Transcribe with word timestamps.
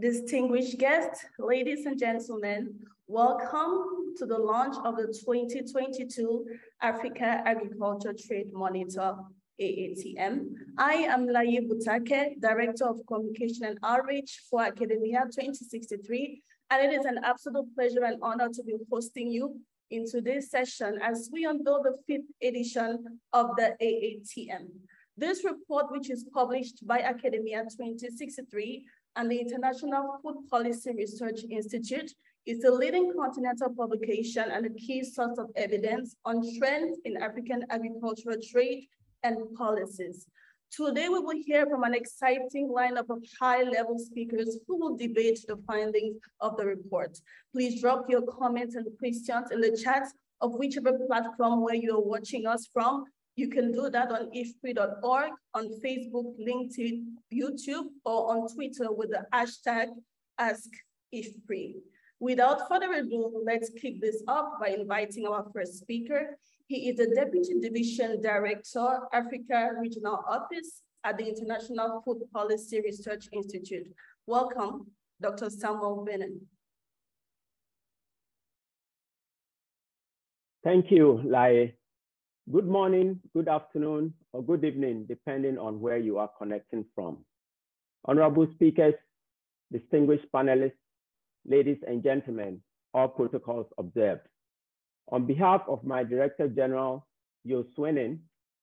Distinguished 0.00 0.78
guests, 0.78 1.24
ladies 1.40 1.84
and 1.86 1.98
gentlemen, 1.98 2.72
welcome 3.08 4.14
to 4.16 4.26
the 4.26 4.38
launch 4.38 4.76
of 4.84 4.96
the 4.96 5.06
2022 5.06 6.46
Africa 6.80 7.42
Agriculture 7.44 8.12
Trade 8.12 8.52
Monitor, 8.52 9.16
AATM. 9.60 10.50
I 10.76 10.92
am 10.92 11.26
Laye 11.26 11.66
Butake, 11.66 12.40
Director 12.40 12.84
of 12.84 13.00
Communication 13.08 13.64
and 13.64 13.78
Outreach 13.82 14.42
for 14.48 14.62
Academia 14.62 15.24
2063, 15.32 16.42
and 16.70 16.92
it 16.92 16.96
is 16.96 17.04
an 17.04 17.18
absolute 17.24 17.74
pleasure 17.74 18.04
and 18.04 18.18
honor 18.22 18.50
to 18.50 18.62
be 18.62 18.76
hosting 18.92 19.28
you 19.28 19.60
in 19.90 20.08
today's 20.08 20.48
session 20.48 21.00
as 21.02 21.28
we 21.32 21.44
unveil 21.44 21.82
the 21.82 21.96
fifth 22.06 22.30
edition 22.40 23.18
of 23.32 23.56
the 23.56 23.74
AATM. 23.82 24.68
This 25.16 25.42
report, 25.44 25.90
which 25.90 26.10
is 26.10 26.24
published 26.32 26.86
by 26.86 27.00
Academia 27.00 27.64
2063 27.64 28.84
and 29.16 29.30
the 29.30 29.38
International 29.38 30.18
Food 30.22 30.48
Policy 30.50 30.92
Research 30.96 31.40
Institute, 31.50 32.12
is 32.46 32.60
the 32.60 32.70
leading 32.70 33.12
continental 33.14 33.68
publication 33.76 34.44
and 34.50 34.64
a 34.64 34.70
key 34.70 35.04
source 35.04 35.38
of 35.38 35.50
evidence 35.56 36.16
on 36.24 36.42
trends 36.58 36.98
in 37.04 37.16
African 37.18 37.64
agricultural 37.70 38.36
trade 38.50 38.86
and 39.22 39.36
policies. 39.54 40.26
Today, 40.70 41.08
we 41.08 41.18
will 41.18 41.42
hear 41.44 41.66
from 41.66 41.82
an 41.84 41.94
exciting 41.94 42.68
lineup 42.68 43.08
of 43.08 43.22
high-level 43.40 43.98
speakers 43.98 44.58
who 44.66 44.78
will 44.78 44.96
debate 44.96 45.40
the 45.48 45.56
findings 45.66 46.16
of 46.40 46.56
the 46.56 46.66
report. 46.66 47.18
Please 47.54 47.80
drop 47.80 48.04
your 48.08 48.22
comments 48.22 48.74
and 48.74 48.86
questions 48.98 49.50
in 49.50 49.60
the 49.62 49.76
chat 49.76 50.04
of 50.40 50.54
whichever 50.54 50.92
platform 51.06 51.62
where 51.62 51.74
you 51.74 51.96
are 51.96 52.02
watching 52.02 52.46
us 52.46 52.68
from. 52.72 53.04
You 53.38 53.48
can 53.48 53.70
do 53.70 53.88
that 53.88 54.10
on 54.10 54.32
ifpri.org, 54.34 55.30
on 55.54 55.68
Facebook, 55.80 56.34
LinkedIn, 56.44 57.04
YouTube, 57.32 57.86
or 58.04 58.32
on 58.32 58.52
Twitter 58.52 58.90
with 58.90 59.10
the 59.10 59.24
hashtag 59.32 59.90
AskIFPRI. 60.40 61.74
Without 62.18 62.68
further 62.68 62.92
ado, 62.94 63.40
let's 63.46 63.70
kick 63.80 64.00
this 64.00 64.24
off 64.26 64.58
by 64.60 64.70
inviting 64.70 65.24
our 65.28 65.46
first 65.54 65.78
speaker. 65.78 66.36
He 66.66 66.88
is 66.88 66.96
the 66.96 67.14
Deputy 67.14 67.60
Division 67.60 68.20
Director, 68.20 68.88
Africa 69.12 69.70
Regional 69.80 70.18
Office 70.28 70.82
at 71.04 71.16
the 71.16 71.28
International 71.28 72.02
Food 72.04 72.22
Policy 72.34 72.80
Research 72.80 73.28
Institute. 73.32 73.86
Welcome, 74.26 74.88
Dr. 75.22 75.48
Samuel 75.48 76.04
Benin. 76.04 76.40
Thank 80.64 80.90
you, 80.90 81.22
Laye. 81.24 81.76
Good 82.50 82.66
morning, 82.66 83.20
good 83.34 83.46
afternoon, 83.46 84.14
or 84.32 84.42
good 84.42 84.64
evening, 84.64 85.04
depending 85.06 85.58
on 85.58 85.80
where 85.82 85.98
you 85.98 86.16
are 86.16 86.30
connecting 86.38 86.86
from. 86.94 87.18
Honorable 88.06 88.46
speakers, 88.54 88.94
distinguished 89.70 90.24
panelists, 90.34 90.72
ladies 91.44 91.76
and 91.86 92.02
gentlemen, 92.02 92.62
all 92.94 93.08
protocols 93.08 93.66
observed. 93.76 94.22
On 95.12 95.26
behalf 95.26 95.60
of 95.68 95.84
my 95.84 96.02
Director 96.02 96.48
General, 96.48 97.06
Jo 97.46 97.66
Swinnen, 97.76 98.18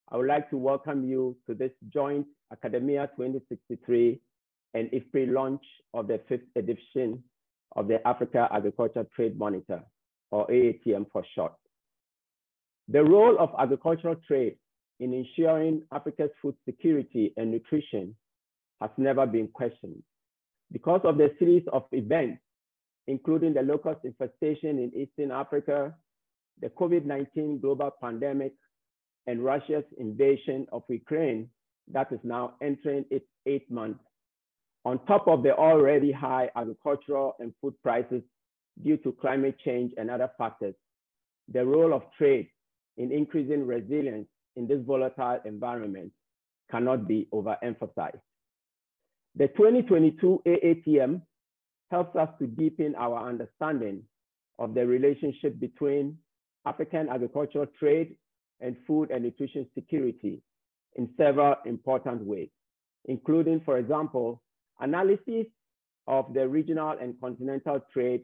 I 0.10 0.18
would 0.18 0.26
like 0.28 0.50
to 0.50 0.58
welcome 0.58 1.08
you 1.08 1.38
to 1.48 1.54
this 1.54 1.72
joint 1.94 2.26
Academia 2.52 3.08
2063 3.16 4.20
and 4.74 4.90
IFPRI 4.90 5.32
launch 5.32 5.64
of 5.94 6.08
the 6.08 6.20
fifth 6.28 6.50
edition 6.56 7.24
of 7.76 7.88
the 7.88 8.06
Africa 8.08 8.48
Agriculture 8.52 9.06
Trade 9.16 9.38
Monitor, 9.38 9.84
or 10.32 10.48
AATM 10.48 11.06
for 11.12 11.24
short. 11.36 11.54
The 12.88 13.04
role 13.04 13.38
of 13.40 13.50
agricultural 13.58 14.16
trade 14.28 14.58
in 15.00 15.14
ensuring 15.14 15.84
Africa's 15.92 16.30
food 16.42 16.56
security 16.66 17.34
and 17.38 17.52
nutrition 17.52 18.16
has 18.82 18.92
never 18.98 19.26
been 19.26 19.48
questioned. 19.48 20.04
Because 20.72 21.02
of 21.04 21.18
the 21.18 21.34
series 21.40 21.64
of 21.74 21.86
events, 21.92 22.42
including 23.08 23.54
the 23.54 23.62
locust 23.62 24.00
infestation 24.04 24.80
in 24.80 24.92
Eastern 24.96 25.32
Africa, 25.32 25.96
the 26.62 26.70
COVID-19 26.70 27.62
global 27.62 27.92
pandemic, 28.02 28.54
and 29.28 29.44
Russia's 29.44 29.84
invasion 29.98 30.68
of 30.72 30.84
Ukraine 30.88 31.50
that 31.92 32.12
is 32.12 32.20
now 32.24 32.54
entering 32.62 33.06
its 33.10 33.26
eighth 33.46 33.70
month, 33.70 33.98
on 34.86 35.04
top 35.06 35.28
of 35.28 35.44
the 35.44 35.56
already 35.56 36.12
high 36.12 36.50
agricultural 36.56 37.36
and 37.40 37.54
food 37.62 37.74
prices 37.82 38.22
due 38.84 38.98
to 38.98 39.12
climate 39.14 39.58
change 39.64 39.92
and 39.98 40.10
other 40.10 40.30
factors, 40.38 40.76
the 41.52 41.66
role 41.66 41.94
of 41.94 42.04
trade 42.18 42.48
in 42.98 43.12
increasing 43.12 43.66
resilience 43.66 44.28
in 44.56 44.68
this 44.68 44.80
volatile 44.86 45.40
environment 45.46 46.12
cannot 46.72 47.08
be 47.08 47.28
overemphasized. 47.34 48.22
The 49.36 49.48
2022 49.50 50.42
AATM 50.48 51.22
helps 51.92 52.16
us 52.16 52.30
to 52.40 52.48
deepen 52.48 52.96
our 52.96 53.28
understanding 53.28 54.04
of 54.60 54.74
the 54.74 54.86
relationship 54.86 55.60
between 55.60 56.18
African 56.66 57.10
agricultural 57.10 57.68
trade 57.78 58.16
and 58.62 58.76
food 58.88 59.12
and 59.12 59.24
nutrition 59.24 59.68
security 59.76 60.42
in 60.96 61.10
several 61.18 61.56
important 61.66 62.22
ways, 62.24 62.50
including, 63.06 63.62
for 63.66 63.78
example, 63.78 64.42
analysis 64.80 65.46
of 66.08 66.34
the 66.34 66.48
regional 66.48 66.96
and 67.02 67.20
continental 67.20 67.82
trade 67.92 68.22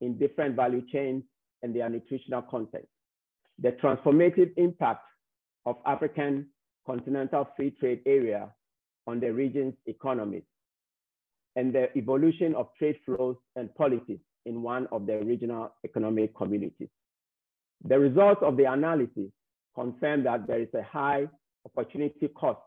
in 0.00 0.18
different 0.18 0.54
value 0.56 0.82
chains 0.92 1.22
and 1.62 1.74
their 1.74 1.88
nutritional 1.88 2.42
content, 2.42 2.86
the 3.60 3.72
transformative 3.72 4.52
impact 4.56 5.04
of 5.66 5.76
African 5.86 6.46
continental 6.86 7.48
free 7.56 7.70
trade 7.78 8.00
area 8.06 8.48
on 9.06 9.20
the 9.20 9.32
region's 9.32 9.74
economies, 9.86 10.42
and 11.56 11.74
the 11.74 11.96
evolution 11.96 12.54
of 12.54 12.68
trade 12.78 12.96
flows 13.04 13.36
and 13.56 13.74
policies 13.74 14.18
in 14.46 14.62
one 14.62 14.86
of 14.92 15.06
the 15.06 15.18
regional 15.18 15.72
economic 15.84 16.34
communities. 16.36 16.88
The 17.84 17.98
results 17.98 18.40
of 18.42 18.56
the 18.56 18.64
analysis 18.64 19.30
confirm 19.74 20.24
that 20.24 20.46
there 20.46 20.60
is 20.60 20.68
a 20.74 20.82
high 20.82 21.26
opportunity 21.64 22.28
cost 22.28 22.60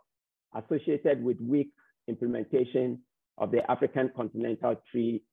associated 0.55 1.23
with 1.23 1.37
weak 1.41 1.71
implementation 2.07 2.99
of 3.37 3.51
the 3.51 3.69
African 3.71 4.11
Continental 4.15 4.75
Free, 4.91 5.23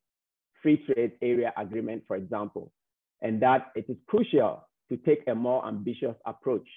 Trade 0.62 1.12
Area 1.22 1.52
Agreement, 1.56 2.02
for 2.06 2.16
example, 2.16 2.72
and 3.22 3.40
that 3.42 3.72
it 3.74 3.86
is 3.88 3.96
crucial 4.06 4.66
to 4.90 4.96
take 4.98 5.22
a 5.28 5.34
more 5.34 5.66
ambitious 5.66 6.16
approach 6.26 6.68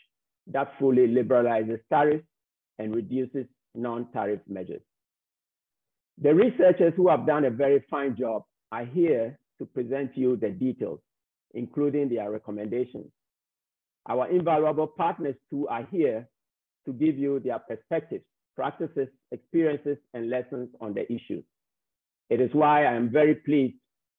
that 0.47 0.73
fully 0.79 1.07
liberalizes 1.07 1.79
tariffs 1.89 2.25
and 2.79 2.95
reduces 2.95 3.45
non-tariff 3.75 4.41
measures. 4.47 4.81
The 6.21 6.33
researchers 6.33 6.93
who 6.95 7.09
have 7.09 7.25
done 7.25 7.45
a 7.45 7.49
very 7.49 7.83
fine 7.89 8.15
job 8.15 8.43
are 8.71 8.85
here 8.85 9.39
to 9.59 9.65
present 9.65 10.15
you 10.15 10.35
the 10.35 10.49
details, 10.49 10.99
including 11.53 12.09
their 12.09 12.29
recommendations. 12.29 13.07
Our 14.07 14.29
invaluable 14.29 14.87
partners 14.87 15.35
too 15.49 15.67
are 15.67 15.87
here 15.91 16.27
to 16.85 16.93
give 16.93 17.17
you 17.17 17.39
their 17.39 17.59
perspectives, 17.59 18.25
practices, 18.55 19.07
experiences, 19.31 19.97
and 20.13 20.29
lessons 20.29 20.69
on 20.81 20.93
the 20.93 21.11
issues. 21.11 21.43
It 22.29 22.41
is 22.41 22.49
why 22.53 22.85
I 22.85 22.93
am 22.93 23.09
very 23.09 23.35
pleased 23.35 23.75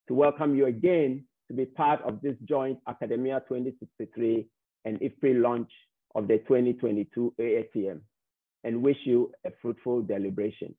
to 0.09 0.15
welcome 0.15 0.56
you 0.56 0.66
again 0.66 1.25
to 1.49 1.55
be 1.55 1.66
part 1.66 2.00
of 2.03 2.21
this 2.22 2.37
joint 2.44 2.78
Academia 2.88 3.43
2063 3.49 4.47
and 4.84 5.00
IFPRI 5.00 5.41
launch 5.41 5.71
of 6.15 6.28
the 6.28 6.38
2022 6.38 7.34
AATM 7.38 8.00
and 8.65 8.82
wish 8.82 8.97
you 9.05 9.31
a 9.44 9.50
fruitful 9.60 10.03
deliberation. 10.03 10.75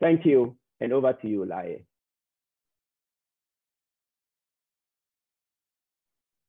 Thank 0.00 0.26
you, 0.26 0.56
and 0.80 0.92
over 0.92 1.12
to 1.14 1.28
you, 1.28 1.44
Laye. 1.44 1.84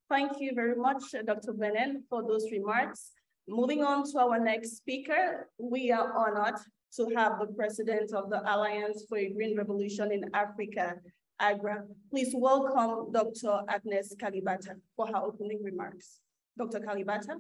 Thank 0.10 0.40
you 0.40 0.52
very 0.56 0.76
much, 0.76 1.04
Dr. 1.26 1.54
Benin, 1.54 2.04
for 2.10 2.26
those 2.26 2.50
remarks. 2.52 3.12
Moving 3.48 3.84
on 3.84 4.10
to 4.12 4.20
our 4.20 4.40
next 4.40 4.78
speaker, 4.78 5.50
we 5.58 5.92
are 5.92 6.14
honored 6.18 6.60
to 6.96 7.10
have 7.16 7.40
the 7.40 7.48
president 7.48 8.14
of 8.14 8.30
the 8.30 8.42
Alliance 8.42 9.06
for 9.08 9.18
a 9.18 9.30
Green 9.30 9.58
Revolution 9.58 10.12
in 10.12 10.24
Africa, 10.34 10.96
AGRA. 11.40 11.84
Please 12.10 12.34
welcome 12.34 13.12
Dr. 13.12 13.62
Agnes 13.68 14.16
Kalibata 14.16 14.76
for 14.96 15.08
her 15.08 15.18
opening 15.18 15.62
remarks. 15.64 16.20
Dr. 16.58 16.80
Kalibata. 16.80 17.36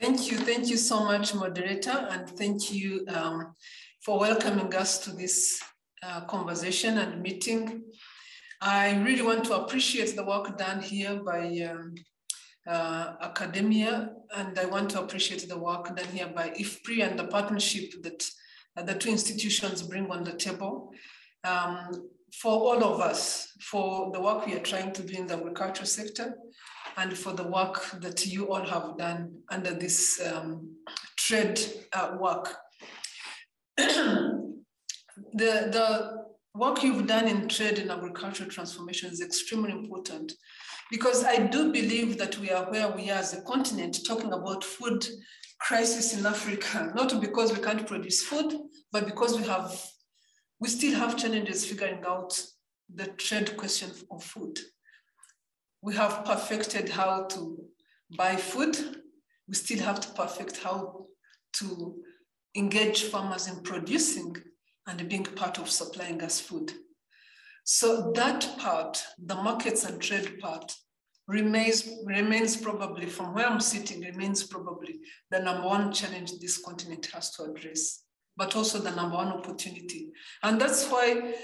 Thank 0.00 0.30
you. 0.30 0.36
Thank 0.36 0.68
you 0.68 0.76
so 0.76 1.04
much, 1.04 1.34
moderator, 1.34 2.06
and 2.10 2.28
thank 2.28 2.70
you 2.72 3.06
um, 3.08 3.54
for 4.02 4.18
welcoming 4.18 4.74
us 4.74 4.98
to 5.04 5.10
this 5.10 5.62
uh, 6.02 6.20
conversation 6.26 6.98
and 6.98 7.22
meeting. 7.22 7.82
I 8.60 9.02
really 9.02 9.22
want 9.22 9.44
to 9.44 9.54
appreciate 9.56 10.14
the 10.14 10.24
work 10.24 10.58
done 10.58 10.82
here 10.82 11.16
by 11.24 11.46
um, 11.70 11.94
uh, 12.66 13.14
academia, 13.22 14.10
and 14.34 14.58
I 14.58 14.66
want 14.66 14.90
to 14.90 15.00
appreciate 15.00 15.48
the 15.48 15.58
work 15.58 15.96
done 15.96 16.08
here 16.08 16.28
by 16.28 16.50
IFPRI 16.50 17.08
and 17.08 17.18
the 17.18 17.28
partnership 17.28 18.02
that 18.02 18.28
uh, 18.76 18.82
the 18.82 18.94
two 18.94 19.08
institutions 19.08 19.82
bring 19.82 20.10
on 20.10 20.24
the 20.24 20.32
table 20.32 20.92
um, 21.44 22.08
for 22.32 22.52
all 22.52 22.84
of 22.84 23.00
us, 23.00 23.52
for 23.60 24.10
the 24.12 24.20
work 24.20 24.46
we 24.46 24.54
are 24.54 24.60
trying 24.60 24.92
to 24.92 25.02
do 25.02 25.14
in 25.18 25.26
the 25.26 25.34
agricultural 25.34 25.86
sector, 25.86 26.34
and 26.96 27.16
for 27.16 27.32
the 27.32 27.46
work 27.46 27.90
that 28.00 28.26
you 28.26 28.52
all 28.52 28.64
have 28.64 28.96
done 28.96 29.32
under 29.50 29.72
this 29.72 30.20
um, 30.26 30.68
trade 31.16 31.60
uh, 31.92 32.16
work. 32.18 32.56
the, 33.76 34.46
the 35.34 36.24
work 36.54 36.82
you've 36.82 37.06
done 37.06 37.28
in 37.28 37.48
trade 37.48 37.78
and 37.78 37.90
agricultural 37.90 38.48
transformation 38.48 39.10
is 39.10 39.20
extremely 39.20 39.72
important 39.72 40.32
because 40.90 41.24
I 41.24 41.38
do 41.38 41.72
believe 41.72 42.16
that 42.18 42.38
we 42.38 42.50
are 42.50 42.70
where 42.70 42.88
we 42.88 43.10
are 43.10 43.18
as 43.18 43.34
a 43.34 43.42
continent 43.42 43.98
talking 44.06 44.32
about 44.32 44.64
food 44.64 45.06
crisis 45.58 46.16
in 46.18 46.26
Africa, 46.26 46.92
not 46.94 47.20
because 47.20 47.52
we 47.52 47.62
can't 47.62 47.86
produce 47.86 48.22
food, 48.22 48.54
but 48.92 49.06
because 49.06 49.36
we 49.38 49.44
have, 49.46 49.78
we 50.58 50.68
still 50.68 50.98
have 50.98 51.16
challenges 51.16 51.66
figuring 51.66 52.02
out 52.06 52.40
the 52.94 53.06
trade 53.06 53.56
question 53.56 53.90
of 54.10 54.22
food. 54.22 54.58
We 55.82 55.94
have 55.94 56.24
perfected 56.24 56.88
how 56.88 57.24
to 57.24 57.58
buy 58.16 58.36
food. 58.36 58.76
We 59.48 59.54
still 59.54 59.84
have 59.84 60.00
to 60.00 60.12
perfect 60.12 60.58
how 60.58 61.06
to 61.54 61.96
engage 62.54 63.04
farmers 63.04 63.48
in 63.48 63.62
producing 63.62 64.36
and 64.86 65.08
being 65.08 65.24
part 65.24 65.58
of 65.58 65.68
supplying 65.68 66.22
us 66.22 66.40
food. 66.40 66.72
So 67.64 68.12
that 68.14 68.48
part, 68.58 69.02
the 69.18 69.34
markets 69.34 69.84
and 69.84 70.00
trade 70.00 70.38
part, 70.38 70.72
remains, 71.28 71.88
remains 72.04 72.56
probably, 72.56 73.06
from 73.06 73.34
where 73.34 73.46
I'm 73.46 73.60
sitting, 73.60 74.00
remains 74.00 74.44
probably 74.44 75.00
the 75.30 75.40
number 75.40 75.66
one 75.66 75.92
challenge 75.92 76.38
this 76.38 76.58
continent 76.58 77.06
has 77.12 77.32
to 77.32 77.44
address, 77.44 78.04
but 78.36 78.54
also 78.56 78.78
the 78.78 78.90
number 78.90 79.16
one 79.16 79.28
opportunity. 79.28 80.10
And 80.42 80.60
that's 80.60 80.88
why 80.88 81.34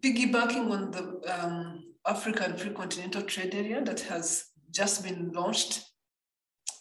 piggybacking 0.00 0.70
on 0.70 0.90
the 0.90 1.42
um, 1.42 1.84
African 2.06 2.56
Free 2.56 2.70
Continental 2.70 3.22
Trade 3.22 3.54
Area 3.54 3.82
that 3.84 4.00
has 4.00 4.44
just 4.70 5.02
been 5.02 5.32
launched 5.32 5.84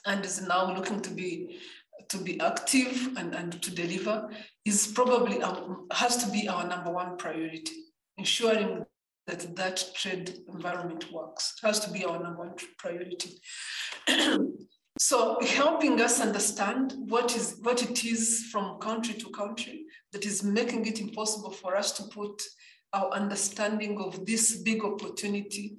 and 0.05 0.23
is 0.23 0.41
now 0.47 0.73
looking 0.73 1.01
to 1.01 1.09
be 1.09 1.57
to 2.09 2.17
be 2.19 2.39
active 2.39 3.09
and, 3.17 3.33
and 3.33 3.61
to 3.61 3.73
deliver 3.73 4.29
is 4.65 4.87
probably 4.87 5.41
um, 5.41 5.87
has 5.91 6.23
to 6.23 6.31
be 6.31 6.47
our 6.47 6.65
number 6.67 6.91
one 6.91 7.17
priority 7.17 7.73
ensuring 8.17 8.85
that 9.25 9.55
that 9.55 9.83
trade 9.93 10.37
environment 10.47 11.11
works 11.11 11.55
has 11.63 11.79
to 11.79 11.91
be 11.91 12.05
our 12.05 12.21
number 12.21 12.39
one 12.39 12.53
priority 12.77 13.41
so 14.99 15.37
helping 15.41 16.01
us 16.01 16.19
understand 16.21 16.93
what 16.97 17.35
is 17.35 17.57
what 17.61 17.83
it 17.83 18.03
is 18.03 18.47
from 18.51 18.79
country 18.79 19.13
to 19.15 19.29
country 19.29 19.85
that 20.11 20.25
is 20.25 20.43
making 20.43 20.85
it 20.85 20.99
impossible 20.99 21.51
for 21.51 21.75
us 21.75 21.91
to 21.91 22.03
put 22.03 22.41
our 22.93 23.09
understanding 23.11 23.99
of 23.99 24.25
this 24.25 24.57
big 24.63 24.83
opportunity 24.83 25.77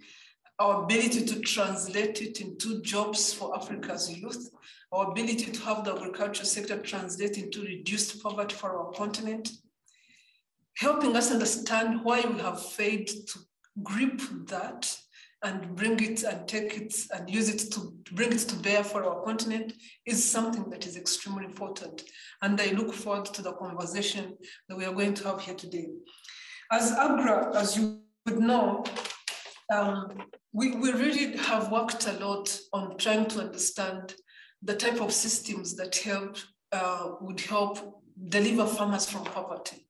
our 0.58 0.82
ability 0.82 1.24
to 1.24 1.40
translate 1.40 2.20
it 2.20 2.40
into 2.40 2.82
jobs 2.82 3.32
for 3.32 3.56
Africa's 3.56 4.10
youth, 4.10 4.50
our 4.92 5.10
ability 5.10 5.52
to 5.52 5.60
have 5.62 5.84
the 5.84 5.94
agriculture 5.94 6.44
sector 6.44 6.78
translate 6.78 7.38
into 7.38 7.62
reduced 7.62 8.20
poverty 8.22 8.56
for 8.56 8.76
our 8.76 8.92
continent, 8.92 9.50
helping 10.76 11.14
us 11.14 11.30
understand 11.30 12.00
why 12.02 12.22
we 12.22 12.40
have 12.40 12.60
failed 12.72 13.06
to 13.06 13.38
grip 13.84 14.20
that 14.46 14.96
and 15.44 15.76
bring 15.76 16.02
it 16.02 16.24
and 16.24 16.48
take 16.48 16.76
it 16.76 16.94
and 17.12 17.30
use 17.30 17.48
it 17.48 17.70
to 17.72 17.92
bring 18.12 18.32
it 18.32 18.38
to 18.38 18.56
bear 18.56 18.82
for 18.82 19.04
our 19.04 19.22
continent 19.24 19.72
is 20.04 20.24
something 20.24 20.68
that 20.70 20.86
is 20.86 20.96
extremely 20.96 21.44
important. 21.44 22.02
And 22.42 22.60
I 22.60 22.72
look 22.72 22.92
forward 22.92 23.26
to 23.26 23.42
the 23.42 23.52
conversation 23.52 24.36
that 24.68 24.76
we 24.76 24.84
are 24.84 24.92
going 24.92 25.14
to 25.14 25.28
have 25.28 25.40
here 25.40 25.54
today. 25.54 25.88
As 26.72 26.92
AGRA, 26.92 27.56
as 27.56 27.76
you 27.76 28.00
would 28.26 28.40
know, 28.40 28.84
um, 29.72 30.22
we, 30.52 30.72
we 30.72 30.92
really 30.92 31.36
have 31.36 31.70
worked 31.70 32.06
a 32.06 32.12
lot 32.24 32.58
on 32.72 32.96
trying 32.96 33.26
to 33.26 33.40
understand 33.40 34.14
the 34.62 34.74
type 34.74 35.00
of 35.00 35.12
systems 35.12 35.76
that 35.76 35.94
help 35.96 36.36
uh, 36.72 37.10
would 37.20 37.40
help 37.40 38.02
deliver 38.28 38.66
farmers 38.66 39.08
from 39.08 39.24
poverty. 39.24 39.87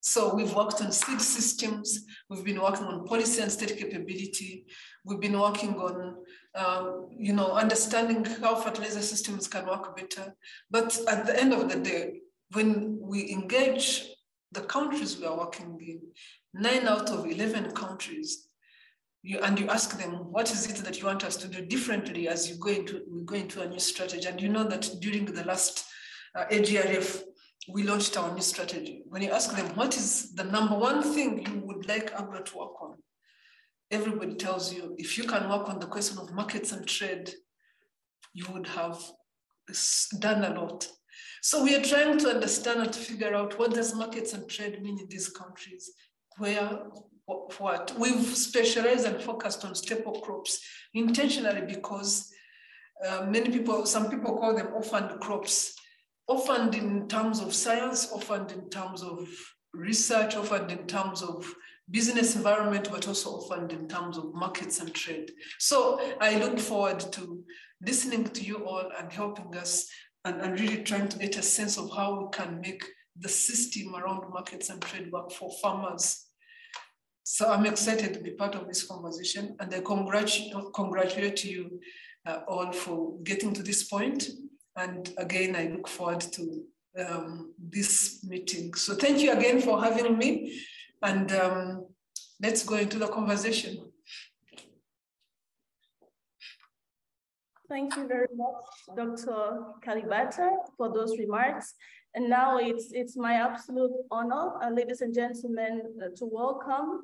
So 0.00 0.34
we've 0.34 0.54
worked 0.54 0.80
on 0.80 0.92
seed 0.92 1.20
systems, 1.20 2.06
we've 2.28 2.44
been 2.44 2.60
working 2.60 2.86
on 2.86 3.06
policy 3.06 3.42
and 3.42 3.52
state 3.52 3.76
capability, 3.76 4.64
we've 5.04 5.20
been 5.20 5.38
working 5.38 5.74
on 5.74 6.16
um, 6.54 7.08
you 7.16 7.32
know, 7.32 7.52
understanding 7.52 8.24
how 8.24 8.56
fertilizer 8.56 9.02
systems 9.02 9.46
can 9.46 9.66
work 9.66 9.96
better. 9.96 10.34
But 10.70 10.98
at 11.08 11.26
the 11.26 11.38
end 11.38 11.52
of 11.52 11.70
the 11.70 11.78
day, 11.78 12.20
when 12.52 12.98
we 13.00 13.30
engage 13.30 14.08
the 14.52 14.62
countries 14.62 15.18
we 15.18 15.26
are 15.26 15.36
working 15.36 15.78
in, 15.80 16.00
nine 16.52 16.88
out 16.88 17.10
of 17.10 17.26
11 17.26 17.72
countries 17.72 18.48
you, 19.22 19.38
and 19.40 19.58
you 19.60 19.68
ask 19.68 19.98
them, 19.98 20.12
what 20.32 20.50
is 20.50 20.66
it 20.66 20.76
that 20.84 20.98
you 20.98 21.06
want 21.06 21.24
us 21.24 21.36
to 21.36 21.48
do 21.48 21.64
differently 21.64 22.26
as 22.26 22.48
you 22.48 22.56
go 22.56 22.70
into, 22.70 23.02
we 23.10 23.22
go 23.22 23.34
into 23.34 23.60
a 23.60 23.68
new 23.68 23.78
strategy? 23.78 24.26
And 24.26 24.40
you 24.40 24.48
know 24.48 24.64
that 24.64 24.90
during 25.00 25.26
the 25.26 25.44
last 25.44 25.84
uh, 26.34 26.46
AGRF, 26.50 27.22
we 27.68 27.82
launched 27.82 28.16
our 28.16 28.32
new 28.34 28.40
strategy. 28.40 29.02
When 29.08 29.22
you 29.22 29.30
ask 29.30 29.54
them, 29.54 29.76
what 29.76 29.96
is 29.96 30.32
the 30.34 30.44
number 30.44 30.76
one 30.76 31.02
thing 31.02 31.46
you 31.46 31.62
would 31.66 31.86
like 31.88 32.12
AGRA 32.12 32.44
to 32.44 32.58
work 32.58 32.80
on? 32.82 32.94
Everybody 33.90 34.34
tells 34.34 34.72
you, 34.72 34.94
if 34.98 35.18
you 35.18 35.24
can 35.24 35.48
work 35.48 35.68
on 35.68 35.78
the 35.78 35.86
question 35.86 36.18
of 36.18 36.32
markets 36.32 36.72
and 36.72 36.86
trade, 36.86 37.30
you 38.32 38.46
would 38.52 38.68
have 38.68 39.00
done 40.18 40.44
a 40.44 40.60
lot. 40.60 40.88
So 41.42 41.62
we 41.62 41.74
are 41.74 41.82
trying 41.82 42.18
to 42.18 42.28
understand 42.30 42.80
and 42.80 42.92
to 42.92 42.98
figure 42.98 43.34
out 43.34 43.58
what 43.58 43.74
does 43.74 43.94
markets 43.94 44.32
and 44.32 44.48
trade 44.48 44.82
mean 44.82 44.98
in 44.98 45.08
these 45.08 45.28
countries? 45.28 45.90
Where 46.38 46.82
what 47.58 47.98
we've 47.98 48.36
specialized 48.36 49.06
and 49.06 49.20
focused 49.22 49.64
on 49.64 49.74
staple 49.74 50.20
crops 50.20 50.60
intentionally 50.94 51.62
because 51.62 52.32
uh, 53.06 53.26
many 53.28 53.50
people, 53.50 53.86
some 53.86 54.10
people 54.10 54.36
call 54.36 54.54
them 54.54 54.68
orphaned 54.74 55.18
crops, 55.20 55.74
orphaned 56.30 56.74
in 56.74 57.08
terms 57.08 57.40
of 57.40 57.54
science, 57.54 58.12
often 58.12 58.48
in 58.50 58.70
terms 58.70 59.02
of 59.02 59.28
research, 59.72 60.36
often 60.36 60.70
in 60.70 60.86
terms 60.86 61.22
of 61.22 61.52
business 61.90 62.36
environment, 62.36 62.88
but 62.90 63.08
also 63.08 63.30
often 63.30 63.70
in 63.70 63.88
terms 63.88 64.16
of 64.16 64.32
markets 64.34 64.80
and 64.80 64.94
trade. 64.94 65.30
So 65.58 66.00
I 66.20 66.38
look 66.38 66.58
forward 66.58 67.00
to 67.12 67.44
listening 67.84 68.24
to 68.24 68.42
you 68.42 68.64
all 68.64 68.90
and 68.98 69.12
helping 69.12 69.56
us 69.56 69.88
and, 70.24 70.40
and 70.40 70.60
really 70.60 70.82
trying 70.82 71.08
to 71.08 71.18
get 71.18 71.36
a 71.36 71.42
sense 71.42 71.76
of 71.76 71.90
how 71.96 72.20
we 72.20 72.26
can 72.30 72.60
make 72.60 72.84
the 73.18 73.28
system 73.28 73.94
around 73.94 74.30
markets 74.32 74.70
and 74.70 74.80
trade 74.80 75.10
work 75.12 75.32
for 75.32 75.50
farmers 75.60 76.30
so 77.32 77.48
I'm 77.48 77.64
excited 77.64 78.12
to 78.14 78.20
be 78.20 78.32
part 78.32 78.56
of 78.56 78.66
this 78.66 78.84
conversation 78.84 79.54
and 79.60 79.72
I 79.72 79.80
congratulate, 79.80 80.52
congratulate 80.74 81.44
you 81.44 81.78
uh, 82.26 82.40
all 82.48 82.72
for 82.72 83.18
getting 83.22 83.52
to 83.54 83.62
this 83.62 83.84
point. 83.84 84.28
And 84.80 85.12
again, 85.18 85.56
I 85.56 85.64
look 85.68 85.88
forward 85.88 86.22
to 86.36 86.62
um, 86.98 87.52
this 87.58 88.24
meeting. 88.24 88.72
So 88.74 88.94
thank 88.94 89.20
you 89.20 89.32
again 89.32 89.60
for 89.60 89.82
having 89.82 90.16
me 90.16 90.58
and 91.02 91.30
um, 91.32 91.86
let's 92.42 92.62
go 92.64 92.76
into 92.76 92.98
the 92.98 93.08
conversation. 93.08 93.92
Thank 97.68 97.94
you 97.96 98.08
very 98.08 98.32
much, 98.34 98.96
Dr. 98.96 99.64
Kalibata, 99.84 100.48
for 100.76 100.92
those 100.92 101.16
remarks. 101.18 101.74
And 102.14 102.28
now 102.30 102.58
it's, 102.58 102.88
it's 102.92 103.16
my 103.16 103.34
absolute 103.34 103.92
honor, 104.10 104.60
uh, 104.62 104.70
ladies 104.70 105.02
and 105.02 105.14
gentlemen, 105.14 105.82
uh, 106.02 106.08
to 106.16 106.24
welcome 106.24 107.02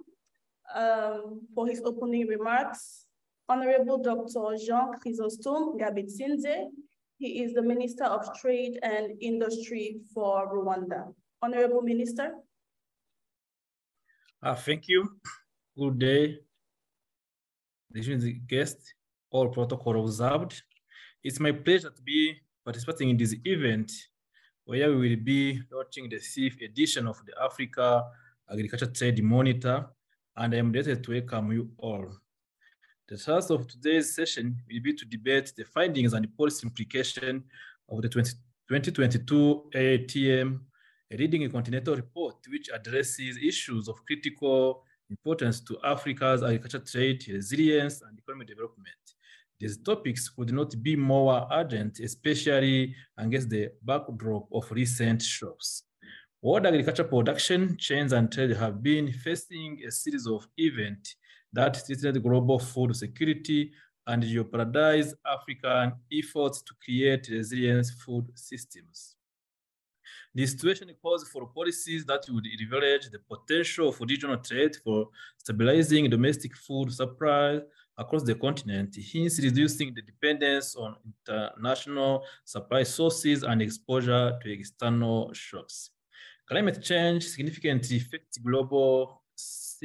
um, 0.75 1.43
for 1.55 1.69
his 1.69 1.83
opening 1.85 2.27
remarks. 2.27 3.05
Honorable 3.49 3.99
Dr. 3.99 4.57
Jean 4.67 4.95
Chrysostome 4.99 5.79
Ngabitsinze. 5.79 6.65
He 7.19 7.43
is 7.43 7.55
the 7.55 7.63
Minister 7.63 8.05
of 8.05 8.39
Trade 8.39 8.79
and 8.83 9.13
Industry 9.21 10.01
for 10.13 10.53
Rwanda. 10.53 11.15
Honorable 11.43 11.81
Minister. 11.81 12.33
Uh, 14.43 14.55
thank 14.55 14.87
you. 14.87 15.09
Good 15.79 15.99
day, 15.99 16.39
distinguished 17.93 18.47
guests, 18.47 18.95
all 19.31 19.49
protocol 19.49 20.03
observed. 20.05 20.63
It's 21.23 21.41
my 21.41 21.53
pleasure 21.53 21.91
to 21.91 22.03
be 22.03 22.37
participating 22.65 23.11
in 23.11 23.17
this 23.17 23.35
event 23.45 23.93
where 24.65 24.91
we 24.91 25.09
will 25.09 25.25
be 25.25 25.61
launching 25.71 26.09
the 26.09 26.19
fifth 26.19 26.61
edition 26.61 27.07
of 27.07 27.21
the 27.25 27.33
Africa 27.43 28.05
Agriculture 28.51 28.87
Trade 28.87 29.23
Monitor 29.23 29.87
and 30.37 30.55
I 30.55 30.59
am 30.59 30.71
delighted 30.71 31.03
to 31.05 31.13
welcome 31.13 31.53
you 31.53 31.71
all. 31.79 32.07
The 33.09 33.17
task 33.17 33.51
of 33.51 33.69
today's 33.69 34.17
session 34.17 34.57
will 34.69 34.83
be 34.83 34.93
to 34.93 35.05
debate 35.05 35.53
the 35.57 35.63
findings 35.63 36.13
and 36.13 36.27
policy 36.37 36.67
implication 36.67 37.45
of 37.89 38.03
the 38.03 38.09
20, 38.09 38.33
2022 38.69 39.71
AATM, 39.73 40.59
a 41.13 41.17
leading 41.17 41.45
a 41.45 41.49
continental 41.49 41.95
report 41.95 42.35
which 42.51 42.69
addresses 42.75 43.39
issues 43.41 43.87
of 43.87 44.05
critical 44.05 44.83
importance 45.09 45.61
to 45.61 45.79
Africa's 45.85 46.43
agriculture 46.43 46.81
trade, 46.81 47.25
resilience, 47.29 48.03
and 48.03 48.19
economic 48.19 48.49
development. 48.49 48.97
These 49.61 49.79
topics 49.85 50.29
could 50.29 50.53
not 50.53 50.75
be 50.83 50.97
more 50.97 51.47
urgent, 51.53 52.01
especially 52.01 52.93
against 53.17 53.51
the 53.51 53.69
backdrop 53.85 54.49
of 54.53 54.69
recent 54.73 55.23
shocks. 55.23 55.85
World 56.43 56.67
agriculture 56.67 57.05
production 57.05 57.77
chains 57.79 58.13
and 58.13 58.33
trade 58.33 58.51
have 58.57 58.83
been 58.83 59.13
facing 59.13 59.79
a 59.87 59.93
series 59.93 60.27
of 60.27 60.49
events 60.57 61.15
that 61.57 61.75
threatened 61.87 62.23
global 62.23 62.59
food 62.59 62.95
security 62.95 63.73
and 64.07 64.23
jeopardize 64.23 65.15
African 65.27 65.95
efforts 66.13 66.63
to 66.63 66.73
create 66.85 67.27
resilient 67.29 67.87
food 68.05 68.27
systems. 68.35 69.17
The 70.35 70.47
situation 70.47 70.89
calls 71.03 71.27
for 71.29 71.47
policies 71.49 72.05
that 72.05 72.23
would 72.29 72.47
leverage 72.61 73.09
the 73.11 73.19
potential 73.19 73.89
of 73.89 74.01
regional 74.01 74.37
trade 74.37 74.77
for 74.85 75.09
stabilizing 75.39 76.11
domestic 76.11 76.55
food 76.55 76.93
supply 76.93 77.61
across 77.99 78.23
the 78.23 78.35
continent, 78.35 78.95
hence 79.13 79.43
reducing 79.43 79.95
the 79.95 80.03
dependence 80.03 80.77
on 80.77 80.95
international 81.07 82.23
supply 82.45 82.83
sources 82.83 83.43
and 83.43 83.63
exposure 83.63 84.39
to 84.43 84.53
external 84.53 85.33
shocks. 85.33 85.91
Climate 86.47 86.83
change 86.83 87.27
significantly 87.27 87.97
affects 87.97 88.37
global 88.39 89.23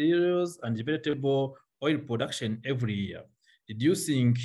cereals 0.01 0.60
and 0.63 0.75
vegetable 0.77 1.41
oil 1.84 1.98
production 2.10 2.50
every 2.65 2.93
year, 2.93 3.22
reducing 3.70 4.36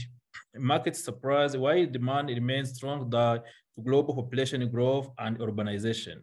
market 0.72 0.94
supply 0.96 1.46
while 1.64 1.86
demand 1.96 2.28
remains 2.28 2.68
strong 2.76 2.98
due 3.14 3.38
to 3.74 3.78
global 3.88 4.14
population 4.20 4.60
growth 4.74 5.08
and 5.24 5.38
urbanization. 5.38 6.16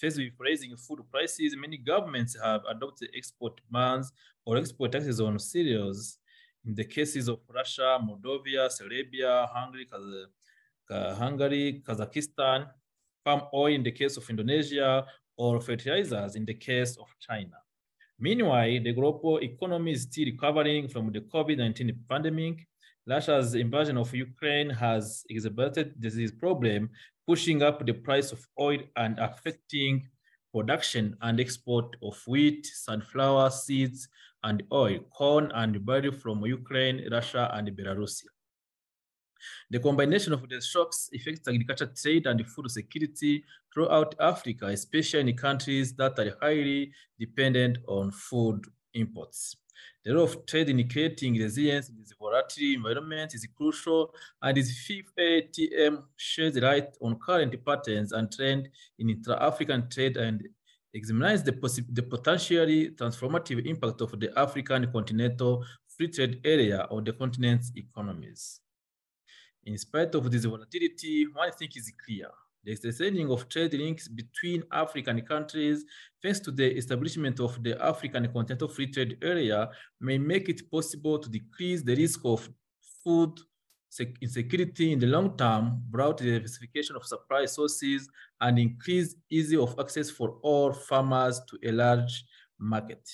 Faced 0.00 0.18
with 0.18 0.34
rising 0.46 0.76
food 0.84 1.00
prices, 1.10 1.50
many 1.64 1.78
governments 1.78 2.32
have 2.46 2.62
adopted 2.74 3.08
export 3.16 3.54
bans 3.70 4.12
or 4.44 4.52
export 4.58 4.92
taxes 4.92 5.20
on 5.20 5.38
cereals. 5.38 6.18
In 6.66 6.74
the 6.74 6.84
cases 6.84 7.28
of 7.28 7.38
Russia, 7.58 7.88
Moldova, 8.06 8.70
Serbia, 8.78 9.32
Hungary, 9.56 9.86
Hungary, 11.22 11.82
Kazakhstan, 11.86 12.60
palm 13.24 13.42
oil 13.54 13.74
in 13.78 13.82
the 13.88 13.94
case 14.00 14.16
of 14.20 14.28
Indonesia, 14.28 15.06
or 15.36 15.60
fertilizers 15.60 16.34
in 16.34 16.44
the 16.44 16.54
case 16.68 16.92
of 16.96 17.08
China. 17.26 17.56
Meanwhile, 18.18 18.82
the 18.82 18.92
global 18.92 19.38
economy 19.42 19.92
is 19.92 20.02
still 20.02 20.24
recovering 20.24 20.88
from 20.88 21.12
the 21.12 21.20
COVID-19 21.20 21.96
pandemic. 22.08 22.66
Russia's 23.06 23.54
invasion 23.54 23.98
of 23.98 24.14
Ukraine 24.14 24.70
has 24.70 25.24
exacerbated 25.28 25.94
this 25.98 26.32
problem, 26.32 26.90
pushing 27.28 27.62
up 27.62 27.84
the 27.84 27.92
price 27.92 28.32
of 28.32 28.44
oil 28.58 28.78
and 28.96 29.18
affecting 29.18 30.08
production 30.52 31.16
and 31.20 31.38
export 31.38 31.94
of 32.02 32.16
wheat, 32.26 32.64
sunflower 32.66 33.50
seeds, 33.50 34.08
and 34.44 34.62
oil, 34.72 34.98
corn, 35.10 35.52
and 35.54 35.84
barley 35.84 36.10
from 36.10 36.44
Ukraine, 36.46 37.06
Russia, 37.10 37.50
and 37.52 37.68
Belarus. 37.76 38.22
The 39.70 39.78
combination 39.78 40.32
of 40.32 40.48
the 40.48 40.60
shocks 40.60 41.10
affects 41.14 41.48
agriculture 41.48 41.92
trade 41.94 42.26
and 42.26 42.46
food 42.46 42.70
security 42.70 43.44
throughout 43.72 44.14
Africa, 44.20 44.66
especially 44.66 45.30
in 45.30 45.36
countries 45.36 45.94
that 45.94 46.18
are 46.18 46.36
highly 46.40 46.92
dependent 47.18 47.78
on 47.86 48.10
food 48.10 48.64
imports. 48.94 49.56
The 50.04 50.14
role 50.14 50.24
of 50.24 50.46
trade 50.46 50.70
in 50.70 50.88
creating 50.88 51.34
resilience 51.34 51.88
in 51.88 51.98
this 51.98 52.12
volatile 52.18 52.74
environment 52.74 53.34
is 53.34 53.46
crucial, 53.56 54.14
and 54.40 54.56
this 54.56 54.70
fifth 54.86 55.12
ATM 55.18 56.02
sheds 56.16 56.56
light 56.56 56.96
on 57.00 57.18
current 57.18 57.54
patterns 57.64 58.12
and 58.12 58.30
trends 58.30 58.68
in 58.98 59.10
intra-African 59.10 59.90
trade 59.90 60.16
and 60.16 60.42
examines 60.94 61.42
the, 61.42 61.52
the 61.92 62.02
potentially 62.02 62.90
transformative 62.90 63.66
impact 63.66 64.00
of 64.00 64.18
the 64.18 64.30
African 64.38 64.90
continental 64.92 65.64
free 65.88 66.08
trade 66.08 66.40
area 66.44 66.86
on 66.90 67.04
the 67.04 67.12
continent's 67.12 67.72
economies. 67.74 68.60
In 69.66 69.76
spite 69.78 70.14
of 70.14 70.30
this 70.30 70.44
volatility, 70.44 71.26
one 71.32 71.50
thing 71.50 71.68
is 71.74 71.92
clear. 72.04 72.28
The 72.62 72.72
extending 72.72 73.30
of 73.32 73.48
trade 73.48 73.74
links 73.74 74.06
between 74.06 74.62
African 74.72 75.20
countries, 75.22 75.84
thanks 76.22 76.38
to 76.40 76.52
the 76.52 76.76
establishment 76.76 77.40
of 77.40 77.60
the 77.64 77.80
African 77.84 78.32
Continental 78.32 78.68
Free 78.68 78.86
Trade 78.86 79.18
Area, 79.22 79.68
may 80.00 80.18
make 80.18 80.48
it 80.48 80.70
possible 80.70 81.18
to 81.18 81.28
decrease 81.28 81.82
the 81.82 81.96
risk 81.96 82.20
of 82.24 82.48
food 83.02 83.32
insecurity 84.20 84.92
in 84.92 85.00
the 85.00 85.06
long 85.06 85.36
term, 85.36 85.82
brought 85.90 86.18
the 86.18 86.30
diversification 86.30 86.94
of 86.94 87.04
supply 87.04 87.44
sources, 87.46 88.08
and 88.40 88.58
increase 88.60 89.16
ease 89.30 89.52
of 89.54 89.74
access 89.80 90.10
for 90.10 90.38
all 90.42 90.72
farmers 90.72 91.40
to 91.48 91.58
a 91.68 91.72
large 91.72 92.24
market. 92.58 93.08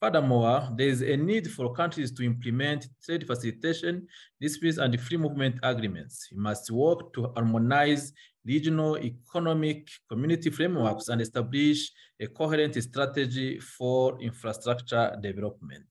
Furthermore, 0.00 0.68
there 0.76 0.88
is 0.88 1.00
a 1.00 1.16
need 1.16 1.50
for 1.50 1.72
countries 1.72 2.12
to 2.12 2.22
implement 2.22 2.86
trade 3.02 3.26
facilitation, 3.26 4.06
disputes, 4.38 4.76
and 4.76 5.00
free 5.00 5.16
movement 5.16 5.56
agreements. 5.62 6.28
We 6.30 6.38
must 6.38 6.70
work 6.70 7.14
to 7.14 7.32
harmonize 7.34 8.12
regional 8.44 8.98
economic 8.98 9.88
community 10.10 10.50
frameworks 10.50 11.08
and 11.08 11.20
establish 11.22 11.90
a 12.20 12.26
coherent 12.26 12.80
strategy 12.82 13.58
for 13.58 14.20
infrastructure 14.20 15.16
development. 15.22 15.86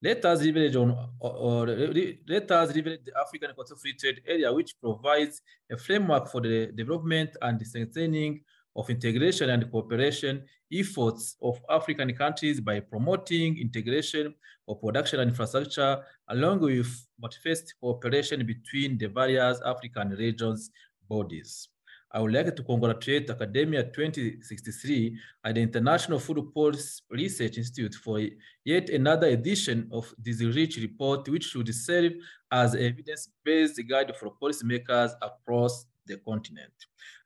Let 0.00 0.24
us 0.24 0.42
leverage 0.42 0.76
on, 0.76 0.96
or, 1.20 1.32
or 1.32 1.66
let 1.66 2.50
us 2.50 2.74
leverage 2.74 3.00
the 3.04 3.12
African 3.18 3.50
Continental 3.56 3.76
Free 3.76 3.94
Trade 3.94 4.22
Area, 4.26 4.52
which 4.52 4.74
provides 4.80 5.42
a 5.70 5.76
framework 5.76 6.28
for 6.28 6.40
the 6.40 6.72
development 6.74 7.30
and 7.40 7.58
the 7.58 7.64
strengthening 7.64 8.42
of 8.76 8.88
integration 8.90 9.50
and 9.50 9.70
cooperation 9.70 10.44
efforts 10.72 11.36
of 11.42 11.60
African 11.68 12.12
countries 12.14 12.60
by 12.60 12.80
promoting 12.80 13.58
integration 13.58 14.34
of 14.68 14.80
production 14.80 15.20
and 15.20 15.30
infrastructure, 15.30 16.02
along 16.28 16.60
with 16.60 17.06
manifest 17.20 17.74
cooperation 17.80 18.46
between 18.46 18.96
the 18.98 19.08
various 19.08 19.60
African 19.64 20.10
regions 20.10 20.70
bodies. 21.08 21.68
I 22.14 22.20
would 22.20 22.32
like 22.32 22.54
to 22.54 22.62
congratulate 22.62 23.30
Academia 23.30 23.84
2063 23.84 25.18
and 25.44 25.56
the 25.56 25.62
International 25.62 26.18
Food 26.18 26.52
Policy 26.54 27.00
Research 27.10 27.56
Institute 27.56 27.94
for 27.94 28.20
yet 28.64 28.90
another 28.90 29.28
edition 29.28 29.88
of 29.90 30.12
this 30.18 30.42
rich 30.42 30.76
report, 30.76 31.26
which 31.28 31.44
should 31.44 31.74
serve 31.74 32.12
as 32.50 32.74
evidence-based 32.74 33.80
guide 33.88 34.14
for 34.16 34.30
policymakers 34.42 35.12
across 35.22 35.86
the 36.06 36.16
continent. 36.18 36.72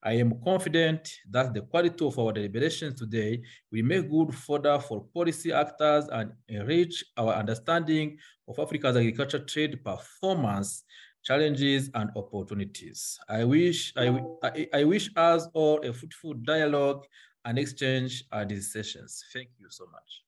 I 0.02 0.12
am 0.12 0.40
confident 0.44 1.10
that 1.30 1.54
the 1.54 1.62
quality 1.62 2.04
of 2.04 2.18
our 2.18 2.32
deliberations 2.32 2.98
today 2.98 3.42
will 3.72 3.84
make 3.84 4.10
good 4.10 4.34
fodder 4.34 4.78
for 4.78 5.04
policy 5.14 5.52
actors 5.52 6.06
and 6.12 6.32
enrich 6.48 7.04
our 7.16 7.34
understanding 7.34 8.18
of 8.48 8.58
Africa's 8.58 8.96
agriculture 8.96 9.40
trade 9.40 9.82
performance, 9.84 10.84
challenges, 11.24 11.90
and 11.94 12.10
opportunities. 12.16 13.18
I 13.28 13.44
wish, 13.44 13.92
I, 13.96 14.20
I, 14.42 14.68
I 14.72 14.84
wish 14.84 15.10
us 15.16 15.48
all 15.54 15.80
a 15.84 15.92
fruitful 15.92 16.34
dialogue 16.34 17.04
and 17.44 17.58
exchange 17.58 18.24
at 18.32 18.48
these 18.48 18.72
sessions. 18.72 19.24
Thank 19.32 19.50
you 19.58 19.66
so 19.70 19.86
much. 19.86 20.25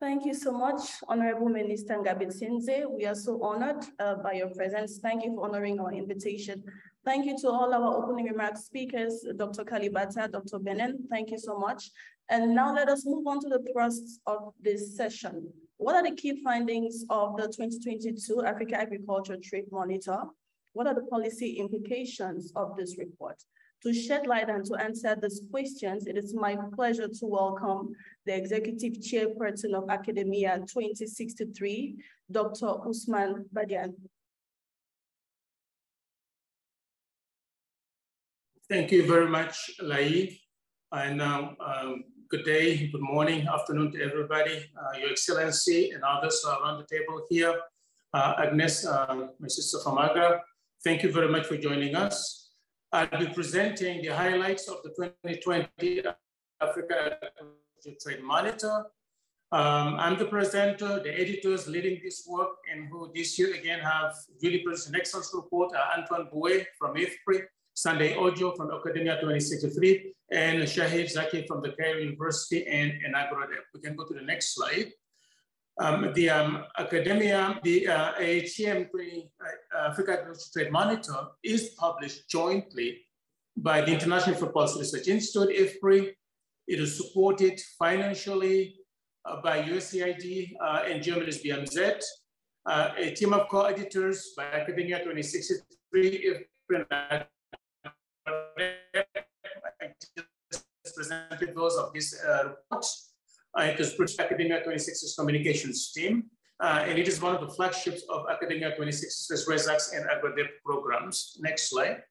Thank 0.00 0.24
you 0.24 0.32
so 0.32 0.50
much, 0.52 0.80
Honorable 1.08 1.50
Minister 1.50 1.98
Ngabitsinze. 1.98 2.90
We 2.90 3.04
are 3.04 3.14
so 3.14 3.38
honored 3.42 3.84
uh, 3.98 4.14
by 4.14 4.32
your 4.32 4.48
presence. 4.48 4.98
Thank 4.98 5.24
you 5.24 5.34
for 5.34 5.44
honoring 5.44 5.78
our 5.78 5.92
invitation. 5.92 6.64
Thank 7.04 7.26
you 7.26 7.36
to 7.40 7.50
all 7.50 7.74
our 7.74 8.02
opening 8.02 8.24
remarks 8.24 8.64
speakers, 8.64 9.26
Dr. 9.36 9.62
Kalibata, 9.62 10.32
Dr. 10.32 10.58
Benin, 10.58 11.06
thank 11.10 11.30
you 11.30 11.38
so 11.38 11.58
much. 11.58 11.90
And 12.30 12.54
now 12.54 12.74
let 12.74 12.88
us 12.88 13.04
move 13.04 13.26
on 13.26 13.40
to 13.40 13.48
the 13.50 13.62
thrust 13.74 14.20
of 14.26 14.54
this 14.58 14.96
session. 14.96 15.46
What 15.76 15.96
are 15.96 16.02
the 16.02 16.16
key 16.16 16.42
findings 16.42 17.04
of 17.10 17.36
the 17.36 17.48
2022 17.48 18.42
Africa 18.42 18.80
Agriculture 18.80 19.36
Trade 19.44 19.66
Monitor? 19.70 20.22
What 20.72 20.86
are 20.86 20.94
the 20.94 21.08
policy 21.10 21.58
implications 21.58 22.54
of 22.56 22.74
this 22.74 22.96
report? 22.96 23.36
To 23.82 23.94
shed 23.94 24.26
light 24.26 24.50
and 24.50 24.62
to 24.66 24.74
answer 24.74 25.16
these 25.16 25.40
questions, 25.50 26.06
it 26.06 26.18
is 26.18 26.34
my 26.34 26.54
pleasure 26.74 27.08
to 27.08 27.26
welcome 27.26 27.94
the 28.26 28.36
Executive 28.36 29.00
Chairperson 29.00 29.72
of 29.72 29.88
Academia 29.88 30.58
2063, 30.58 31.96
Dr. 32.30 32.66
Ousmane 32.66 33.44
Badiane. 33.54 33.94
Thank 38.68 38.92
you 38.92 39.06
very 39.06 39.28
much, 39.28 39.70
Laye. 39.80 40.38
And 40.92 41.22
um, 41.22 41.56
um, 41.64 42.04
good 42.28 42.44
day, 42.44 42.88
good 42.88 43.00
morning, 43.00 43.48
afternoon 43.48 43.92
to 43.92 44.02
everybody, 44.02 44.62
uh, 44.78 44.98
Your 44.98 45.10
Excellency 45.10 45.92
and 45.92 46.02
others 46.04 46.44
around 46.46 46.78
the 46.78 46.98
table 46.98 47.24
here. 47.30 47.58
Uh, 48.12 48.34
Agnes, 48.44 48.84
uh, 48.84 49.28
my 49.38 49.48
sister 49.48 49.78
thank 50.84 51.02
you 51.02 51.10
very 51.10 51.28
much 51.28 51.46
for 51.46 51.56
joining 51.56 51.96
us. 51.96 52.49
I'll 52.92 53.06
be 53.06 53.26
presenting 53.28 54.02
the 54.02 54.08
highlights 54.08 54.66
of 54.66 54.82
the 54.82 54.90
2020 54.90 56.02
Africa 56.60 57.18
Trade 58.02 58.22
Monitor. 58.22 58.86
Um, 59.52 59.94
I'm 59.98 60.18
the 60.18 60.24
presenter, 60.24 61.00
the 61.00 61.12
editors 61.12 61.68
leading 61.68 62.00
this 62.02 62.26
work, 62.28 62.48
and 62.70 62.88
who 62.88 63.12
this 63.14 63.38
year 63.38 63.54
again 63.54 63.78
have 63.78 64.14
really 64.42 64.58
produced 64.58 64.88
an 64.88 64.96
excellent 64.96 65.26
report, 65.32 65.72
uh, 65.74 65.98
Antoine 65.98 66.28
Bouet 66.32 66.66
from 66.78 66.96
IFPRI, 66.96 67.42
Sunday 67.74 68.14
Odjo 68.14 68.56
from 68.56 68.72
Academia 68.72 69.14
2063, 69.20 70.12
and 70.32 70.62
Chahir 70.62 71.08
Zaki 71.08 71.46
from 71.46 71.62
the 71.62 71.72
Cairo 71.72 71.98
University 71.98 72.66
and, 72.66 72.92
and. 73.04 73.14
We 73.72 73.80
can 73.80 73.94
go 73.94 74.04
to 74.04 74.14
the 74.14 74.22
next 74.22 74.54
slide. 74.54 74.90
Um, 75.80 76.12
the 76.12 76.28
um, 76.28 76.64
academia, 76.76 77.58
the 77.62 77.88
uh, 77.88 78.12
AHTM 78.20 78.90
uh, 78.90 79.88
Africa 79.88 80.26
Trade 80.52 80.70
Monitor 80.70 81.28
is 81.42 81.70
published 81.78 82.28
jointly 82.28 82.98
by 83.56 83.80
the 83.80 83.90
International 83.90 84.50
Policy 84.50 84.80
Research 84.80 85.08
Institute, 85.08 85.48
IFPRI. 85.48 86.12
It 86.68 86.80
is 86.80 86.98
supported 86.98 87.58
financially 87.78 88.76
uh, 89.24 89.40
by 89.40 89.62
USAID 89.62 90.52
uh, 90.62 90.82
and 90.86 91.02
Germany's 91.02 91.42
BMZ. 91.42 92.02
Uh, 92.66 92.90
a 92.98 93.14
team 93.14 93.32
of 93.32 93.48
co-editors 93.48 94.34
by 94.36 94.44
Academia 94.44 94.98
2063, 94.98 96.44
I 96.92 97.24
just 100.52 100.94
presented 100.94 101.54
those 101.54 101.76
of 101.76 101.94
this 101.94 102.22
uh, 102.22 102.50
report. 102.50 102.84
Uh, 103.58 103.62
it 103.64 103.80
is 103.80 103.94
British 103.94 104.18
Academia 104.18 104.62
26's 104.66 105.14
communications 105.18 105.92
team, 105.92 106.24
uh, 106.62 106.84
and 106.86 106.98
it 106.98 107.08
is 107.08 107.20
one 107.20 107.34
of 107.34 107.40
the 107.40 107.48
flagships 107.48 108.02
of 108.08 108.26
Academia 108.30 108.74
26's 108.78 109.46
ReSAKSS 109.48 109.96
and 109.96 110.06
AGRODEP 110.06 110.48
programs. 110.64 111.36
Next 111.40 111.70
slide. 111.70 112.02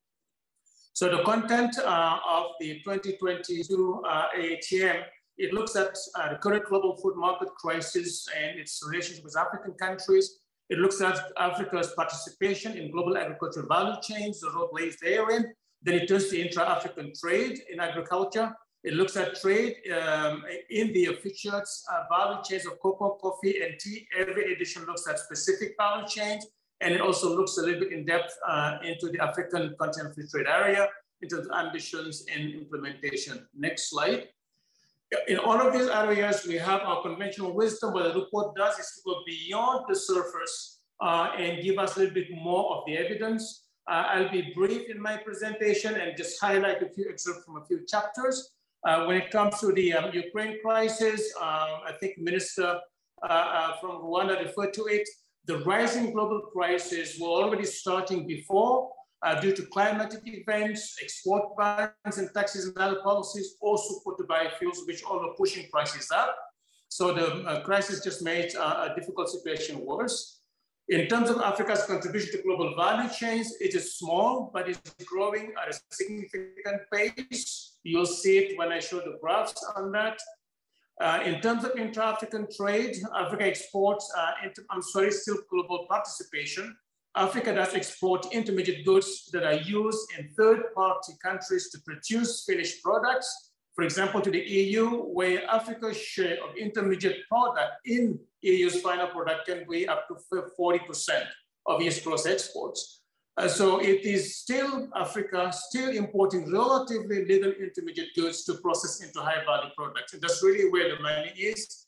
So 0.93 1.10
the 1.10 1.24
content 1.24 1.77
uh, 1.79 2.17
of 2.29 2.48
the 2.60 2.81
2022 2.84 4.03
uh, 4.05 4.25
AATM, 4.38 5.03
it 5.38 5.53
looks 5.53 5.77
at 5.77 5.98
uh, 6.15 6.34
the 6.34 6.39
current 6.39 6.65
global 6.65 6.98
food 6.98 7.15
market 7.15 7.48
crisis 7.55 8.27
and 8.38 8.60
its 8.60 8.81
relationship 8.86 9.24
with 9.24 9.38
African 9.38 9.74
countries. 9.74 10.39
It 10.69 10.79
looks 10.79 11.00
at 11.00 11.17
Africa's 11.38 11.93
participation 11.96 12.77
in 12.77 12.91
global 12.91 13.17
agricultural 13.17 13.67
value 13.67 13.96
chains, 14.01 14.41
the 14.41 14.51
role 14.51 14.67
plays 14.67 14.98
therein. 15.01 15.53
Then 15.81 15.96
it 15.96 16.08
turns 16.10 16.27
to 16.29 16.39
intra-African 16.39 17.13
trade 17.19 17.62
in 17.72 17.79
agriculture. 17.79 18.53
It 18.83 18.93
looks 18.93 19.17
at 19.17 19.39
trade 19.39 19.75
um, 19.91 20.43
in 20.69 20.93
the 20.93 21.17
featured 21.21 21.53
uh, 21.53 22.03
value 22.09 22.41
chains 22.48 22.65
of 22.65 22.79
cocoa, 22.79 23.17
coffee, 23.21 23.62
and 23.62 23.77
tea. 23.79 24.07
Every 24.17 24.53
edition 24.53 24.86
looks 24.86 25.05
at 25.07 25.19
specific 25.19 25.75
value 25.77 26.07
chains. 26.07 26.45
And 26.81 26.93
it 26.93 27.01
also 27.01 27.36
looks 27.36 27.57
a 27.57 27.62
little 27.62 27.81
bit 27.81 27.91
in 27.91 28.05
depth 28.05 28.33
uh, 28.48 28.77
into 28.83 29.09
the 29.09 29.19
African 29.19 29.75
continental 29.77 30.13
free 30.13 30.27
trade 30.31 30.48
area, 30.48 30.88
into 31.21 31.41
the 31.41 31.53
ambitions 31.53 32.25
and 32.33 32.53
implementation. 32.53 33.45
Next 33.53 33.89
slide. 33.89 34.29
In 35.27 35.39
all 35.39 35.59
of 35.59 35.74
these 35.74 35.89
areas, 35.89 36.45
we 36.48 36.55
have 36.55 36.81
our 36.81 37.01
conventional 37.01 37.53
wisdom. 37.53 37.93
What 37.93 38.13
the 38.13 38.17
report 38.17 38.55
does 38.55 38.79
is 38.79 38.88
to 38.95 39.01
go 39.05 39.21
beyond 39.25 39.86
the 39.89 39.95
surface 39.95 40.79
uh, 41.01 41.31
and 41.38 41.62
give 41.62 41.77
us 41.79 41.98
a 41.98 42.00
little 42.00 42.13
bit 42.13 42.27
more 42.31 42.77
of 42.77 42.83
the 42.86 42.95
evidence. 42.95 43.65
Uh, 43.89 44.05
I'll 44.07 44.31
be 44.31 44.53
brief 44.55 44.89
in 44.89 45.01
my 45.01 45.17
presentation 45.17 45.95
and 45.95 46.15
just 46.15 46.39
highlight 46.39 46.81
a 46.81 46.89
few 46.89 47.09
excerpts 47.09 47.43
from 47.43 47.57
a 47.57 47.65
few 47.65 47.86
chapters. 47.88 48.51
Uh, 48.86 49.05
when 49.05 49.17
it 49.17 49.29
comes 49.29 49.59
to 49.59 49.71
the 49.74 49.93
um, 49.93 50.12
Ukraine 50.13 50.57
crisis, 50.63 51.33
um, 51.41 51.81
I 51.86 51.93
think 52.00 52.17
Minister 52.17 52.79
uh, 53.24 53.25
uh, 53.27 53.74
from 53.81 54.01
Rwanda 54.01 54.39
referred 54.39 54.74
to 54.75 54.86
it. 54.86 55.07
The 55.45 55.57
rising 55.59 56.12
global 56.13 56.41
prices 56.53 57.19
were 57.19 57.27
already 57.27 57.65
starting 57.65 58.25
before 58.25 58.91
uh, 59.21 59.39
due 59.41 59.53
to 59.53 59.63
climatic 59.63 60.21
events, 60.25 60.95
export 61.01 61.57
bans 61.57 62.17
and 62.17 62.29
taxes 62.33 62.67
and 62.67 62.77
other 62.77 63.01
policies, 63.01 63.55
also 63.59 64.00
put 64.05 64.17
the 64.17 64.24
biofuels, 64.24 64.88
which 64.88 65.03
all 65.03 65.19
are 65.19 65.33
pushing 65.36 65.67
prices 65.69 66.09
up. 66.12 66.38
So 66.88 67.13
the 67.13 67.27
uh, 67.43 67.62
crisis 67.63 68.03
just 68.03 68.21
made 68.24 68.53
a 68.55 68.93
difficult 68.95 69.29
situation 69.29 69.86
worse. 69.86 70.39
In 70.88 71.07
terms 71.07 71.29
of 71.29 71.39
Africa's 71.41 71.83
contribution 71.83 72.31
to 72.31 72.41
global 72.41 72.75
value 72.75 73.09
chains, 73.13 73.53
it 73.59 73.75
is 73.75 73.98
small, 73.98 74.50
but 74.53 74.67
it's 74.67 74.81
growing 75.05 75.53
at 75.62 75.75
a 75.75 75.79
significant 75.91 76.81
pace. 76.91 77.68
You'll 77.83 78.05
see 78.05 78.38
it 78.38 78.57
when 78.57 78.71
I 78.71 78.79
show 78.79 78.98
the 78.98 79.17
graphs 79.21 79.63
on 79.75 79.91
that. 79.93 80.19
Uh, 81.01 81.21
in 81.25 81.39
terms 81.39 81.63
of 81.63 81.77
intra-African 81.77 82.48
trade, 82.55 82.98
Africa 83.15 83.45
exports, 83.45 84.12
uh, 84.17 84.31
I'm 84.69 84.81
sorry, 84.81 85.12
still 85.12 85.38
global 85.50 85.86
participation. 85.89 86.75
Africa 87.15 87.55
does 87.55 87.74
export 87.74 88.27
intermediate 88.33 88.86
goods 88.86 89.29
that 89.31 89.43
are 89.43 89.62
used 89.62 90.12
in 90.17 90.29
third-party 90.38 91.13
countries 91.24 91.69
to 91.71 91.79
produce 91.86 92.43
finished 92.45 92.83
products. 92.83 93.51
For 93.74 93.83
example, 93.83 94.19
to 94.21 94.29
the 94.29 94.39
EU, 94.39 95.03
where 95.03 95.45
Africa's 95.50 95.98
share 95.98 96.38
of 96.43 96.55
intermediate 96.57 97.27
product 97.29 97.71
in 97.86 98.19
EU's 98.41 98.81
final 98.81 99.07
product 99.07 99.48
can 99.48 99.65
be 99.69 99.88
up 99.88 100.07
to 100.09 100.15
40% 100.59 101.25
of 101.65 101.81
its 101.81 102.01
gross 102.01 102.25
exports. 102.25 102.99
Uh, 103.39 103.48
so 103.48 103.79
it 103.79 104.03
is 104.03 104.36
still 104.36 104.89
Africa, 104.98 105.50
still 105.53 105.91
importing 105.91 106.51
relatively 106.51 107.24
little 107.24 107.53
intermediate 107.53 108.10
goods 108.13 108.43
to 108.43 108.55
process 108.55 109.01
into 109.01 109.22
high 109.22 109.41
value 109.46 109.72
products. 109.77 110.12
And 110.12 110.22
that's 110.22 110.43
really 110.43 110.69
where 110.69 110.93
the 110.93 111.01
money 111.01 111.31
is. 111.38 111.86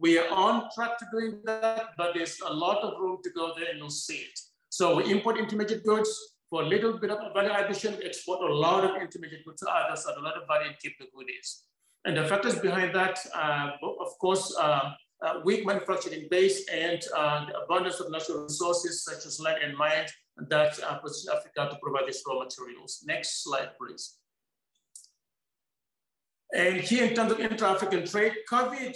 We 0.00 0.18
are 0.18 0.28
on 0.28 0.68
track 0.74 0.98
to 0.98 1.06
doing 1.12 1.40
that, 1.44 1.90
but 1.96 2.14
there's 2.14 2.40
a 2.44 2.52
lot 2.52 2.78
of 2.78 3.00
room 3.00 3.18
to 3.22 3.30
go 3.30 3.52
there 3.56 3.70
and 3.70 3.78
you'll 3.78 3.90
see 3.90 4.26
it. 4.28 4.40
So 4.70 4.96
we 4.96 5.08
import 5.12 5.38
intermediate 5.38 5.84
goods 5.84 6.10
for 6.50 6.62
a 6.62 6.66
little 6.66 6.98
bit 6.98 7.10
of 7.10 7.32
value 7.32 7.52
addition, 7.54 7.96
we 7.98 8.04
export 8.04 8.40
a 8.42 8.52
lot 8.52 8.82
of 8.82 9.00
intermediate 9.00 9.44
goods 9.44 9.60
to 9.60 9.70
others 9.70 10.04
at 10.10 10.16
a 10.16 10.20
lot 10.20 10.34
of 10.36 10.48
value 10.48 10.66
and 10.66 10.78
keep 10.80 10.98
the 10.98 11.06
goodies. 11.14 11.62
And 12.04 12.16
the 12.16 12.24
factors 12.24 12.58
behind 12.58 12.92
that, 12.96 13.20
uh, 13.34 13.70
of 13.82 14.18
course, 14.20 14.52
uh, 14.60 14.90
uh, 15.24 15.40
weak 15.44 15.64
manufacturing 15.64 16.26
base 16.28 16.68
and 16.68 17.00
uh, 17.16 17.46
the 17.46 17.60
abundance 17.60 18.00
of 18.00 18.10
natural 18.10 18.42
resources 18.42 19.04
such 19.04 19.24
as 19.24 19.38
land 19.38 19.62
and 19.62 19.76
mines 19.76 20.12
that 20.36 20.78
uh, 20.82 20.98
Africa 21.34 21.68
to 21.70 21.78
provide 21.82 22.06
these 22.06 22.22
raw 22.26 22.38
materials. 22.38 23.04
Next 23.06 23.44
slide, 23.44 23.70
please. 23.78 24.18
And 26.54 26.80
here 26.80 27.06
in 27.06 27.14
terms 27.14 27.32
of 27.32 27.40
intra-African 27.40 28.06
trade, 28.06 28.34
COVID, 28.50 28.94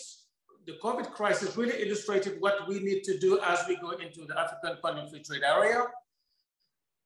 the 0.66 0.74
COVID 0.82 1.10
crisis 1.12 1.56
really 1.56 1.82
illustrated 1.82 2.36
what 2.40 2.68
we 2.68 2.80
need 2.80 3.02
to 3.04 3.18
do 3.18 3.40
as 3.44 3.64
we 3.66 3.76
go 3.76 3.90
into 3.90 4.26
the 4.26 4.38
African 4.38 4.76
Continental 4.82 5.10
Free 5.10 5.22
Trade 5.22 5.42
Area. 5.42 5.84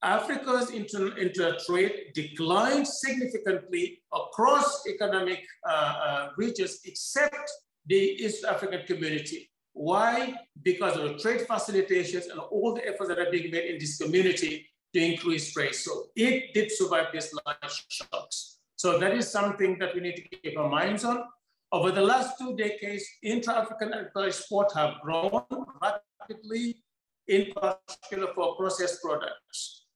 Africa's 0.02 0.70
inter, 0.70 1.14
inter 1.18 1.56
trade 1.66 1.92
declined 2.14 2.88
significantly 2.88 4.00
across 4.12 4.86
economic 4.88 5.44
uh, 5.68 5.72
uh, 5.72 6.28
regions 6.38 6.80
except 6.84 7.50
the 7.86 7.96
East 7.96 8.44
African 8.44 8.86
community. 8.86 9.50
Why? 9.72 10.35
Because 10.62 10.96
of 10.96 11.04
the 11.04 11.18
trade 11.18 11.46
facilitations 11.48 12.30
and 12.30 12.38
all 12.38 12.74
the 12.74 12.87
efforts 12.87 13.09
that 13.09 13.18
are 13.18 13.30
being 13.30 13.50
made 13.50 13.70
in 13.70 13.78
this 13.78 13.98
community 13.98 14.68
to 14.92 15.00
increase 15.00 15.52
trade. 15.52 15.74
So 15.74 16.06
it 16.16 16.52
did 16.54 16.72
survive 16.72 17.06
these 17.12 17.33
large 17.46 17.87
shocks. 17.88 18.59
So 18.76 18.98
that 18.98 19.14
is 19.14 19.30
something 19.30 19.78
that 19.78 19.94
we 19.94 20.00
need 20.00 20.16
to 20.16 20.22
keep 20.22 20.59
our 20.59 20.68
minds 20.68 21.04
on. 21.04 21.24
Over 21.72 21.92
the 21.92 22.00
last 22.00 22.37
two 22.38 22.56
decades, 22.56 23.04
intra-African 23.22 23.94
exports 24.16 24.74
have 24.74 24.94
grown 25.02 25.42
rapidly, 25.80 26.83
in 27.28 27.52
particular 27.52 28.33
for 28.35 28.56
processed 28.56 29.00
products. 29.02 29.87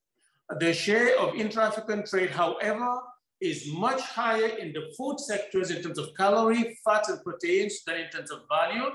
The 0.60 0.72
share 0.72 1.18
of 1.18 1.34
intra-African 1.34 2.06
trade, 2.06 2.30
however, 2.30 3.00
is 3.40 3.72
much 3.72 4.00
higher 4.00 4.46
in 4.46 4.72
the 4.72 4.92
food 4.96 5.18
sectors 5.18 5.70
in 5.70 5.82
terms 5.82 5.98
of 5.98 6.14
calorie, 6.16 6.78
fats, 6.84 7.08
and 7.08 7.20
proteins 7.24 7.82
than 7.84 7.96
in 7.96 8.08
terms 8.10 8.30
of 8.30 8.42
value. 8.48 8.90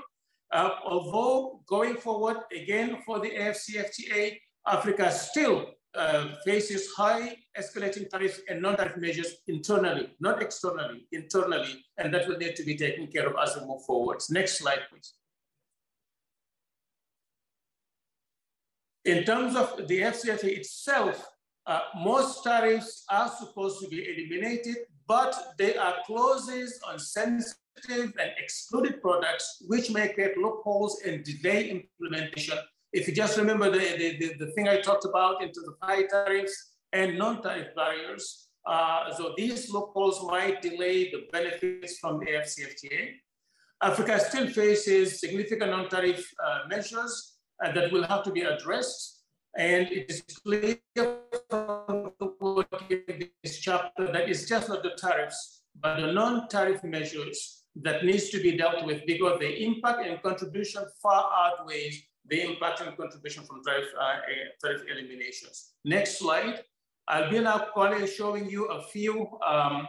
Uh, 0.52 0.70
although 0.84 1.62
going 1.66 1.96
forward, 1.96 2.38
again, 2.54 2.98
for 3.06 3.20
the 3.20 3.30
AFCFTA, 3.30 4.38
Africa 4.66 5.10
still 5.12 5.66
uh, 5.94 6.28
faces 6.44 6.92
high 6.96 7.36
escalating 7.58 8.08
tariff 8.08 8.40
and 8.48 8.60
non-tariff 8.62 8.96
measures 8.96 9.36
internally, 9.46 10.10
not 10.20 10.42
externally, 10.42 11.06
internally, 11.12 11.84
and 11.98 12.12
that 12.12 12.28
will 12.28 12.36
need 12.36 12.56
to 12.56 12.64
be 12.64 12.76
taken 12.76 13.06
care 13.06 13.28
of 13.28 13.34
as 13.42 13.56
we 13.56 13.66
move 13.66 13.84
forward. 13.84 14.20
Next 14.30 14.58
slide, 14.58 14.80
please. 14.90 15.14
In 19.04 19.24
terms 19.24 19.56
of 19.56 19.88
the 19.88 20.00
FCFTA 20.00 20.58
itself, 20.58 21.26
uh, 21.66 21.80
most 21.96 22.44
tariffs 22.44 23.04
are 23.10 23.28
supposed 23.28 23.80
to 23.80 23.88
be 23.88 24.04
eliminated, 24.04 24.76
but 25.06 25.54
there 25.58 25.80
are 25.80 25.94
clauses 26.06 26.80
on 26.86 26.98
sensitive 26.98 27.59
and 27.88 28.12
excluded 28.38 29.00
products, 29.00 29.62
which 29.66 29.90
may 29.90 30.08
create 30.08 30.36
loopholes 30.36 31.00
and 31.06 31.24
delay 31.24 31.70
implementation. 31.70 32.58
If 32.92 33.06
you 33.06 33.14
just 33.14 33.38
remember 33.38 33.70
the, 33.70 33.78
the, 33.78 34.18
the, 34.18 34.46
the 34.46 34.52
thing 34.52 34.68
I 34.68 34.80
talked 34.80 35.04
about 35.04 35.42
into 35.42 35.60
the 35.60 35.74
high 35.80 36.04
tariffs 36.04 36.72
and 36.92 37.16
non-tariff 37.16 37.74
barriers, 37.74 38.48
uh, 38.66 39.12
so 39.14 39.32
these 39.36 39.70
loopholes 39.70 40.22
might 40.24 40.60
delay 40.60 41.10
the 41.10 41.26
benefits 41.32 41.98
from 41.98 42.18
the 42.18 42.26
AFCFTA. 42.26 43.12
Africa 43.82 44.20
still 44.20 44.48
faces 44.48 45.20
significant 45.20 45.70
non-tariff 45.70 46.28
uh, 46.44 46.60
measures 46.68 47.38
uh, 47.64 47.72
that 47.72 47.90
will 47.92 48.04
have 48.04 48.22
to 48.24 48.30
be 48.30 48.42
addressed. 48.42 49.22
And 49.56 49.88
it 49.88 50.10
is 50.10 50.22
clear 50.44 50.78
from 51.48 52.12
the 52.20 52.34
work 52.40 52.68
in 52.90 53.28
this 53.42 53.58
chapter 53.58 54.12
that 54.12 54.28
it's 54.28 54.46
just 54.46 54.68
not 54.68 54.82
the 54.82 54.92
tariffs, 54.96 55.62
but 55.80 55.96
the 55.96 56.12
non-tariff 56.12 56.84
measures 56.84 57.59
that 57.76 58.04
needs 58.04 58.30
to 58.30 58.42
be 58.42 58.56
dealt 58.56 58.84
with 58.84 59.06
because 59.06 59.38
the 59.38 59.62
impact 59.62 60.06
and 60.06 60.22
contribution 60.22 60.84
far 61.02 61.30
outweighs 61.36 62.02
the 62.26 62.42
impact 62.42 62.80
and 62.80 62.96
contribution 62.96 63.44
from 63.44 63.62
tariff, 63.64 63.88
uh, 64.00 64.16
tariff 64.62 64.82
eliminations. 64.90 65.72
Next 65.84 66.18
slide. 66.18 66.62
I'll 67.08 67.30
be 67.30 67.40
now 67.40 67.66
showing 68.06 68.48
you 68.48 68.66
a 68.66 68.82
few 68.82 69.28
um, 69.44 69.88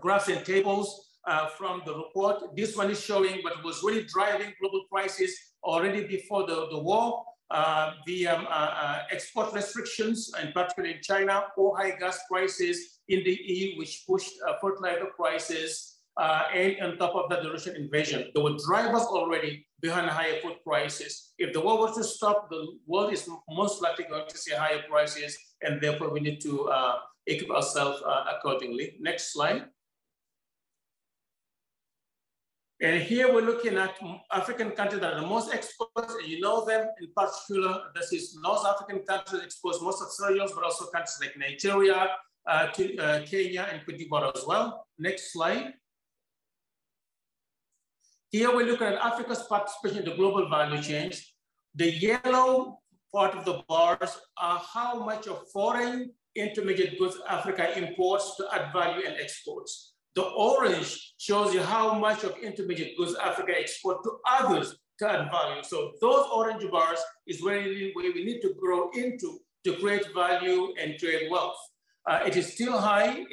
graphs 0.00 0.28
and 0.28 0.44
tables 0.44 1.08
uh, 1.26 1.48
from 1.48 1.82
the 1.84 1.94
report. 1.94 2.56
This 2.56 2.76
one 2.76 2.90
is 2.90 3.00
showing 3.00 3.42
what 3.42 3.62
was 3.62 3.82
really 3.82 4.04
driving 4.04 4.54
global 4.60 4.84
prices 4.90 5.36
already 5.62 6.06
before 6.06 6.46
the, 6.46 6.68
the 6.70 6.78
war. 6.78 7.24
Uh, 7.50 7.94
the 8.06 8.28
um, 8.28 8.46
uh, 8.46 8.50
uh, 8.50 9.02
export 9.10 9.54
restrictions, 9.54 10.30
and 10.38 10.52
particularly 10.52 10.96
in 10.96 11.00
China, 11.02 11.46
or 11.56 11.78
high 11.78 11.92
gas 11.92 12.18
prices 12.30 13.00
in 13.08 13.24
the 13.24 13.40
EU, 13.42 13.78
which 13.78 14.04
pushed 14.06 14.32
uh, 14.46 14.52
fertilizer 14.60 15.06
prices 15.16 15.97
uh, 16.18 16.42
and 16.52 16.80
on 16.82 16.98
top 16.98 17.14
of 17.14 17.30
that, 17.30 17.42
the 17.42 17.50
Russian 17.50 17.76
invasion. 17.76 18.30
There 18.34 18.42
were 18.42 18.56
drivers 18.66 19.02
already 19.02 19.66
behind 19.80 20.10
higher 20.10 20.40
food 20.42 20.56
prices. 20.66 21.32
If 21.38 21.52
the 21.52 21.60
war 21.60 21.78
was 21.78 21.96
to 21.96 22.04
stop, 22.04 22.50
the 22.50 22.66
world 22.86 23.12
is 23.12 23.28
most 23.48 23.80
likely 23.80 24.06
going 24.10 24.28
to 24.28 24.36
see 24.36 24.52
higher 24.54 24.82
prices 24.90 25.38
and 25.62 25.80
therefore 25.80 26.10
we 26.10 26.20
need 26.20 26.40
to 26.40 26.68
uh, 26.68 26.96
equip 27.26 27.50
ourselves 27.50 28.02
uh, 28.04 28.24
accordingly. 28.36 28.96
Next 29.00 29.32
slide. 29.32 29.66
And 32.80 33.02
here 33.02 33.32
we're 33.32 33.42
looking 33.42 33.76
at 33.76 33.98
African 34.32 34.70
countries 34.70 35.00
that 35.00 35.14
are 35.14 35.20
the 35.20 35.26
most 35.26 35.52
exposed, 35.52 36.16
and 36.20 36.28
you 36.28 36.38
know 36.40 36.64
them 36.64 36.86
in 37.00 37.08
particular. 37.16 37.82
This 37.92 38.12
is 38.12 38.38
North 38.40 38.64
African 38.64 39.00
countries 39.04 39.42
exposed 39.42 39.82
most 39.82 40.00
of 40.00 40.12
cereals, 40.12 40.52
but 40.52 40.62
also 40.62 40.86
countries 40.86 41.18
like 41.20 41.36
Nigeria, 41.36 42.08
uh, 42.46 42.68
to, 42.68 42.96
uh, 42.98 43.26
Kenya, 43.26 43.66
and 43.72 43.84
Cote 43.84 43.98
d'Ivoire 43.98 44.32
as 44.32 44.44
well. 44.46 44.86
Next 44.96 45.32
slide. 45.32 45.74
Here 48.30 48.54
we 48.54 48.64
look 48.64 48.82
at 48.82 48.94
Africa's 48.94 49.44
participation 49.44 50.00
in 50.00 50.04
the 50.04 50.14
global 50.14 50.50
value 50.50 50.82
chains. 50.82 51.32
The 51.74 51.90
yellow 51.90 52.78
part 53.10 53.34
of 53.34 53.46
the 53.46 53.62
bars 53.66 54.18
are 54.36 54.58
how 54.58 55.02
much 55.02 55.26
of 55.28 55.48
foreign 55.50 56.12
intermediate 56.36 56.98
goods 56.98 57.16
Africa 57.26 57.78
imports 57.78 58.36
to 58.36 58.46
add 58.52 58.70
value 58.70 59.06
and 59.06 59.16
exports. 59.18 59.94
The 60.14 60.24
orange 60.24 61.14
shows 61.16 61.54
you 61.54 61.62
how 61.62 61.94
much 61.98 62.22
of 62.22 62.36
intermediate 62.42 62.98
goods 62.98 63.14
Africa 63.14 63.52
exports 63.56 64.00
to 64.04 64.18
others 64.28 64.76
to 64.98 65.08
add 65.08 65.30
value. 65.30 65.62
So 65.62 65.92
those 66.02 66.26
orange 66.30 66.70
bars 66.70 66.98
is 67.26 67.42
where 67.42 67.62
we 67.62 67.92
need 67.96 68.42
to 68.42 68.52
grow 68.60 68.90
into 68.90 69.38
to 69.64 69.72
create 69.76 70.12
value 70.14 70.74
and 70.78 70.98
trade 70.98 71.30
wealth. 71.30 71.56
Uh, 72.08 72.20
it 72.24 72.36
is 72.36 72.54
still 72.54 72.78
high, 72.78 73.26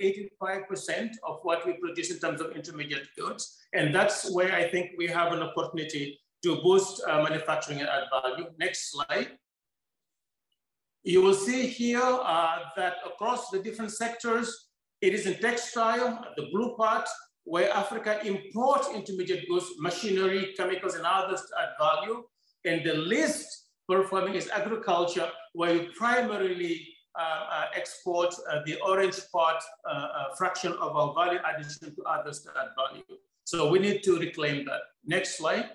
85% 0.44 1.12
of 1.24 1.40
what 1.44 1.66
we 1.66 1.74
produce 1.74 2.12
in 2.12 2.20
terms 2.20 2.42
of 2.42 2.52
intermediate 2.52 3.08
goods. 3.18 3.58
And 3.72 3.96
that's 3.96 4.30
where 4.34 4.54
I 4.54 4.68
think 4.68 4.92
we 4.98 5.08
have 5.08 5.32
an 5.32 5.42
opportunity 5.42 6.20
to 6.44 6.58
boost 6.62 7.02
uh, 7.08 7.24
manufacturing 7.24 7.80
and 7.80 7.88
add 7.88 8.04
value. 8.12 8.48
Next 8.60 8.92
slide. 8.92 9.30
You 11.04 11.22
will 11.22 11.34
see 11.34 11.68
here 11.68 12.02
uh, 12.04 12.58
that 12.76 12.96
across 13.06 13.50
the 13.50 13.60
different 13.60 13.92
sectors, 13.92 14.68
it 15.00 15.14
is 15.14 15.26
in 15.26 15.40
textile, 15.40 16.26
the 16.36 16.48
blue 16.52 16.76
part, 16.76 17.08
where 17.46 17.72
Africa 17.72 18.20
imports 18.26 18.90
intermediate 18.94 19.48
goods, 19.48 19.68
machinery, 19.80 20.54
chemicals, 20.58 20.96
and 20.96 21.06
others 21.06 21.40
to 21.42 21.62
add 21.62 21.70
value. 21.80 22.24
And 22.66 22.86
the 22.86 22.96
least 22.96 23.68
performing 23.88 24.34
is 24.34 24.50
agriculture, 24.50 25.30
where 25.54 25.76
you 25.76 25.90
primarily 25.96 26.94
export 27.75 28.34
uh, 28.49 28.62
the 28.65 28.80
orange 28.82 29.19
part 29.32 29.62
uh, 29.88 29.93
uh, 29.93 30.36
fraction 30.36 30.73
of 30.73 30.95
our 30.95 31.13
value 31.13 31.39
addition 31.54 31.95
to 31.95 32.04
others 32.04 32.41
to 32.41 32.49
add 32.58 32.69
value. 32.75 33.04
So 33.43 33.69
we 33.69 33.80
need 33.80 34.04
to 34.04 34.17
reclaim 34.17 34.65
that. 34.65 34.82
Next 35.06 35.38
slide. 35.38 35.69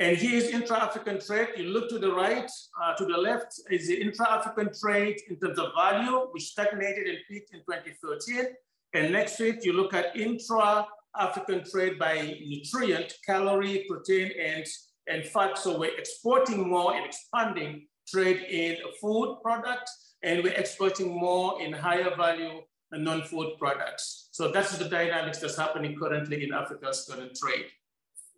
And 0.00 0.16
here 0.16 0.36
is 0.36 0.50
intra-African 0.50 1.20
trade. 1.20 1.48
You 1.56 1.64
look 1.64 1.88
to 1.90 1.98
the 2.00 2.12
right, 2.12 2.50
uh, 2.82 2.94
to 2.94 3.04
the 3.04 3.16
left 3.16 3.60
is 3.70 3.86
the 3.86 4.00
intra-African 4.00 4.70
trade 4.80 5.20
in 5.30 5.38
terms 5.38 5.58
of 5.58 5.72
value, 5.76 6.26
which 6.32 6.44
stagnated 6.44 7.06
and 7.06 7.18
peaked 7.28 7.54
in 7.54 7.60
2013. 7.60 8.46
And 8.94 9.12
next 9.12 9.40
it, 9.40 9.64
you 9.64 9.72
look 9.72 9.94
at 9.94 10.16
intra-African 10.16 11.64
trade 11.70 11.98
by 11.98 12.38
nutrient, 12.44 13.14
calorie, 13.24 13.84
protein, 13.88 14.32
and, 14.40 14.66
and 15.06 15.24
fact, 15.24 15.58
So 15.58 15.78
we're 15.78 15.96
exporting 15.98 16.68
more 16.68 16.94
and 16.94 17.04
expanding 17.04 17.86
trade 18.08 18.42
in 18.48 18.76
food 19.00 19.38
products, 19.42 20.14
and 20.22 20.42
we're 20.42 20.54
exporting 20.54 21.08
more 21.18 21.60
in 21.62 21.72
higher 21.72 22.14
value 22.16 22.60
non-food 22.92 23.58
products. 23.58 24.28
So 24.32 24.50
that's 24.50 24.76
the 24.76 24.88
dynamics 24.88 25.38
that's 25.38 25.56
happening 25.56 25.96
currently 25.98 26.44
in 26.44 26.52
Africa's 26.52 27.08
current 27.10 27.36
trade. 27.36 27.66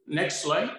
Next 0.06 0.42
slide. 0.42 0.70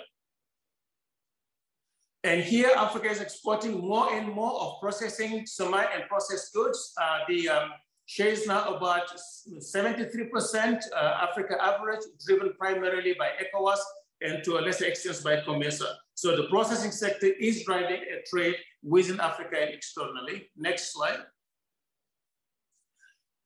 And 2.23 2.41
here, 2.41 2.71
Africa 2.76 3.08
is 3.10 3.21
exporting 3.21 3.80
more 3.80 4.12
and 4.13 4.28
more 4.28 4.60
of 4.60 4.82
processing 4.82 5.45
semi 5.45 5.82
and 5.82 6.04
processed 6.10 6.54
goods. 6.54 6.93
Uh, 7.00 7.19
the 7.28 7.47
um, 7.47 7.69
share 8.06 8.30
is 8.30 8.47
now 8.47 8.76
about 8.76 9.08
73% 9.47 10.82
uh, 10.93 11.28
Africa 11.30 11.56
average, 11.62 12.02
driven 12.26 12.54
primarily 12.58 13.15
by 13.17 13.30
ECOWAS 13.41 13.80
and 14.21 14.43
to 14.43 14.58
a 14.58 14.62
lesser 14.62 14.86
extent 14.86 15.21
by 15.23 15.41
COMESA. 15.41 15.88
So 16.15 16.36
the 16.36 16.47
processing 16.49 16.91
sector 16.91 17.27
is 17.27 17.63
driving 17.63 18.01
a 18.01 18.27
trade 18.30 18.56
within 18.84 19.19
Africa 19.19 19.58
and 19.60 19.73
externally. 19.73 20.49
Next 20.58 20.93
slide. 20.93 21.19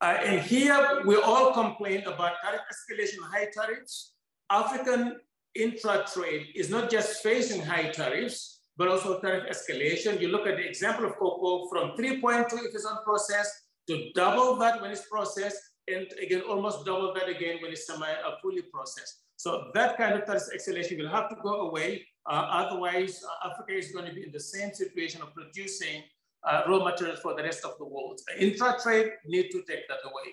Uh, 0.00 0.18
and 0.24 0.40
here 0.40 1.02
we 1.06 1.16
all 1.16 1.52
complain 1.52 2.00
about 2.02 2.32
tariff 2.42 2.62
escalation, 2.72 3.18
high 3.30 3.48
tariffs. 3.54 4.14
African 4.50 5.16
intra-trade 5.54 6.46
is 6.56 6.70
not 6.70 6.90
just 6.90 7.22
facing 7.22 7.62
high 7.62 7.90
tariffs, 7.90 8.60
but 8.76 8.88
also 8.88 9.20
tariff 9.20 9.44
escalation. 9.48 10.20
You 10.20 10.28
look 10.28 10.46
at 10.46 10.56
the 10.56 10.66
example 10.66 11.04
of 11.04 11.16
cocoa 11.16 11.68
from 11.68 11.90
3.2 11.96 12.52
if 12.64 12.74
it's 12.74 12.86
unprocessed 12.86 13.52
to 13.88 14.10
double 14.14 14.56
that 14.56 14.80
when 14.80 14.90
it's 14.90 15.06
processed, 15.08 15.60
and 15.88 16.06
again, 16.20 16.42
almost 16.48 16.84
double 16.84 17.12
that 17.14 17.28
again 17.28 17.58
when 17.60 17.72
it's 17.72 17.86
semi 17.86 18.06
uh, 18.06 18.36
fully 18.40 18.62
processed. 18.62 19.21
So 19.42 19.72
that 19.74 19.96
kind 19.96 20.14
of 20.14 20.22
escalation 20.28 20.98
will 20.98 21.08
have 21.08 21.28
to 21.30 21.36
go 21.42 21.62
away. 21.68 22.06
Uh, 22.30 22.46
otherwise, 22.62 23.24
uh, 23.24 23.48
Africa 23.50 23.72
is 23.72 23.90
going 23.90 24.06
to 24.06 24.14
be 24.14 24.22
in 24.22 24.30
the 24.30 24.38
same 24.38 24.72
situation 24.72 25.20
of 25.20 25.34
producing 25.34 26.04
uh, 26.48 26.62
raw 26.68 26.84
materials 26.84 27.18
for 27.18 27.34
the 27.34 27.42
rest 27.42 27.64
of 27.64 27.76
the 27.80 27.84
world. 27.84 28.20
Intra-trade 28.38 29.10
need 29.26 29.50
to 29.50 29.64
take 29.68 29.88
that 29.88 29.98
away. 30.04 30.28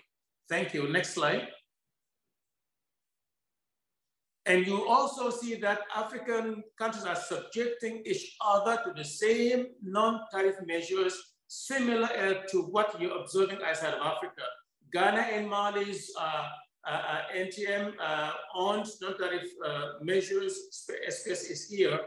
Thank 0.48 0.76
you. 0.76 0.88
Next 0.90 1.16
slide. 1.16 1.48
And 4.46 4.68
you 4.68 4.88
also 4.88 5.32
see 5.32 5.56
that 5.56 5.80
African 5.96 6.64
countries 6.78 7.06
are 7.06 7.16
subjecting 7.16 8.04
each 8.06 8.38
other 8.46 8.80
to 8.86 8.94
the 8.96 9.04
same 9.04 9.70
non-tariff 9.82 10.58
measures 10.68 11.16
similar 11.48 12.44
to 12.52 12.62
what 12.62 13.02
you're 13.02 13.20
observing 13.20 13.58
outside 13.66 13.96
of 13.96 14.02
Africa. 14.02 14.44
Ghana 14.94 15.22
and 15.34 15.50
Mali's 15.50 16.12
uh, 16.88 16.92
uh, 16.92 16.94
uh 16.94 17.22
NTM 17.36 17.94
uh, 18.00 18.32
on 18.56 18.86
non-tariff 19.02 19.50
uh, 19.66 19.86
measures, 20.02 20.88
SPS 21.08 21.50
is 21.52 21.68
here, 21.70 22.00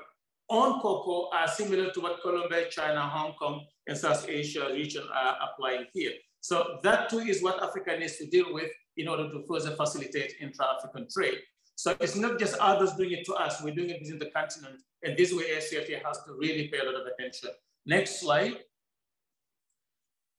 on 0.49 0.81
cocoa 0.81 1.31
are 1.33 1.49
similar 1.49 1.91
to 1.93 2.01
what 2.01 2.21
Colombia, 2.21 2.69
China, 2.69 3.01
Hong 3.01 3.35
Kong, 3.35 3.65
and 3.87 3.97
South 3.97 4.29
Asia 4.29 4.69
region 4.73 5.05
are 5.13 5.37
applying 5.47 5.87
here. 5.93 6.13
So 6.41 6.79
that 6.83 7.09
too 7.09 7.21
is 7.21 7.43
what 7.43 7.63
Africa 7.63 7.97
needs 7.99 8.17
to 8.19 8.27
deal 8.27 8.53
with 8.53 8.71
in 8.97 9.09
order 9.09 9.31
to 9.31 9.45
further 9.49 9.75
facilitate 9.77 10.35
intra-African 10.41 11.07
trade. 11.11 11.39
So 11.77 11.97
it's 12.01 12.17
not 12.17 12.39
just 12.39 12.57
others 12.59 12.93
doing 12.93 13.13
it 13.13 13.25
to 13.27 13.35
us, 13.35 13.63
we're 13.63 13.75
doing 13.75 13.91
it 13.91 14.01
within 14.03 14.19
the 14.19 14.31
continent. 14.31 14.81
And 15.03 15.17
this 15.17 15.33
way 15.33 15.45
ACFTA 15.57 16.05
has 16.05 16.19
to 16.25 16.35
really 16.39 16.69
pay 16.69 16.79
a 16.79 16.85
lot 16.85 17.01
of 17.01 17.07
attention. 17.07 17.51
Next 17.87 18.21
slide. 18.21 18.57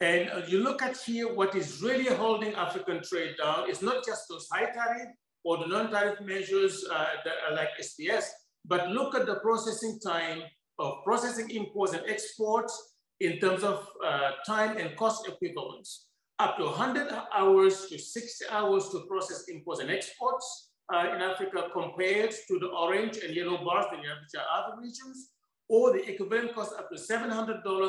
And 0.02 0.30
uh, 0.30 0.42
you 0.48 0.60
look 0.60 0.82
at 0.82 0.98
here, 0.98 1.34
what 1.34 1.56
is 1.56 1.82
really 1.82 2.14
holding 2.14 2.54
African 2.56 3.02
trade 3.04 3.36
down 3.42 3.70
is 3.70 3.82
not 3.82 4.06
just 4.06 4.24
those 4.30 4.48
high 4.52 4.66
tariff 4.66 5.10
or 5.44 5.58
the 5.58 5.68
non-tariff 5.68 6.20
measures 6.22 6.86
uh, 6.92 7.06
that 7.24 7.34
are 7.48 7.56
like 7.56 7.70
SPS, 7.82 8.26
but 8.66 8.90
look 8.90 9.16
at 9.16 9.26
the 9.26 9.36
processing 9.36 10.00
time 10.06 10.42
of 10.80 11.04
processing 11.04 11.50
imports 11.52 11.94
and 11.94 12.04
exports 12.08 12.96
in 13.20 13.40
terms 13.40 13.64
of 13.64 13.88
uh, 14.06 14.32
time 14.46 14.78
and 14.78 14.96
cost 14.98 15.28
equivalence. 15.28 16.08
Up 16.40 16.58
to 16.58 16.64
100 16.66 17.14
hours 17.36 17.88
to 17.88 18.00
60 18.00 18.46
hours 18.50 18.90
to 18.90 19.02
process 19.08 19.46
imports 19.50 19.80
and 19.80 19.92
exports, 19.92 20.72
uh, 20.92 21.16
in 21.16 21.22
Africa 21.22 21.68
compared 21.74 22.32
to 22.32 22.60
the 22.60 22.68
orange 22.68 23.18
and 23.18 23.34
yellow 23.36 23.64
bars 23.64 23.86
that 23.92 24.02
you 24.02 24.10
have, 24.10 24.18
which 24.20 24.42
are 24.42 24.48
other 24.58 24.82
regions, 24.82 25.30
or 25.70 25.94
the 25.94 26.10
equivalent 26.10 26.54
cost 26.54 26.74
up 26.78 26.90
to 26.90 26.98
$700 26.98 27.64
or 27.66 27.88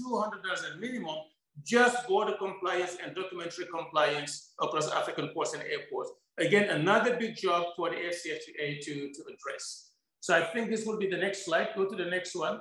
$200 0.00 0.72
at 0.72 0.80
minimum, 0.80 1.16
just 1.64 2.06
border 2.06 2.34
compliance 2.38 2.96
and 3.02 3.14
documentary 3.14 3.66
compliance 3.66 4.52
across 4.60 4.90
African 4.90 5.28
ports 5.28 5.54
and 5.54 5.62
airports. 5.62 6.10
Again, 6.38 6.68
another 6.70 7.16
big 7.16 7.36
job 7.36 7.68
for 7.76 7.90
the 7.90 7.96
AFCFTA 7.96 8.80
to, 8.82 8.94
to 9.12 9.22
address. 9.22 9.90
So 10.20 10.36
I 10.36 10.44
think 10.52 10.70
this 10.70 10.84
will 10.84 10.98
be 10.98 11.08
the 11.08 11.16
next 11.16 11.44
slide. 11.44 11.68
Go 11.76 11.86
to 11.86 11.96
the 11.96 12.04
next 12.04 12.34
one. 12.34 12.60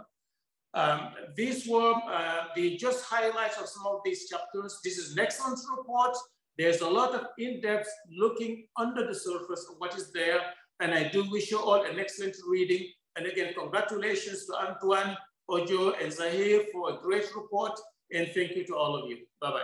Um, 0.73 1.09
these 1.35 1.67
were 1.67 1.93
uh, 1.93 2.45
the 2.55 2.77
just 2.77 3.05
highlights 3.05 3.57
of 3.59 3.67
some 3.67 3.87
of 3.87 3.99
these 4.05 4.29
chapters. 4.29 4.79
This 4.83 4.97
is 4.97 5.13
an 5.13 5.19
excellent 5.19 5.59
report. 5.77 6.15
There's 6.57 6.81
a 6.81 6.87
lot 6.87 7.13
of 7.13 7.27
in-depth 7.37 7.89
looking 8.17 8.67
under 8.77 9.05
the 9.05 9.15
surface 9.15 9.67
of 9.69 9.75
what 9.77 9.95
is 9.95 10.11
there. 10.11 10.39
And 10.79 10.93
I 10.93 11.07
do 11.07 11.29
wish 11.29 11.51
you 11.51 11.59
all 11.59 11.83
an 11.83 11.99
excellent 11.99 12.35
reading. 12.47 12.87
And 13.17 13.25
again, 13.25 13.53
congratulations 13.57 14.45
to 14.45 14.53
Antoine, 14.55 15.17
Odjo, 15.49 16.01
and 16.01 16.11
Chahir 16.11 16.65
for 16.71 16.91
a 16.91 16.97
great 17.01 17.33
report. 17.35 17.79
And 18.11 18.27
thank 18.33 18.55
you 18.55 18.65
to 18.65 18.75
all 18.75 18.95
of 18.95 19.09
you. 19.09 19.17
Bye-bye. 19.41 19.61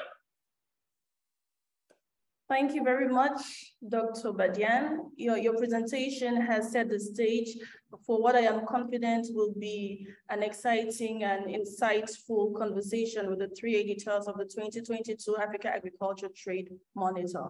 Thank 2.49 2.73
you 2.73 2.83
very 2.83 3.07
much, 3.07 3.41
Dr. 3.87 4.33
Badiane. 4.33 4.97
Your, 5.15 5.37
your 5.37 5.55
presentation 5.57 6.41
has 6.41 6.71
set 6.73 6.89
the 6.89 6.99
stage 6.99 7.55
for 8.05 8.21
what 8.21 8.35
I 8.35 8.41
am 8.41 8.65
confident 8.65 9.27
will 9.31 9.53
be 9.57 10.05
an 10.29 10.43
exciting 10.43 11.23
and 11.23 11.45
insightful 11.45 12.57
conversation 12.57 13.29
with 13.29 13.39
the 13.39 13.49
three 13.57 13.79
editors 13.79 14.27
of 14.27 14.37
the 14.37 14.45
2022 14.45 15.37
Africa 15.37 15.69
Agriculture 15.69 16.29
Trade 16.35 16.69
Monitor. 16.95 17.47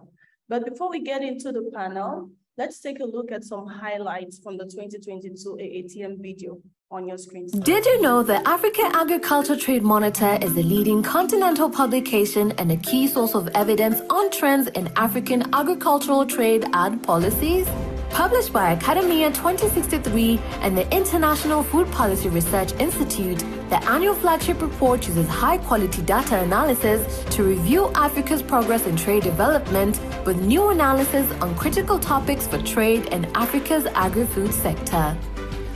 But 0.48 0.64
before 0.64 0.90
we 0.90 1.00
get 1.00 1.22
into 1.22 1.52
the 1.52 1.70
panel, 1.74 2.30
let's 2.58 2.80
take 2.80 3.00
a 3.00 3.04
look 3.04 3.30
at 3.32 3.44
some 3.44 3.66
highlights 3.66 4.38
from 4.38 4.56
the 4.56 4.64
2022 4.64 5.58
AATM 5.60 6.20
video 6.20 6.58
on 6.92 7.08
your 7.08 7.16
screen. 7.18 7.46
Did 7.46 7.86
you 7.86 8.02
know 8.02 8.22
the 8.22 8.46
Africa 8.46 8.82
Agriculture 8.92 9.56
Trade 9.56 9.82
Monitor 9.82 10.38
is 10.42 10.54
the 10.54 10.62
leading 10.62 11.02
continental 11.02 11.70
publication 11.70 12.52
and 12.52 12.70
a 12.70 12.76
key 12.76 13.06
source 13.06 13.34
of 13.34 13.48
evidence 13.54 14.00
on 14.10 14.30
trends 14.30 14.68
in 14.68 14.88
African 14.96 15.42
agricultural 15.54 16.26
trade 16.26 16.66
and 16.74 17.02
policies? 17.02 17.66
Published 18.10 18.52
by 18.52 18.72
Academia 18.72 19.30
2063 19.30 20.38
and 20.60 20.76
the 20.76 20.86
International 20.94 21.62
Food 21.62 21.90
Policy 21.92 22.28
Research 22.28 22.74
Institute, 22.74 23.38
the 23.70 23.82
annual 23.88 24.14
flagship 24.14 24.60
report 24.60 25.08
uses 25.08 25.26
high 25.28 25.56
quality 25.56 26.02
data 26.02 26.38
analysis 26.42 27.24
to 27.34 27.42
review 27.42 27.90
Africa's 27.94 28.42
progress 28.42 28.86
in 28.86 28.96
trade 28.96 29.22
development 29.22 29.98
with 30.26 30.42
new 30.42 30.68
analysis 30.68 31.30
on 31.40 31.56
critical 31.56 31.98
topics 31.98 32.46
for 32.46 32.58
trade 32.58 33.06
in 33.06 33.24
Africa's 33.34 33.86
agri 33.86 34.26
food 34.26 34.52
sector 34.52 35.16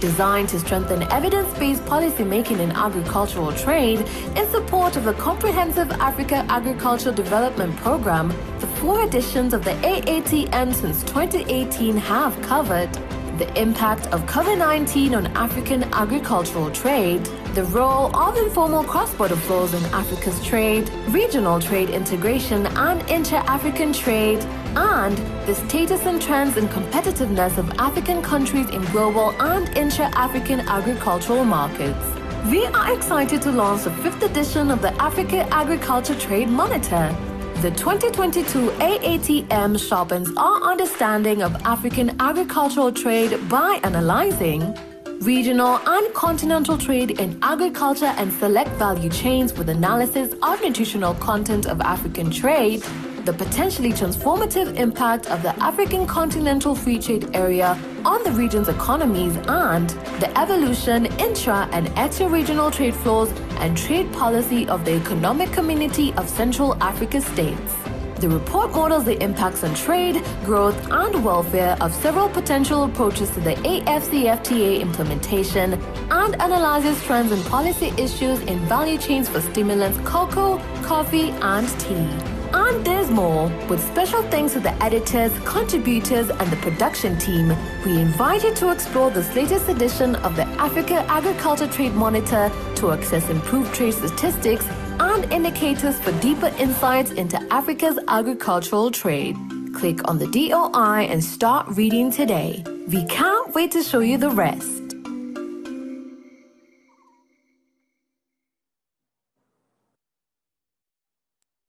designed 0.00 0.48
to 0.50 0.58
strengthen 0.58 1.02
evidence-based 1.04 1.84
policymaking 1.84 2.60
in 2.60 2.70
agricultural 2.72 3.52
trade 3.52 4.00
in 4.36 4.50
support 4.50 4.96
of 4.96 5.04
the 5.04 5.14
comprehensive 5.14 5.90
Africa 5.92 6.44
Agricultural 6.48 7.14
Development 7.14 7.74
Program, 7.76 8.28
the 8.60 8.66
four 8.78 9.04
editions 9.04 9.54
of 9.54 9.64
the 9.64 9.72
AATM 9.72 10.74
since 10.74 11.02
2018 11.04 11.96
have 11.96 12.40
covered 12.42 12.92
the 13.38 13.60
impact 13.60 14.06
of 14.08 14.22
COVID-19 14.22 15.14
on 15.16 15.26
African 15.28 15.84
agricultural 15.92 16.70
trade, 16.70 17.22
the 17.54 17.64
role 17.64 18.14
of 18.16 18.36
informal 18.38 18.82
cross-border 18.82 19.36
flows 19.36 19.74
in 19.74 19.84
Africa's 19.92 20.42
trade, 20.42 20.90
regional 21.08 21.60
trade 21.60 21.90
integration 21.90 22.66
and 22.66 23.02
inter-African 23.10 23.92
trade, 23.92 24.42
and 24.76 25.16
the 25.46 25.54
status 25.54 26.04
and 26.06 26.20
trends 26.20 26.56
and 26.56 26.68
competitiveness 26.68 27.56
of 27.58 27.70
African 27.78 28.22
countries 28.22 28.68
in 28.70 28.84
global 28.86 29.30
and 29.40 29.68
intra-African 29.76 30.60
agricultural 30.60 31.44
markets. 31.44 32.04
We 32.50 32.66
are 32.66 32.94
excited 32.94 33.42
to 33.42 33.50
launch 33.50 33.84
the 33.84 33.90
fifth 34.02 34.22
edition 34.22 34.70
of 34.70 34.82
the 34.82 34.92
Africa 35.02 35.48
Agriculture 35.50 36.14
Trade 36.14 36.48
Monitor. 36.48 37.16
The 37.62 37.70
2022 37.70 38.68
AATM 38.70 39.88
sharpens 39.88 40.30
our 40.36 40.60
understanding 40.62 41.42
of 41.42 41.56
African 41.64 42.14
agricultural 42.20 42.92
trade 42.92 43.48
by 43.48 43.80
analyzing 43.82 44.76
regional 45.20 45.80
and 45.86 46.14
continental 46.14 46.76
trade 46.76 47.18
in 47.18 47.38
agriculture 47.42 48.12
and 48.18 48.32
select 48.34 48.70
value 48.72 49.08
chains 49.08 49.54
with 49.54 49.68
analysis 49.68 50.34
of 50.42 50.60
nutritional 50.62 51.14
content 51.14 51.66
of 51.66 51.80
African 51.80 52.30
trade, 52.30 52.84
the 53.26 53.32
potentially 53.32 53.90
transformative 53.90 54.76
impact 54.76 55.26
of 55.26 55.42
the 55.42 55.50
African 55.60 56.06
continental 56.06 56.76
free 56.76 57.00
trade 57.00 57.28
area 57.34 57.76
on 58.04 58.22
the 58.22 58.30
region's 58.30 58.68
economies 58.68 59.36
and 59.48 59.90
the 60.20 60.30
evolution, 60.38 61.06
intra 61.18 61.68
and 61.72 61.88
extra-regional 61.98 62.70
trade 62.70 62.94
flows 62.94 63.28
and 63.58 63.76
trade 63.76 64.12
policy 64.12 64.68
of 64.68 64.84
the 64.84 64.92
Economic 64.92 65.50
Community 65.50 66.14
of 66.14 66.28
Central 66.28 66.80
Africa 66.80 67.20
states. 67.20 67.74
The 68.20 68.28
report 68.28 68.70
models 68.70 69.04
the 69.04 69.20
impacts 69.20 69.64
on 69.64 69.74
trade, 69.74 70.22
growth, 70.44 70.80
and 70.92 71.24
welfare 71.24 71.76
of 71.80 71.92
several 71.92 72.28
potential 72.28 72.84
approaches 72.84 73.28
to 73.32 73.40
the 73.40 73.56
AFCFTA 73.56 74.80
implementation 74.80 75.74
and 76.12 76.40
analyzes 76.40 77.02
trends 77.02 77.32
and 77.32 77.44
policy 77.46 77.92
issues 77.98 78.40
in 78.42 78.60
value 78.66 78.98
chains 78.98 79.28
for 79.28 79.40
stimulants 79.40 79.98
cocoa, 80.08 80.58
coffee, 80.82 81.30
and 81.42 81.68
tea. 81.80 82.35
And 82.58 82.86
there's 82.86 83.10
more. 83.10 83.48
With 83.68 83.84
special 83.92 84.22
thanks 84.30 84.54
to 84.54 84.60
the 84.60 84.72
editors, 84.82 85.30
contributors, 85.44 86.30
and 86.30 86.50
the 86.50 86.56
production 86.56 87.18
team, 87.18 87.54
we 87.84 88.00
invite 88.00 88.44
you 88.44 88.54
to 88.54 88.72
explore 88.72 89.10
this 89.10 89.28
latest 89.36 89.68
edition 89.68 90.16
of 90.16 90.36
the 90.36 90.46
Africa 90.58 91.04
Agriculture 91.06 91.66
Trade 91.66 91.92
Monitor 91.92 92.50
to 92.76 92.92
access 92.92 93.28
improved 93.28 93.74
trade 93.74 93.92
statistics 93.92 94.66
and 94.98 95.30
indicators 95.30 95.98
for 95.98 96.12
deeper 96.20 96.50
insights 96.58 97.10
into 97.10 97.36
Africa's 97.52 97.98
agricultural 98.08 98.90
trade. 98.90 99.36
Click 99.74 100.08
on 100.08 100.16
the 100.16 100.26
DOI 100.26 101.08
and 101.10 101.22
start 101.22 101.66
reading 101.76 102.10
today. 102.10 102.64
We 102.88 103.04
can't 103.04 103.54
wait 103.54 103.70
to 103.72 103.82
show 103.82 104.00
you 104.00 104.16
the 104.16 104.30
rest. 104.30 104.85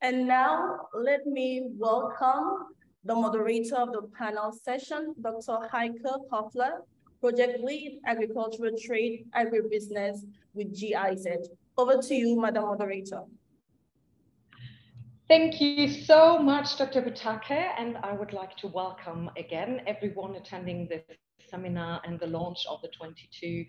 And 0.07 0.25
now 0.25 0.87
let 0.93 1.27
me 1.27 1.67
welcome 1.77 2.67
the 3.03 3.13
moderator 3.13 3.75
of 3.75 3.91
the 3.91 4.03
panel 4.17 4.53
session, 4.53 5.13
Dr. 5.19 5.67
Heike 5.69 5.99
Hoffler, 6.31 6.85
Project 7.19 7.59
Lead 7.61 7.99
Agricultural 8.05 8.71
Trade 8.81 9.25
Agribusiness 9.35 10.19
with 10.53 10.73
GIZ. 10.73 11.49
Over 11.77 12.01
to 12.01 12.15
you, 12.15 12.39
Madam 12.39 12.67
Moderator. 12.67 13.23
Thank 15.27 15.59
you 15.59 15.89
so 15.89 16.39
much, 16.39 16.77
Dr. 16.77 17.01
Butake, 17.01 17.71
and 17.77 17.97
I 17.97 18.13
would 18.13 18.31
like 18.31 18.55
to 18.59 18.67
welcome 18.67 19.29
again 19.35 19.81
everyone 19.87 20.35
attending 20.35 20.87
this 20.87 21.03
seminar 21.49 21.99
and 22.05 22.17
the 22.17 22.27
launch 22.27 22.59
of 22.69 22.81
the 22.81 22.87
22 22.97 23.65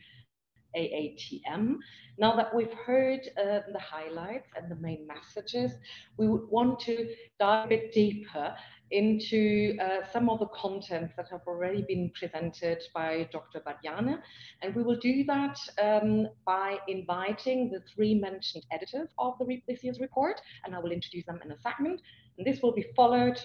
AATM. 0.77 1.77
Now 2.19 2.35
that 2.37 2.55
we've 2.55 2.73
heard 2.73 3.21
uh, 3.37 3.61
the 3.73 3.81
highlights 3.81 4.49
and 4.57 4.71
the 4.71 4.77
main 4.77 5.07
messages, 5.07 5.73
we 6.17 6.29
would 6.29 6.49
want 6.49 6.81
to 6.81 7.09
dive 7.39 7.67
a 7.67 7.69
bit 7.69 7.93
deeper 7.93 8.55
into 8.91 9.77
uh, 9.81 10.05
some 10.13 10.31
of 10.31 10.39
the 10.39 10.47
contents 10.47 11.15
that 11.17 11.29
have 11.31 11.43
already 11.47 11.83
been 11.83 12.11
presented 12.19 12.83
by 12.95 13.29
Dr. 13.33 13.61
Badiane. 13.61 14.19
And 14.63 14.75
we 14.75 14.83
will 14.83 14.97
do 14.97 15.25
that 15.25 15.59
um, 15.83 16.29
by 16.47 16.79
inviting 16.89 17.71
the 17.71 17.81
three 17.95 18.15
mentioned 18.15 18.65
editors 18.73 19.09
of 19.19 19.35
the 19.39 19.63
this 19.67 19.83
year's 19.83 20.01
report, 20.01 20.41
and 20.65 20.75
I 20.75 20.79
will 20.79 20.93
introduce 20.93 21.27
them 21.27 21.41
in 21.45 21.53
a 21.53 21.59
segment. 21.59 22.01
And 22.37 22.47
this 22.47 22.63
will 22.63 22.73
be 22.73 22.87
followed 22.97 23.39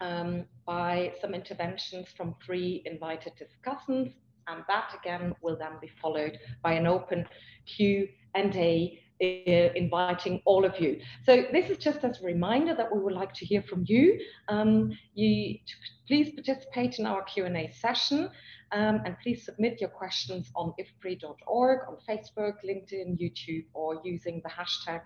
um, 0.00 0.46
by 0.66 1.12
some 1.20 1.34
interventions 1.34 2.08
from 2.16 2.34
three 2.44 2.82
invited 2.86 3.32
discussants 3.36 4.14
and 4.50 4.64
that 4.68 4.92
again 5.00 5.34
will 5.42 5.56
then 5.56 5.72
be 5.80 5.90
followed 6.00 6.38
by 6.62 6.72
an 6.72 6.86
open 6.86 7.26
Q&A 7.66 9.00
uh, 9.22 9.26
inviting 9.74 10.40
all 10.46 10.64
of 10.64 10.80
you. 10.80 10.98
So 11.24 11.44
this 11.52 11.70
is 11.70 11.78
just 11.78 12.04
as 12.04 12.22
a 12.22 12.24
reminder 12.24 12.74
that 12.74 12.94
we 12.94 13.00
would 13.00 13.12
like 13.12 13.34
to 13.34 13.44
hear 13.44 13.62
from 13.62 13.84
you. 13.86 14.18
Um, 14.48 14.96
you 15.14 15.58
please 16.06 16.32
participate 16.32 16.98
in 16.98 17.06
our 17.06 17.22
Q&A 17.24 17.70
session 17.78 18.30
um, 18.72 19.02
and 19.04 19.16
please 19.22 19.44
submit 19.44 19.80
your 19.80 19.90
questions 19.90 20.50
on 20.56 20.72
ifpri.org, 20.80 21.80
on 21.88 21.96
Facebook, 22.08 22.54
LinkedIn, 22.64 23.20
YouTube, 23.20 23.66
or 23.74 24.00
using 24.04 24.40
the 24.42 24.50
hashtag 24.50 25.02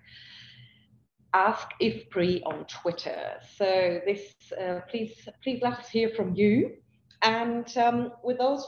ask 1.35 1.67
ifpri 1.83 2.41
on 2.47 2.65
Twitter. 2.67 3.35
So 3.57 4.01
this, 4.07 4.33
uh, 4.53 4.81
please, 4.89 5.29
please 5.43 5.61
let 5.63 5.81
us 5.81 5.89
hear 5.89 6.11
from 6.11 6.35
you. 6.37 6.77
And 7.25 7.67
um, 7.79 8.13
with 8.23 8.37
those 8.37 8.67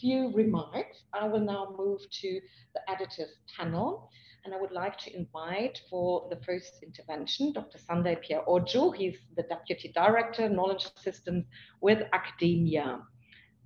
few 0.00 0.32
remarks, 0.34 1.02
I 1.12 1.28
will 1.28 1.40
now 1.40 1.74
move 1.76 2.00
to 2.10 2.40
the 2.74 2.90
editors 2.90 3.28
panel. 3.54 4.08
And 4.44 4.54
I 4.54 4.60
would 4.60 4.72
like 4.72 4.96
to 5.00 5.14
invite 5.14 5.78
for 5.90 6.26
the 6.30 6.36
first 6.36 6.82
intervention, 6.82 7.52
Dr. 7.52 7.76
Sunday 7.76 8.16
Pierre 8.22 8.42
Odjo. 8.48 8.96
He's 8.96 9.18
the 9.36 9.42
Deputy 9.42 9.92
Director, 9.94 10.48
Knowledge 10.48 10.88
Systems 10.96 11.44
with 11.82 12.02
Academia. 12.14 13.00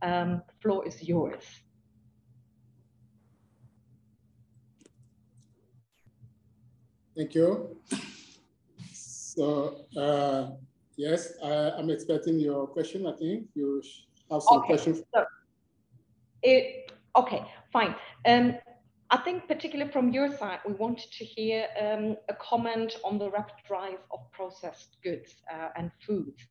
Um, 0.02 0.42
the 0.48 0.54
floor 0.60 0.84
is 0.84 1.00
yours. 1.00 1.44
Thank 7.16 7.36
you. 7.36 7.76
So, 8.92 9.76
uh, 9.96 10.50
yes, 10.96 11.34
I, 11.40 11.78
am 11.78 11.88
expecting 11.90 12.40
your 12.40 12.66
question, 12.66 13.06
I 13.06 13.12
think. 13.12 13.46
You 13.54 13.80
have 14.34 14.42
some 14.42 14.58
okay. 14.58 14.66
questions? 14.66 15.02
So, 15.14 15.24
it, 16.42 16.92
okay, 17.16 17.42
fine. 17.72 17.94
Um, 18.26 18.56
I 19.10 19.18
think 19.18 19.46
particularly 19.46 19.92
from 19.92 20.12
your 20.12 20.36
side, 20.36 20.60
we 20.66 20.74
wanted 20.74 21.10
to 21.12 21.24
hear 21.24 21.66
um, 21.80 22.16
a 22.28 22.34
comment 22.34 22.96
on 23.04 23.18
the 23.18 23.30
rapid 23.30 23.70
rise 23.70 23.98
of 24.10 24.20
processed 24.32 24.96
goods 25.04 25.34
uh, 25.52 25.68
and 25.76 25.90
foods. 26.06 26.42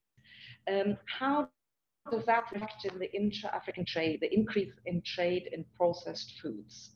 Um, 0.72 0.98
how 1.06 1.50
does 2.12 2.26
that 2.26 2.46
reflect 2.52 2.86
in 2.86 3.00
the 3.00 3.12
intra-African 3.14 3.86
trade, 3.86 4.20
the 4.22 4.34
increase 4.34 4.74
in 4.86 5.02
trade 5.02 5.50
in 5.52 5.66
processed 5.76 6.40
foods? 6.42 6.92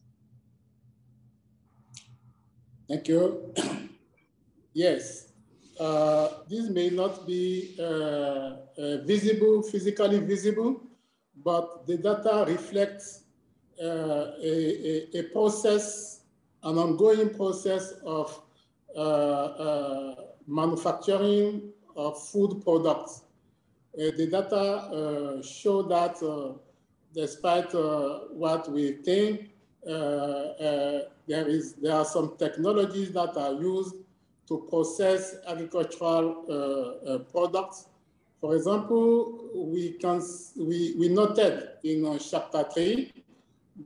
Thank 2.87 3.07
you. 3.07 3.53
yes, 4.73 5.26
uh, 5.79 6.29
this 6.49 6.69
may 6.69 6.89
not 6.89 7.27
be 7.27 7.75
uh, 7.79 7.83
uh, 7.83 8.55
visible, 9.05 9.61
physically 9.61 10.19
visible, 10.19 10.81
but 11.43 11.85
the 11.85 11.97
data 11.97 12.45
reflects 12.47 13.23
uh, 13.81 14.31
a, 14.41 15.17
a, 15.17 15.23
process, 15.31 16.21
an 16.63 16.77
ongoing 16.77 17.29
process 17.29 17.93
of 18.03 18.41
uh, 18.95 20.15
manufacturing 20.47 21.71
of 21.95 22.19
food 22.29 22.63
products. 22.63 23.21
the 23.93 24.27
data 24.31 25.41
show 25.43 25.83
that 25.83 26.17
despite 27.13 27.71
what 28.33 28.71
we 28.71 28.93
think, 29.03 29.51
there 29.85 31.47
is 31.47 31.73
there 31.75 31.95
are 31.95 32.05
some 32.05 32.35
technologies 32.37 33.11
that 33.11 33.37
are 33.37 33.53
used 33.53 33.95
to 34.47 34.65
process 34.69 35.35
agricultural 35.47 36.45
uh, 36.49 36.53
uh, 36.53 37.17
products. 37.19 37.87
For 38.39 38.55
example, 38.55 39.49
we 39.53 39.93
can 39.93 40.21
we, 40.57 40.95
we 40.97 41.09
noted 41.09 41.69
in 41.83 42.05
uh, 42.05 42.17
chapter 42.17 42.63
three 42.73 43.11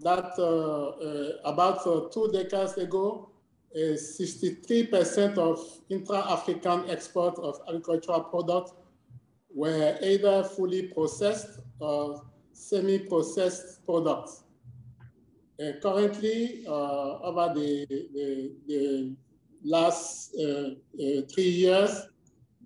that 0.02 0.34
about 1.44 1.84
two 2.14 2.30
decades 2.32 2.78
ago, 2.78 3.30
63% 3.76 5.38
of 5.38 5.60
intra-African 5.90 6.90
export 6.90 7.38
of 7.40 7.60
agricultural 7.68 8.22
products 8.22 8.74
were 9.54 9.98
either 10.02 10.44
fully 10.44 10.84
processed 10.84 11.60
or 11.80 12.22
semi-processed 12.54 13.86
products. 13.86 14.44
Uh, 15.62 15.74
currently, 15.82 16.64
uh, 16.68 17.20
over 17.20 17.54
the, 17.54 17.86
the, 17.90 18.52
the 18.68 19.16
last 19.64 20.36
uh, 20.36 20.44
uh 20.44 21.22
three 21.34 21.50
years, 21.50 22.08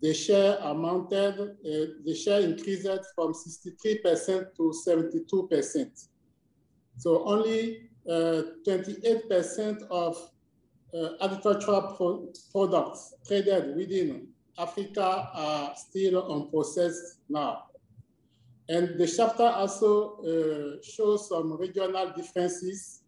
the 0.01 0.13
share 0.13 0.57
amounted, 0.61 1.39
uh, 1.39 1.47
the 2.05 2.15
share 2.15 2.41
increased 2.41 2.87
from 3.15 3.33
63% 3.33 4.55
to 4.55 4.73
72%. 4.87 6.07
So 6.97 7.25
only 7.25 7.89
28% 8.07 9.81
uh, 9.81 9.85
of 9.89 10.17
agricultural 11.21 11.95
pro 11.97 12.27
products 12.51 13.15
traded 13.27 13.75
within 13.75 14.27
Africa 14.57 15.29
are 15.33 15.75
still 15.75 16.23
unprocessed 16.29 17.17
now. 17.29 17.63
And 18.67 18.97
the 18.97 19.07
chapter 19.07 19.43
also 19.43 20.17
uh, 20.21 20.81
shows 20.83 21.29
some 21.29 21.57
regional 21.57 22.13
differences 22.15 23.01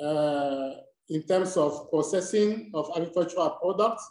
uh, 0.00 0.70
in 1.08 1.22
terms 1.22 1.56
of 1.56 1.90
processing 1.90 2.70
of 2.74 2.90
agricultural 2.96 3.50
products. 3.50 4.10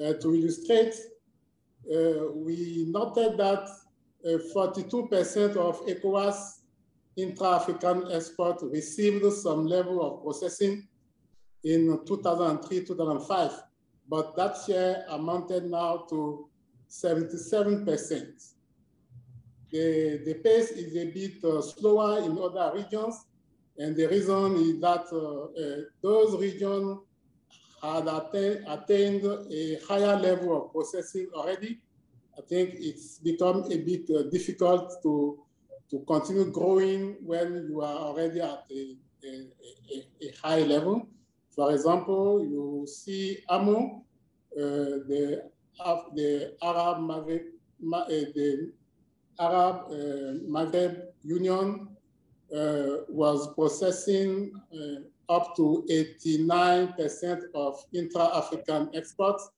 Uh, 0.00 0.14
to 0.14 0.34
illustrate, 0.34 0.94
uh, 1.94 2.32
we 2.34 2.86
noted 2.88 3.36
that 3.36 3.68
42% 4.24 5.56
uh, 5.56 5.60
of 5.60 5.86
ECOWAS 5.86 6.60
intra-African 7.16 8.10
export 8.10 8.62
received 8.62 9.30
some 9.32 9.66
level 9.66 10.00
of 10.02 10.22
processing 10.22 10.88
in 11.64 11.98
2003-2005, 11.98 13.52
but 14.08 14.34
that 14.36 14.56
share 14.66 15.04
amounted 15.10 15.64
now 15.64 16.06
to 16.08 16.48
77%. 16.88 18.52
The, 19.70 20.22
the 20.24 20.34
pace 20.42 20.70
is 20.70 20.96
a 20.96 21.10
bit 21.10 21.42
uh, 21.44 21.62
slower 21.62 22.22
in 22.22 22.38
other 22.38 22.72
regions, 22.74 23.26
and 23.78 23.96
the 23.96 24.06
reason 24.06 24.56
is 24.56 24.80
that 24.80 25.06
uh, 25.12 25.60
uh, 25.60 25.82
those 26.02 26.38
regions 26.40 26.98
had 27.82 28.06
attained, 28.06 29.24
a 29.24 29.78
higher 29.88 30.16
level 30.16 30.56
of 30.56 30.72
processing 30.72 31.28
already. 31.34 31.80
I 32.38 32.42
think 32.42 32.74
it's 32.74 33.18
become 33.18 33.64
a 33.64 33.76
bit 33.78 34.08
uh, 34.10 34.30
difficult 34.30 35.02
to, 35.02 35.42
to 35.90 35.98
continue 36.06 36.50
growing 36.50 37.16
when 37.24 37.66
you 37.68 37.80
are 37.80 37.98
already 37.98 38.40
at 38.40 38.64
a, 38.70 38.96
a, 39.24 39.48
a, 39.94 40.26
a 40.26 40.32
high 40.42 40.60
level. 40.60 41.08
For 41.50 41.72
example, 41.72 42.44
you 42.44 42.86
see 42.86 43.38
AMO, 43.50 44.04
uh, 44.56 44.60
the, 44.60 45.50
the 46.14 46.56
Arab 46.62 46.98
Maghreb, 46.98 47.44
the 47.80 48.72
Arab 49.40 49.76
uh, 49.90 50.38
Maghreb 50.48 51.02
Union 51.24 51.91
uh, 52.54 53.04
was 53.08 53.54
processing 53.54 54.52
uh, 54.74 55.32
up 55.34 55.56
to 55.56 55.84
89% 55.90 57.42
of 57.54 57.84
intra-African 57.94 58.90
exports, 58.94 59.50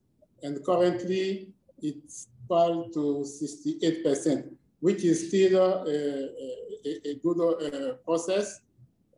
and 0.43 0.65
currently 0.65 1.49
it's 1.83 2.29
fell 2.49 2.89
to 2.91 3.25
68%, 3.25 4.55
which 4.81 5.03
is 5.03 5.29
still 5.29 5.57
a, 5.61 6.29
a, 6.87 7.11
a 7.11 7.15
good 7.23 7.41
uh, 7.41 7.95
process. 8.05 8.61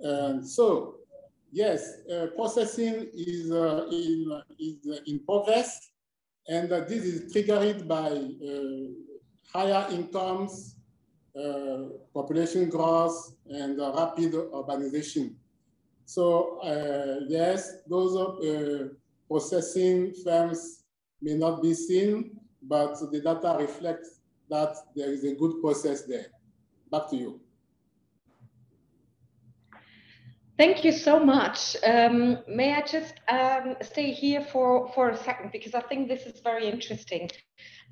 And 0.01 0.47
so, 0.47 0.97
yes, 1.53 2.01
uh, 2.11 2.29
processing 2.37 3.09
is, 3.13 3.51
uh, 3.51 3.87
in, 3.91 4.43
is 4.59 5.01
in 5.07 5.19
progress, 5.21 5.91
and 6.49 6.71
this 6.71 7.03
is 7.05 7.33
triggered 7.33 7.89
by 7.89 8.31
higher 9.53 9.87
incomes, 9.91 10.76
uh, 10.76 10.76
population 12.15 12.69
growth, 12.69 13.35
and 13.49 13.81
uh, 13.81 13.93
rapid 13.97 14.33
urbanization. 14.33 15.35
So 16.05 16.59
uh, 16.61 17.25
yes, 17.29 17.83
those 17.89 18.17
uh, 18.17 18.89
processing 19.29 20.15
firms 20.25 20.85
may 21.21 21.35
not 21.35 21.63
be 21.63 21.75
seen, 21.75 22.39
but 22.63 22.95
the 23.11 23.21
data 23.21 23.57
reflects 23.59 24.21
that 24.49 24.77
there 24.95 25.13
is 25.13 25.25
a 25.25 25.35
good 25.35 25.61
process 25.61 26.03
there. 26.03 26.27
Back 26.91 27.11
to 27.11 27.17
you. 27.17 27.41
Thank 30.59 30.85
you 30.85 30.93
so 30.93 31.19
much. 31.19 31.77
Um, 31.85 32.39
may 32.49 32.73
I 32.73 32.81
just 32.81 33.15
um, 33.29 33.77
stay 33.83 34.11
here 34.11 34.41
for, 34.41 34.91
for 34.95 35.11
a 35.11 35.17
second 35.17 35.53
because 35.53 35.75
I 35.75 35.83
think 35.83 36.09
this 36.09 36.23
is 36.23 36.41
very 36.41 36.67
interesting. 36.67 37.31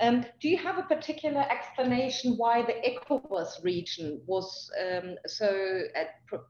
Um, 0.00 0.24
do 0.40 0.48
you 0.48 0.58
have 0.58 0.78
a 0.78 0.82
particular 0.82 1.44
explanation 1.50 2.34
why 2.36 2.62
the 2.62 2.74
ECOWAS 2.84 3.62
region 3.62 4.20
was 4.26 4.70
um, 4.82 5.14
so 5.26 5.82
uh, 5.96 6.04
pro 6.26 6.40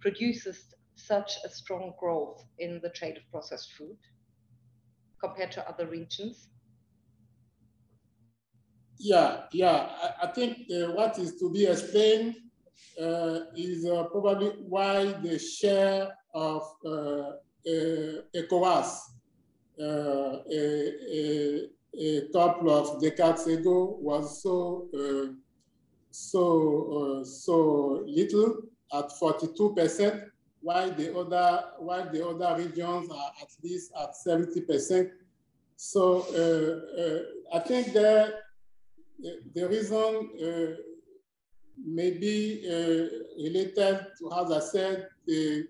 produces 0.00 0.74
such 0.96 1.36
a 1.44 1.48
strong 1.48 1.92
growth 1.98 2.44
in 2.58 2.80
the 2.82 2.90
trade 2.90 3.16
of 3.16 3.22
processed 3.30 3.72
food 3.72 3.96
compared 5.20 5.52
to 5.52 5.68
other 5.68 5.86
regions? 5.86 6.48
Yeah, 8.98 9.42
yeah. 9.52 9.88
I, 10.02 10.26
I 10.26 10.32
think 10.32 10.68
uh, 10.70 10.92
what 10.92 11.18
is 11.18 11.38
to 11.38 11.52
be 11.52 11.66
explained 11.66 12.34
uh, 13.00 13.40
is 13.56 13.86
uh, 13.86 14.04
probably 14.10 14.48
why 14.68 15.12
the 15.22 15.38
share 15.38 16.10
of 16.34 16.62
uh, 16.84 17.32
uh 17.64 18.22
ECOWAS 18.34 18.98
a 21.98 22.28
couple 22.32 22.70
of 22.70 23.00
decades 23.00 23.46
ago 23.46 23.98
was 24.00 24.42
so 24.42 24.88
uh, 24.94 25.32
so 26.10 27.20
uh, 27.20 27.24
so 27.24 28.04
little 28.06 28.62
at 28.92 29.12
42 29.18 29.74
percent, 29.74 30.24
while 30.60 30.90
the 30.90 31.16
other 31.16 31.64
while 31.78 32.10
the 32.10 32.26
other 32.26 32.62
regions 32.62 33.10
are 33.10 33.32
at 33.40 33.48
least 33.62 33.92
at 34.00 34.16
70 34.16 34.60
percent. 34.62 35.10
So 35.76 36.26
uh, 36.32 37.00
uh 37.00 37.56
I 37.56 37.60
think 37.60 37.92
that 37.92 38.34
the 39.54 39.68
reason 39.68 40.30
uh, 40.42 40.76
may 41.84 42.10
be 42.10 42.62
related 43.36 44.06
to, 44.18 44.32
as 44.32 44.50
I 44.50 44.60
said, 44.60 45.08
the, 45.26 45.66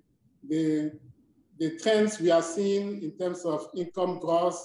the 0.48 0.92
the 1.58 1.78
trends 1.78 2.18
we 2.20 2.30
are 2.30 2.42
seeing 2.42 3.02
in 3.02 3.12
terms 3.18 3.44
of 3.44 3.68
income 3.76 4.18
growth 4.18 4.60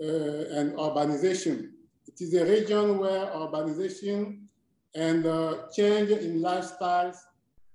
uh, 0.00 0.58
and 0.58 0.72
urbanization. 0.72 1.70
It 2.06 2.20
is 2.20 2.34
a 2.34 2.44
region 2.44 2.98
where 2.98 3.26
urbanization 3.26 4.40
and 4.94 5.26
uh, 5.26 5.68
change 5.74 6.10
in 6.10 6.40
lifestyles, 6.40 7.16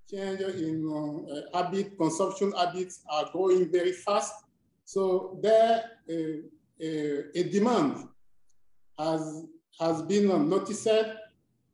change 0.10 0.41
in 0.41 0.75
uh, 0.88 1.58
habit, 1.58 1.97
consumption 1.97 2.51
habits 2.53 3.01
are 3.10 3.29
growing 3.32 3.71
very 3.71 3.91
fast. 3.91 4.34
So 4.86 5.39
there, 5.41 5.84
a, 6.10 6.43
a 7.36 7.43
demand 7.43 8.08
has, 8.97 9.45
has 9.79 10.01
been 10.03 10.49
noticed 10.49 10.88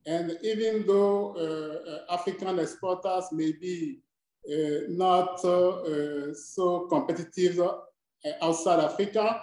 and 0.06 0.38
even 0.44 0.86
though 0.86 1.34
uh, 1.34 2.14
African 2.14 2.60
exporters 2.60 3.26
may 3.32 3.52
be 3.54 4.00
uh, 4.48 4.86
not 4.90 5.44
uh, 5.44 6.34
so 6.34 6.88
competitive 6.88 7.60
outside 8.42 8.80
Africa, 8.80 9.42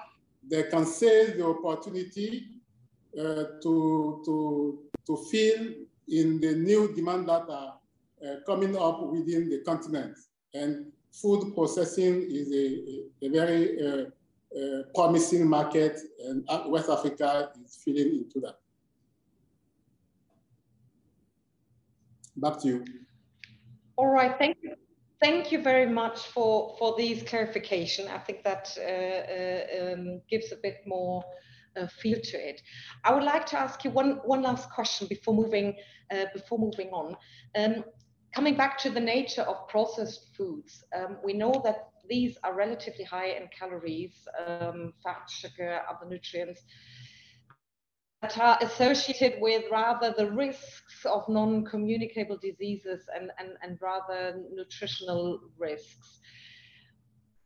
they 0.48 0.64
can 0.64 0.84
seize 0.84 1.36
the 1.36 1.46
opportunity 1.46 2.44
uh, 3.18 3.44
to, 3.62 4.22
to, 4.24 4.78
to 5.06 5.16
fill 5.30 5.66
in 6.08 6.40
the 6.40 6.54
new 6.56 6.92
demand 6.94 7.28
that 7.28 7.48
are 7.48 7.74
uh, 8.24 8.36
coming 8.46 8.76
up 8.76 9.02
within 9.02 9.48
the 9.48 9.60
continent. 9.64 10.16
And 10.54 10.86
food 11.12 11.54
processing 11.54 12.26
is 12.28 12.50
a, 12.52 13.24
a, 13.24 13.26
a 13.26 13.30
very 13.30 13.86
uh, 13.86 14.04
uh 14.52 14.82
promising 14.94 15.48
market 15.48 15.98
and 16.26 16.46
West 16.66 16.90
Africa 16.90 17.50
is 17.64 17.80
filling 17.82 18.16
into 18.18 18.40
that. 18.40 18.56
Back 22.36 22.60
to 22.60 22.68
you. 22.68 22.84
All 23.96 24.08
right, 24.08 24.36
thank 24.38 24.58
you 24.62 24.76
thank 25.22 25.52
you 25.52 25.62
very 25.62 25.86
much 25.86 26.26
for, 26.26 26.74
for 26.78 26.96
these 26.98 27.22
clarification. 27.22 28.08
I 28.08 28.18
think 28.18 28.42
that 28.42 28.76
uh, 28.76 28.82
uh, 28.82 29.92
um, 29.92 30.20
gives 30.28 30.50
a 30.50 30.56
bit 30.56 30.78
more 30.84 31.22
uh, 31.76 31.86
feel 31.86 32.18
to 32.20 32.48
it. 32.48 32.60
I 33.04 33.14
would 33.14 33.22
like 33.22 33.46
to 33.46 33.58
ask 33.58 33.84
you 33.84 33.90
one, 33.90 34.20
one 34.24 34.42
last 34.42 34.68
question 34.70 35.06
before 35.06 35.34
moving, 35.34 35.76
uh, 36.10 36.24
before 36.34 36.58
moving 36.58 36.90
on. 36.90 37.16
Um, 37.56 37.84
coming 38.34 38.56
back 38.56 38.76
to 38.78 38.90
the 38.90 39.00
nature 39.00 39.42
of 39.42 39.68
processed 39.68 40.34
foods, 40.36 40.84
um, 40.96 41.18
we 41.24 41.34
know 41.34 41.62
that 41.64 41.90
these 42.08 42.36
are 42.42 42.54
relatively 42.54 43.04
high 43.04 43.28
in 43.28 43.48
calories, 43.56 44.26
um, 44.44 44.92
fat, 45.04 45.30
sugar, 45.30 45.82
other 45.88 46.10
nutrients 46.10 46.62
that 48.22 48.38
are 48.38 48.56
associated 48.62 49.40
with 49.40 49.64
rather 49.70 50.14
the 50.16 50.30
risks 50.30 51.04
of 51.04 51.28
non-communicable 51.28 52.38
diseases 52.40 53.02
and, 53.14 53.32
and, 53.38 53.50
and 53.62 53.78
rather 53.82 54.40
nutritional 54.54 55.40
risks. 55.58 56.20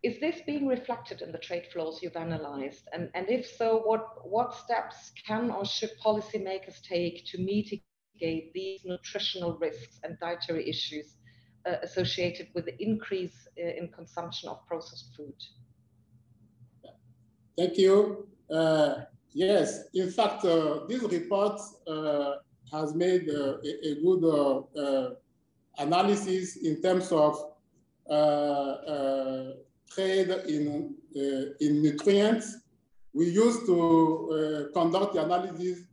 Is 0.02 0.20
this 0.20 0.42
being 0.46 0.66
reflected 0.66 1.22
in 1.22 1.32
the 1.32 1.38
trade 1.38 1.64
flows 1.72 2.00
you've 2.02 2.14
analyzed? 2.14 2.88
And, 2.92 3.08
and 3.14 3.28
if 3.30 3.46
so, 3.46 3.80
what, 3.84 4.30
what 4.30 4.54
steps 4.54 5.12
can 5.26 5.50
or 5.50 5.64
should 5.64 5.90
policymakers 6.04 6.82
take 6.82 7.24
to 7.28 7.38
mitigate 7.38 8.52
these 8.52 8.82
nutritional 8.84 9.56
risks 9.56 9.98
and 10.04 10.18
dietary 10.20 10.68
issues 10.68 11.16
uh, 11.64 11.76
associated 11.82 12.48
with 12.54 12.66
the 12.66 12.80
increase 12.82 13.48
uh, 13.58 13.66
in 13.66 13.88
consumption 13.88 14.50
of 14.50 14.64
processed 14.66 15.16
food? 15.16 15.34
Thank 17.56 17.78
you. 17.78 18.28
Uh, 18.50 19.06
yes, 19.36 19.84
in 19.92 20.10
fact, 20.10 20.44
uh, 20.44 20.86
this 20.88 21.02
report 21.02 21.60
uh, 21.86 22.36
has 22.72 22.94
made 22.94 23.28
uh, 23.28 23.58
a, 23.62 23.88
a, 23.90 23.94
good 24.02 24.22
analysis 25.78 26.56
in 26.56 26.80
terms 26.80 27.12
of 27.12 27.36
trade 29.94 30.30
in, 30.48 30.94
in 31.60 31.82
nutrients. 31.82 32.56
We 33.12 33.26
used 33.26 33.66
to 33.66 34.70
conduct 34.74 35.14
the 35.14 35.24
analysis 35.24 35.84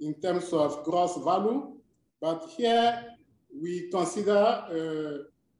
in 0.00 0.14
terms 0.14 0.52
of 0.52 0.82
gross 0.84 1.16
value, 1.22 1.76
but 2.20 2.48
here 2.56 3.16
we 3.62 3.88
consider 3.90 4.32
uh, 4.32 4.72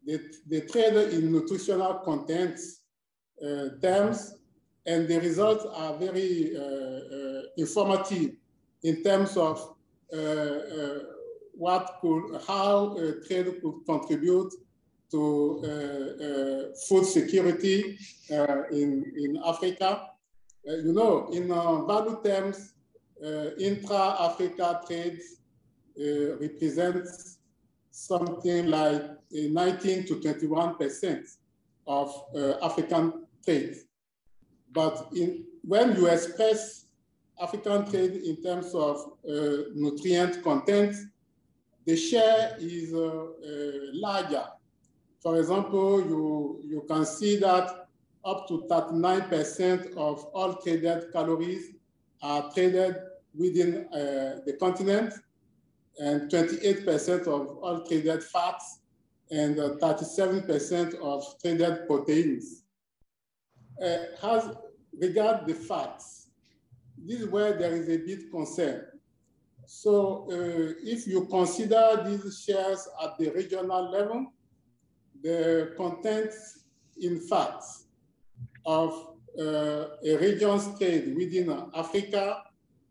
the, 0.04 0.20
the 0.46 0.60
trade 0.62 1.12
in 1.12 1.32
nutritional 1.32 1.94
contents 2.04 2.80
uh, 3.42 3.68
terms, 3.82 4.34
and 4.86 5.08
the 5.08 5.18
results 5.20 5.64
are 5.74 5.94
very 5.96 6.56
uh, 6.56 7.42
informative 7.56 8.32
in 8.82 9.02
terms 9.02 9.36
of 9.36 9.74
what 11.52 11.98
could, 12.00 12.40
how 12.46 12.94
trade 13.26 13.60
could 13.62 13.84
contribute 13.86 14.52
to 15.10 15.62
uh, 15.62 16.24
uh, 16.24 16.62
food 16.88 17.04
security 17.04 17.98
uh, 18.32 18.62
in, 18.70 19.12
in 19.16 19.40
Africa. 19.44 20.10
you 20.64 20.92
know, 20.92 21.28
in 21.32 21.48
value 21.86 22.18
terms, 22.24 22.74
intra-Africa 23.58 24.80
trade 24.86 25.20
represents 26.40 27.38
something 27.90 28.66
like 28.66 29.02
19 29.30 30.06
to 30.06 30.16
21% 30.16 31.36
of 31.86 32.12
uh, 32.34 32.54
African 32.62 33.26
trade. 33.44 33.76
But 34.76 35.08
in, 35.14 35.44
when 35.62 35.96
you 35.96 36.06
express 36.08 36.84
African 37.40 37.90
trade 37.90 38.14
in 38.30 38.42
terms 38.42 38.74
of 38.74 38.96
uh, 39.28 39.72
nutrient 39.74 40.44
content, 40.44 40.94
the 41.86 41.96
share 41.96 42.56
is 42.60 42.92
uh, 42.92 42.98
uh 42.98 43.70
larger. 44.06 44.44
For 45.22 45.38
example, 45.38 46.00
you, 46.00 46.60
you 46.72 46.84
can 46.86 47.06
see 47.06 47.36
that 47.38 47.88
up 48.24 48.46
to 48.48 48.66
39% 48.70 49.96
of 49.96 50.24
all 50.34 50.54
traded 50.54 51.10
calories 51.12 51.74
are 52.22 52.50
traded 52.52 52.96
within 53.34 53.86
uh, 53.92 54.40
the 54.46 54.56
continent, 54.60 55.14
and 55.98 56.30
28% 56.30 57.20
of 57.22 57.56
all 57.62 57.86
traded 57.86 58.22
fats 58.24 58.80
and 59.30 59.56
37% 59.56 60.94
uh, 60.94 60.98
of 60.98 61.24
traded 61.40 61.86
proteins. 61.86 62.64
Uh, 63.82 63.98
as 64.22 64.56
regard 65.00 65.46
the 65.46 65.54
facts. 65.54 66.28
this 66.98 67.20
is 67.20 67.28
where 67.28 67.52
there 67.52 67.72
is 67.72 67.88
a 67.88 67.98
bit 67.98 68.30
concern. 68.30 68.86
So 69.66 70.26
uh, 70.30 70.74
if 70.82 71.06
you 71.06 71.26
consider 71.26 72.02
these 72.06 72.44
shares 72.44 72.88
at 73.02 73.18
the 73.18 73.30
regional 73.30 73.90
level, 73.90 74.32
the 75.22 75.74
content 75.76 76.32
in 77.00 77.20
fats 77.20 77.84
of 78.64 79.16
uh, 79.38 79.86
a 80.04 80.16
region's 80.16 80.78
trade 80.78 81.14
within 81.16 81.50
Africa 81.74 82.42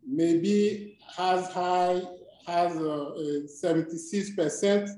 maybe 0.05 0.97
as 1.17 1.51
high 1.51 2.01
has 2.45 2.73
76% 2.73 4.89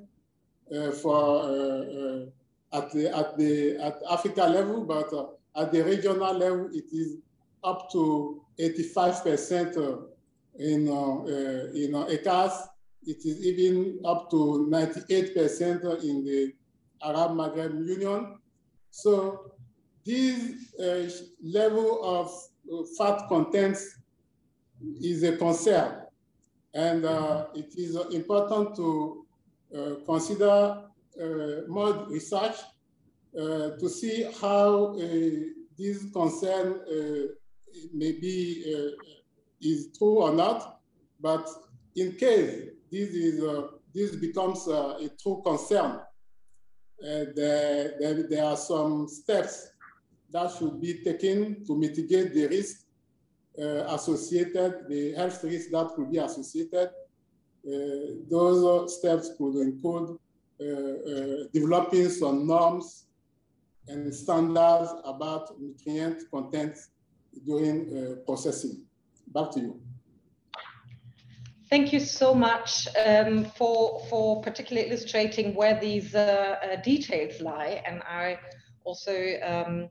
uh, 0.70 0.92
for 0.92 1.44
uh, 1.44 2.26
at 2.74 2.92
the 2.92 3.08
at 3.16 3.38
the 3.38 3.78
at 3.78 4.02
Africa 4.12 4.44
level, 4.44 4.84
but 4.84 5.37
at 5.58 5.72
the 5.72 5.84
regional 5.84 6.34
level, 6.34 6.70
it 6.72 6.86
is 6.92 7.18
up 7.64 7.92
to 7.92 8.42
85% 8.60 10.04
in 10.60 10.88
uh, 10.88 11.74
in 11.74 11.92
ECCAS. 11.94 12.68
It 13.06 13.26
is 13.26 13.46
even 13.46 14.00
up 14.06 14.30
to 14.32 14.68
98% 14.70 16.04
in 16.04 16.26
the 16.26 16.54
Arab 17.02 17.32
Maghreb 17.32 17.74
Union. 17.88 18.38
So 18.92 19.52
this 20.06 20.74
uh, 20.80 21.10
level 21.42 22.04
of 22.04 22.32
fat 22.98 23.28
contents 23.30 23.98
is 25.02 25.24
a 25.24 25.38
concern. 25.38 26.04
And 26.74 27.06
uh, 27.06 27.48
it 27.56 27.74
is 27.78 27.96
important 28.14 28.76
to 28.76 29.26
uh, 29.76 29.96
consider 30.06 30.84
uh, 31.22 31.68
more 31.68 32.06
research 32.10 32.56
Uh, 33.38 33.78
to 33.78 33.88
see 33.88 34.24
how 34.42 34.96
uh, 34.96 35.00
this 35.78 36.10
concern 36.12 36.80
uh, 36.90 37.28
maybe 37.94 38.64
is 39.62 39.90
true 39.96 40.24
or 40.24 40.34
not. 40.34 40.80
But 41.20 41.48
in 41.96 42.14
case 42.14 42.70
this 42.92 43.10
is 43.10 43.44
this 43.94 44.16
becomes 44.16 44.68
a 44.68 45.10
true 45.22 45.44
concern, 45.46 46.00
there, 47.00 47.94
there, 48.00 48.28
there 48.28 48.44
are 48.44 48.58
some 48.58 49.08
steps 49.08 49.70
that 50.32 50.52
should 50.58 50.82
be 50.82 51.04
taken 51.04 51.64
to 51.66 51.78
mitigate 51.78 52.34
the 52.34 52.48
risk 52.48 52.86
uh, 53.60 53.94
associated, 53.96 54.88
the 54.90 55.14
health 55.14 55.44
risks 55.44 55.72
that 55.72 55.90
could 55.96 56.12
be 56.12 56.18
associated. 56.18 56.90
Uh, 57.68 58.18
those 58.30 58.98
steps 58.98 59.30
could 59.38 59.56
include 59.58 60.18
uh, 60.60 61.48
developing 61.54 62.10
some 62.10 62.48
norms 62.48 63.07
and 63.88 64.14
standards 64.14 64.92
about 65.04 65.60
nutrient 65.60 66.30
content 66.32 66.78
during 67.46 68.18
processing. 68.26 68.86
Back 69.34 69.52
to 69.52 69.60
you. 69.60 69.82
Thank 71.70 71.92
you 71.92 72.00
so 72.00 72.34
much 72.34 72.88
um, 72.96 73.44
for, 73.44 74.02
for 74.10 74.42
particularly 74.42 74.88
illustrating 74.88 75.54
where 75.54 75.78
these 75.78 76.16
uh, 76.16 76.56
uh, 76.64 76.82
details 76.82 77.42
lie. 77.42 77.84
And 77.86 78.02
I 78.04 78.40
also 78.86 79.34
um, 79.44 79.90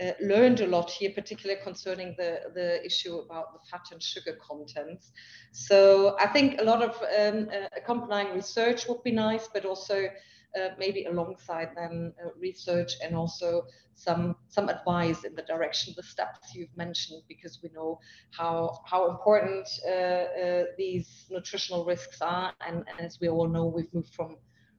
uh, 0.00 0.12
learned 0.20 0.60
a 0.60 0.68
lot 0.68 0.88
here, 0.88 1.10
particularly 1.12 1.60
concerning 1.62 2.14
the, 2.16 2.42
the 2.54 2.84
issue 2.86 3.16
about 3.16 3.52
the 3.54 3.58
fat 3.68 3.82
and 3.90 4.00
sugar 4.00 4.38
contents. 4.40 5.10
So 5.50 6.16
I 6.20 6.28
think 6.28 6.60
a 6.60 6.64
lot 6.64 6.80
of 6.80 6.94
um, 7.18 7.48
uh, 7.52 7.66
accompanying 7.76 8.32
research 8.32 8.86
would 8.88 9.02
be 9.02 9.10
nice, 9.10 9.48
but 9.52 9.64
also 9.64 10.08
uh, 10.56 10.70
maybe 10.78 11.04
alongside 11.04 11.70
then 11.76 12.12
uh, 12.24 12.28
research 12.38 12.92
and 13.02 13.14
also 13.14 13.62
some 13.94 14.36
some 14.48 14.68
advice 14.68 15.24
in 15.24 15.34
the 15.34 15.42
direction 15.42 15.94
the 15.96 16.02
steps 16.02 16.54
you've 16.54 16.76
mentioned 16.76 17.22
because 17.28 17.60
we 17.62 17.70
know 17.74 17.98
how 18.30 18.78
how 18.84 19.10
important 19.10 19.66
uh, 19.88 19.90
uh, 19.90 20.64
these 20.76 21.26
nutritional 21.30 21.84
risks 21.84 22.20
are 22.20 22.52
and, 22.66 22.84
and 22.88 23.00
as 23.00 23.18
we 23.20 23.28
all 23.28 23.48
know 23.48 23.66
we've 23.66 23.92
moved 23.94 24.14
from 24.14 24.36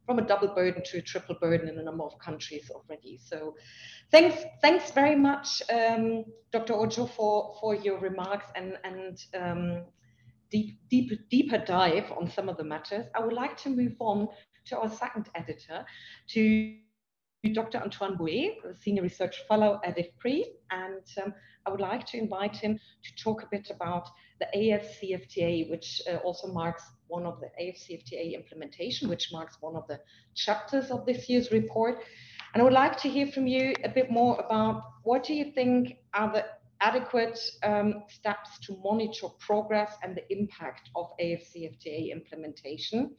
from 0.07 0.19
a 0.19 0.21
double 0.25 0.47
burden 0.47 0.81
to 0.85 0.99
a 0.99 1.01
triple 1.01 1.35
burden 1.35 1.67
in 1.67 1.77
a 1.77 1.83
number 1.83 2.03
of 2.05 2.17
countries 2.17 2.71
already. 2.73 3.19
So 3.21 3.55
thanks, 4.09 4.41
thanks 4.61 4.89
very 4.91 5.17
much, 5.17 5.61
um, 5.69 6.23
Dr. 6.53 6.73
Odjo, 6.75 7.09
for, 7.09 7.57
for 7.59 7.75
your 7.75 7.99
remarks 7.99 8.45
and, 8.55 8.77
and 8.85 9.21
um, 9.37 9.83
deep, 10.49 10.79
deep, 10.89 11.11
deeper 11.29 11.57
dive 11.57 12.09
on 12.17 12.31
some 12.31 12.47
of 12.47 12.55
the 12.55 12.63
matters. 12.63 13.05
I 13.13 13.19
would 13.19 13.33
like 13.33 13.57
to 13.63 13.69
move 13.69 13.95
on 13.99 14.29
to 14.69 14.77
our 14.79 14.89
second 14.89 15.29
editor, 15.35 15.85
to 16.29 16.75
Dr. 17.53 17.77
Antoine 17.79 18.17
Bouet, 18.17 18.57
Senior 18.81 19.03
Research 19.03 19.43
Fellow 19.47 19.79
at 19.83 19.97
IFPRI, 19.97 20.43
and 20.71 21.03
um, 21.23 21.33
I 21.65 21.69
would 21.69 21.79
like 21.81 22.05
to 22.07 22.17
invite 22.17 22.55
him 22.55 22.79
to 23.03 23.23
talk 23.23 23.43
a 23.43 23.47
bit 23.51 23.69
about 23.69 24.09
the 24.39 24.47
AFCFTA, 24.55 25.69
which 25.69 26.01
uh, 26.09 26.15
also 26.17 26.47
marks 26.47 26.83
one 27.07 27.25
of 27.25 27.39
the 27.39 27.49
AFCFTA 27.61 28.33
implementation, 28.35 29.09
which 29.09 29.31
marks 29.31 29.57
one 29.61 29.75
of 29.75 29.87
the 29.87 29.99
chapters 30.35 30.91
of 30.91 31.05
this 31.05 31.29
year's 31.29 31.51
report. 31.51 31.99
And 32.53 32.61
I 32.61 32.63
would 32.63 32.73
like 32.73 32.97
to 33.01 33.09
hear 33.09 33.27
from 33.27 33.47
you 33.47 33.73
a 33.83 33.89
bit 33.89 34.09
more 34.09 34.39
about 34.39 34.83
what 35.03 35.23
do 35.23 35.33
you 35.33 35.51
think 35.51 35.97
are 36.13 36.31
the 36.31 36.45
adequate 36.81 37.39
um, 37.63 38.03
steps 38.07 38.59
to 38.63 38.77
monitor 38.83 39.27
progress 39.39 39.93
and 40.03 40.15
the 40.15 40.31
impact 40.31 40.89
of 40.95 41.07
AFCFTA 41.19 42.11
implementation. 42.11 43.15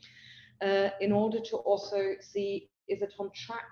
Uh, 0.62 0.90
in 1.00 1.12
order 1.12 1.38
to 1.50 1.56
also 1.56 2.14
see 2.20 2.68
is 2.88 3.02
it 3.02 3.12
on 3.18 3.30
track? 3.34 3.66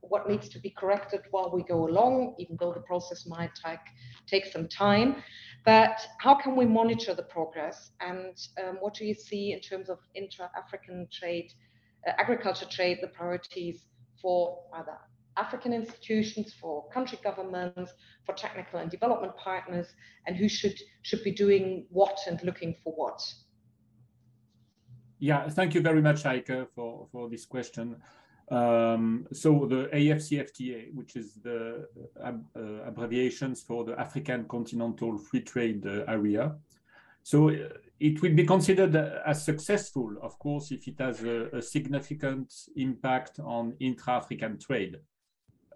What 0.00 0.28
needs 0.28 0.48
to 0.50 0.58
be 0.58 0.70
corrected 0.70 1.20
while 1.30 1.50
we 1.52 1.62
go 1.62 1.88
along, 1.88 2.34
even 2.38 2.56
though 2.60 2.72
the 2.72 2.80
process 2.80 3.26
might 3.26 3.50
take, 3.54 3.80
take 4.26 4.46
some 4.46 4.68
time. 4.68 5.16
But 5.64 5.98
how 6.18 6.34
can 6.34 6.54
we 6.54 6.66
monitor 6.66 7.14
the 7.14 7.22
progress? 7.22 7.90
And 8.00 8.36
um, 8.62 8.76
what 8.80 8.94
do 8.94 9.04
you 9.04 9.14
see 9.14 9.52
in 9.52 9.60
terms 9.60 9.88
of 9.88 9.98
intra-African 10.14 11.08
trade, 11.10 11.52
uh, 12.06 12.12
agriculture 12.18 12.66
trade, 12.70 12.98
the 13.00 13.08
priorities 13.08 13.86
for 14.20 14.58
either 14.74 14.96
African 15.36 15.72
institutions, 15.72 16.54
for 16.60 16.88
country 16.90 17.18
governments, 17.22 17.92
for 18.24 18.34
technical 18.34 18.80
and 18.80 18.90
development 18.90 19.36
partners, 19.36 19.88
and 20.26 20.36
who 20.36 20.48
should, 20.48 20.78
should 21.02 21.22
be 21.24 21.32
doing 21.32 21.86
what 21.90 22.18
and 22.26 22.42
looking 22.42 22.74
for 22.82 22.92
what? 22.94 23.20
Yeah, 25.18 25.48
thank 25.48 25.74
you 25.74 25.80
very 25.80 26.02
much, 26.02 26.22
Heike, 26.24 26.68
for, 26.74 27.06
for 27.10 27.28
this 27.28 27.46
question. 27.46 27.96
Um, 28.50 29.26
so 29.32 29.66
the 29.66 29.88
AFCFTA, 29.92 30.94
which 30.94 31.16
is 31.16 31.34
the 31.42 31.88
uh, 32.22 32.32
uh, 32.54 32.60
abbreviations 32.86 33.62
for 33.62 33.84
the 33.84 33.98
African 33.98 34.44
Continental 34.44 35.18
Free 35.18 35.40
Trade 35.40 35.86
uh, 35.86 36.04
Area. 36.06 36.54
So 37.22 37.50
uh, 37.50 37.54
it 37.98 38.22
will 38.22 38.34
be 38.34 38.44
considered 38.44 38.94
as 38.94 39.44
successful, 39.44 40.16
of 40.22 40.38
course, 40.38 40.70
if 40.70 40.86
it 40.86 41.00
has 41.00 41.24
a, 41.24 41.48
a 41.56 41.62
significant 41.62 42.52
impact 42.76 43.40
on 43.40 43.74
intra-African 43.80 44.58
trade. 44.58 44.98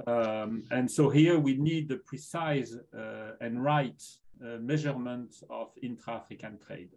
Um, 0.07 0.64
and 0.70 0.88
so 0.88 1.11
here 1.11 1.38
we 1.38 1.57
need 1.57 1.91
a 1.91 1.97
precise 1.97 2.76
uh, 2.97 3.32
and 3.41 3.62
right 3.64 4.01
uh, 4.45 4.59
measurement 4.59 5.34
of 5.51 5.72
intra-African 5.82 6.59
trade. 6.59 6.91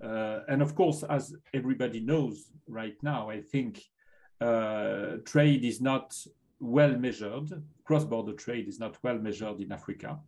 And 0.00 0.62
of 0.62 0.74
course, 0.74 1.02
as 1.04 1.34
everybody 1.52 2.00
knows 2.00 2.50
right 2.66 2.96
now, 3.02 3.30
I 3.30 3.40
think 3.40 3.82
uh, 4.40 5.16
trade 5.24 5.64
is 5.64 5.80
not 5.80 6.16
well 6.60 6.96
measured, 6.96 7.50
cross-border 7.84 8.32
trade 8.32 8.68
is 8.68 8.78
not 8.78 8.96
well 9.02 9.18
measured 9.18 9.60
in 9.60 9.72
Africa. 9.72 10.18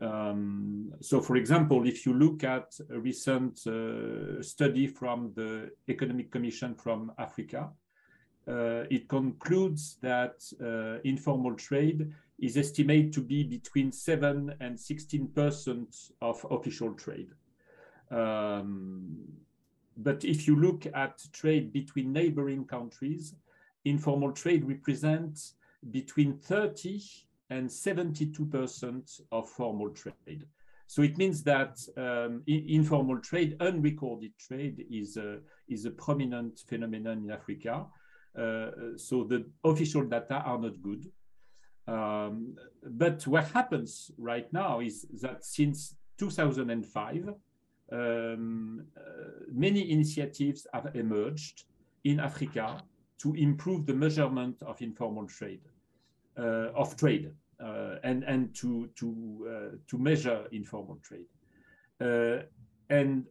Um, 0.00 0.92
so, 1.00 1.20
for 1.20 1.36
example, 1.36 1.86
if 1.86 2.06
you 2.06 2.14
look 2.14 2.44
at 2.44 2.78
a 2.90 2.98
recent 2.98 3.66
uh, 3.66 4.40
study 4.42 4.86
from 4.86 5.32
the 5.34 5.70
Economic 5.88 6.30
Commission 6.30 6.74
from 6.74 7.12
Africa, 7.18 7.70
uh, 8.46 8.84
it 8.90 9.08
concludes 9.08 9.98
that 10.00 10.40
uh, 10.62 11.00
informal 11.04 11.54
trade 11.54 12.12
is 12.38 12.56
estimated 12.56 13.12
to 13.12 13.20
be 13.20 13.42
between 13.42 13.90
7 13.92 14.54
and 14.60 14.78
16 14.78 15.28
percent 15.28 15.96
of 16.22 16.46
official 16.50 16.94
trade. 16.94 17.30
Um, 18.10 19.16
but 19.96 20.24
if 20.24 20.46
you 20.46 20.56
look 20.56 20.86
at 20.94 21.20
trade 21.32 21.72
between 21.72 22.12
neighboring 22.12 22.64
countries, 22.64 23.34
informal 23.84 24.32
trade 24.32 24.64
represents 24.64 25.54
between 25.90 26.38
30 26.38 27.02
and 27.50 27.68
72% 27.68 29.20
of 29.32 29.48
formal 29.48 29.90
trade. 29.90 30.46
So 30.86 31.02
it 31.02 31.18
means 31.18 31.42
that 31.42 31.78
um, 31.96 32.42
informal 32.46 33.18
trade, 33.18 33.56
unrecorded 33.60 34.32
trade, 34.38 34.86
is 34.90 35.16
a, 35.16 35.38
is 35.68 35.84
a 35.84 35.90
prominent 35.90 36.60
phenomenon 36.66 37.24
in 37.24 37.30
Africa. 37.30 37.86
Uh, 38.38 38.70
so 38.96 39.24
the 39.24 39.44
official 39.64 40.04
data 40.04 40.36
are 40.36 40.58
not 40.58 40.80
good. 40.80 41.10
Um, 41.86 42.54
but 42.82 43.26
what 43.26 43.48
happens 43.50 44.10
right 44.16 44.50
now 44.52 44.80
is 44.80 45.06
that 45.20 45.44
since 45.44 45.94
2005, 46.18 47.34
um, 47.90 48.84
uh, 48.96 49.00
many 49.52 49.90
initiatives 49.90 50.66
have 50.72 50.94
emerged 50.94 51.64
in 52.04 52.20
Africa 52.20 52.82
to 53.18 53.34
improve 53.34 53.86
the 53.86 53.94
measurement 53.94 54.62
of 54.62 54.80
informal 54.80 55.26
trade, 55.26 55.62
uh, 56.38 56.70
of 56.74 56.96
trade, 56.96 57.32
uh, 57.60 57.96
and 58.04 58.22
and 58.24 58.54
to 58.54 58.88
to 58.96 59.48
uh, 59.50 59.76
to 59.88 59.98
measure 59.98 60.46
informal 60.52 60.98
trade. 61.02 61.26
Uh, 62.00 62.42
and 62.90 63.26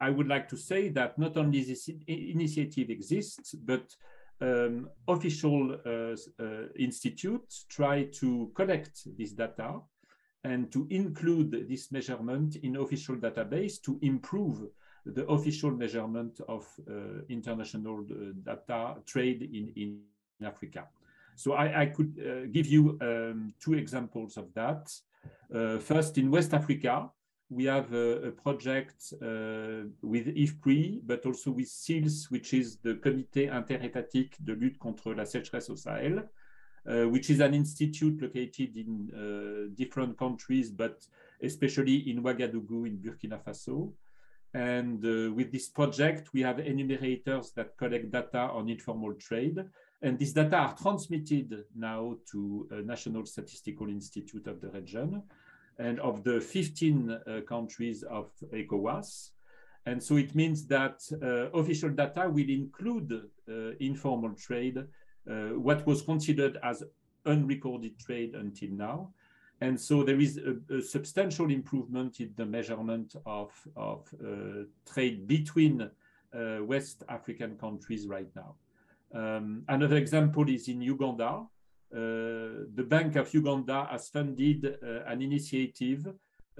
I 0.00 0.10
would 0.10 0.28
like 0.28 0.48
to 0.48 0.56
say 0.56 0.90
that 0.90 1.18
not 1.18 1.36
only 1.36 1.62
this 1.62 1.88
initiative 2.06 2.90
exists, 2.90 3.54
but 3.54 3.96
um, 4.40 4.90
official 5.08 5.78
uh, 5.86 6.16
institutes 6.76 7.64
try 7.68 8.04
to 8.20 8.50
collect 8.54 9.16
this 9.16 9.32
data 9.32 9.80
and 10.44 10.70
to 10.70 10.86
include 10.90 11.66
this 11.68 11.90
measurement 11.90 12.56
in 12.56 12.76
official 12.76 13.16
database 13.16 13.80
to 13.82 13.98
improve 14.02 14.68
the 15.06 15.26
official 15.26 15.70
measurement 15.70 16.40
of 16.48 16.66
uh, 16.88 17.22
international 17.28 18.00
uh, 18.10 18.32
data 18.42 18.96
trade 19.06 19.42
in, 19.42 19.72
in 19.76 20.00
Africa. 20.46 20.86
So 21.36 21.52
I, 21.54 21.82
I 21.82 21.86
could 21.86 22.14
uh, 22.18 22.46
give 22.52 22.66
you 22.66 22.98
um, 23.00 23.54
two 23.60 23.74
examples 23.74 24.36
of 24.36 24.52
that. 24.54 24.92
Uh, 25.54 25.78
first, 25.78 26.16
in 26.18 26.30
West 26.30 26.54
Africa, 26.54 27.10
we 27.50 27.64
have 27.64 27.92
a, 27.92 28.28
a 28.28 28.30
project 28.30 29.12
uh, 29.14 29.86
with 30.02 30.26
IFPRI, 30.26 31.00
but 31.04 31.24
also 31.26 31.50
with 31.50 31.68
CILSS, 31.68 32.30
which 32.30 32.54
is 32.54 32.78
the 32.78 32.94
Comité 32.94 33.50
interétatique 33.50 34.42
de 34.44 34.54
lutte 34.54 34.78
contre 34.78 35.12
la 35.12 35.24
sécheresse 35.24 35.70
au 35.70 35.76
Sahel, 35.76 36.28
which 36.84 37.30
is 37.30 37.40
an 37.40 37.54
institute 37.54 38.20
located 38.20 38.76
in 38.76 39.10
uh, 39.10 39.74
different 39.74 40.18
countries, 40.18 40.70
but 40.70 41.06
especially 41.42 42.10
in 42.10 42.22
Ouagadougou 42.22 42.86
in 42.86 42.98
Burkina 42.98 43.42
Faso. 43.42 43.92
And 44.54 45.04
uh, 45.04 45.32
with 45.32 45.50
this 45.50 45.68
project, 45.68 46.28
we 46.32 46.42
have 46.42 46.60
enumerators 46.60 47.50
that 47.56 47.76
collect 47.76 48.10
data 48.10 48.38
on 48.38 48.68
informal 48.68 49.14
trade. 49.14 49.58
And 50.00 50.18
these 50.18 50.32
data 50.32 50.56
are 50.56 50.76
transmitted 50.76 51.64
now 51.74 52.16
to 52.30 52.68
a 52.70 52.82
National 52.82 53.26
Statistical 53.26 53.88
Institute 53.88 54.46
of 54.46 54.60
the 54.60 54.68
region 54.68 55.22
and 55.78 55.98
of 55.98 56.22
the 56.22 56.40
15 56.40 57.10
uh, 57.10 57.40
countries 57.48 58.04
of 58.04 58.30
ECOWAS. 58.52 59.30
And 59.86 60.02
so 60.02 60.16
it 60.16 60.34
means 60.34 60.66
that 60.66 61.00
uh, 61.12 61.50
official 61.58 61.90
data 61.90 62.28
will 62.30 62.48
include 62.48 63.12
uh, 63.12 63.52
informal 63.80 64.34
trade 64.34 64.78
uh, 64.78 64.82
what 65.26 65.86
was 65.86 66.02
considered 66.02 66.58
as 66.62 66.82
unrecorded 67.26 67.98
trade 67.98 68.34
until 68.34 68.70
now. 68.70 69.10
And 69.60 69.80
so 69.80 70.02
there 70.02 70.20
is 70.20 70.38
a, 70.38 70.74
a 70.74 70.82
substantial 70.82 71.50
improvement 71.50 72.20
in 72.20 72.32
the 72.36 72.44
measurement 72.44 73.14
of, 73.24 73.52
of 73.76 74.06
uh, 74.20 74.64
trade 74.92 75.26
between 75.26 75.80
uh, 75.82 76.58
West 76.62 77.04
African 77.08 77.56
countries 77.56 78.06
right 78.06 78.28
now. 78.34 78.56
Um, 79.14 79.62
another 79.68 79.96
example 79.96 80.48
is 80.48 80.68
in 80.68 80.82
Uganda. 80.82 81.46
Uh, 81.94 82.66
the 82.74 82.84
Bank 82.86 83.14
of 83.16 83.32
Uganda 83.32 83.86
has 83.90 84.08
funded 84.08 84.66
uh, 84.66 85.04
an 85.06 85.22
initiative 85.22 86.08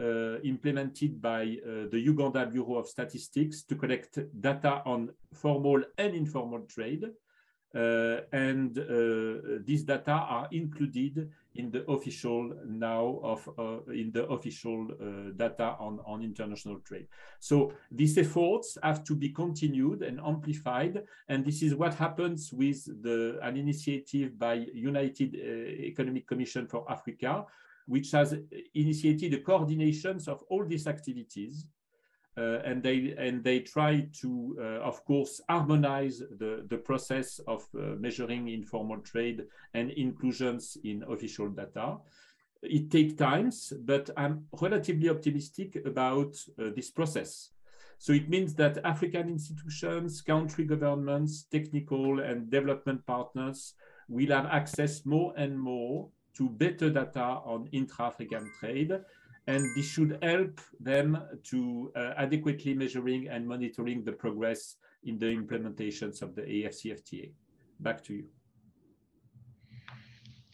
uh, 0.00 0.38
implemented 0.40 1.20
by 1.20 1.42
uh, 1.42 1.88
the 1.90 2.00
Uganda 2.00 2.46
Bureau 2.46 2.76
of 2.76 2.86
Statistics 2.86 3.62
to 3.64 3.74
collect 3.74 4.18
data 4.40 4.82
on 4.86 5.10
formal 5.32 5.82
and 5.98 6.14
informal 6.14 6.60
trade. 6.62 7.04
Uh, 7.74 8.20
and 8.32 8.78
uh, 8.78 9.58
these 9.64 9.82
data 9.82 10.12
are 10.12 10.46
included 10.52 11.28
in 11.56 11.70
the 11.72 11.84
official 11.90 12.52
now 12.66 13.18
of 13.22 13.48
uh, 13.58 13.78
in 13.92 14.12
the 14.12 14.24
official 14.26 14.86
data 15.36 15.76
on, 15.80 15.98
on 16.06 16.22
international 16.22 16.78
trade. 16.80 17.06
So 17.40 17.72
these 17.90 18.16
efforts 18.18 18.78
have 18.82 19.02
to 19.04 19.14
be 19.16 19.30
continued 19.30 20.02
and 20.02 20.20
amplified. 20.20 21.02
And 21.28 21.44
this 21.44 21.62
is 21.62 21.74
what 21.74 21.94
happens 21.94 22.52
with 22.52 22.84
the, 23.02 23.38
an 23.42 23.56
initiative 23.56 24.38
by 24.38 24.66
United 24.72 25.34
Economic 25.34 26.28
Commission 26.28 26.68
for 26.68 26.90
Africa, 26.90 27.44
which 27.86 28.12
has 28.12 28.36
initiated 28.74 29.32
the 29.32 29.38
coordinations 29.38 30.28
of 30.28 30.42
all 30.48 30.64
these 30.64 30.86
activities 30.86 31.66
and 32.64 32.82
they 32.82 33.14
and 33.16 33.44
they 33.44 33.60
try 33.60 34.06
to, 34.20 34.56
uh, 34.60 34.64
of 34.80 35.04
course, 35.04 35.40
harmonize 35.48 36.18
the 36.18 36.64
the 36.68 36.78
process 36.78 37.40
of 37.46 37.66
uh, 37.74 37.94
measuring 37.98 38.48
informal 38.48 38.98
trade 39.00 39.44
and 39.74 39.90
inclusions 39.90 40.76
in 40.84 41.04
official 41.08 41.48
data. 41.48 41.98
It 42.62 42.90
takes 42.90 43.14
times, 43.14 43.72
but 43.84 44.10
I'm 44.16 44.46
relatively 44.60 45.10
optimistic 45.10 45.76
about 45.84 46.34
uh, 46.58 46.70
this 46.74 46.90
process. 46.90 47.50
So 47.98 48.12
it 48.12 48.28
means 48.28 48.54
that 48.54 48.84
African 48.84 49.28
institutions, 49.28 50.20
country 50.20 50.64
governments, 50.64 51.44
technical 51.44 52.20
and 52.20 52.50
development 52.50 53.06
partners 53.06 53.74
will 54.08 54.30
have 54.30 54.46
access 54.46 55.06
more 55.06 55.32
and 55.36 55.58
more 55.58 56.08
to 56.36 56.48
better 56.48 56.90
data 56.90 57.40
on 57.44 57.68
intra-African 57.72 58.50
trade 58.58 58.92
and 59.46 59.64
this 59.76 59.86
should 59.86 60.18
help 60.22 60.60
them 60.80 61.18
to 61.44 61.92
uh, 61.96 62.12
adequately 62.16 62.74
measuring 62.74 63.28
and 63.28 63.46
monitoring 63.46 64.02
the 64.02 64.12
progress 64.12 64.76
in 65.04 65.18
the 65.18 65.26
implementations 65.26 66.22
of 66.22 66.34
the 66.34 66.42
AFCFTA. 66.42 67.30
Back 67.80 68.02
to 68.04 68.14
you. 68.14 68.24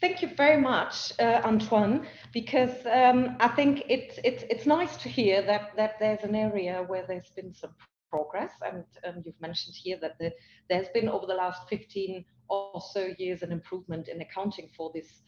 Thank 0.01 0.22
you 0.22 0.30
very 0.34 0.59
much, 0.61 1.12
uh, 1.20 1.43
Antoine, 1.45 2.07
because 2.32 2.74
um, 2.86 3.36
I 3.38 3.49
think 3.49 3.82
it's, 3.88 4.18
it's, 4.24 4.45
it's 4.49 4.64
nice 4.64 4.97
to 4.97 5.11
hear 5.11 5.43
that, 5.43 5.76
that 5.76 5.99
there's 6.01 6.24
an 6.24 6.34
area 6.34 6.82
where 6.86 7.05
there's 7.07 7.30
been 7.36 7.53
some 7.53 7.74
progress. 8.11 8.53
And 8.62 8.84
um, 9.07 9.22
you've 9.24 9.41
mentioned 9.41 9.76
here 9.76 9.99
that 10.01 10.18
the, 10.18 10.32
there's 10.70 10.88
been 10.95 11.09
over 11.09 11.26
the 11.26 11.34
last 11.34 11.68
15 11.68 12.24
or 12.49 12.80
so 12.93 13.11
years 13.18 13.43
an 13.43 13.53
improvement 13.53 14.09
in 14.09 14.20
accounting 14.22 14.70
for 14.74 14.91
this 14.95 15.22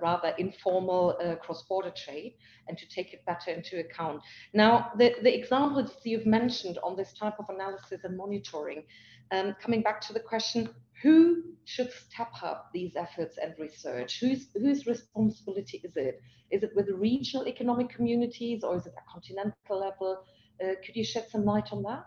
rather 0.00 0.34
informal 0.38 1.16
uh, 1.22 1.34
cross-border 1.36 1.92
trade 1.96 2.34
and 2.68 2.78
to 2.78 2.86
take 2.88 3.12
it 3.12 3.24
better 3.26 3.50
into 3.50 3.80
account. 3.80 4.20
Now, 4.52 4.90
the, 4.98 5.14
the 5.22 5.36
examples 5.36 5.90
you've 6.04 6.26
mentioned 6.26 6.78
on 6.82 6.96
this 6.96 7.12
type 7.12 7.34
of 7.38 7.46
analysis 7.48 8.00
and 8.04 8.16
monitoring, 8.16 8.84
um, 9.32 9.56
coming 9.60 9.82
back 9.82 10.00
to 10.02 10.12
the 10.12 10.20
question, 10.20 10.68
who 11.02 11.42
should 11.64 11.90
step 11.92 12.32
up 12.42 12.70
these 12.72 12.92
efforts 12.96 13.36
and 13.42 13.54
research? 13.58 14.20
Whose, 14.20 14.48
whose 14.54 14.86
responsibility 14.86 15.80
is 15.84 15.96
it? 15.96 16.20
Is 16.50 16.62
it 16.62 16.70
with 16.74 16.88
regional 16.90 17.46
economic 17.46 17.88
communities 17.90 18.62
or 18.62 18.76
is 18.76 18.86
it 18.86 18.94
at 18.96 19.06
continental 19.12 19.80
level? 19.80 20.24
Uh, 20.62 20.74
could 20.84 20.94
you 20.94 21.04
shed 21.04 21.26
some 21.30 21.44
light 21.44 21.72
on 21.72 21.82
that? 21.82 22.06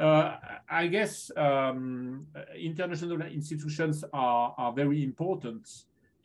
Uh, 0.00 0.36
I 0.68 0.86
guess 0.88 1.30
um, 1.36 2.26
international 2.54 3.22
institutions 3.22 4.04
are, 4.12 4.54
are 4.58 4.72
very 4.72 5.02
important 5.02 5.66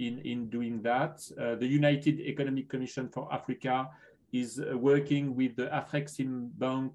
in, 0.02 0.20
in 0.20 0.50
doing 0.50 0.82
that. 0.82 1.22
Uh, 1.40 1.56
the 1.56 1.68
United 1.68 2.20
Economic 2.20 2.68
Commission 2.70 3.08
for 3.08 3.32
Africa 3.32 3.90
is 4.34 4.60
uh, 4.60 4.78
working 4.78 5.36
with 5.36 5.56
the 5.56 5.68
Afreximbank 5.68 6.92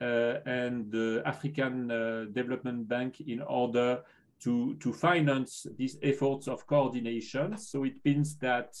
uh, 0.00 0.04
and 0.46 0.90
the 0.90 1.22
African 1.24 1.90
uh, 1.90 2.26
Development 2.32 2.86
Bank 2.86 3.20
in 3.20 3.42
order 3.42 4.02
to, 4.40 4.74
to 4.76 4.92
finance 4.92 5.66
these 5.76 5.98
efforts 6.02 6.46
of 6.48 6.66
coordination. 6.66 7.56
So 7.56 7.84
it 7.84 7.94
means 8.04 8.36
that 8.36 8.76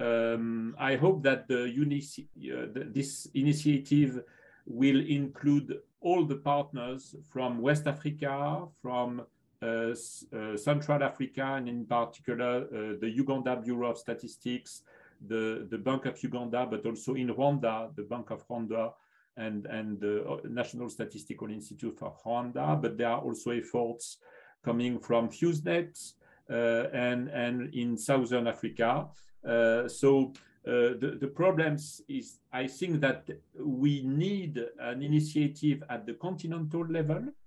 um, 0.00 0.74
I 0.78 0.96
hope 0.96 1.22
that 1.24 1.48
the, 1.48 1.72
the, 2.36 2.90
this 2.92 3.26
initiative 3.34 4.22
will 4.66 5.00
include 5.00 5.78
all 6.00 6.24
the 6.24 6.36
partners 6.36 7.16
from 7.30 7.58
West 7.60 7.86
Africa, 7.86 8.66
from 8.80 9.22
Central 10.56 11.02
Africa, 11.02 11.54
and 11.56 11.68
in 11.68 11.86
particular 11.86 12.64
uh, 12.64 12.96
the 13.00 13.10
Uganda 13.10 13.56
Bureau 13.56 13.90
of 13.90 13.98
Statistics, 13.98 14.82
the, 15.26 15.66
the 15.70 15.78
Bank 15.78 16.06
of 16.06 16.22
Uganda, 16.22 16.66
but 16.70 16.84
also 16.86 17.14
in 17.14 17.28
Rwanda, 17.28 17.94
the 17.96 18.02
Bank 18.02 18.30
of 18.30 18.46
Rwanda, 18.48 18.92
and, 19.36 19.66
and 19.66 20.00
the 20.00 20.40
National 20.48 20.88
Statistical 20.88 21.50
Institute 21.50 21.98
for 21.98 22.14
Rwanda. 22.24 22.80
But 22.80 22.98
there 22.98 23.08
are 23.08 23.20
also 23.20 23.50
efforts 23.50 24.18
coming 24.64 24.98
from 24.98 25.28
FEWS 25.28 25.64
NET 25.64 25.98
uh, 26.50 26.88
and, 26.92 27.28
and 27.28 27.74
in 27.74 27.96
Southern 27.96 28.46
Africa. 28.46 29.08
Uh, 29.46 29.88
so 29.88 30.32
uh, 30.66 30.96
the, 30.98 31.18
the 31.20 31.26
problems 31.26 32.00
is, 32.08 32.38
I 32.52 32.66
think 32.66 33.00
that 33.00 33.28
we 33.58 34.02
need 34.02 34.62
an 34.80 35.02
initiative 35.02 35.82
at 35.90 36.06
the 36.06 36.14
continental 36.14 36.86
level 36.86 37.16
uh, 37.18 37.43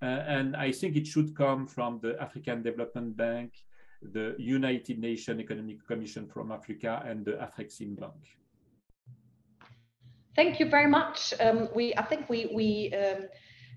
and 0.00 0.56
I 0.56 0.72
think 0.72 0.96
it 0.96 1.06
should 1.06 1.36
come 1.36 1.66
from 1.66 2.00
the 2.00 2.20
African 2.20 2.62
Development 2.62 3.16
Bank, 3.16 3.52
the 4.02 4.34
United 4.38 4.98
Nations 4.98 5.40
Economic 5.40 5.86
Commission 5.86 6.26
from 6.26 6.52
Africa, 6.52 7.02
and 7.04 7.24
the 7.24 7.32
Afreximbank. 7.32 8.22
Thank 10.36 10.60
you 10.60 10.68
very 10.70 10.88
much. 10.88 11.34
Um, 11.40 11.68
we, 11.74 11.94
I 11.96 12.04
think 12.04 12.28
we, 12.28 12.48
we 12.54 12.94
um, 12.94 13.28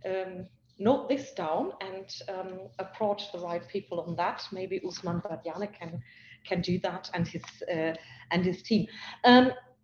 um, 0.06 0.46
note 0.78 1.10
this 1.10 1.32
down 1.32 1.72
and 1.82 2.08
um, 2.30 2.60
approach 2.78 3.32
the 3.32 3.40
right 3.40 3.68
people 3.68 4.02
on 4.02 4.16
that. 4.18 4.44
Maybe 4.52 4.80
Ousmane 4.82 5.24
Badiane 5.24 5.74
can 5.74 6.02
can 6.44 6.60
do 6.60 6.80
that 6.80 7.10
and 7.14 7.28
his 7.28 7.44
uh, 7.72 7.94
and 8.32 8.44
his 8.44 8.64
team. 8.64 8.88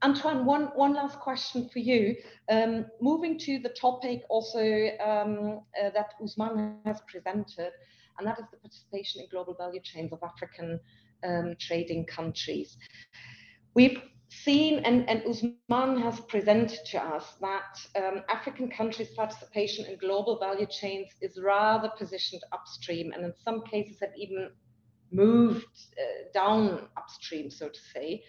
Antoine, 0.04 0.46
one, 0.46 0.66
one 0.76 0.94
last 0.94 1.20
question 1.20 1.70
for 1.70 1.80
you. 1.80 2.16
Um, 2.50 2.86
moving 3.02 3.40
to 3.40 3.60
the 3.60 3.70
topic 3.70 4.22
also 4.30 4.90
um, 5.04 5.62
uh, 5.82 5.90
that 5.94 6.14
Ousmane 6.22 6.78
has 6.86 7.02
presented, 7.08 7.72
and 8.18 8.28
that 8.28 8.40
is 8.40 8.46
the 8.52 8.58
participation 8.58 9.22
in 9.22 9.28
global 9.30 9.56
value 9.56 9.82
chains 9.84 10.14
of 10.14 10.20
African 10.22 10.80
um, 11.24 11.56
trading 11.60 12.06
countries. 12.06 12.78
We've 13.74 14.02
seen, 14.30 14.80
and, 14.86 15.10
and 15.10 15.24
Ousmane 15.24 16.02
has 16.02 16.20
presented 16.22 16.80
to 16.92 17.04
us, 17.04 17.36
that 17.42 17.80
um, 17.96 18.24
African 18.30 18.70
countries' 18.70 19.10
participation 19.16 19.86
in 19.86 19.98
global 19.98 20.38
value 20.38 20.68
chains 20.70 21.08
is 21.22 21.40
rather 21.42 21.90
positioned 21.98 22.44
upstream, 22.52 23.14
and 23.14 23.26
in 23.26 23.34
some 23.44 23.62
cases 23.64 23.98
have 24.02 24.14
even 24.16 24.52
moved 25.12 25.66
uh, 26.00 26.30
down 26.34 26.88
upstream, 26.98 27.50
so 27.50 27.68
to 27.70 27.80
say. 27.94 28.24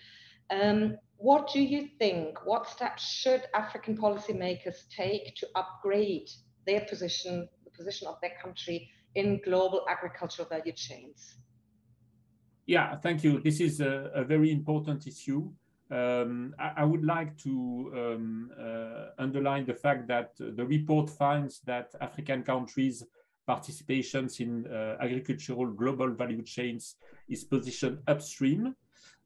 Um, 0.51 0.96
what 1.16 1.51
do 1.53 1.61
you 1.61 1.88
think? 1.99 2.46
What 2.46 2.68
steps 2.68 3.03
should 3.03 3.42
African 3.55 3.96
policymakers 3.96 4.88
take 4.88 5.34
to 5.36 5.49
upgrade 5.57 6.28
their 6.66 6.82
position, 6.82 7.49
the 7.64 7.70
position 7.70 8.07
of 8.07 8.16
their 8.20 8.32
country 8.42 8.88
in 9.14 9.40
global 9.44 9.84
agricultural 9.88 10.49
value 10.49 10.72
chains? 10.72 11.38
Yeah, 12.66 12.96
thank 12.96 13.24
you. 13.24 13.40
This 13.40 13.61
is 13.61 13.80
a, 13.80 14.11
a 14.14 14.24
very 14.24 14.53
important 14.53 15.07
issue. 15.07 15.51
Um, 15.90 16.55
I, 16.59 16.82
I, 16.82 16.84
would 16.84 17.03
like 17.03 17.36
to 17.38 17.92
um, 17.96 18.51
uh, 18.61 19.07
underline 19.18 19.64
the 19.64 19.72
fact 19.72 20.07
that 20.09 20.32
the 20.36 20.66
report 20.66 21.09
finds 21.09 21.61
that 21.61 21.94
African 22.03 22.42
countries' 22.42 23.03
participations 23.49 24.40
in 24.40 24.66
uh, 24.66 24.99
agricultural 25.01 25.72
global 25.72 26.11
value 26.11 26.42
chains 26.42 26.96
is 27.30 27.44
positioned 27.44 28.01
upstream 28.07 28.74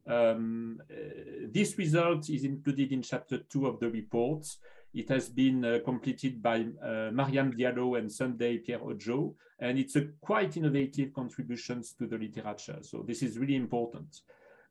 um, 0.07 0.81
uh, 0.91 0.95
this 1.51 1.79
result 1.79 2.29
is 2.29 2.45
included 2.45 2.93
in 2.93 3.03
chapter 3.03 3.39
two 3.39 3.67
of 3.67 3.79
the 3.81 3.91
report. 3.91 4.47
It 4.95 5.09
has 5.09 5.29
been 5.29 5.65
uh, 5.65 5.79
completed 5.85 6.43
by 6.43 6.67
uh, 6.83 7.11
Mariam 7.13 7.53
Diallo 7.53 7.99
and 7.99 8.11
Sunday 8.11 8.59
Pierre 8.59 8.81
Odjo, 8.81 9.35
and 9.59 9.79
it's 9.79 9.97
a 9.97 10.09
quite 10.21 10.57
innovative 10.57 11.13
contributions 11.15 11.93
to 11.95 12.07
the 12.07 12.19
literature. 12.19 12.79
So 12.83 13.05
this 13.07 13.23
is 13.23 13.39
really 13.39 13.57
important. 13.57 14.21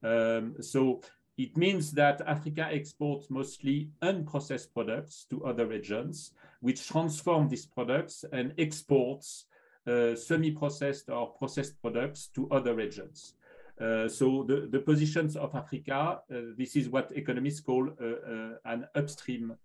Um, 0.04 0.56
so 0.62 1.02
it 1.38 1.58
means 1.58 1.92
that 1.94 2.22
Africa 2.28 2.68
exports 2.72 3.30
mostly 3.30 3.90
unprocessed 4.04 4.74
products 4.74 5.26
to 5.30 5.46
other 5.46 5.66
regions, 5.66 6.34
which 6.60 6.88
transform 6.88 7.48
these 7.48 7.66
products 7.66 8.26
and 8.32 8.54
exports 8.58 9.46
uh, 9.88 10.16
semi-processed 10.16 11.10
or 11.10 11.32
processed 11.32 11.82
products 11.82 12.28
to 12.36 12.48
other 12.52 12.76
regions. 12.76 13.34
Uh, 13.82 14.08
so 14.08 14.44
the, 14.44 14.68
the 14.70 14.80
positions 14.80 15.36
of 15.36 15.56
Africa, 15.56 16.20
uh, 16.32 16.36
this 16.58 16.76
is 16.76 16.88
what 16.90 17.12
economists 17.16 17.62
call 17.62 17.90
uh, 17.90 18.56
an 18.66 18.88
upstream 18.96 19.56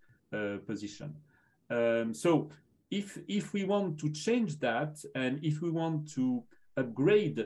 position. 0.65 1.13
Um, 1.69 2.13
so 2.13 2.49
if, 2.91 3.17
if 3.27 3.53
we 3.53 3.63
want 3.63 3.97
to 3.99 4.09
change 4.09 4.59
that 4.59 4.97
and 5.15 5.39
if 5.43 5.61
we 5.61 5.69
want 5.69 6.09
to 6.15 6.43
upgrade 6.75 7.39
uh, 7.39 7.43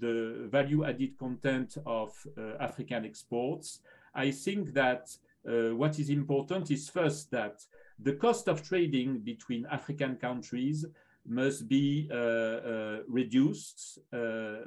the 0.00 0.48
value 0.50 0.84
added 0.84 1.16
content 1.18 1.78
of 1.86 2.12
uh, 2.36 2.56
African 2.60 3.04
exports, 3.04 3.80
I 4.14 4.30
think 4.30 4.74
that 4.74 5.08
uh, 5.48 5.74
what 5.74 5.98
is 5.98 6.10
important 6.10 6.70
is 6.70 6.88
first 6.88 7.30
that 7.30 7.64
the 7.98 8.14
cost 8.14 8.48
of 8.48 8.62
trading 8.62 9.20
between 9.20 9.66
African 9.70 10.16
countries 10.16 10.84
must 11.26 11.68
be 11.68 12.08
uh, 12.10 12.16
uh, 12.16 12.98
reduced 13.08 13.98
uh, 14.12 14.64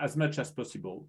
as 0.00 0.16
much 0.16 0.38
as 0.38 0.50
possible. 0.50 1.06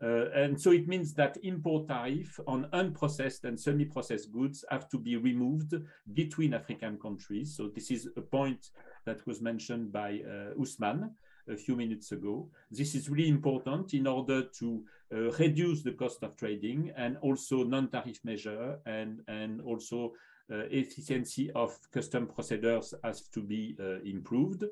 And 0.00 0.60
so 0.60 0.70
it 0.70 0.86
means 0.86 1.12
that 1.14 1.38
import 1.42 1.88
tariff 1.88 2.38
on 2.46 2.68
unprocessed 2.72 3.42
and 3.42 3.58
semi-processed 3.58 4.30
goods 4.30 4.64
have 4.70 4.88
to 4.90 4.98
be 4.98 5.16
removed 5.16 5.74
between 6.12 6.54
African 6.54 6.98
countries. 6.98 7.56
So 7.56 7.68
this 7.74 7.90
is 7.90 8.08
a 8.16 8.20
point 8.20 8.70
that 9.06 9.26
was 9.26 9.42
mentioned 9.42 9.90
by 9.90 10.20
Ousmane 10.56 11.10
a 11.50 11.56
few 11.56 11.74
minutes 11.74 12.12
ago. 12.12 12.48
This 12.70 12.94
is 12.94 13.08
really 13.08 13.28
important 13.28 13.94
in 13.94 14.06
order 14.06 14.44
to 14.60 14.84
uh, 15.12 15.30
reduce 15.32 15.82
the 15.82 15.92
cost 15.92 16.22
of 16.22 16.36
trading 16.36 16.92
and 16.96 17.16
also 17.18 17.64
non-tariff 17.64 18.20
measure 18.24 18.78
and, 18.86 19.20
and 19.26 19.60
also 19.62 20.12
efficiency 20.50 21.50
of 21.52 21.78
custom 21.92 22.26
procedures 22.26 22.94
has 23.04 23.28
to 23.28 23.42
be 23.42 23.76
uh, 23.80 24.00
improved. 24.04 24.64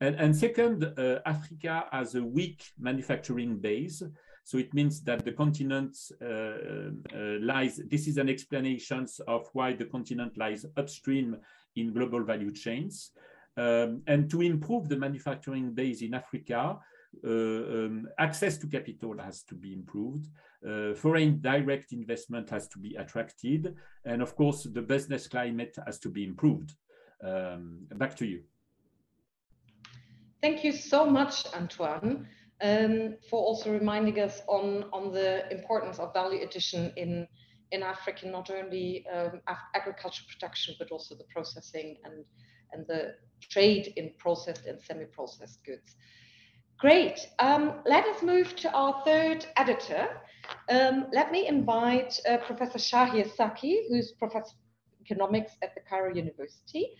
And, 0.00 0.16
and 0.16 0.34
second, 0.34 0.84
uh, 0.84 1.20
Africa 1.26 1.84
has 1.92 2.14
a 2.14 2.24
weak 2.24 2.72
manufacturing 2.78 3.58
base. 3.58 4.02
So 4.44 4.58
it 4.58 4.72
means 4.72 5.02
that 5.02 5.24
the 5.24 5.32
continent 5.32 5.96
uh, 6.20 6.26
uh, 6.26 7.38
lies, 7.40 7.80
this 7.88 8.08
is 8.08 8.16
an 8.16 8.28
explanation 8.28 9.06
of 9.28 9.48
why 9.52 9.74
the 9.74 9.84
continent 9.84 10.36
lies 10.38 10.64
upstream 10.76 11.36
in 11.76 11.92
global 11.92 12.24
value 12.24 12.52
chains. 12.52 13.12
Um, 13.56 14.02
and 14.06 14.30
to 14.30 14.40
improve 14.40 14.88
the 14.88 14.96
manufacturing 14.96 15.72
base 15.72 16.02
in 16.02 16.14
Africa, 16.14 16.56
uh, 16.56 16.76
um, 17.24 18.08
access 18.18 18.56
to 18.58 18.66
capital 18.66 19.18
has 19.18 19.42
to 19.44 19.54
be 19.54 19.72
improved. 19.72 20.26
Uh, 20.66 20.94
foreign 20.94 21.40
direct 21.40 21.92
investment 21.92 22.50
has 22.50 22.68
to 22.68 22.78
be 22.78 22.94
attracted. 22.96 23.74
And 24.04 24.22
of 24.22 24.36
course, 24.36 24.64
the 24.64 24.82
business 24.82 25.26
climate 25.26 25.76
has 25.86 25.98
to 26.00 26.08
be 26.08 26.24
improved. 26.24 26.74
Um, 27.22 27.86
back 27.96 28.16
to 28.16 28.26
you. 28.26 28.42
Thank 30.42 30.64
you 30.64 30.72
so 30.72 31.04
much, 31.04 31.44
Antoine, 31.54 32.26
um, 32.62 33.16
for 33.28 33.38
also 33.38 33.70
reminding 33.72 34.18
us 34.20 34.40
on, 34.48 34.84
on 34.92 35.12
the 35.12 35.50
importance 35.52 35.98
of 35.98 36.14
value 36.14 36.42
addition 36.42 36.92
in, 36.96 37.28
in 37.72 37.82
Africa, 37.82 38.26
not 38.26 38.50
only 38.50 39.04
um, 39.12 39.40
agriculture 39.74 40.24
production, 40.32 40.74
but 40.78 40.90
also 40.90 41.14
the 41.14 41.24
processing 41.30 41.96
and, 42.04 42.24
and 42.72 42.86
the 42.86 43.14
trade 43.50 43.92
in 43.96 44.12
processed 44.18 44.64
and 44.64 44.80
semi-processed 44.80 45.62
goods. 45.64 45.94
Great. 46.80 47.28
Um, 47.38 47.74
let 47.84 48.06
us 48.06 48.22
move 48.22 48.56
to 48.56 48.72
our 48.72 49.02
third 49.04 49.44
editor. 49.58 50.08
Um, 50.70 51.08
let 51.12 51.30
me 51.30 51.46
invite 51.46 52.18
uh, 52.26 52.38
Professor 52.38 52.78
Chahir 52.78 53.30
Zaki, 53.36 53.82
who's 53.90 54.12
Professor 54.12 54.54
of 54.54 55.04
Economics 55.04 55.52
at 55.62 55.74
the 55.74 55.82
Cairo 55.82 56.14
University. 56.14 56.94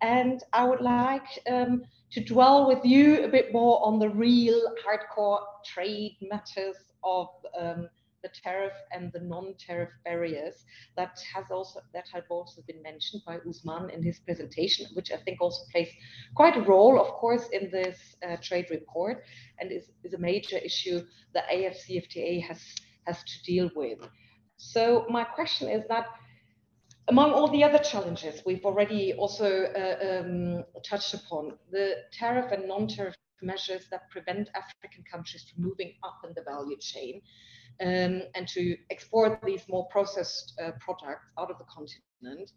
And 0.00 0.42
I 0.54 0.64
would 0.64 0.80
like 0.80 1.26
um, 1.50 1.82
to 2.12 2.24
dwell 2.24 2.66
with 2.66 2.82
you 2.82 3.24
a 3.24 3.28
bit 3.28 3.52
more 3.52 3.84
on 3.84 3.98
the 3.98 4.08
real 4.08 4.58
hardcore 4.82 5.40
trade 5.66 6.16
matters 6.22 6.76
of 7.04 7.28
um, 7.60 7.90
the 8.26 8.40
tariff 8.42 8.72
and 8.92 9.12
the 9.12 9.20
non-tariff 9.20 9.90
barriers 10.04 10.64
that 10.96 11.14
has 11.34 11.46
also 11.50 11.80
that 11.94 12.06
have 12.12 12.24
also 12.30 12.62
been 12.66 12.82
mentioned 12.82 13.22
by 13.26 13.36
Ousmane 13.38 13.94
in 13.94 14.02
his 14.02 14.18
presentation, 14.20 14.86
which 14.94 15.10
I 15.12 15.18
think 15.24 15.40
also 15.40 15.62
plays 15.72 15.90
quite 16.34 16.56
a 16.56 16.62
role, 16.62 17.00
of 17.00 17.08
course, 17.22 17.46
in 17.52 17.70
this 17.70 17.98
uh, 18.26 18.36
trade 18.42 18.66
report 18.70 19.24
and 19.58 19.70
is, 19.70 19.84
is 20.04 20.14
a 20.14 20.18
major 20.18 20.58
issue 20.58 20.98
that 21.34 21.44
AFCFTA 21.52 22.42
has 22.48 22.60
has 23.06 23.18
to 23.22 23.42
deal 23.44 23.70
with. 23.76 24.00
So 24.56 25.06
my 25.08 25.24
question 25.24 25.68
is 25.68 25.82
that 25.88 26.06
among 27.08 27.30
all 27.32 27.48
the 27.48 27.62
other 27.62 27.78
challenges 27.78 28.42
we've 28.44 28.64
already 28.64 29.12
also 29.14 29.48
uh, 29.82 29.96
um, 30.08 30.64
touched 30.90 31.14
upon, 31.14 31.42
the 31.70 31.86
tariff 32.12 32.50
and 32.50 32.66
non-tariff 32.66 33.14
measures 33.42 33.86
that 33.90 34.10
prevent 34.10 34.48
African 34.54 35.04
countries 35.10 35.44
from 35.44 35.64
moving 35.64 35.92
up 36.04 36.20
in 36.24 36.32
the 36.34 36.42
value 36.42 36.76
chain 36.80 37.20
um, 37.80 38.22
and 38.34 38.48
to 38.48 38.76
export 38.90 39.40
these 39.44 39.62
more 39.68 39.86
processed 39.88 40.54
uh, 40.62 40.72
products 40.80 41.26
out 41.38 41.50
of 41.50 41.58
the 41.58 41.64
continent 41.64 42.50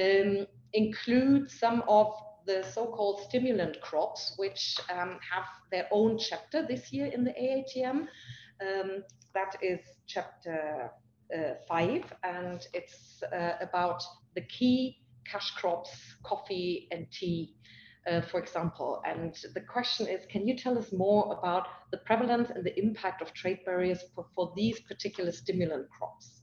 um, 0.00 0.46
include 0.72 1.50
some 1.50 1.82
of 1.88 2.12
the 2.46 2.64
so-called 2.72 3.20
stimulant 3.28 3.80
crops, 3.80 4.34
which 4.36 4.76
um, 4.90 5.18
have 5.30 5.44
their 5.70 5.86
own 5.90 6.18
chapter 6.18 6.66
this 6.66 6.92
year 6.92 7.06
in 7.06 7.24
the 7.24 7.32
AATM. 7.32 8.06
Um, 8.60 9.04
that 9.34 9.56
is 9.62 9.80
chapter 10.06 10.90
uh, 11.36 11.54
five, 11.68 12.04
and 12.22 12.66
it's 12.72 13.22
uh, 13.32 13.52
about 13.60 14.02
the 14.34 14.40
key 14.42 14.96
cash 15.26 15.50
crops, 15.52 15.90
coffee 16.24 16.88
and 16.90 17.06
tea 17.12 17.54
uh, 18.06 18.20
for 18.20 18.40
example. 18.40 19.02
And 19.06 19.34
the 19.54 19.60
question 19.60 20.06
is, 20.06 20.24
can 20.30 20.46
you 20.46 20.56
tell 20.56 20.78
us 20.78 20.92
more 20.92 21.36
about 21.38 21.66
the 21.90 21.98
prevalence 21.98 22.50
and 22.50 22.64
the 22.64 22.78
impact 22.78 23.22
of 23.22 23.32
trade 23.32 23.60
barriers 23.64 24.00
for, 24.14 24.26
for 24.34 24.52
these 24.56 24.80
particular 24.80 25.32
stimulant 25.32 25.88
crops? 25.90 26.42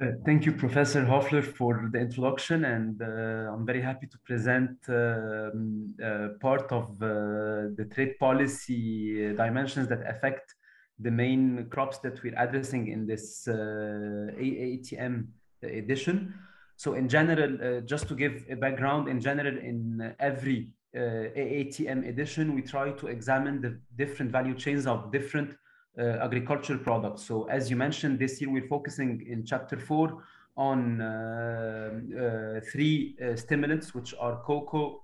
Uh, 0.00 0.12
thank 0.24 0.46
you, 0.46 0.52
Professor 0.52 1.04
Hoffler, 1.04 1.42
for 1.42 1.88
the 1.92 1.98
introduction, 1.98 2.64
and 2.64 3.02
uh, 3.02 3.52
I'm 3.52 3.66
very 3.66 3.82
happy 3.82 4.06
to 4.06 4.18
present 4.24 4.70
um, 4.88 5.92
uh, 6.00 6.28
part 6.40 6.70
of 6.70 6.90
uh, 7.02 7.74
the 7.76 7.88
trade 7.92 8.16
policy 8.20 9.34
dimensions 9.34 9.88
that 9.88 10.08
affect 10.08 10.54
the 11.00 11.10
main 11.10 11.66
crops 11.70 11.98
that 11.98 12.22
we're 12.22 12.38
addressing 12.38 12.86
in 12.88 13.08
this 13.08 13.48
AATM 13.48 15.26
edition. 15.64 16.32
So 16.78 16.94
in 16.94 17.08
general, 17.08 17.58
uh, 17.60 17.80
just 17.80 18.06
to 18.06 18.14
give 18.14 18.44
a 18.48 18.54
background, 18.54 19.08
in 19.08 19.20
general, 19.20 19.58
in 19.58 20.14
every 20.20 20.68
uh, 20.94 21.00
AATM 21.42 22.08
edition, 22.08 22.54
we 22.54 22.62
try 22.62 22.92
to 22.92 23.08
examine 23.08 23.60
the 23.60 23.80
different 23.96 24.30
value 24.30 24.54
chains 24.54 24.86
of 24.86 25.10
different 25.10 25.50
uh, 25.98 26.02
agricultural 26.22 26.78
products. 26.78 27.22
So 27.24 27.48
as 27.48 27.68
you 27.68 27.74
mentioned, 27.74 28.20
this 28.20 28.40
year 28.40 28.48
we're 28.48 28.68
focusing 28.68 29.26
in 29.28 29.44
chapter 29.44 29.76
four 29.76 30.22
on 30.56 31.00
uh, 31.00 31.90
uh, 32.16 32.60
three 32.70 33.16
uh, 33.20 33.34
stimulants, 33.34 33.92
which 33.92 34.14
are 34.20 34.40
cocoa, 34.44 35.02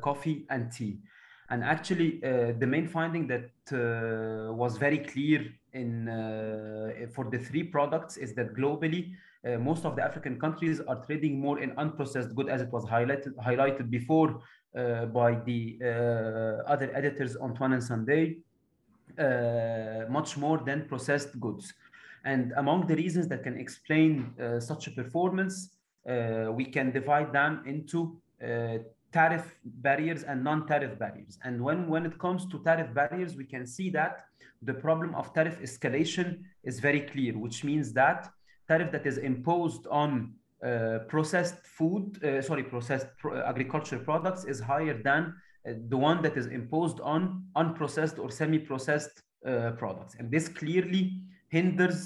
coffee, 0.00 0.46
and 0.48 0.72
tea. 0.72 1.00
And 1.50 1.62
actually, 1.62 2.20
the 2.20 2.66
main 2.66 2.88
finding 2.88 3.26
that 3.26 3.50
was 4.56 4.78
very 4.78 4.98
clear 4.98 5.52
in 5.74 6.06
for 7.14 7.28
the 7.28 7.38
three 7.38 7.64
products 7.64 8.16
is 8.16 8.32
that 8.36 8.54
globally, 8.54 9.12
uh, 9.46 9.56
most 9.58 9.84
of 9.84 9.96
the 9.96 10.02
African 10.02 10.38
countries 10.38 10.80
are 10.80 11.04
trading 11.06 11.40
more 11.40 11.60
in 11.60 11.70
unprocessed 11.76 12.34
good 12.34 12.48
as 12.48 12.60
it 12.60 12.70
was 12.70 12.84
highlighted, 12.84 13.34
highlighted 13.36 13.90
before 13.90 14.42
uh, 14.76 15.06
by 15.06 15.34
the 15.46 15.78
uh, 15.82 16.70
other 16.70 16.94
editors 16.94 17.36
on 17.36 17.50
Antoine 17.50 17.72
and 17.72 17.82
Sunday, 17.82 18.38
uh, 19.18 20.04
much 20.10 20.36
more 20.36 20.58
than 20.58 20.86
processed 20.86 21.38
goods. 21.40 21.72
And 22.24 22.52
among 22.56 22.86
the 22.86 22.96
reasons 22.96 23.28
that 23.28 23.42
can 23.42 23.56
explain 23.58 24.34
uh, 24.38 24.60
such 24.60 24.86
a 24.88 24.90
performance, 24.90 25.76
uh, 26.08 26.48
we 26.52 26.66
can 26.66 26.90
divide 26.90 27.32
them 27.32 27.62
into 27.66 28.20
tariff 29.12 29.54
barriers 29.64 30.22
and 30.22 30.44
non-tariff 30.44 30.98
barriers. 30.98 31.38
And 31.44 31.60
when, 31.60 31.88
when 31.88 32.06
it 32.06 32.18
comes 32.18 32.46
to 32.46 32.62
tariff 32.62 32.94
barriers, 32.94 33.36
we 33.36 33.44
can 33.44 33.66
see 33.66 33.90
that 33.90 34.24
the 34.62 34.74
problem 34.74 35.14
of 35.14 35.32
tariff 35.34 35.58
escalation 35.60 36.42
is 36.62 36.78
very 36.78 37.00
clear, 37.00 37.36
which 37.36 37.64
means 37.64 37.92
that 37.94 38.30
tariff 38.70 38.90
that 38.96 39.06
is 39.12 39.18
imposed 39.18 39.84
on 40.02 40.10
uh, 40.62 40.98
processed 41.14 41.60
food, 41.78 42.04
uh, 42.22 42.40
sorry, 42.48 42.64
processed 42.74 43.08
pro 43.20 43.30
agricultural 43.52 44.02
products 44.10 44.42
is 44.52 44.58
higher 44.72 44.96
than 45.08 45.22
uh, 45.24 45.72
the 45.92 45.98
one 46.08 46.18
that 46.22 46.36
is 46.36 46.46
imposed 46.60 46.98
on 47.14 47.20
unprocessed 47.62 48.16
or 48.22 48.28
semi-processed 48.40 49.16
uh, 49.22 49.72
products. 49.82 50.12
And 50.18 50.30
this 50.30 50.46
clearly 50.60 51.02
hinders 51.56 51.98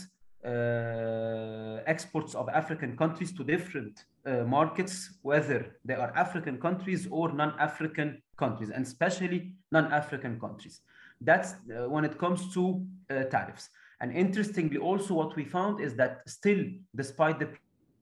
uh, 0.44 1.94
exports 1.94 2.32
of 2.40 2.44
African 2.60 2.96
countries 3.02 3.30
to 3.36 3.42
different 3.54 3.94
uh, 4.02 4.44
markets, 4.56 4.94
whether 5.22 5.60
they 5.84 5.96
are 6.02 6.10
African 6.26 6.56
countries 6.66 7.02
or 7.18 7.26
non-African 7.42 8.08
countries, 8.42 8.70
and 8.74 8.82
especially 8.90 9.52
non-African 9.76 10.34
countries. 10.44 10.80
That's 11.20 11.50
when 11.94 12.04
it 12.04 12.14
comes 12.18 12.40
to 12.54 12.62
tariffs. 13.34 13.70
And 14.04 14.14
interestingly, 14.14 14.76
also 14.76 15.14
what 15.14 15.34
we 15.34 15.44
found 15.44 15.80
is 15.80 15.94
that 15.94 16.20
still, 16.26 16.62
despite 16.94 17.38
the 17.38 17.48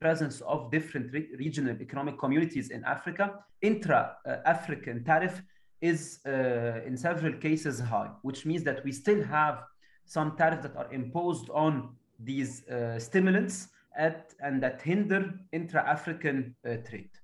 presence 0.01 0.41
of 0.41 0.69
different 0.73 1.13
re 1.13 1.29
regional 1.45 1.77
economic 1.81 2.19
communities 2.19 2.71
in 2.71 2.83
Africa, 2.97 3.25
intra-African 3.71 5.05
tariff 5.05 5.41
is 5.81 6.19
uh, 6.27 6.89
in 6.89 6.97
several 6.97 7.35
cases 7.35 7.79
high, 7.79 8.11
which 8.23 8.45
means 8.45 8.65
that 8.65 8.83
we 8.87 8.91
still 8.91 9.23
have 9.23 9.63
some 10.05 10.37
tariffs 10.37 10.65
that 10.65 10.77
are 10.77 10.93
imposed 10.93 11.49
on 11.51 11.95
these 12.19 12.53
uh, 12.67 12.99
stimulants 12.99 13.69
at, 13.97 14.35
and 14.41 14.61
that 14.61 14.83
hinder 14.83 15.23
intra-African 15.53 16.37
uh, 16.67 16.79
trade. 16.89 17.15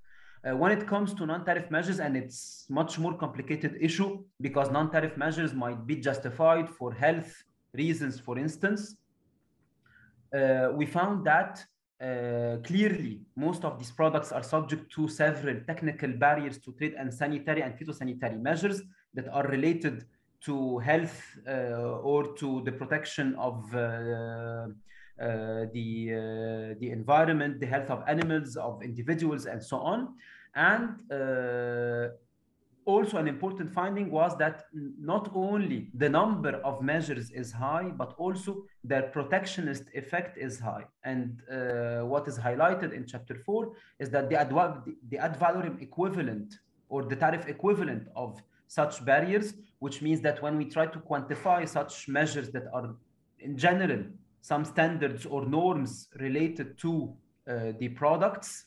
Uh, 0.45 0.57
when 0.57 0.71
it 0.71 0.87
comes 0.87 1.13
to 1.15 1.27
non-tariff 1.27 1.69
measures, 1.69 1.99
and 1.99 2.17
it's 2.17 2.65
much 2.69 2.97
more 2.97 3.15
complicated 3.25 3.77
issue 3.81 4.23
because 4.41 4.71
non-tariff 4.71 5.17
measures 5.17 5.53
might 5.53 5.85
be 5.85 5.97
justified 5.97 6.71
for 6.71 6.93
health 6.93 7.43
reasons, 7.85 8.21
for 8.21 8.39
instance, 8.39 8.97
uh, 10.37 10.69
we 10.75 10.85
found 10.87 11.25
that 11.25 11.65
uh, 12.01 12.57
clearly 12.69 13.21
most 13.35 13.65
of 13.65 13.79
these 13.79 13.91
products 13.91 14.31
are 14.31 14.43
subject 14.43 14.93
to 14.93 15.09
several 15.09 15.57
technical 15.67 16.11
barriers 16.25 16.59
to 16.59 16.73
trade 16.79 16.95
and 16.99 17.13
sanitary 17.13 17.63
and 17.63 17.73
phytosanitary 17.79 18.41
measures 18.41 18.83
that 19.15 19.27
are 19.29 19.47
related 19.49 20.05
to 20.41 20.79
health 20.79 21.19
uh, 21.49 22.11
or 22.11 22.35
to 22.35 22.63
the 22.65 22.73
protection 22.73 23.35
of 23.37 23.57
uh, 23.75 23.79
uh, 23.79 25.67
the, 25.73 25.89
uh, 26.15 26.79
the 26.79 26.91
environment, 26.91 27.59
the 27.59 27.67
health 27.67 27.91
of 27.91 28.05
animals, 28.07 28.57
of 28.57 28.83
individuals, 28.83 29.47
and 29.47 29.61
so 29.61 29.79
on. 29.79 30.15
And 30.55 31.01
also 32.89 33.19
an 33.19 33.29
important 33.29 33.71
finding 33.71 34.11
was 34.11 34.33
that 34.39 34.65
not 35.15 35.31
only 35.35 35.91
the 35.93 36.09
number 36.09 36.55
of 36.71 36.81
measures 36.81 37.31
is 37.31 37.53
high, 37.53 37.89
but 38.03 38.15
also 38.17 38.65
their 38.83 39.03
protectionist 39.17 39.85
effect 39.93 40.39
is 40.39 40.59
high. 40.59 40.87
And 41.05 41.43
uh, 41.53 42.07
what 42.13 42.27
is 42.27 42.39
highlighted 42.39 42.91
in 42.95 43.05
chapter 43.07 43.35
four 43.45 43.63
is 43.99 44.09
that 44.15 44.31
the 44.31 44.37
ad, 44.41 44.51
the 45.11 45.19
ad 45.19 45.39
valorem 45.39 45.77
equivalent 45.83 46.55
or 46.89 47.05
the 47.05 47.17
tariff 47.17 47.47
equivalent 47.47 48.09
of 48.17 48.41
such 48.69 49.05
barriers, 49.05 49.53
which 49.81 50.01
means 50.01 50.23
that 50.23 50.41
when 50.41 50.57
we 50.57 50.65
try 50.65 50.87
to 50.87 50.99
quantify 50.99 51.69
such 51.69 52.09
measures 52.09 52.49
that 52.53 52.67
are 52.73 52.95
in 53.39 53.57
general 53.57 54.03
some 54.41 54.65
standards 54.65 55.27
or 55.27 55.45
norms 55.45 56.09
related 56.19 56.79
to 56.79 57.13
uh, 57.47 57.73
the 57.81 57.89
products, 57.89 58.65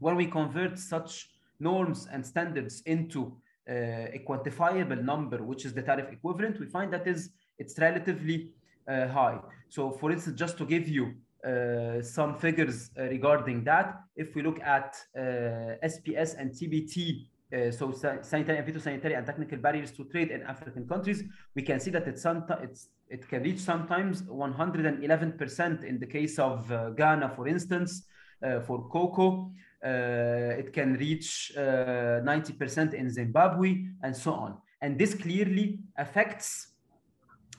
when 0.00 0.16
we 0.16 0.26
convert 0.26 0.78
such 0.78 1.31
norms 1.62 2.08
and 2.12 2.20
standards 2.26 2.82
into 2.86 3.20
uh, 3.68 4.16
a 4.16 4.20
quantifiable 4.28 5.02
number, 5.02 5.38
which 5.42 5.64
is 5.64 5.72
the 5.72 5.82
tariff 5.82 6.10
equivalent, 6.10 6.58
we 6.58 6.66
find 6.66 6.92
that 6.92 7.06
is 7.06 7.30
it's 7.58 7.78
relatively 7.78 8.50
uh, 8.88 9.08
high. 9.08 9.38
So 9.68 9.90
for 9.92 10.10
instance, 10.10 10.38
just 10.38 10.58
to 10.58 10.64
give 10.66 10.88
you 10.88 11.14
uh, 11.46 12.02
some 12.02 12.36
figures 12.36 12.90
uh, 12.98 13.04
regarding 13.04 13.64
that, 13.64 14.00
if 14.16 14.34
we 14.34 14.42
look 14.42 14.60
at 14.60 14.96
SPS 15.16 16.34
uh, 16.34 16.40
and 16.40 16.50
TBT, 16.52 17.26
uh, 17.52 17.70
so 17.70 17.92
sanitary 18.22 18.58
and 18.58 18.66
phytosanitary 18.66 19.16
and 19.16 19.26
technical 19.26 19.58
barriers 19.58 19.90
to 19.92 20.04
trade 20.04 20.30
in 20.30 20.42
African 20.42 20.88
countries, 20.88 21.22
we 21.54 21.62
can 21.62 21.78
see 21.80 21.90
that 21.90 22.08
it's, 22.08 22.24
it's 22.62 22.88
It 23.10 23.28
can 23.28 23.42
reach 23.42 23.58
sometimes 23.58 24.22
111% 24.22 25.84
in 25.84 25.98
the 25.98 26.06
case 26.06 26.38
of 26.38 26.72
uh, 26.72 26.90
Ghana, 26.90 27.28
for 27.36 27.46
instance, 27.46 28.06
uh, 28.42 28.60
for 28.60 28.88
cocoa. 28.88 29.52
Uh, 29.84 30.58
it 30.58 30.72
can 30.72 30.94
reach 30.94 31.52
90% 31.56 32.94
in 32.94 33.10
Zimbabwe 33.10 33.84
and 34.02 34.16
so 34.16 34.32
on. 34.32 34.58
And 34.80 34.98
this 34.98 35.14
clearly 35.14 35.80
affects 35.96 36.68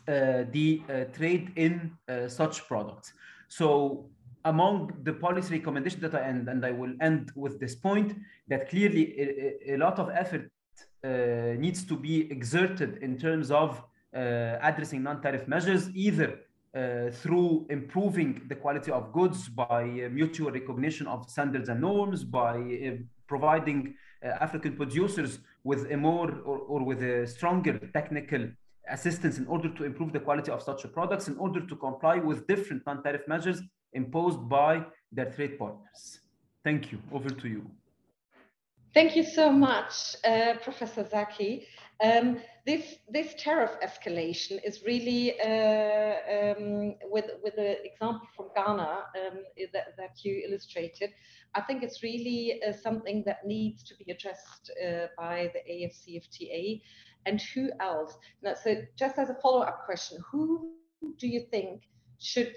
the 0.05 0.81
trade 1.13 1.51
in 1.55 1.91
such 2.27 2.67
products. 2.67 3.13
So 3.47 4.09
among 4.45 4.91
the 5.03 5.13
policy 5.13 5.57
recommendations 5.57 6.01
that 6.01 6.15
I 6.15 6.23
end, 6.23 6.49
and 6.49 6.65
I 6.65 6.71
will 6.71 6.93
end 7.01 7.31
with 7.35 7.59
this 7.59 7.75
point, 7.75 8.15
that 8.47 8.69
clearly 8.69 9.13
a, 9.19 9.75
a 9.75 9.77
lot 9.77 9.99
of 9.99 10.09
effort 10.09 10.49
uh, 11.03 11.55
needs 11.57 11.83
to 11.83 11.95
be 11.95 12.31
exerted 12.31 12.97
in 13.01 13.17
terms 13.17 13.51
of 13.51 13.83
uh, 14.15 14.57
addressing 14.61 15.03
non-tariff 15.03 15.47
measures, 15.47 15.89
either 15.93 16.39
uh, 16.75 17.09
through 17.11 17.65
improving 17.69 18.41
the 18.47 18.55
quality 18.55 18.91
of 18.91 19.13
goods 19.13 19.47
by 19.47 19.83
uh, 19.83 20.09
mutual 20.09 20.51
recognition 20.51 21.07
of 21.07 21.29
standards 21.29 21.69
and 21.69 21.81
norms, 21.81 22.23
by 22.23 22.55
uh, 22.57 22.97
providing 23.27 23.93
uh, 24.23 24.29
African 24.39 24.75
producers 24.75 25.39
with 25.63 25.91
a 25.91 25.97
more 25.97 26.31
or, 26.45 26.57
or 26.59 26.83
with 26.83 27.03
a 27.03 27.27
stronger 27.27 27.77
technical 27.93 28.47
assistance 28.89 29.37
in 29.37 29.47
order 29.47 29.69
to 29.69 29.85
improve 29.85 30.11
the 30.11 30.19
quality 30.19 30.51
of 30.51 30.61
such 30.61 30.91
products, 30.91 31.27
in 31.27 31.37
order 31.37 31.65
to 31.65 31.75
comply 31.75 32.17
with 32.17 32.47
different 32.47 32.81
non-tariff 32.85 33.27
measures 33.27 33.61
imposed 33.93 34.49
by 34.49 34.83
their 35.11 35.31
trade 35.31 35.57
partners. 35.57 36.19
Thank 36.63 36.91
you. 36.91 36.99
Over 37.11 37.29
to 37.29 37.47
you. 37.47 37.69
Thank 38.93 39.15
you 39.15 39.23
so 39.23 39.51
much, 39.51 40.15
uh, 40.23 40.53
Professor 40.61 41.05
Zaki. 41.07 41.67
Um, 42.03 42.37
this 42.65 42.95
this 43.09 43.33
tariff 43.37 43.71
escalation 43.83 44.57
is 44.63 44.83
really 44.85 45.39
uh, 45.41 46.15
um, 46.33 46.95
with 47.11 47.25
with 47.43 47.55
the 47.55 47.83
example 47.83 48.27
from 48.35 48.47
Ghana 48.55 49.03
um, 49.21 49.39
that, 49.73 49.97
that 49.97 50.23
you 50.23 50.43
illustrated. 50.47 51.11
I 51.55 51.61
think 51.61 51.83
it's 51.83 52.01
really 52.01 52.61
uh, 52.67 52.71
something 52.71 53.23
that 53.25 53.45
needs 53.45 53.83
to 53.83 53.95
be 53.95 54.11
addressed 54.11 54.71
uh, 54.81 55.07
by 55.17 55.51
the 55.53 55.61
AFCFTA, 55.71 56.81
and 57.25 57.41
who 57.53 57.69
else? 57.79 58.15
Now, 58.41 58.53
so 58.55 58.81
just 58.97 59.17
as 59.17 59.29
a 59.29 59.35
follow 59.35 59.61
up 59.61 59.83
question, 59.85 60.19
who 60.31 60.71
do 61.19 61.27
you 61.27 61.45
think 61.51 61.83
should 62.19 62.55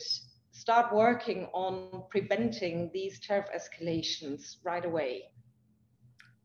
start 0.53 0.95
working 0.95 1.49
on 1.53 2.05
preventing 2.11 2.91
these 2.95 3.19
tariff 3.21 3.47
escalations 3.55 4.57
right 4.65 4.85
away? 4.85 5.25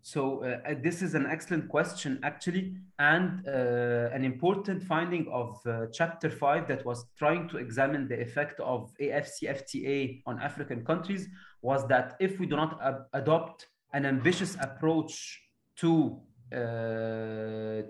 So 0.04 0.44
uh, 0.44 0.74
this 0.82 1.02
is 1.04 1.14
an 1.14 1.28
excellent 1.28 1.70
question, 1.70 2.20
actually, 2.24 2.76
and 2.98 3.48
uh, 3.48 4.10
an 4.12 4.26
important 4.26 4.82
finding 4.84 5.28
of 5.32 5.60
uh, 5.68 5.88
Chapter 5.94 6.30
5 6.30 6.68
that 6.68 6.84
was 6.86 7.06
trying 7.20 7.48
to 7.50 7.58
examine 7.58 8.08
the 8.08 8.20
effect 8.20 8.60
of 8.60 8.92
AFCFTA 9.00 10.24
on 10.26 10.40
African 10.40 10.84
countries 10.84 11.28
was 11.62 11.88
that 11.88 12.16
if 12.20 12.40
we 12.40 12.48
do 12.48 12.56
not 12.56 12.80
adopt 13.14 13.68
an 13.94 14.06
ambitious 14.08 14.58
approach 14.60 15.40
to, 15.78 16.20
uh, 16.52 16.58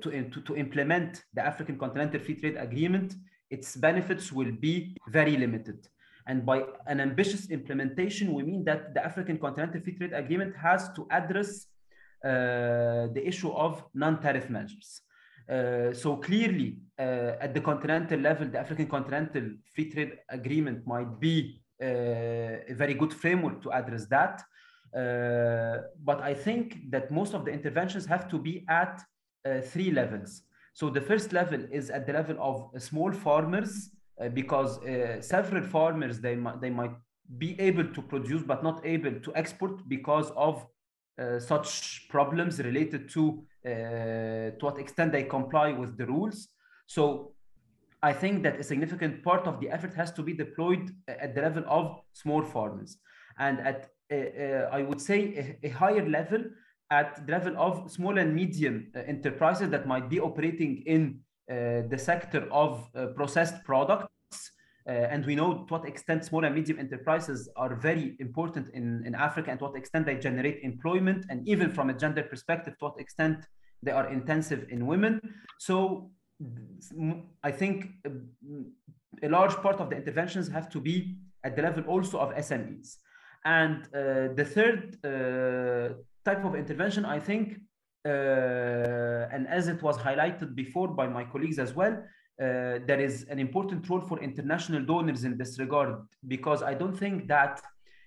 to, 0.01 0.29
to, 0.33 0.41
to 0.41 0.55
implement 0.57 1.23
the 1.33 1.45
African 1.45 1.77
Continental 1.77 2.19
Free 2.19 2.35
Trade 2.35 2.57
Agreement, 2.57 3.15
its 3.49 3.77
benefits 3.77 4.33
will 4.33 4.51
be 4.51 4.97
very 5.07 5.37
limited. 5.37 5.87
And 6.27 6.45
by 6.45 6.63
an 6.87 6.99
ambitious 6.99 7.49
implementation, 7.49 8.33
we 8.33 8.43
mean 8.43 8.63
that 8.65 8.93
the 8.93 9.03
African 9.03 9.37
Continental 9.37 9.81
Free 9.81 9.95
Trade 9.97 10.13
Agreement 10.13 10.55
has 10.55 10.89
to 10.95 11.07
address 11.09 11.67
uh, 11.67 11.70
the 12.23 13.21
issue 13.25 13.51
of 13.51 13.83
non-tariff 13.93 14.49
measures. 14.49 15.01
Uh, 15.49 15.93
so 15.93 16.15
clearly, 16.17 16.77
uh, 16.99 17.33
at 17.41 17.53
the 17.53 17.61
continental 17.61 18.19
level, 18.19 18.47
the 18.47 18.59
African 18.59 18.87
Continental 18.87 19.43
Free 19.73 19.89
Trade 19.89 20.13
Agreement 20.29 20.85
might 20.85 21.19
be 21.19 21.61
a 21.81 22.63
very 22.69 22.93
good 22.93 23.11
framework 23.11 23.61
to 23.63 23.71
address 23.71 24.05
that. 24.07 24.43
but 26.09 26.19
I 26.21 26.33
think 26.33 26.65
that 26.91 27.11
most 27.11 27.33
of 27.33 27.43
the 27.45 27.51
interventions 27.51 28.05
have 28.05 28.29
to 28.29 28.37
be 28.37 28.65
at 28.69 29.01
three 29.71 29.91
levels. 29.91 30.43
So 30.73 30.89
the 30.89 31.01
first 31.01 31.33
level 31.33 31.61
is 31.71 31.89
at 31.89 32.05
the 32.07 32.13
level 32.13 32.37
of 32.39 32.81
small 32.81 33.11
farmers, 33.11 33.89
uh, 34.21 34.29
because 34.29 34.77
uh, 34.83 35.21
several 35.21 35.63
farmers 35.63 36.19
they 36.19 36.35
might 36.35 36.61
they 36.61 36.69
might 36.69 36.91
be 37.37 37.59
able 37.59 37.85
to 37.85 38.01
produce 38.01 38.43
but 38.43 38.61
not 38.61 38.85
able 38.85 39.13
to 39.19 39.35
export 39.35 39.87
because 39.87 40.29
of 40.31 40.55
uh, 40.57 40.67
such 41.39 42.07
problems 42.09 42.59
related 42.59 43.09
to 43.09 43.43
uh, 43.63 43.69
to 44.57 44.59
what 44.61 44.79
extent 44.79 45.11
they 45.11 45.23
comply 45.23 45.71
with 45.71 45.95
the 45.95 46.05
rules. 46.07 46.47
So 46.87 47.33
I 48.01 48.11
think 48.11 48.41
that 48.41 48.59
a 48.59 48.63
significant 48.63 49.23
part 49.23 49.45
of 49.45 49.59
the 49.59 49.69
effort 49.69 49.93
has 49.93 50.11
to 50.13 50.23
be 50.23 50.33
deployed 50.33 50.89
at 51.07 51.35
the 51.35 51.41
level 51.41 51.63
of 51.67 52.01
small 52.13 52.41
farmers. 52.41 52.97
And 53.37 53.59
at, 53.59 53.91
uh, 54.11 54.15
uh, 54.15 54.69
I 54.71 54.81
would 54.81 54.99
say, 54.99 55.57
a, 55.63 55.67
a, 55.67 55.69
higher 55.69 56.07
level 56.09 56.43
at 56.89 57.23
the 57.27 57.31
level 57.31 57.55
of 57.57 57.91
small 57.91 58.17
and 58.17 58.33
medium 58.33 58.91
uh, 58.95 59.01
enterprises 59.05 59.69
that 59.69 59.87
might 59.87 60.09
be 60.09 60.19
operating 60.19 60.83
in 60.87 61.19
uh, 61.51 61.87
the 61.87 61.97
sector 61.99 62.47
of 62.51 62.89
processed 63.15 63.63
products 63.63 64.07
uh, 64.87 64.91
and 64.91 65.25
we 65.25 65.35
know 65.35 65.53
to 65.53 65.73
what 65.73 65.87
extent 65.87 66.25
small 66.25 66.43
and 66.43 66.55
medium 66.55 66.79
enterprises 66.79 67.49
are 67.55 67.75
very 67.75 68.15
important 68.19 68.69
in, 68.73 69.03
in 69.05 69.13
Africa 69.13 69.51
and 69.51 69.59
to 69.59 69.65
what 69.65 69.75
extent 69.75 70.05
they 70.05 70.15
generate 70.15 70.59
employment 70.63 71.25
and 71.29 71.47
even 71.47 71.69
from 71.69 71.89
a 71.89 71.93
gender 71.93 72.23
perspective, 72.23 72.77
to 72.79 72.85
what 72.85 72.99
extent 72.99 73.45
they 73.83 73.91
are 73.91 74.09
intensive 74.09 74.65
in 74.69 74.87
women. 74.87 75.21
So 75.59 76.11
I 77.43 77.51
think 77.51 77.91
uh, 78.05 78.09
a 79.21 79.29
large 79.29 79.55
part 79.57 79.79
of 79.79 79.89
the 79.89 79.95
interventions 79.95 80.47
have 80.49 80.69
to 80.71 80.79
be 80.79 81.15
at 81.43 81.55
the 81.55 81.61
level 81.61 81.83
also 81.83 82.19
of 82.19 82.33
SMEs. 82.35 82.97
And 83.45 83.83
uh, 83.85 84.33
the 84.35 84.45
third 84.45 84.97
uh, 85.03 85.95
type 86.23 86.45
of 86.45 86.55
intervention, 86.55 87.05
I 87.05 87.19
think, 87.19 87.59
uh, 88.05 88.09
and 89.31 89.47
as 89.47 89.67
it 89.67 89.81
was 89.81 89.97
highlighted 89.97 90.55
before 90.55 90.87
by 90.87 91.07
my 91.07 91.23
colleagues 91.23 91.59
as 91.59 91.75
well, 91.75 92.03
uh, 92.41 92.79
there 92.87 92.99
is 92.99 93.25
an 93.29 93.37
important 93.37 93.87
role 93.87 94.01
for 94.01 94.19
international 94.19 94.81
donors 94.83 95.23
in 95.25 95.37
this 95.37 95.59
regard 95.59 95.95
because 96.27 96.63
I 96.63 96.73
don't 96.73 96.97
think 96.97 97.27
that 97.27 97.61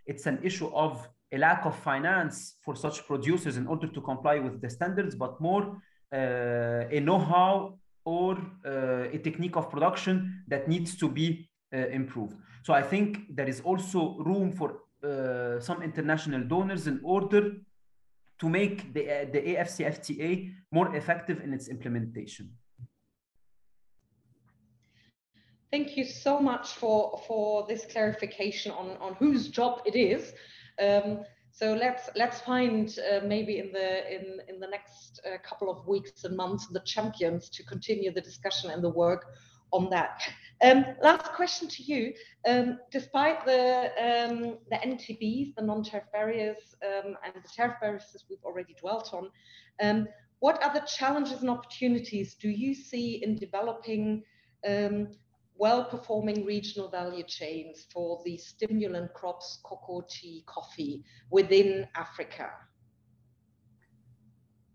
it's 0.06 0.26
an 0.26 0.40
issue 0.42 0.70
of 0.74 1.08
a 1.30 1.38
lack 1.38 1.64
of 1.64 1.76
finance 1.78 2.56
for 2.64 2.74
such 2.74 3.06
producers 3.06 3.56
in 3.56 3.66
order 3.66 3.86
to 3.86 4.00
comply 4.00 4.40
with 4.40 4.60
the 4.60 4.68
standards, 4.68 5.14
but 5.14 5.40
more 5.40 5.80
uh, 6.12 6.96
a 6.96 7.00
know-how 7.00 7.78
or 8.04 8.36
uh, 8.66 9.16
a 9.16 9.18
technique 9.18 9.56
of 9.56 9.70
production 9.70 10.42
that 10.48 10.68
needs 10.68 10.96
to 10.96 11.08
be 11.08 11.48
uh, 11.72 11.78
improved. 12.00 12.36
So 12.62 12.72
I 12.72 12.82
think 12.82 13.18
there 13.30 13.48
is 13.48 13.60
also 13.60 14.16
room 14.18 14.52
for 14.52 14.80
uh, 15.02 15.60
some 15.60 15.82
international 15.82 16.42
donors 16.42 16.86
in 16.86 17.00
order 17.04 17.52
to 18.40 18.48
make 18.48 18.92
the, 18.92 19.02
uh, 19.10 19.24
the 19.32 19.40
AFCFTA 19.56 20.52
more 20.72 20.94
effective 20.96 21.40
in 21.40 21.52
its 21.52 21.68
implementation. 21.68 22.50
Thank 25.74 25.96
you 25.96 26.04
so 26.04 26.38
much 26.38 26.74
for, 26.74 27.20
for 27.26 27.66
this 27.66 27.84
clarification 27.84 28.70
on, 28.70 28.96
on 29.00 29.14
whose 29.14 29.48
job 29.48 29.80
it 29.84 29.96
is. 29.96 30.32
Um, 30.80 31.24
so 31.50 31.74
let's 31.74 32.10
let's 32.14 32.40
find 32.42 32.96
uh, 33.10 33.26
maybe 33.26 33.58
in 33.58 33.72
the 33.72 34.14
in 34.14 34.38
in 34.48 34.60
the 34.60 34.68
next 34.68 35.20
uh, 35.26 35.38
couple 35.42 35.68
of 35.68 35.84
weeks 35.88 36.22
and 36.22 36.36
months 36.36 36.68
the 36.68 36.78
champions 36.86 37.48
to 37.48 37.64
continue 37.64 38.12
the 38.12 38.20
discussion 38.20 38.70
and 38.70 38.84
the 38.84 38.88
work 38.88 39.26
on 39.72 39.90
that. 39.90 40.22
Um, 40.62 40.84
last 41.02 41.32
question 41.32 41.66
to 41.66 41.82
you. 41.82 42.14
Um, 42.46 42.78
despite 42.92 43.44
the 43.44 43.90
um, 44.08 44.58
the 44.70 44.76
NTBs, 44.76 45.56
the 45.56 45.62
non-tariff 45.62 46.06
barriers, 46.12 46.76
um, 46.86 47.16
and 47.24 47.34
the 47.34 47.50
tariff 47.52 47.80
barriers 47.80 48.24
we've 48.30 48.44
already 48.44 48.76
dwelt 48.80 49.12
on, 49.12 49.28
um, 49.82 50.06
what 50.38 50.62
other 50.62 50.82
challenges 50.86 51.40
and 51.40 51.50
opportunities 51.50 52.36
do 52.36 52.48
you 52.48 52.76
see 52.76 53.24
in 53.24 53.34
developing 53.34 54.22
um, 54.68 55.08
well-performing 55.56 56.44
regional 56.44 56.88
value 56.88 57.24
chains 57.24 57.86
for 57.92 58.20
the 58.24 58.36
stimulant 58.36 59.12
crops, 59.14 59.60
cocoa, 59.64 60.04
tea, 60.08 60.42
coffee 60.46 61.04
within 61.30 61.86
Africa? 61.94 62.50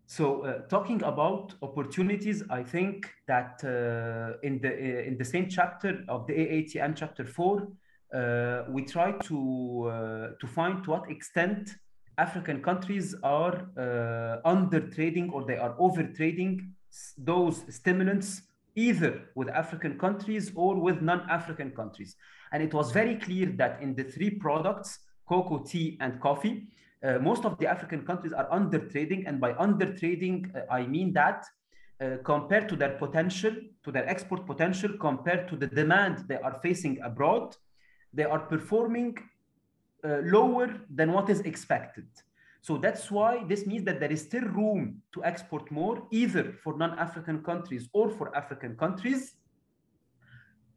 So, 0.06 0.44
uh, 0.44 0.62
talking 0.68 1.04
about 1.04 1.54
opportunities, 1.62 2.42
I 2.50 2.64
think 2.64 3.08
that 3.28 3.62
uh, 3.64 4.40
in 4.42 4.60
the 4.60 5.06
in 5.06 5.18
the 5.20 5.26
same 5.26 5.48
chapter 5.48 6.04
of 6.08 6.26
the 6.26 6.34
AATM, 6.34 6.96
chapter 6.96 7.26
four, 7.26 7.68
uh, 8.12 8.64
we 8.70 8.86
try 8.86 9.12
to 9.12 9.88
uh, 9.88 10.28
to 10.42 10.48
find 10.48 10.84
to 10.86 10.90
what 10.90 11.12
extent 11.12 11.76
African 12.18 12.62
countries 12.64 13.14
are 13.22 13.70
uh, 13.78 14.50
under 14.50 14.80
trading 14.80 15.30
or 15.30 15.46
they 15.46 15.58
are 15.58 15.76
over 15.78 16.04
trading 16.04 16.74
those 17.18 17.64
stimulants 17.70 18.42
either 18.76 19.30
with 19.36 19.50
African 19.50 19.98
countries 19.98 20.52
or 20.56 20.76
with 20.76 21.02
non-African 21.02 21.72
countries. 21.72 22.16
And 22.52 22.64
it 22.64 22.74
was 22.74 22.92
very 22.92 23.16
clear 23.16 23.48
that 23.58 23.82
in 23.82 23.96
the 23.96 24.04
three 24.04 24.30
products, 24.30 25.00
cocoa, 25.28 25.60
tea, 25.60 25.98
and 26.02 26.20
coffee, 26.20 26.68
uh, 27.04 27.20
most 27.20 27.46
of 27.46 27.58
the 27.60 27.68
African 27.68 28.06
countries 28.06 28.34
are 28.34 28.48
under 28.52 28.80
trading. 28.80 29.26
And 29.28 29.40
by 29.40 29.54
under 29.54 29.94
trading, 29.94 30.52
uh, 30.56 30.74
I 30.74 30.86
mean 30.86 31.14
that 31.14 31.46
uh, 32.02 32.18
compared 32.24 32.70
to 32.70 32.76
their 32.76 32.98
potential, 32.98 33.54
to 33.84 33.92
their 33.92 34.08
export 34.08 34.46
potential, 34.46 34.92
compared 35.00 35.48
to 35.50 35.56
the 35.56 35.68
demand 35.68 36.26
they 36.28 36.38
are 36.38 36.60
facing 36.62 37.00
abroad, 37.02 37.56
they 38.14 38.24
are 38.24 38.40
performing 38.40 39.18
uh, 40.04 40.20
lower 40.24 40.74
than 40.90 41.12
what 41.12 41.30
is 41.30 41.42
expected. 41.42 42.08
So 42.62 42.78
that's 42.78 43.10
why 43.10 43.44
this 43.48 43.66
means 43.66 43.86
that 43.86 44.00
there 44.00 44.12
is 44.12 44.22
still 44.22 44.44
room 44.44 45.02
to 45.14 45.24
export 45.24 45.72
more, 45.72 46.08
either 46.12 46.54
for 46.64 46.78
non-African 46.78 47.44
countries 47.44 47.88
or 47.94 48.10
for 48.10 48.36
African 48.36 48.76
countries. 48.76 49.36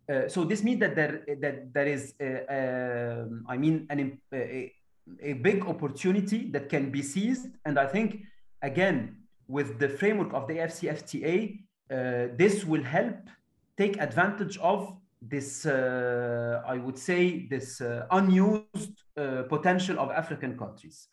Uh, 0.09 0.29
so 0.29 0.45
this 0.45 0.63
means 0.63 0.81
that 0.81 0.95
there 0.95 1.25
that 1.41 1.73
there 1.73 1.87
is, 1.87 2.15
uh, 2.21 3.25
um, 3.25 3.45
I 3.49 3.57
mean, 3.57 3.87
an, 3.91 4.21
a, 4.33 4.73
a 5.21 5.33
big 5.35 5.65
opportunity 5.67 6.51
that 6.51 6.69
can 6.69 6.91
be 6.91 7.03
seized, 7.03 7.49
and 7.65 7.79
I 7.79 7.87
think 7.87 8.23
again 8.63 9.17
with 9.49 9.79
the 9.79 9.89
framework 9.89 10.33
of 10.33 10.47
the 10.49 10.55
AFCFTA, 10.55 11.61
uh, 11.91 12.29
this 12.37 12.65
will 12.65 12.83
help 12.83 13.17
take 13.77 14.01
advantage 14.01 14.57
of 14.59 14.97
this, 15.21 15.67
uh, 15.67 16.63
I 16.67 16.79
would 16.79 16.99
say, 16.99 17.47
this 17.49 17.81
uh, 17.81 18.07
unused 18.11 19.03
uh, 19.17 19.43
potential 19.49 19.99
of 20.01 20.11
African 20.11 20.59
countries. 20.59 21.09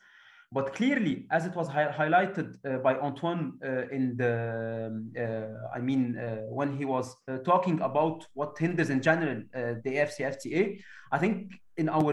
But 0.51 0.73
clearly, 0.73 1.27
as 1.29 1.45
it 1.45 1.55
was 1.55 1.67
hi 1.67 1.85
highlighted 1.91 2.55
uh, 2.65 2.79
by 2.79 2.95
Antoine 2.95 3.59
uh, 3.63 3.87
in 3.89 4.17
the, 4.17 4.87
um, 4.87 5.11
uh, 5.15 5.77
I 5.77 5.79
mean, 5.79 6.17
uh, 6.17 6.37
when 6.49 6.75
he 6.75 6.85
was 6.85 7.15
uh, 7.27 7.37
talking 7.37 7.79
about 7.81 8.25
what 8.33 8.57
hinders 8.57 8.89
in 8.89 8.99
general 8.99 9.43
uh, 9.53 9.75
the 9.83 9.97
AFCFTA, 10.01 10.79
I 11.11 11.17
think 11.19 11.53
in 11.77 11.87
our 11.87 12.11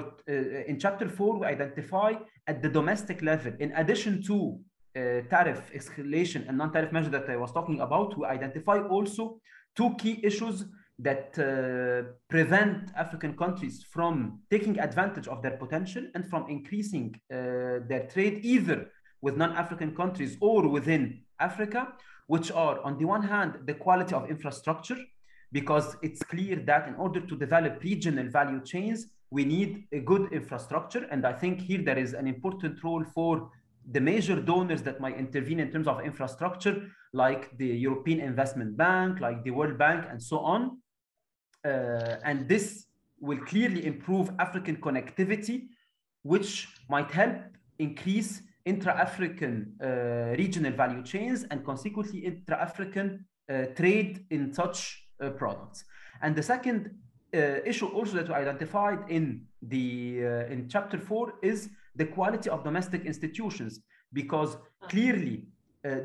in 0.69 0.79
chapter 0.79 1.09
four 1.09 1.39
we 1.41 1.47
identify 1.47 2.13
at 2.47 2.63
the 2.63 2.69
domestic 2.69 3.23
level, 3.23 3.55
in 3.59 3.73
addition 3.73 4.23
to 4.25 4.61
tariff 5.31 5.71
escalation 5.75 6.47
and 6.49 6.57
non-tariff 6.59 6.93
measures 6.93 7.13
that 7.13 7.29
I 7.29 7.37
was 7.37 7.53
talking 7.53 7.81
about, 7.81 8.19
we 8.19 8.27
identify 8.27 8.79
also 8.81 9.41
two 9.75 9.95
key 9.97 10.21
issues 10.23 10.65
that 10.99 11.39
uh, 11.39 12.11
prevent 12.29 12.91
African 12.97 13.37
countries 13.37 13.85
from 13.91 14.41
taking 14.51 14.79
advantage 14.79 15.29
of 15.29 15.43
their 15.43 15.57
potential 15.59 16.05
and 16.15 16.25
from 16.29 16.49
increasing 16.49 17.15
uh, 17.31 17.85
their 17.87 18.09
trade 18.13 18.41
either 18.43 18.91
with 19.21 19.37
non-African 19.37 19.95
countries 19.95 20.37
or 20.41 20.67
within 20.69 21.21
Africa, 21.39 21.93
which 22.29 22.51
are 22.51 22.81
on 22.81 22.99
the 22.99 23.05
one 23.05 23.23
hand, 23.23 23.59
the 23.67 23.75
quality 23.75 24.15
of 24.15 24.31
infrastructure, 24.31 24.97
because 25.53 25.97
it's 26.03 26.23
clear 26.23 26.57
that 26.57 26.89
in 26.89 26.95
order 26.95 27.21
to 27.21 27.37
develop 27.37 27.83
regional 27.83 28.29
value 28.29 28.63
chains, 28.65 29.07
we 29.31 29.45
need 29.45 29.85
a 29.93 30.01
good 30.01 30.33
infrastructure. 30.33 31.07
And 31.11 31.27
I 31.27 31.33
think 31.33 31.61
here 31.61 31.83
there 31.83 31.99
is 31.99 32.15
an 32.15 32.27
important 32.27 32.83
role 32.83 33.05
for 33.15 33.51
the 33.91 34.01
major 34.01 34.41
donors 34.41 34.83
that 34.83 35.01
might 35.01 35.17
intervene 35.19 35.61
in 35.61 35.71
terms 35.71 35.87
of 35.87 36.01
infrastructure, 36.01 36.89
like 37.13 37.57
the 37.59 37.67
European 37.67 38.21
Investment 38.21 38.77
Bank, 38.77 39.21
like 39.21 39.45
the 39.45 39.51
World 39.51 39.79
Bank, 39.79 40.07
and 40.11 40.21
so 40.23 40.39
on. 40.39 40.79
Uh, 41.67 42.29
and 42.29 42.39
this 42.53 42.67
will 43.27 43.43
clearly 43.51 43.83
improve 43.93 44.27
African 44.47 44.77
connectivity, 44.87 45.57
which 46.33 46.51
might 46.95 47.11
help 47.11 47.39
increase 47.79 48.31
intra-African 48.73 49.55
uh, 49.83 49.87
regional 50.43 50.75
value 50.83 51.03
chains 51.13 51.39
and 51.51 51.59
consequently 51.71 52.19
intra-African 52.31 53.07
uh, 53.49 53.67
trade 53.79 54.13
in 54.31 54.43
such 54.61 54.79
uh, 55.21 55.31
products. 55.31 55.79
And 56.23 56.31
the 56.37 56.43
second 56.43 56.81
uh, 57.35 57.71
issue 57.71 57.89
also 57.97 58.13
that 58.19 58.29
we 58.29 58.35
identified 58.35 59.01
in 59.09 59.25
the 59.63 59.87
uh, 60.31 60.53
in 60.53 60.69
chapter 60.75 60.99
four 61.09 61.25
is 61.43 61.59
the 62.01 62.07
quality 62.17 62.49
of 62.55 62.59
domestic 62.69 63.03
institutions, 63.13 63.73
because 64.13 64.51
clearly 64.93 65.37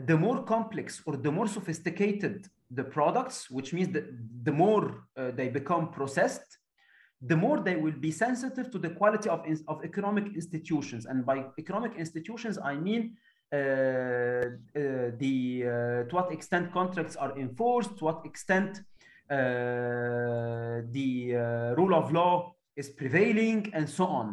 the 0.09 0.18
more 0.26 0.39
complex 0.43 0.88
or 1.07 1.14
the 1.18 1.32
more 1.32 1.47
sophisticated 1.47 2.47
the 2.74 2.84
products, 2.84 3.49
which 3.49 3.74
means 3.74 3.89
that 3.93 4.05
the 4.43 4.51
more 4.51 4.86
uh, 5.17 5.32
they 5.32 5.49
become 5.49 5.91
processed, 5.91 6.57
the 7.22 7.36
more 7.36 7.59
they 7.59 7.76
will 7.76 7.99
be 8.07 8.11
sensitive 8.11 8.72
to 8.72 8.80
the 8.80 8.89
quality 8.89 9.30
of, 9.30 9.45
of 9.67 9.84
economic 9.84 10.34
institutions. 10.34 11.05
And 11.05 11.26
by 11.26 11.45
economic 11.59 11.93
institutions, 11.97 12.57
I 12.57 12.76
mean 12.76 13.17
uh, 13.53 13.57
uh, 13.57 13.61
the 15.24 15.63
uh, 15.65 16.09
to 16.09 16.15
what 16.15 16.32
extent 16.32 16.72
contracts 16.72 17.15
are 17.15 17.38
enforced, 17.38 17.97
to 17.97 18.05
what 18.05 18.26
extent 18.26 18.80
uh, 19.30 20.82
the 20.97 21.36
uh, 21.36 21.76
rule 21.76 21.93
of 21.93 22.11
law 22.11 22.53
is 22.76 22.89
prevailing, 22.89 23.69
and 23.74 23.89
so 23.89 24.05
on. 24.05 24.28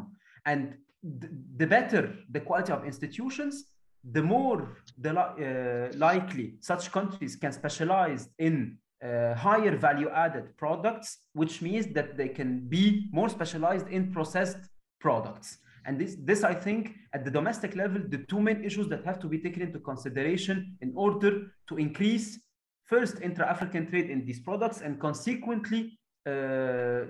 And 0.46 0.74
th 1.20 1.30
the 1.60 1.66
better 1.66 2.02
the 2.34 2.42
quality 2.48 2.72
of 2.72 2.80
institutions, 2.92 3.54
the 4.12 4.22
more 4.22 4.76
the, 4.96 5.10
uh, 5.18 5.96
likely 5.96 6.54
such 6.60 6.90
countries 6.92 7.36
can 7.36 7.52
specialize 7.52 8.28
in 8.38 8.78
uh, 9.02 9.34
higher 9.34 9.76
value 9.76 10.08
added 10.10 10.56
products, 10.56 11.18
which 11.32 11.62
means 11.62 11.86
that 11.94 12.16
they 12.16 12.28
can 12.28 12.68
be 12.68 13.08
more 13.12 13.28
specialized 13.28 13.88
in 13.88 14.12
processed 14.12 14.58
products. 15.00 15.58
And 15.84 15.98
this, 15.98 16.16
this, 16.20 16.44
I 16.44 16.54
think, 16.54 16.96
at 17.14 17.24
the 17.24 17.30
domestic 17.30 17.74
level, 17.76 18.02
the 18.06 18.18
two 18.18 18.40
main 18.40 18.64
issues 18.64 18.88
that 18.88 19.04
have 19.04 19.18
to 19.20 19.28
be 19.28 19.38
taken 19.38 19.62
into 19.62 19.78
consideration 19.78 20.76
in 20.80 20.92
order 20.94 21.46
to 21.68 21.76
increase 21.78 22.38
first 22.84 23.20
intra-African 23.22 23.86
trade 23.88 24.10
in 24.10 24.24
these 24.24 24.40
products 24.40 24.80
and 24.80 25.00
consequently 25.00 25.98
uh, 26.26 26.30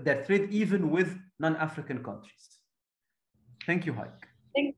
their 0.05 0.23
trade 0.27 0.51
even 0.51 0.91
with 0.91 1.17
non-African 1.41 2.05
countries. 2.05 2.59
Thank 3.67 3.87
you, 3.87 3.95
Heike. 3.95 4.29
Thank 4.55 4.77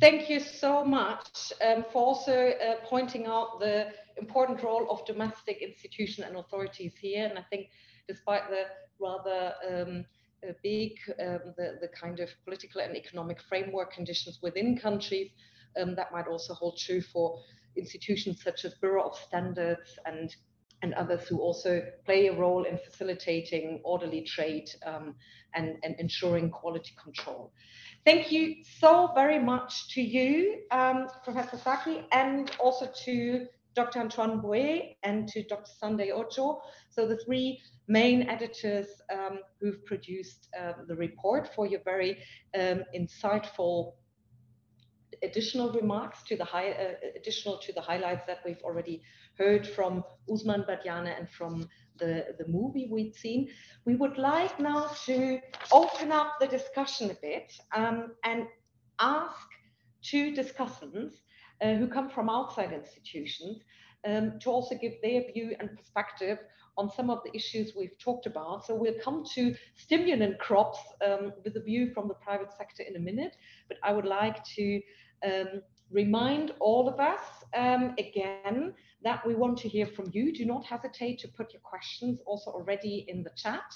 Thank 0.00 0.30
you 0.30 0.40
so 0.40 0.82
much 0.82 1.52
um, 1.60 1.84
for 1.92 2.02
also 2.02 2.32
uh, 2.32 2.76
pointing 2.84 3.26
out 3.26 3.60
the 3.60 3.88
important 4.16 4.62
role 4.62 4.90
of 4.90 5.04
domestic 5.04 5.60
institutions 5.60 6.26
and 6.26 6.36
authorities 6.38 6.94
here. 6.98 7.26
And 7.26 7.38
I 7.38 7.42
think 7.50 7.66
despite 8.08 8.48
the 8.48 8.62
rather 8.98 9.52
um, 9.68 10.06
big, 10.62 10.92
um, 11.20 11.52
the, 11.58 11.76
the 11.82 11.88
kind 11.88 12.18
of 12.18 12.30
political 12.46 12.80
and 12.80 12.96
economic 12.96 13.42
framework 13.42 13.92
conditions 13.92 14.38
within 14.40 14.78
countries, 14.78 15.32
um, 15.78 15.94
that 15.96 16.12
might 16.12 16.26
also 16.26 16.54
hold 16.54 16.78
true 16.78 17.02
for 17.02 17.38
institutions 17.76 18.42
such 18.42 18.64
as 18.64 18.72
Bureau 18.80 19.06
of 19.06 19.16
Standards 19.16 19.98
and 20.06 20.34
and 20.82 20.94
others 20.94 21.28
who 21.28 21.38
also 21.38 21.82
play 22.06 22.28
a 22.28 22.38
role 22.38 22.64
in 22.64 22.78
facilitating 22.78 23.80
orderly 23.84 24.22
trade 24.22 24.70
um, 24.86 25.14
and, 25.54 25.76
and 25.82 25.94
ensuring 25.98 26.50
quality 26.50 26.92
control. 27.02 27.52
Thank 28.06 28.32
you 28.32 28.64
so 28.78 29.12
very 29.14 29.38
much 29.38 29.92
to 29.94 30.00
you, 30.00 30.62
um, 30.70 31.06
Professor 31.22 31.58
Zaki, 31.58 32.02
and 32.12 32.50
also 32.58 32.90
to 33.04 33.46
Dr. 33.74 34.00
Antoine 34.00 34.40
Bouet 34.40 34.96
and 35.02 35.28
to 35.28 35.42
Dr. 35.44 35.70
Sunday 35.78 36.10
Odjo. 36.10 36.60
So 36.88 37.06
the 37.06 37.18
three 37.18 37.60
main 37.88 38.22
editors 38.22 38.86
um, 39.12 39.40
who've 39.60 39.84
produced 39.84 40.48
uh, 40.58 40.72
the 40.88 40.96
report 40.96 41.54
for 41.54 41.66
your 41.66 41.80
very 41.84 42.18
um, 42.58 42.84
insightful 42.96 43.92
additional 45.22 45.70
remarks 45.72 46.22
to 46.22 46.36
the 46.36 46.44
high, 46.44 46.70
uh, 46.70 46.94
additional 47.14 47.58
to 47.58 47.72
the 47.74 47.80
highlights 47.82 48.24
that 48.26 48.38
we've 48.46 48.62
already 48.62 49.02
heard 49.36 49.66
from 49.66 50.02
Ousmane 50.30 50.66
Badiane 50.66 51.18
and 51.18 51.28
from 51.28 51.68
the, 52.00 52.34
the 52.38 52.48
movie 52.48 52.88
we'd 52.90 53.14
seen. 53.14 53.48
We 53.84 53.94
would 53.96 54.18
like 54.18 54.58
now 54.58 54.90
to 55.06 55.38
open 55.70 56.10
up 56.10 56.34
the 56.40 56.48
discussion 56.48 57.10
a 57.10 57.14
bit 57.14 57.52
um, 57.74 58.12
and 58.24 58.46
ask 58.98 59.46
two 60.02 60.32
discussants 60.32 61.14
uh, 61.62 61.74
who 61.74 61.86
come 61.86 62.08
from 62.10 62.28
outside 62.28 62.72
institutions 62.72 63.62
um, 64.06 64.38
to 64.40 64.50
also 64.50 64.74
give 64.76 64.94
their 65.02 65.22
view 65.32 65.54
and 65.60 65.76
perspective 65.76 66.38
on 66.78 66.90
some 66.90 67.10
of 67.10 67.20
the 67.24 67.36
issues 67.36 67.72
we've 67.76 67.98
talked 67.98 68.26
about. 68.26 68.66
So 68.66 68.74
we'll 68.74 68.98
come 69.02 69.24
to 69.34 69.54
stimulant 69.76 70.38
crops 70.38 70.78
um, 71.06 71.32
with 71.44 71.56
a 71.56 71.60
view 71.60 71.92
from 71.92 72.08
the 72.08 72.14
private 72.14 72.52
sector 72.56 72.82
in 72.82 72.96
a 72.96 73.00
minute, 73.00 73.36
but 73.68 73.76
I 73.82 73.92
would 73.92 74.06
like 74.06 74.42
to 74.56 74.80
um, 75.24 75.62
remind 75.90 76.52
all 76.60 76.88
of 76.88 77.00
us 77.00 77.20
um, 77.56 77.94
again 77.98 78.74
that 79.02 79.26
we 79.26 79.34
want 79.34 79.58
to 79.58 79.68
hear 79.68 79.86
from 79.86 80.10
you. 80.12 80.32
Do 80.32 80.44
not 80.44 80.64
hesitate 80.64 81.18
to 81.20 81.28
put 81.28 81.52
your 81.52 81.62
questions 81.62 82.20
also 82.26 82.50
already 82.50 83.04
in 83.08 83.22
the 83.22 83.30
chat. 83.36 83.74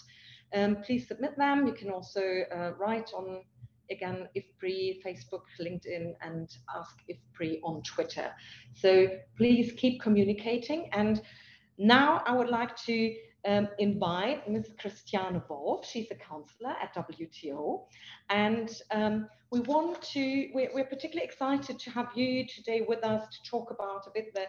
Um, 0.55 0.77
please 0.85 1.09
submit 1.09 1.37
them. 1.37 1.67
You 1.67 1.73
can 1.73 1.91
also 1.91 2.43
uh, 2.55 2.73
write 2.79 3.11
on, 3.15 3.43
again, 3.91 4.29
IFPRI, 4.37 5.03
Facebook, 5.05 5.43
LinkedIn, 5.61 6.13
and 6.21 6.49
ask 6.77 6.99
IFPRI 7.11 7.61
on 7.65 7.83
Twitter. 7.83 8.31
So 8.75 9.09
please 9.37 9.73
keep 9.73 10.01
communicating. 10.01 10.89
And 10.93 11.23
now 11.79 12.23
I 12.27 12.37
would 12.37 12.49
like 12.49 12.77
to 12.85 13.15
um, 13.47 13.69
invite 13.79 14.49
Ms. 14.49 14.71
Christiane 14.81 15.43
Wolf. 15.49 15.87
She's 15.87 16.11
a 16.11 16.15
counselor 16.15 16.75
at 16.83 16.95
WTO. 16.95 17.85
And 18.31 18.71
um, 18.91 19.29
we 19.51 19.61
want 19.61 20.03
to, 20.03 20.49
we're, 20.55 20.71
we're, 20.75 20.85
particularly 20.85 21.27
excited 21.27 21.79
to 21.79 21.91
have 21.91 22.09
you 22.15 22.47
today 22.47 22.85
with 22.89 23.05
us 23.05 23.29
to 23.29 23.51
talk 23.51 23.71
about 23.71 24.07
a 24.07 24.11
bit 24.15 24.35
the 24.35 24.47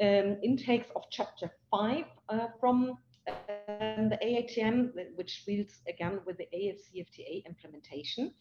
um, 0.00 0.38
intakes 0.42 0.88
of 0.96 1.02
chapter 1.10 1.50
five 1.70 2.06
uh, 2.28 2.46
from 2.58 2.96
um, 3.28 4.08
the 4.08 4.18
AATM, 4.24 4.92
which 5.16 5.44
deals 5.44 5.80
again 5.88 6.20
with 6.26 6.38
the 6.38 6.48
AFCFTA 6.54 7.44
implementation. 7.46 8.32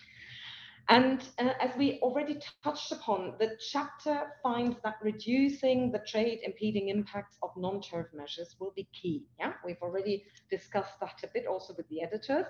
And 0.90 1.24
uh, 1.38 1.52
as 1.62 1.70
we 1.78 2.00
already 2.02 2.40
touched 2.64 2.92
upon, 2.92 3.36
the 3.40 3.56
chapter 3.72 4.32
finds 4.42 4.76
that 4.84 4.96
reducing 5.04 5.92
the 5.92 6.00
trade 6.00 6.40
impeding 6.44 6.90
impacts 6.90 7.38
of 7.44 7.52
non-tariff 7.56 8.08
measures 8.12 8.56
will 8.60 8.74
be 8.76 8.88
key. 8.92 9.24
Yeah, 9.38 9.54
we've 9.64 9.82
already 9.84 10.26
discussed 10.50 11.00
that 11.00 11.22
a 11.24 11.28
bit 11.32 11.46
also 11.46 11.76
with 11.78 11.88
the 11.90 12.02
editors. 12.02 12.48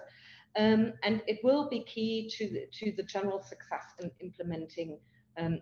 Um, 0.58 0.94
and 1.04 1.22
it 1.28 1.40
will 1.44 1.70
be 1.70 1.84
key 1.84 2.32
to 2.38 2.48
the, 2.48 2.68
to 2.80 2.94
the 2.96 3.04
general 3.04 3.44
success 3.44 3.84
in 4.02 4.10
implementing 4.22 4.98
um. 5.38 5.60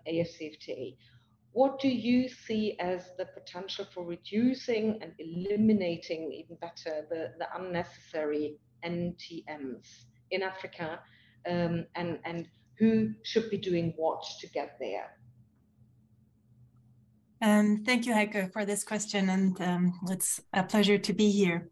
What 1.52 1.80
do 1.80 1.88
you 1.88 2.28
see 2.28 2.78
as 2.78 3.10
the 3.18 3.26
potential 3.26 3.86
for 3.92 4.04
reducing 4.04 5.00
and 5.02 5.12
eliminating, 5.18 6.32
even 6.32 6.56
better, 6.56 7.06
the, 7.10 7.32
the 7.38 7.46
unnecessary 7.56 8.58
NTMs 8.84 10.04
in 10.30 10.42
Africa? 10.42 11.00
Um, 11.48 11.86
and, 11.94 12.18
and 12.24 12.48
who 12.78 13.12
should 13.22 13.50
be 13.50 13.58
doing 13.58 13.92
what 13.96 14.24
to 14.40 14.48
get 14.48 14.76
there? 14.78 15.10
Um, 17.40 17.84
thank 17.84 18.06
you, 18.06 18.14
Heike, 18.14 18.52
for 18.52 18.64
this 18.64 18.82
question, 18.82 19.28
and 19.28 19.60
um, 19.60 20.00
it's 20.10 20.40
a 20.52 20.62
pleasure 20.62 20.98
to 20.98 21.12
be 21.12 21.30
here. 21.30 21.70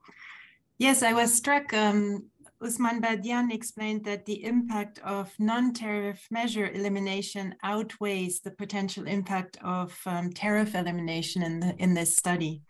Yes, 0.78 1.02
I 1.02 1.12
was 1.12 1.34
struck. 1.34 1.72
Um, 1.72 2.30
Ousmane 2.62 3.02
Badiane 3.02 3.52
explained 3.52 4.04
that 4.04 4.24
the 4.24 4.44
impact 4.44 4.98
of 5.04 5.32
non-tariff 5.38 6.26
measure 6.30 6.70
elimination 6.70 7.54
outweighs 7.62 8.40
the 8.40 8.50
potential 8.50 9.06
impact 9.06 9.58
of 9.62 9.98
um, 10.06 10.32
tariff 10.32 10.74
elimination 10.74 11.42
in, 11.42 11.60
the, 11.60 11.74
in 11.78 11.94
this 11.94 12.16
study. 12.16 12.62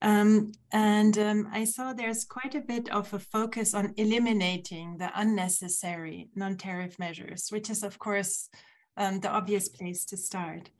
Um, 0.00 0.52
and 0.72 1.18
um, 1.18 1.48
I 1.52 1.64
saw 1.64 1.92
there's 1.92 2.24
quite 2.24 2.54
a 2.54 2.60
bit 2.60 2.88
of 2.90 3.12
a 3.12 3.18
focus 3.18 3.74
on 3.74 3.94
eliminating 3.96 4.98
the 4.98 5.10
unnecessary 5.14 6.28
non-tariff 6.36 6.98
measures, 6.98 7.48
which 7.50 7.68
is 7.68 7.82
of 7.82 7.98
course 7.98 8.48
um, 8.96 9.20
the 9.20 9.28
obvious 9.28 9.68
place 9.68 10.04
to 10.06 10.16
start. 10.16 10.70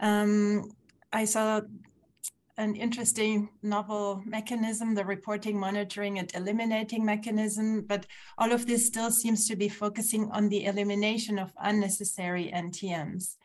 Um, 0.00 0.72
I 1.12 1.24
saw 1.24 1.60
an 2.56 2.74
interesting 2.74 3.50
novel 3.62 4.22
mechanism, 4.26 4.94
the 4.94 5.04
reporting, 5.04 5.58
monitoring, 5.58 6.18
and 6.18 6.30
eliminating 6.34 7.04
mechanism, 7.04 7.82
but 7.82 8.04
all 8.36 8.52
of 8.52 8.66
this 8.66 8.86
still 8.86 9.10
seems 9.10 9.46
to 9.46 9.56
be 9.56 9.68
focusing 9.68 10.28
on 10.32 10.48
the 10.48 10.64
elimination 10.64 11.38
of 11.38 11.52
unnecessary 11.60 12.50
NTMs. 12.52 13.36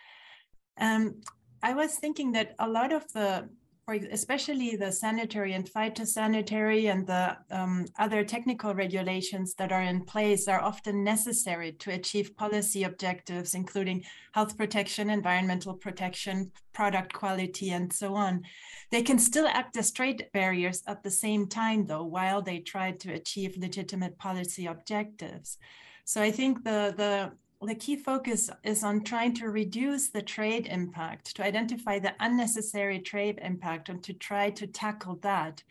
Um, 0.80 1.22
I 1.62 1.74
was 1.74 1.96
thinking 1.96 2.32
that 2.32 2.56
a 2.58 2.68
lot 2.68 2.92
of 2.92 3.12
the 3.14 3.50
for 3.86 3.96
especially 3.96 4.78
the 4.78 4.92
sanitary 4.92 5.54
and 5.54 5.70
phytosanitary 5.70 6.90
and 6.90 7.06
the 7.06 7.36
um, 7.52 7.86
other 8.00 8.24
technical 8.24 8.74
regulations 8.74 9.56
that 9.56 9.74
are 9.74 9.82
in 9.82 10.06
place 10.06 10.48
are 10.48 10.62
often 10.62 11.04
necessary 11.04 11.74
to 11.74 11.92
achieve 11.92 12.36
policy 12.38 12.84
objectives, 12.84 13.54
including 13.54 14.04
health 14.34 14.58
protection, 14.58 15.10
environmental 15.10 15.74
protection, 15.74 16.50
product 16.72 17.12
quality, 17.12 17.72
and 17.72 17.92
so 17.92 18.16
on. 18.16 18.44
They 18.90 19.02
can 19.02 19.20
still 19.20 19.48
act 19.48 19.76
as 19.76 19.92
trade 19.92 20.28
barriers 20.34 20.82
at 20.88 21.04
the 21.04 21.12
same 21.12 21.48
time, 21.48 21.86
though, 21.86 22.06
while 22.06 22.42
they 22.42 22.60
try 22.60 22.92
to 22.92 23.12
achieve 23.12 23.58
legitimate 23.58 24.18
policy 24.18 24.66
objectives. 24.66 25.58
So 26.06 26.22
I 26.22 26.32
think 26.32 26.64
the, 26.64 26.94
the 26.96 27.32
the 27.66 27.76
key 27.76 27.96
focus 27.96 28.50
is 28.64 28.84
on 28.84 29.04
trying 29.04 29.34
to 29.36 29.50
reduce 29.50 30.10
the 30.10 30.22
trade 30.22 30.68
impact, 30.68 31.36
to 31.36 31.44
identify 31.44 32.00
the 32.00 32.14
unnecessary 32.20 33.00
trade 33.00 33.40
impact, 33.42 33.90
and 33.90 34.04
to 34.04 34.14
try 34.14 34.50
to 34.52 34.68
tackle 34.68 35.18
that, 35.22 35.64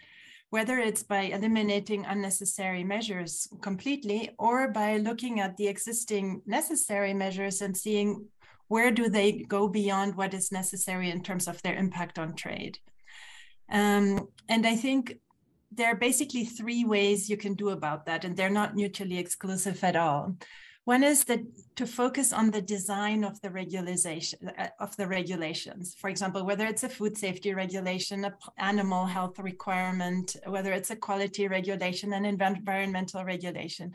whether 0.51 0.79
it's 0.79 1.03
by 1.03 1.23
eliminating 1.23 2.05
unnecessary 2.05 2.85
measures 2.85 3.49
completely 3.61 4.31
or 4.39 4.69
by 4.69 4.99
looking 4.99 5.41
at 5.41 5.57
the 5.57 5.69
existing 5.69 6.43
necessary 6.47 7.15
measures 7.15 7.63
and 7.63 7.77
seeing 7.77 8.27
where 8.69 8.91
do 8.91 9.09
they 9.09 9.33
go 9.33 9.69
beyond 9.69 10.15
what 10.15 10.35
is 10.35 10.53
necessary 10.53 11.11
in 11.11 11.23
terms 11.23 11.47
of 11.47 11.61
their 11.63 11.75
impact 11.75 12.19
on 12.19 12.35
trade. 12.35 12.79
Um, 13.71 14.29
and 14.49 14.67
I 14.67 14.77
think 14.77 15.19
there 15.71 15.89
are 15.89 15.97
basically 15.97 16.45
three 16.45 16.85
ways 16.85 17.31
you 17.31 17.37
can 17.37 17.55
do 17.55 17.71
about 17.71 18.07
that, 18.07 18.25
and 18.25 18.37
they're 18.37 18.51
not 18.51 18.75
mutually 18.75 19.19
exclusive 19.19 19.83
at 19.85 19.97
all. 19.97 20.37
One 20.85 21.05
is 21.05 21.25
that 21.25 21.41
to 21.77 21.87
focus 21.87 22.33
on 22.33 22.51
the 22.51 22.61
design 22.61 23.23
of 23.23 23.41
the 23.41 23.51
regulation 23.51 24.51
uh, 24.59 24.69
of 24.81 24.97
the 24.97 25.07
regulations. 25.07 25.95
For 25.97 26.11
example, 26.11 26.45
whether 26.45 26.67
it's 26.67 26.83
a 26.83 26.89
food 26.89 27.17
safety 27.17 27.55
regulation, 27.55 28.25
an 28.25 28.35
animal 28.59 29.07
health 29.07 29.39
requirement, 29.39 30.37
whether 30.47 30.73
it's 30.73 30.91
a 30.91 30.97
quality 30.97 31.47
regulation, 31.47 32.13
an 32.13 32.25
environmental 32.25 33.25
regulation, 33.25 33.93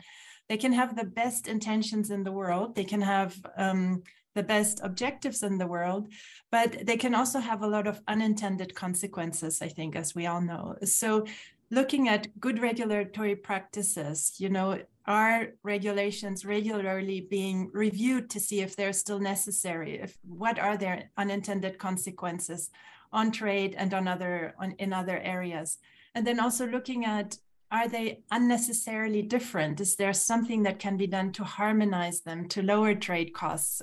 they 0.48 0.56
can 0.56 0.72
have 0.72 0.96
the 0.96 1.04
best 1.04 1.46
intentions 1.46 2.10
in 2.10 2.24
the 2.24 2.32
world. 2.32 2.74
They 2.74 2.84
can 2.84 3.02
have 3.02 3.36
um, 3.58 4.02
the 4.34 4.42
best 4.42 4.80
objectives 4.82 5.42
in 5.42 5.58
the 5.58 5.66
world, 5.66 6.08
but 6.50 6.86
they 6.86 6.96
can 6.96 7.14
also 7.14 7.38
have 7.38 7.62
a 7.62 7.68
lot 7.68 7.86
of 7.86 8.00
unintended 8.08 8.74
consequences. 8.74 9.60
I 9.60 9.68
think, 9.68 9.94
as 9.94 10.14
we 10.14 10.24
all 10.26 10.40
know. 10.40 10.76
So 10.84 11.26
looking 11.70 12.08
at 12.08 12.40
good 12.40 12.60
regulatory 12.60 13.36
practices, 13.36 14.34
you 14.38 14.48
know, 14.48 14.78
are 15.08 15.54
regulations 15.64 16.44
regularly 16.44 17.26
being 17.30 17.70
reviewed 17.72 18.28
to 18.30 18.38
see 18.38 18.60
if 18.60 18.76
they're 18.76 18.92
still 18.92 19.18
necessary? 19.18 19.98
If 19.98 20.18
what 20.22 20.58
are 20.58 20.76
their 20.76 21.10
unintended 21.16 21.78
consequences 21.78 22.70
on 23.10 23.32
trade 23.32 23.74
and 23.78 23.94
on 23.94 24.06
other 24.06 24.54
on 24.60 24.72
in 24.78 24.92
other 24.92 25.18
areas? 25.18 25.78
And 26.14 26.26
then 26.26 26.38
also 26.38 26.66
looking 26.66 27.06
at 27.06 27.38
are 27.70 27.88
they 27.88 28.20
unnecessarily 28.30 29.22
different? 29.22 29.80
Is 29.80 29.96
there 29.96 30.14
something 30.14 30.62
that 30.62 30.78
can 30.78 30.96
be 30.96 31.06
done 31.06 31.32
to 31.32 31.44
harmonize 31.44 32.20
them 32.20 32.48
to 32.48 32.62
lower 32.62 32.94
trade 32.94 33.34
costs, 33.34 33.82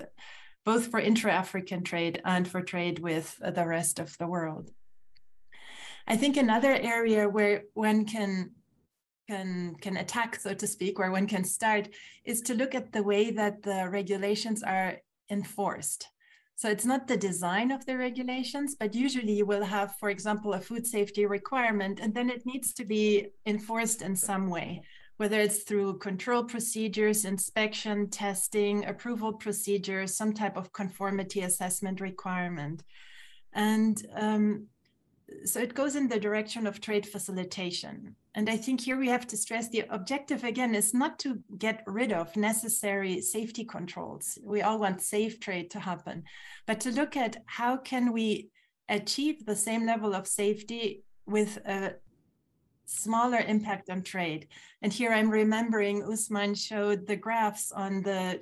both 0.63 0.87
for 0.87 0.99
intra-African 0.99 1.83
trade 1.83 2.21
and 2.25 2.47
for 2.47 2.61
trade 2.61 2.99
with 2.99 3.37
the 3.37 3.65
rest 3.65 3.99
of 3.99 4.17
the 4.17 4.27
world? 4.27 4.71
I 6.07 6.17
think 6.17 6.37
another 6.37 6.73
area 6.73 7.27
where 7.29 7.63
one 7.73 8.05
can 8.05 8.51
can 9.27 9.75
can 9.81 9.97
attack, 9.97 10.35
so 10.35 10.53
to 10.53 10.67
speak, 10.67 10.99
where 10.99 11.11
one 11.11 11.27
can 11.27 11.43
start, 11.43 11.89
is 12.23 12.41
to 12.41 12.53
look 12.53 12.75
at 12.75 12.91
the 12.91 13.03
way 13.03 13.31
that 13.31 13.63
the 13.63 13.89
regulations 13.89 14.63
are 14.63 14.97
enforced. 15.29 16.07
So 16.57 16.69
it's 16.69 16.85
not 16.85 17.07
the 17.07 17.17
design 17.17 17.71
of 17.71 17.85
the 17.85 17.97
regulations, 17.97 18.75
but 18.79 18.95
usually 18.95 19.33
you 19.33 19.45
will 19.45 19.63
have, 19.63 19.95
for 19.99 20.09
example, 20.09 20.53
a 20.53 20.61
food 20.61 20.87
safety 20.87 21.25
requirement, 21.25 21.99
and 21.99 22.13
then 22.13 22.29
it 22.29 22.45
needs 22.45 22.73
to 22.75 22.85
be 22.85 23.27
enforced 23.45 24.01
in 24.01 24.15
some 24.15 24.49
way, 24.49 24.81
whether 25.17 25.39
it's 25.41 25.63
through 25.63 25.97
control 25.97 26.45
procedures, 26.45 27.25
inspection, 27.25 28.09
testing, 28.09 28.85
approval 28.85 29.33
procedures, 29.33 30.15
some 30.15 30.31
type 30.33 30.55
of 30.55 30.71
conformity 30.71 31.41
assessment 31.41 31.99
requirement. 31.99 32.83
And 33.51 34.01
um, 34.15 34.67
so 35.43 35.59
it 35.59 35.73
goes 35.73 35.95
in 35.95 36.07
the 36.07 36.19
direction 36.19 36.67
of 36.67 36.81
trade 36.81 37.05
facilitation. 37.05 38.15
And 38.35 38.49
I 38.49 38.57
think 38.57 38.81
here 38.81 38.97
we 38.97 39.07
have 39.09 39.25
to 39.27 39.37
stress 39.37 39.69
the 39.69 39.85
objective 39.89 40.43
again 40.43 40.75
is 40.75 40.93
not 40.93 41.17
to 41.19 41.39
get 41.57 41.83
rid 41.87 42.11
of 42.11 42.35
necessary 42.35 43.21
safety 43.21 43.63
controls. 43.63 44.37
We 44.43 44.61
all 44.61 44.79
want 44.79 45.01
safe 45.01 45.39
trade 45.39 45.71
to 45.71 45.79
happen, 45.79 46.23
but 46.65 46.79
to 46.81 46.91
look 46.91 47.15
at 47.17 47.37
how 47.45 47.77
can 47.77 48.11
we 48.11 48.49
achieve 48.89 49.45
the 49.45 49.55
same 49.55 49.85
level 49.85 50.13
of 50.13 50.27
safety 50.27 51.03
with 51.25 51.57
a 51.65 51.95
smaller 52.85 53.39
impact 53.39 53.89
on 53.89 54.03
trade. 54.03 54.47
And 54.81 54.93
here 54.93 55.11
I'm 55.11 55.29
remembering 55.29 56.03
Ousmane 56.03 56.57
showed 56.57 57.07
the 57.07 57.15
graphs 57.15 57.71
on 57.71 58.03
the 58.03 58.41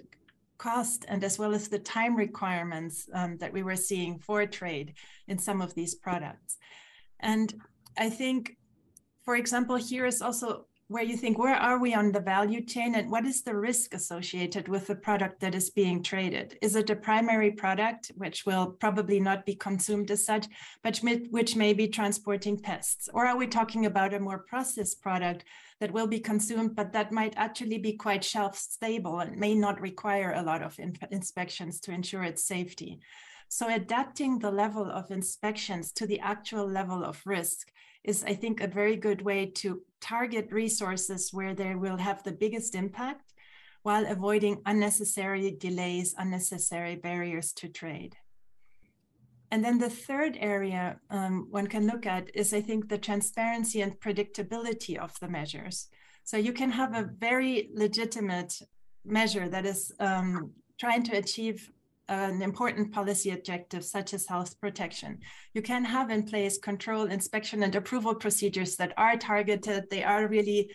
cost 0.58 1.06
and 1.08 1.24
as 1.24 1.40
well 1.40 1.54
as 1.54 1.68
the 1.68 1.80
time 1.80 2.16
requirements 2.16 3.10
um, 3.14 3.38
that 3.38 3.54
we 3.54 3.64
were 3.64 3.76
seeing 3.76 4.18
for 4.20 4.46
trade 4.46 4.94
in 5.28 5.38
some 5.38 5.62
of 5.62 5.74
these 5.76 5.96
products. 5.96 6.58
And 7.24 7.54
I 7.98 8.10
think, 8.10 8.58
for 9.24 9.36
example, 9.36 9.78
here 9.78 10.06
is 10.06 10.22
also 10.22 10.66
where 10.90 11.04
you 11.04 11.16
think, 11.18 11.40
where 11.40 11.56
are 11.56 11.80
we 11.80 11.96
on 11.96 12.12
the 12.12 12.20
value 12.20 12.64
chain 12.64 12.94
and 12.96 13.10
what 13.10 13.26
is 13.26 13.42
the 13.42 13.56
risk 13.56 13.94
associated 13.94 14.68
with 14.68 14.86
the 14.86 14.96
product 14.96 15.40
that 15.40 15.56
is 15.56 15.70
being 15.70 16.04
traded? 16.04 16.58
Is 16.62 16.76
it 16.76 16.90
a 16.90 16.96
primary 16.96 17.52
product, 17.52 18.12
which 18.18 18.46
will 18.46 18.68
probably 18.68 19.20
not 19.20 19.46
be 19.46 19.56
consumed 19.56 20.12
as 20.12 20.26
such, 20.26 20.46
but 20.84 20.98
which 21.32 21.56
may 21.56 21.74
be 21.74 21.88
transporting 21.88 22.60
pests? 22.60 23.10
Or 23.14 23.26
are 23.26 23.38
we 23.38 23.48
talking 23.48 23.86
about 23.86 24.14
a 24.14 24.20
more 24.20 24.40
processed 24.40 25.02
product 25.02 25.46
that 25.80 25.92
will 25.92 26.08
be 26.08 26.20
consumed, 26.20 26.76
but 26.76 26.92
that 26.94 27.12
might 27.12 27.34
actually 27.38 27.78
be 27.78 27.94
quite 27.94 28.24
shelf 28.24 28.58
stable 28.58 29.20
and 29.20 29.38
may 29.38 29.56
not 29.56 29.82
require 29.82 30.34
a 30.34 30.44
lot 30.44 30.62
of 30.62 30.78
in 30.78 30.96
inspections 31.10 31.80
to 31.80 31.92
ensure 31.92 32.24
its 32.24 32.44
safety? 32.44 33.00
So 33.54 33.70
adapting 33.70 34.40
the 34.40 34.50
level 34.50 34.90
of 34.90 35.12
inspections 35.12 35.92
to 35.92 36.08
the 36.08 36.20
actual 36.22 36.68
level 36.68 37.04
of 37.04 37.22
risk 37.24 37.72
is, 38.04 38.24
I 38.24 38.34
think, 38.34 38.60
a 38.60 38.68
very 38.68 38.96
good 38.96 39.22
way 39.22 39.46
to 39.62 39.84
target 40.02 40.52
resources 40.52 41.32
where 41.32 41.54
they 41.54 41.76
will 41.76 41.98
have 41.98 42.24
the 42.24 42.32
biggest 42.32 42.74
impact 42.74 43.32
while 43.84 44.08
avoiding 44.08 44.64
unnecessary 44.66 45.52
delays, 45.52 46.16
unnecessary 46.18 46.96
barriers 46.96 47.54
to 47.54 47.70
trade. 47.70 48.16
And 49.52 49.64
then 49.64 49.78
the 49.78 49.98
third 50.08 50.36
area 50.40 51.00
um, 51.12 51.46
one 51.52 51.68
can 51.68 51.86
look 51.86 52.08
at 52.08 52.36
is, 52.36 52.56
I 52.56 52.62
think, 52.62 52.90
the 52.90 52.98
transparency 52.98 53.82
and 53.82 54.00
predictability 54.00 54.98
of 54.98 55.14
the 55.20 55.30
measures. 55.30 55.90
So 56.24 56.38
you 56.38 56.54
can 56.54 56.72
have 56.72 56.96
a 56.96 57.08
very 57.20 57.70
legitimate 57.72 58.60
measure 59.06 59.48
that 59.48 59.68
is 59.68 59.92
um, 60.00 60.54
trying 60.80 61.04
to 61.04 61.18
achieve 61.18 61.70
an 62.10 62.42
important 62.42 62.92
policy 62.92 63.32
objective 63.32 63.84
such 63.84 64.14
as 64.14 64.28
health 64.28 64.60
protection. 64.60 65.20
You 65.54 65.62
can 65.62 65.86
have 65.86 66.10
in 66.10 66.24
place 66.24 66.58
control, 66.58 67.06
inspection, 67.06 67.64
and 67.64 67.76
approval 67.76 68.16
procedures 68.16 68.76
that 68.76 68.94
are 68.98 69.18
targeted. 69.18 69.90
They 69.90 70.04
are 70.04 70.28
really 70.28 70.72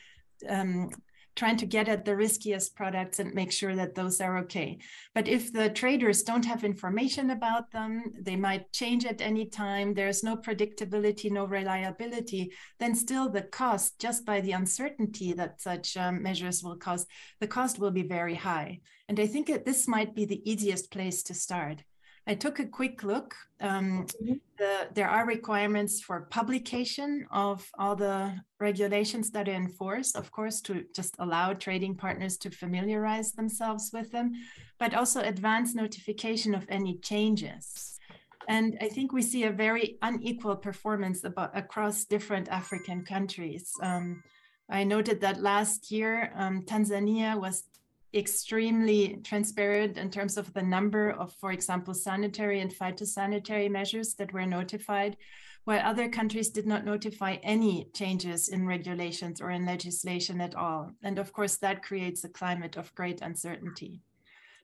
um, 0.48 0.90
trying 1.38 1.56
to 1.56 1.66
get 1.66 1.88
at 1.88 2.04
the 2.04 2.16
riskiest 2.16 2.74
products 2.74 3.20
and 3.20 3.32
make 3.32 3.52
sure 3.52 3.76
that 3.76 3.94
those 3.94 4.20
are 4.20 4.38
okay. 4.38 4.76
But 5.14 5.28
if 5.28 5.52
the 5.52 5.70
traders 5.70 6.24
don't 6.24 6.44
have 6.44 6.64
information 6.64 7.30
about 7.30 7.70
them, 7.70 8.12
they 8.20 8.34
might 8.34 8.72
change 8.72 9.06
at 9.06 9.20
any 9.20 9.46
time, 9.46 9.94
there's 9.94 10.24
no 10.24 10.36
predictability, 10.36 11.30
no 11.30 11.44
reliability, 11.44 12.52
then 12.80 12.96
still 12.96 13.28
the 13.28 13.42
cost, 13.42 14.00
just 14.00 14.26
by 14.26 14.40
the 14.40 14.50
uncertainty 14.50 15.32
that 15.34 15.62
such 15.62 15.96
um, 15.96 16.22
measures 16.24 16.64
will 16.64 16.76
cause, 16.76 17.06
the 17.38 17.46
cost 17.46 17.78
will 17.78 17.92
be 17.92 18.02
very 18.02 18.34
high. 18.34 18.80
And 19.08 19.20
I 19.20 19.28
think 19.28 19.46
that 19.46 19.64
this 19.64 19.86
might 19.86 20.16
be 20.16 20.24
the 20.24 20.42
easiest 20.50 20.90
place 20.90 21.22
to 21.22 21.34
start. 21.34 21.84
I 22.28 22.34
took 22.34 22.58
a 22.58 22.66
quick 22.66 23.02
look. 23.02 23.34
Um, 23.60 24.04
mm-hmm. 24.04 24.34
the, 24.58 24.88
there 24.92 25.08
are 25.08 25.26
requirements 25.26 26.02
for 26.02 26.28
publication 26.30 27.26
of 27.32 27.66
all 27.78 27.96
the 27.96 28.34
regulations 28.60 29.30
that 29.30 29.48
are 29.48 29.52
enforced, 29.52 30.14
of 30.14 30.30
course, 30.30 30.60
to 30.62 30.84
just 30.94 31.16
allow 31.18 31.54
trading 31.54 31.94
partners 31.94 32.36
to 32.38 32.50
familiarize 32.50 33.32
themselves 33.32 33.90
with 33.94 34.12
them, 34.12 34.32
but 34.78 34.92
also 34.92 35.22
advance 35.22 35.74
notification 35.74 36.54
of 36.54 36.66
any 36.68 36.98
changes. 36.98 37.98
And 38.46 38.76
I 38.80 38.88
think 38.88 39.12
we 39.12 39.22
see 39.22 39.44
a 39.44 39.50
very 39.50 39.96
unequal 40.02 40.56
performance 40.56 41.24
about, 41.24 41.56
across 41.56 42.04
different 42.04 42.48
African 42.48 43.04
countries. 43.04 43.72
Um, 43.82 44.22
I 44.68 44.84
noted 44.84 45.22
that 45.22 45.40
last 45.40 45.90
year, 45.90 46.30
um, 46.36 46.62
Tanzania 46.62 47.40
was 47.40 47.64
extremely 48.14 49.18
transparent 49.22 49.98
in 49.98 50.10
terms 50.10 50.36
of 50.36 50.52
the 50.54 50.62
number 50.62 51.10
of, 51.10 51.32
for 51.34 51.52
example, 51.52 51.94
sanitary 51.94 52.60
and 52.60 52.72
phytosanitary 52.72 53.70
measures 53.70 54.14
that 54.14 54.32
were 54.32 54.46
notified, 54.46 55.16
while 55.64 55.80
other 55.84 56.08
countries 56.08 56.48
did 56.48 56.66
not 56.66 56.84
notify 56.84 57.36
any 57.42 57.88
changes 57.94 58.48
in 58.48 58.66
regulations 58.66 59.40
or 59.40 59.50
in 59.50 59.66
legislation 59.66 60.40
at 60.40 60.54
all. 60.54 60.90
And 61.02 61.18
of 61.18 61.32
course, 61.32 61.56
that 61.58 61.82
creates 61.82 62.24
a 62.24 62.30
climate 62.30 62.76
of 62.76 62.94
great 62.94 63.20
uncertainty. 63.20 64.00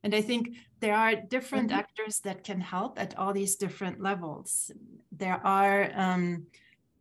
And 0.02 0.14
I 0.14 0.20
think 0.20 0.56
there 0.80 0.94
are 0.94 1.16
different 1.16 1.70
mm 1.70 1.76
-hmm. 1.76 1.82
actors 1.82 2.20
that 2.20 2.44
can 2.44 2.60
help 2.60 2.98
at 2.98 3.14
all 3.18 3.32
these 3.34 3.56
different 3.56 4.00
levels. 4.00 4.70
There 5.18 5.40
are, 5.42 5.90
um, 6.04 6.46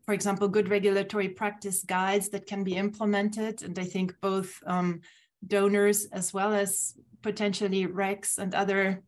for 0.06 0.14
example, 0.14 0.48
good 0.48 0.70
regulatory 0.70 1.30
practice 1.30 1.80
guides 1.86 2.30
that 2.30 2.48
can 2.48 2.64
be 2.64 2.76
implemented. 2.76 3.64
And 3.64 3.78
I 3.78 3.86
think 3.86 4.20
both 4.20 4.50
um, 4.66 5.02
donors 5.48 6.06
as 6.06 6.34
well 6.34 6.54
as 6.54 6.96
potentially 7.22 7.88
RECs 7.88 8.38
and 8.38 8.54
other 8.54 9.02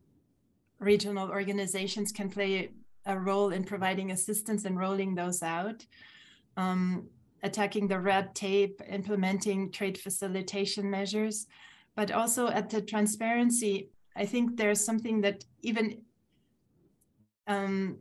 regional 0.78 1.28
organizations 1.30 2.12
can 2.12 2.30
play 2.30 2.70
a 3.06 3.18
role 3.18 3.50
in 3.50 3.64
providing 3.64 4.10
assistance 4.10 4.64
and 4.64 4.78
rolling 4.78 5.14
those 5.14 5.42
out. 5.42 5.86
Um, 6.56 7.08
attacking 7.42 7.86
the 7.86 8.00
red 8.00 8.34
tape, 8.34 8.80
implementing 8.88 9.70
trade 9.70 9.98
facilitation 9.98 10.90
measures, 10.90 11.46
but 11.94 12.10
also 12.10 12.48
at 12.48 12.70
the 12.70 12.80
transparency, 12.80 13.90
I 14.16 14.26
think 14.26 14.56
there's 14.56 14.84
something 14.84 15.20
that 15.20 15.44
even 15.62 16.02
um, 17.46 17.98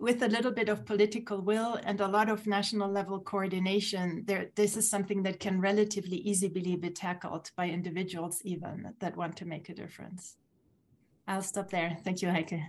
with 0.00 0.22
a 0.22 0.28
little 0.28 0.50
bit 0.50 0.70
of 0.70 0.86
political 0.86 1.42
will 1.42 1.78
and 1.84 2.00
a 2.00 2.08
lot 2.08 2.30
of 2.30 2.46
national 2.46 2.90
level 2.90 3.20
coordination, 3.20 4.24
there, 4.26 4.48
this 4.56 4.76
is 4.76 4.88
something 4.88 5.22
that 5.24 5.38
can 5.38 5.60
relatively 5.60 6.16
easily 6.16 6.74
be 6.74 6.90
tackled 6.90 7.50
by 7.54 7.68
individuals 7.68 8.40
even 8.42 8.94
that 8.98 9.16
want 9.16 9.36
to 9.36 9.44
make 9.44 9.68
a 9.68 9.74
difference. 9.74 10.36
I'll 11.28 11.42
stop 11.42 11.70
there. 11.70 11.98
Thank 12.02 12.22
you, 12.22 12.30
Heike. 12.30 12.54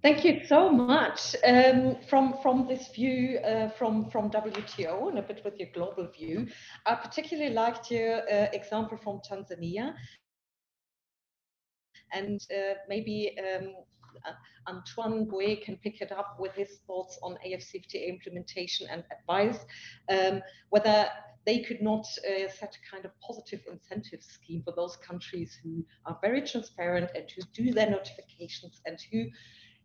Thank 0.00 0.24
you 0.24 0.42
so 0.46 0.70
much. 0.70 1.34
Um, 1.44 1.96
from 2.08 2.36
from 2.40 2.68
this 2.68 2.86
view 2.94 3.38
uh, 3.40 3.68
from 3.70 4.08
from 4.10 4.30
WTO 4.30 5.08
and 5.08 5.18
a 5.18 5.22
bit 5.22 5.42
with 5.44 5.58
your 5.58 5.70
global 5.74 6.06
view, 6.06 6.46
I 6.86 6.94
particularly 6.94 7.52
liked 7.52 7.90
your 7.90 8.18
uh, 8.18 8.46
example 8.52 8.96
from 8.96 9.20
Tanzania, 9.28 9.94
and 12.12 12.40
uh, 12.56 12.74
maybe 12.88 13.36
um, 13.40 13.74
uh, 14.26 14.32
Antoine 14.70 15.24
Bouet 15.26 15.64
can 15.64 15.76
pick 15.76 16.00
it 16.00 16.12
up 16.12 16.36
with 16.38 16.52
his 16.54 16.80
thoughts 16.86 17.18
on 17.22 17.38
AFCFTA 17.46 18.08
implementation 18.08 18.86
and 18.90 19.04
advice, 19.10 19.58
um, 20.08 20.42
whether 20.70 21.08
they 21.46 21.60
could 21.60 21.80
not 21.80 22.06
uh, 22.28 22.48
set 22.48 22.76
a 22.76 22.90
kind 22.90 23.04
of 23.04 23.10
positive 23.20 23.60
incentive 23.72 24.22
scheme 24.22 24.62
for 24.62 24.72
those 24.76 24.96
countries 24.96 25.58
who 25.62 25.84
are 26.04 26.18
very 26.20 26.42
transparent 26.42 27.10
and 27.14 27.24
who 27.30 27.42
do 27.54 27.72
their 27.72 27.88
notifications 27.88 28.80
and 28.84 28.98
who 29.10 29.24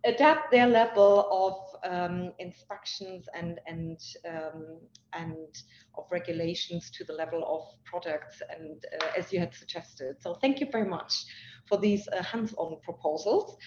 adapt 0.05 0.51
their 0.51 0.67
level 0.67 1.27
of 1.31 1.89
um, 1.89 2.33
inspections 2.39 3.27
and 3.33 3.59
and 3.67 3.99
um, 4.27 4.77
and 5.13 5.63
of 5.95 6.03
regulations 6.11 6.91
to 6.91 7.05
the 7.05 7.13
level 7.13 7.41
of 7.47 7.61
products 7.85 8.41
and 8.49 8.83
uh, 9.01 9.05
as 9.17 9.31
you 9.31 9.39
had 9.39 9.53
suggested. 9.53 10.17
So 10.19 10.35
thank 10.41 10.59
you 10.59 10.67
very 10.69 10.89
much 10.89 11.25
for 11.65 11.77
these 11.77 12.07
uh, 12.07 12.23
hands-on 12.23 12.77
proposals. 12.81 13.57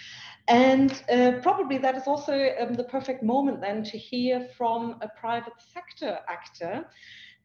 And 0.48 1.02
uh, 1.10 1.32
probably 1.42 1.78
that 1.78 1.96
is 1.96 2.06
also 2.06 2.50
um, 2.60 2.74
the 2.74 2.84
perfect 2.84 3.22
moment 3.22 3.60
then 3.60 3.82
to 3.84 3.98
hear 3.98 4.48
from 4.56 4.96
a 5.00 5.08
private 5.08 5.54
sector 5.72 6.20
actor 6.28 6.86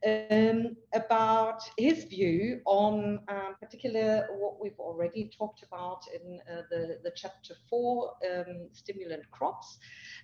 um, 0.04 0.76
about 0.94 1.62
his 1.78 2.04
view 2.04 2.60
on 2.64 3.20
um, 3.28 3.54
particular 3.60 4.26
what 4.38 4.60
we've 4.60 4.78
already 4.78 5.30
talked 5.36 5.62
about 5.62 6.02
in 6.14 6.40
uh, 6.50 6.62
the, 6.70 6.98
the 7.04 7.12
chapter 7.14 7.54
four, 7.68 8.12
um, 8.30 8.68
stimulant 8.72 9.28
crops. 9.30 9.78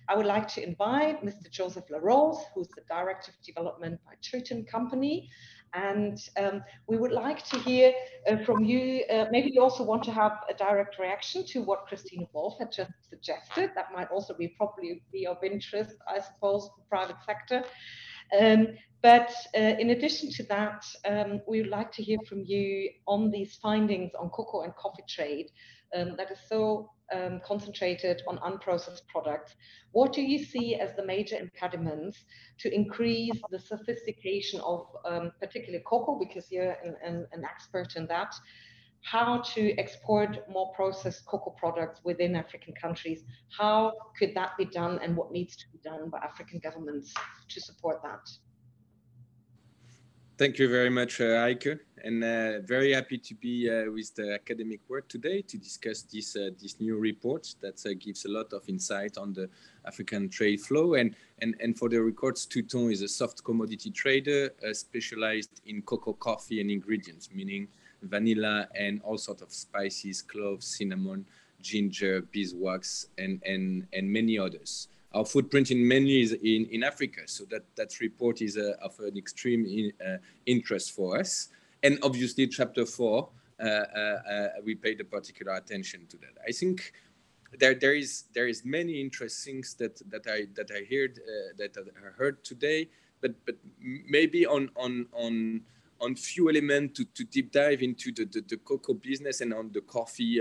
I 0.07 0.15
would 0.15 0.25
like 0.25 0.47
to 0.49 0.63
invite 0.63 1.23
Mr. 1.23 1.49
Joseph 1.49 1.85
LaRose, 1.89 2.43
who's 2.53 2.67
the 2.69 2.83
Director 2.89 3.31
of 3.31 3.45
Development 3.45 3.99
by 4.05 4.13
Triton 4.21 4.65
Company. 4.65 5.29
And 5.73 6.17
um, 6.37 6.63
we 6.87 6.97
would 6.97 7.11
like 7.11 7.43
to 7.45 7.59
hear 7.59 7.93
uh, 8.27 8.37
from 8.45 8.63
you, 8.63 9.03
uh, 9.11 9.25
maybe 9.31 9.51
you 9.53 9.61
also 9.61 9.83
want 9.83 10.03
to 10.03 10.11
have 10.11 10.39
a 10.49 10.53
direct 10.53 10.97
reaction 10.99 11.45
to 11.47 11.61
what 11.61 11.85
Christina 11.87 12.25
Wolf 12.33 12.57
had 12.59 12.71
just 12.71 12.91
suggested. 13.09 13.71
That 13.75 13.91
might 13.93 14.09
also 14.09 14.33
be 14.33 14.49
probably 14.49 15.03
be 15.11 15.27
of 15.27 15.43
interest, 15.43 15.95
I 16.07 16.19
suppose, 16.19 16.69
for 16.75 16.83
private 16.89 17.17
sector. 17.25 17.63
Um, 18.39 18.67
but 19.01 19.31
uh, 19.55 19.75
in 19.79 19.91
addition 19.91 20.29
to 20.31 20.43
that, 20.43 20.85
um, 21.05 21.41
we 21.47 21.61
would 21.61 21.69
like 21.69 21.91
to 21.93 22.03
hear 22.03 22.17
from 22.27 22.43
you 22.45 22.89
on 23.07 23.31
these 23.31 23.55
findings 23.55 24.11
on 24.19 24.29
cocoa 24.29 24.61
and 24.61 24.75
coffee 24.75 25.03
trade 25.07 25.51
um, 25.95 26.15
that 26.17 26.31
is 26.31 26.39
so 26.47 26.91
um, 27.13 27.41
concentrated 27.45 28.21
on 28.27 28.37
unprocessed 28.39 29.07
products. 29.07 29.55
What 29.91 30.13
do 30.13 30.21
you 30.21 30.43
see 30.43 30.75
as 30.75 30.95
the 30.95 31.05
major 31.05 31.37
impediments 31.37 32.17
to 32.59 32.73
increase 32.73 33.39
the 33.49 33.59
sophistication 33.59 34.59
of 34.61 34.87
um, 35.05 35.31
particularly 35.39 35.83
cocoa, 35.85 36.19
because 36.19 36.51
you're 36.51 36.77
an, 36.83 36.95
an, 37.03 37.27
an 37.31 37.43
expert 37.43 37.95
in 37.95 38.05
that, 38.07 38.33
how 39.01 39.41
to 39.53 39.77
export 39.77 40.37
more 40.49 40.73
processed 40.73 41.25
cocoa 41.25 41.51
products 41.51 42.01
within 42.03 42.35
African 42.35 42.73
countries. 42.73 43.23
How 43.57 43.93
could 44.17 44.35
that 44.35 44.57
be 44.57 44.65
done 44.65 44.99
and 45.01 45.15
what 45.15 45.31
needs 45.31 45.55
to 45.55 45.65
be 45.71 45.79
done 45.83 46.09
by 46.09 46.19
African 46.19 46.59
governments 46.59 47.13
to 47.47 47.61
support 47.61 48.01
that? 48.03 48.29
Thank 50.39 50.57
you 50.57 50.69
very 50.69 50.89
much, 50.89 51.19
uh, 51.19 51.41
Heike, 51.41 51.81
and 52.01 52.23
uh, 52.23 52.61
very 52.61 52.93
happy 52.93 53.17
to 53.17 53.35
be 53.35 53.69
uh, 53.69 53.91
with 53.91 54.15
the 54.15 54.33
academic 54.33 54.79
world 54.87 55.03
today 55.09 55.41
to 55.41 55.57
discuss 55.57 56.03
this 56.03 56.33
uh, 56.33 56.51
this 56.57 56.79
new 56.79 56.95
report 56.95 57.53
that 57.59 57.85
uh, 57.85 57.89
gives 57.99 58.23
a 58.23 58.29
lot 58.29 58.53
of 58.53 58.61
insight 58.69 59.17
on 59.17 59.33
the 59.33 59.49
African 59.85 60.29
trade 60.29 60.61
flow. 60.61 60.93
And 60.93 61.13
and 61.39 61.55
and 61.59 61.77
for 61.77 61.89
the 61.89 62.01
records, 62.01 62.45
Touton 62.45 62.89
is 62.89 63.01
a 63.01 63.09
soft 63.09 63.43
commodity 63.43 63.91
trader 63.91 64.53
uh, 64.65 64.73
specialized 64.73 65.59
in 65.65 65.81
cocoa, 65.81 66.13
coffee, 66.13 66.61
and 66.61 66.71
ingredients, 66.71 67.27
meaning 67.33 67.67
vanilla 68.03 68.69
and 68.75 69.01
all 69.03 69.17
sorts 69.17 69.41
of 69.41 69.51
spices, 69.51 70.21
cloves, 70.21 70.67
cinnamon, 70.67 71.25
ginger, 71.61 72.21
beeswax, 72.21 73.07
and 73.17 73.43
and 73.45 73.87
and 73.91 74.09
many 74.09 74.39
others 74.39 74.87
our 75.13 75.25
footprint 75.25 75.71
in 75.71 75.87
mainly 75.87 76.21
is 76.21 76.33
in, 76.33 76.67
in 76.71 76.83
Africa. 76.83 77.21
So 77.25 77.45
that, 77.45 77.63
that 77.75 77.99
report 77.99 78.41
is 78.41 78.57
uh, 78.57 78.73
of 78.81 78.99
an 78.99 79.17
extreme 79.17 79.65
in, 79.65 79.91
uh, 80.05 80.17
interest 80.45 80.91
for 80.91 81.19
us. 81.19 81.49
And 81.81 81.97
obviously, 82.03 82.47
chapter 82.47 82.85
four, 82.85 83.29
uh, 83.59 83.63
uh, 83.63 83.67
uh, 83.67 84.47
we 84.63 84.75
paid 84.75 85.01
a 85.01 85.03
particular 85.05 85.53
attention 85.53 86.05
to 86.07 86.17
that. 86.17 86.37
I 86.47 86.51
think 86.51 86.93
there, 87.57 87.73
there 87.73 87.95
is 87.95 88.25
there 88.33 88.47
is 88.47 88.63
many 88.63 89.01
interesting 89.01 89.55
things 89.55 89.73
that, 89.75 89.99
that 90.11 90.27
I 90.27 90.47
that 90.55 90.69
I 90.71 90.85
heard 90.89 91.19
that 91.57 91.75
I 91.77 92.11
heard 92.17 92.43
today, 92.43 92.89
but 93.21 93.33
but 93.45 93.55
maybe 93.79 94.45
on 94.45 94.69
on 94.75 95.07
on 95.13 95.61
on 95.99 96.15
few 96.15 96.49
elements 96.49 96.97
to, 96.97 97.05
to 97.05 97.23
deep 97.25 97.51
dive 97.51 97.81
into 97.81 98.13
the, 98.13 98.25
the, 98.25 98.41
the 98.41 98.57
cocoa 98.57 98.93
business 98.93 99.41
and 99.41 99.53
on 99.53 99.71
the 99.73 99.81
coffee 99.81 100.39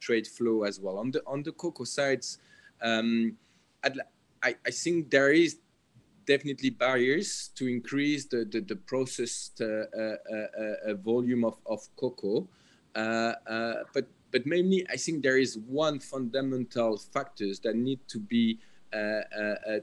trade 0.00 0.26
flow 0.26 0.64
as 0.64 0.80
well. 0.80 0.98
On 0.98 1.10
the 1.10 1.22
on 1.26 1.42
the 1.42 1.52
cocoa 1.52 1.84
sides. 1.84 2.38
Um, 2.80 3.36
I, 3.84 4.54
I 4.66 4.70
think 4.70 5.10
there 5.10 5.32
is 5.32 5.58
definitely 6.26 6.70
barriers 6.70 7.50
to 7.56 7.66
increase 7.66 8.26
the, 8.26 8.44
the, 8.44 8.60
the 8.60 8.76
processed 8.76 9.60
uh, 9.60 9.64
uh, 9.64 10.90
uh, 10.90 10.94
volume 10.94 11.44
of, 11.44 11.56
of 11.66 11.80
cocoa. 11.96 12.46
but, 12.94 14.06
but 14.30 14.44
mainly, 14.44 14.86
I 14.90 14.96
think 14.96 15.22
there 15.22 15.38
is 15.38 15.58
one 15.58 16.00
fundamental 16.00 16.98
factors 16.98 17.60
that 17.60 17.76
need 17.76 18.00
to 18.08 18.18
be 18.18 18.58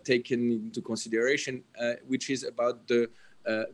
taken 0.04 0.52
into 0.52 0.82
consideration, 0.82 1.64
which 2.08 2.30
is 2.30 2.44
about 2.44 2.88
the, 2.88 3.10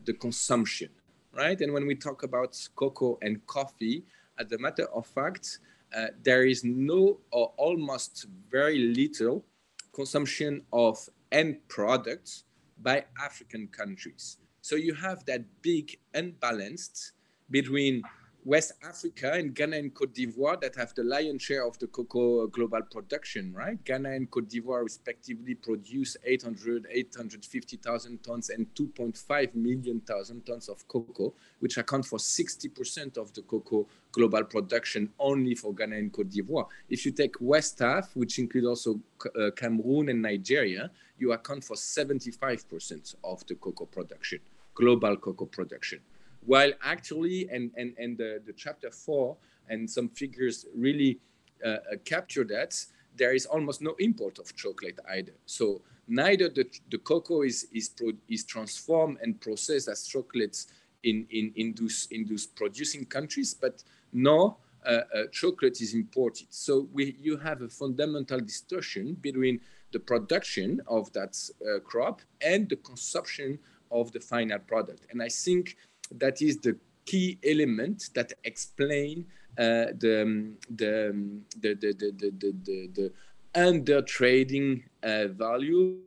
the 0.04 0.14
consumption, 0.14 0.88
right? 1.34 1.60
And 1.60 1.72
when 1.72 1.86
we 1.86 1.94
talk 1.94 2.22
about 2.22 2.58
cocoa 2.74 3.18
and 3.20 3.46
coffee, 3.46 4.04
as 4.38 4.50
a 4.52 4.58
matter 4.58 4.86
of 4.94 5.06
fact, 5.06 5.58
uh, 5.94 6.06
there 6.22 6.44
is 6.44 6.64
no 6.64 7.18
or 7.30 7.52
almost 7.58 8.26
very 8.50 8.78
little 8.78 9.44
consumption 9.92 10.62
of 10.72 11.08
end 11.30 11.58
products 11.68 12.44
by 12.80 13.04
African 13.22 13.68
countries. 13.68 14.38
So 14.60 14.76
you 14.76 14.94
have 14.94 15.24
that 15.26 15.44
big 15.62 15.98
unbalanced 16.14 17.12
between 17.50 18.02
West 18.44 18.72
Africa 18.82 19.34
and 19.34 19.54
Ghana 19.54 19.76
and 19.76 19.94
Cote 19.94 20.12
d'Ivoire 20.14 20.60
that 20.62 20.74
have 20.74 20.92
the 20.94 21.04
lion's 21.04 21.42
share 21.42 21.64
of 21.64 21.78
the 21.78 21.86
cocoa 21.86 22.48
global 22.48 22.82
production, 22.82 23.52
right? 23.52 23.82
Ghana 23.84 24.10
and 24.10 24.28
Cote 24.32 24.48
d'Ivoire 24.48 24.82
respectively 24.82 25.54
produce 25.54 26.16
800, 26.24 26.88
850,000 26.90 28.24
tons 28.24 28.50
and 28.50 28.66
2.5 28.74 29.54
million 29.54 30.00
thousand 30.00 30.44
tons 30.44 30.68
of 30.68 30.88
cocoa, 30.88 31.32
which 31.60 31.76
account 31.76 32.04
for 32.04 32.18
60% 32.18 33.16
of 33.16 33.32
the 33.32 33.42
cocoa 33.42 33.86
global 34.10 34.42
production 34.42 35.08
only 35.20 35.54
for 35.54 35.72
Ghana 35.72 35.94
and 35.94 36.12
Cote 36.12 36.30
d'Ivoire. 36.30 36.66
If 36.88 37.06
you 37.06 37.12
take 37.12 37.36
West 37.38 37.80
Af, 37.80 38.10
which 38.14 38.40
includes 38.40 38.66
also 38.66 39.00
uh, 39.38 39.52
Cameroon 39.52 40.08
and 40.08 40.20
Nigeria, 40.20 40.90
you 41.16 41.30
account 41.30 41.62
for 41.62 41.76
75% 41.76 43.14
of 43.22 43.46
the 43.46 43.54
cocoa 43.54 43.86
production, 43.86 44.40
global 44.74 45.16
cocoa 45.16 45.46
production 45.46 46.00
while 46.44 46.72
actually, 46.82 47.48
and, 47.50 47.70
and, 47.76 47.94
and 47.98 48.18
the, 48.18 48.42
the 48.46 48.52
chapter 48.52 48.90
four 48.90 49.36
and 49.68 49.88
some 49.88 50.08
figures 50.08 50.66
really 50.74 51.18
uh, 51.64 51.68
uh, 51.68 51.78
capture 52.04 52.44
that, 52.44 52.84
there 53.16 53.34
is 53.34 53.46
almost 53.46 53.82
no 53.82 53.94
import 53.98 54.38
of 54.38 54.54
chocolate 54.56 54.98
either. 55.10 55.34
So 55.46 55.82
neither 56.08 56.48
the, 56.48 56.66
the 56.90 56.98
cocoa 56.98 57.42
is, 57.42 57.66
is, 57.72 57.90
pro, 57.90 58.12
is 58.28 58.44
transformed 58.44 59.18
and 59.22 59.40
processed 59.40 59.88
as 59.88 60.06
chocolates 60.06 60.66
in, 61.04 61.26
in, 61.30 61.52
in, 61.56 61.74
those, 61.78 62.08
in 62.10 62.26
those 62.26 62.46
producing 62.46 63.04
countries, 63.04 63.54
but 63.54 63.84
no 64.12 64.56
uh, 64.84 65.00
uh, 65.14 65.24
chocolate 65.30 65.80
is 65.80 65.94
imported. 65.94 66.46
So 66.50 66.88
we, 66.92 67.16
you 67.20 67.36
have 67.36 67.62
a 67.62 67.68
fundamental 67.68 68.40
distortion 68.40 69.14
between 69.20 69.60
the 69.92 70.00
production 70.00 70.80
of 70.86 71.12
that 71.12 71.36
uh, 71.60 71.80
crop 71.80 72.22
and 72.40 72.68
the 72.68 72.76
consumption 72.76 73.58
of 73.90 74.10
the 74.12 74.20
final 74.20 74.58
product. 74.58 75.06
And 75.10 75.22
I 75.22 75.28
think 75.28 75.76
that 76.18 76.42
is 76.42 76.58
the 76.58 76.76
key 77.04 77.38
element 77.44 78.10
that 78.14 78.32
explain 78.44 79.26
uh, 79.58 79.92
the, 79.98 80.54
the, 80.70 81.14
the, 81.60 81.74
the, 81.74 81.92
the, 81.92 82.30
the, 82.38 82.54
the, 82.64 82.90
the 82.94 83.12
under 83.54 84.00
trading 84.02 84.82
uh, 85.02 85.26
value 85.28 85.98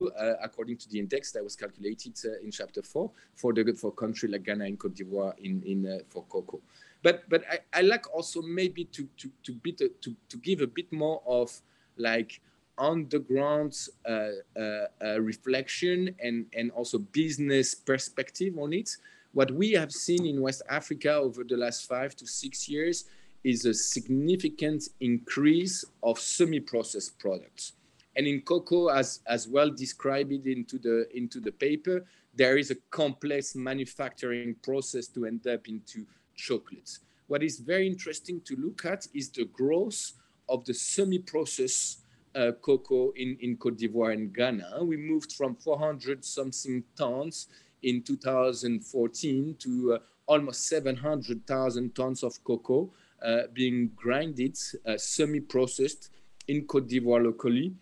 uh, 0.00 0.34
according 0.42 0.76
to 0.76 0.88
the 0.90 0.98
index 0.98 1.32
that 1.32 1.42
was 1.42 1.56
calculated 1.56 2.14
uh, 2.24 2.38
in 2.42 2.50
chapter 2.50 2.82
four 2.82 3.10
for 3.34 3.52
the 3.52 3.72
for 3.74 3.90
country 3.90 4.28
like 4.28 4.44
Ghana 4.44 4.64
and 4.64 4.78
Cote 4.78 4.94
d'Ivoire 4.94 5.34
in 5.38 5.62
in 5.64 5.86
uh, 5.86 5.98
for 6.08 6.24
cocoa. 6.24 6.60
But 7.02 7.28
but 7.28 7.42
I, 7.50 7.58
I 7.72 7.82
like 7.82 8.12
also 8.14 8.40
maybe 8.40 8.84
to 8.84 9.08
to 9.18 9.30
to 9.42 9.52
bit 9.52 9.78
to 9.78 10.16
to 10.28 10.36
give 10.38 10.60
a 10.60 10.66
bit 10.66 10.92
more 10.92 11.20
of 11.26 11.50
like 11.96 12.40
on 12.78 13.08
the 13.08 13.18
ground 13.18 13.76
uh, 14.06 15.20
reflection 15.20 16.14
and 16.22 16.46
and 16.56 16.70
also 16.70 16.98
business 16.98 17.74
perspective 17.74 18.56
on 18.56 18.72
it 18.72 18.96
what 19.32 19.50
we 19.50 19.72
have 19.72 19.92
seen 19.92 20.26
in 20.26 20.40
West 20.40 20.62
Africa 20.68 21.14
over 21.14 21.44
the 21.44 21.56
last 21.56 21.86
five 21.86 22.16
to 22.16 22.26
six 22.26 22.68
years 22.68 23.04
is 23.44 23.64
a 23.64 23.74
significant 23.74 24.88
increase 25.00 25.84
of 26.02 26.18
semi-processed 26.18 27.18
products. 27.18 27.72
And 28.16 28.26
in 28.26 28.40
cocoa, 28.40 28.88
as, 28.88 29.20
as 29.26 29.46
well 29.46 29.70
described 29.70 30.32
into 30.32 30.78
the, 30.78 31.06
into 31.14 31.40
the 31.40 31.52
paper, 31.52 32.04
there 32.34 32.58
is 32.58 32.70
a 32.70 32.76
complex 32.90 33.54
manufacturing 33.54 34.56
process 34.62 35.06
to 35.08 35.26
end 35.26 35.46
up 35.46 35.68
into 35.68 36.04
chocolates. 36.34 37.00
What 37.28 37.42
is 37.42 37.60
very 37.60 37.86
interesting 37.86 38.40
to 38.46 38.56
look 38.56 38.84
at 38.84 39.06
is 39.14 39.28
the 39.30 39.44
growth 39.44 40.12
of 40.48 40.64
the 40.64 40.74
semi-processed 40.74 42.00
uh, 42.34 42.52
cocoa 42.62 43.12
in, 43.16 43.36
in 43.40 43.56
Cote 43.56 43.78
d'Ivoire 43.78 44.12
and 44.12 44.32
Ghana. 44.32 44.84
We 44.84 44.96
moved 44.96 45.32
from 45.32 45.54
400 45.54 46.24
something 46.24 46.84
tons 46.96 47.48
in 47.82 48.02
2014 48.02 49.56
to 49.58 49.94
uh, 49.94 49.98
almost 50.26 50.68
700,000 50.68 51.94
tons 51.94 52.22
of 52.22 52.42
cocoa 52.44 52.90
uh, 53.22 53.42
being 53.52 53.90
grinded, 53.96 54.56
uh, 54.86 54.96
semi-processed 54.96 56.10
in 56.48 56.66
Cote 56.66 56.88
d'Ivoire 56.88 57.24
locally. 57.24 57.74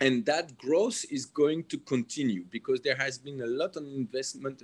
And 0.00 0.24
that 0.26 0.58
growth 0.58 1.04
is 1.10 1.24
going 1.26 1.64
to 1.64 1.78
continue 1.78 2.44
because 2.50 2.80
there 2.80 2.96
has 2.96 3.16
been 3.16 3.40
a 3.42 3.46
lot 3.46 3.76
of 3.76 3.84
investment 3.84 4.62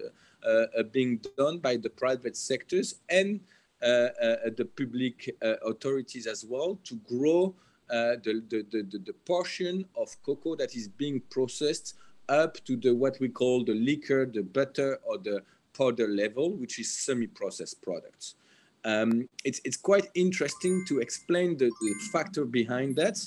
being 0.91 1.21
done 1.39 1.59
by 1.59 1.77
the 1.77 1.89
private 1.89 2.37
sectors 2.37 2.97
and 3.09 3.41
the 3.81 4.69
public 4.77 5.37
authorities 5.65 6.27
as 6.27 6.45
well 6.45 6.81
to 6.83 6.97
grow 7.09 7.55
the, 7.89 8.43
the, 8.49 8.67
the, 8.73 8.99
the, 8.99 9.13
portion 9.25 9.85
of 9.97 10.09
cocoa 10.25 10.57
that 10.57 10.75
is 10.75 10.89
being 10.89 11.23
processed 11.31 11.95
up 12.31 12.65
to 12.65 12.77
the 12.77 12.95
what 12.95 13.19
we 13.21 13.29
call 13.29 13.65
the 13.65 13.75
liquor, 13.75 14.25
the 14.25 14.43
butter, 14.43 14.99
or 15.05 15.19
the 15.19 15.43
powder 15.77 16.09
level, 16.09 16.53
which 16.57 16.79
is 16.79 16.93
semi-processed 16.93 17.83
products. 17.83 18.37
Um, 18.85 19.29
it's, 19.45 19.61
it's 19.65 19.77
quite 19.77 20.09
interesting 20.15 20.85
to 20.89 21.01
explain 21.01 21.59
the, 21.59 21.71
the 21.81 21.95
factor 22.13 22.45
behind 22.45 22.97
that. 22.97 23.19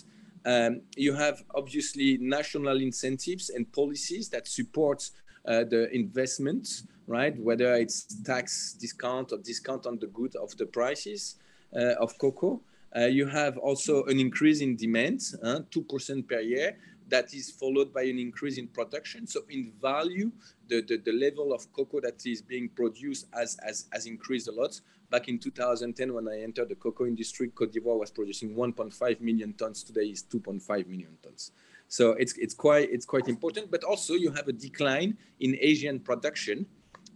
Um, 0.46 0.82
you 0.98 1.14
have 1.14 1.44
obviously 1.56 2.18
national 2.20 2.82
incentives 2.82 3.50
and 3.50 3.72
policies 3.72 4.30
that 4.30 4.48
support 4.48 5.10
uh, 5.48 5.64
the 5.64 5.94
investments, 5.94 6.84
right? 7.08 7.38
Whether 7.38 7.76
it's 7.76 8.04
tax 8.24 8.74
discount 8.80 9.32
or 9.32 9.38
discount 9.38 9.86
on 9.86 10.00
the 10.00 10.08
good 10.08 10.36
of 10.36 10.56
the 10.58 10.66
prices 10.66 11.36
uh, 11.76 11.96
of 12.00 12.18
cocoa. 12.18 12.62
Uh, 12.96 13.06
you 13.06 13.26
have 13.26 13.58
also 13.58 14.04
an 14.06 14.20
increase 14.20 14.62
in 14.62 14.76
demand, 14.76 15.20
2% 15.20 16.28
per 16.28 16.40
year, 16.40 16.78
that 17.14 17.32
is 17.36 17.52
followed 17.52 17.94
by 17.94 18.02
an 18.02 18.18
increase 18.18 18.58
in 18.58 18.68
production. 18.68 19.28
So 19.28 19.42
in 19.48 19.72
value, 19.80 20.32
the, 20.68 20.82
the, 20.82 20.98
the 20.98 21.12
level 21.12 21.54
of 21.54 21.72
cocoa 21.72 22.02
that 22.02 22.26
is 22.26 22.42
being 22.42 22.70
produced 22.70 23.28
has, 23.36 23.56
has, 23.64 23.86
has 23.94 24.08
increased 24.08 24.48
a 24.48 24.52
lot. 24.52 24.82
Back 25.12 25.28
in 25.30 25.38
2010, 25.38 26.12
when 26.12 26.28
I 26.28 26.42
entered 26.42 26.70
the 26.70 26.76
cocoa 26.76 27.06
industry, 27.06 27.50
Cote 27.50 27.72
d'Ivoire 27.72 28.00
was 28.00 28.10
producing 28.10 28.56
1.5 28.56 29.22
million 29.22 29.54
tons. 29.54 29.84
Today 29.84 30.06
is 30.06 30.24
2.5 30.24 30.88
million 30.88 31.16
tons. 31.22 31.52
So 31.88 32.14
it's, 32.14 32.36
it's, 32.40 32.56
quite, 32.56 32.90
it's 32.92 33.06
quite 33.06 33.28
important. 33.28 33.70
But 33.70 33.84
also 33.84 34.16
you 34.16 34.32
have 34.32 34.48
a 34.48 34.54
decline 34.54 35.16
in 35.40 35.56
Asian 35.62 36.00
production, 36.00 36.66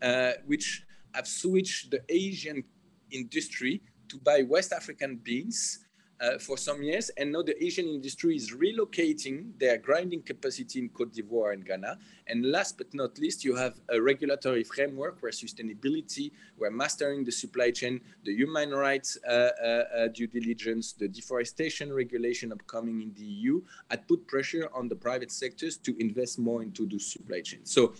uh, 0.03 0.33
which 0.45 0.85
have 1.15 1.27
switched 1.27 1.89
the 1.89 2.01
Asian 2.07 2.63
industry 3.09 3.81
to 4.09 4.19
buy 4.19 4.43
West 4.43 4.73
African 4.73 5.15
beans 5.15 5.79
uh, 6.19 6.37
for 6.39 6.57
some 6.57 6.81
years, 6.81 7.09
and 7.17 7.31
now 7.31 7.41
the 7.41 7.61
Asian 7.63 7.87
industry 7.87 8.35
is 8.35 8.51
relocating 8.51 9.57
their 9.59 9.77
grinding 9.77 10.21
capacity 10.21 10.79
in 10.79 10.89
Cote 10.89 11.13
d'Ivoire 11.13 11.53
and 11.53 11.65
Ghana. 11.65 11.97
And 12.27 12.45
last 12.45 12.77
but 12.77 12.93
not 12.93 13.17
least, 13.19 13.43
you 13.43 13.55
have 13.55 13.79
a 13.89 14.01
regulatory 14.01 14.63
framework 14.63 15.17
where 15.21 15.31
sustainability, 15.31 16.31
where 16.57 16.71
mastering 16.71 17.23
the 17.23 17.31
supply 17.31 17.71
chain, 17.71 18.01
the 18.23 18.33
human 18.33 18.71
rights 18.71 19.17
uh, 19.27 19.31
uh, 19.31 19.65
uh 19.65 20.07
due 20.07 20.27
diligence, 20.27 20.93
the 20.93 21.07
deforestation 21.07 21.93
regulation 21.93 22.51
upcoming 22.51 23.01
in 23.01 23.13
the 23.13 23.23
EU, 23.23 23.61
had 23.89 24.07
put 24.07 24.27
pressure 24.27 24.69
on 24.73 24.87
the 24.87 24.95
private 24.95 25.31
sectors 25.31 25.77
to 25.77 25.95
invest 25.99 26.39
more 26.39 26.63
into 26.63 26.85
the 26.87 26.99
supply 26.99 27.41
chain. 27.41 27.59
So 27.63 27.93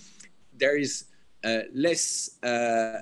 there 0.57 0.77
is 0.77 1.05
uh, 1.43 1.59
less 1.73 2.37
uh, 2.43 2.99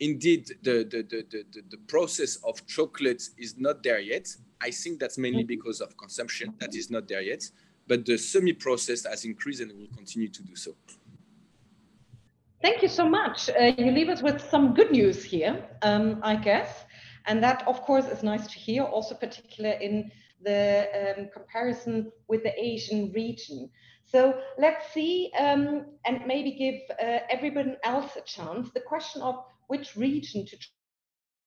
indeed 0.00 0.48
the, 0.62 0.84
the, 0.84 1.02
the, 1.02 1.26
the, 1.30 1.62
the 1.70 1.76
process 1.86 2.36
of 2.44 2.66
chocolate 2.66 3.22
is 3.38 3.56
not 3.58 3.82
there 3.82 4.00
yet. 4.00 4.28
I 4.60 4.70
think 4.70 4.98
that's 4.98 5.18
mainly 5.18 5.44
because 5.44 5.80
of 5.80 5.96
consumption 5.96 6.54
that 6.58 6.74
is 6.74 6.90
not 6.90 7.08
there 7.08 7.22
yet, 7.22 7.48
but 7.86 8.04
the 8.04 8.16
semi 8.18 8.52
process 8.52 9.06
has 9.06 9.24
increased 9.24 9.60
and 9.60 9.72
will 9.72 9.94
continue 9.94 10.28
to 10.28 10.42
do 10.42 10.56
so. 10.56 10.72
Thank 12.62 12.82
you 12.82 12.88
so 12.88 13.08
much. 13.08 13.48
Uh, 13.48 13.72
you 13.78 13.90
leave 13.90 14.10
us 14.10 14.22
with 14.22 14.42
some 14.50 14.74
good 14.74 14.90
news 14.90 15.24
here, 15.24 15.64
um, 15.82 16.20
I 16.22 16.36
guess. 16.36 16.84
And 17.26 17.42
that, 17.42 17.66
of 17.66 17.80
course, 17.82 18.06
is 18.06 18.22
nice 18.22 18.46
to 18.48 18.58
hear, 18.58 18.82
also 18.82 19.14
particular 19.14 19.70
in 19.70 20.10
the 20.42 21.14
um, 21.18 21.28
comparison 21.32 22.12
with 22.28 22.42
the 22.42 22.52
Asian 22.62 23.12
region. 23.12 23.70
So 24.04 24.40
let's 24.58 24.92
see 24.92 25.30
um, 25.38 25.86
and 26.04 26.26
maybe 26.26 26.52
give 26.52 26.80
uh, 26.98 27.20
everyone 27.30 27.76
else 27.84 28.16
a 28.16 28.22
chance. 28.22 28.70
The 28.74 28.80
question 28.80 29.22
of 29.22 29.36
which 29.70 29.96
region 29.96 30.44
to 30.44 30.56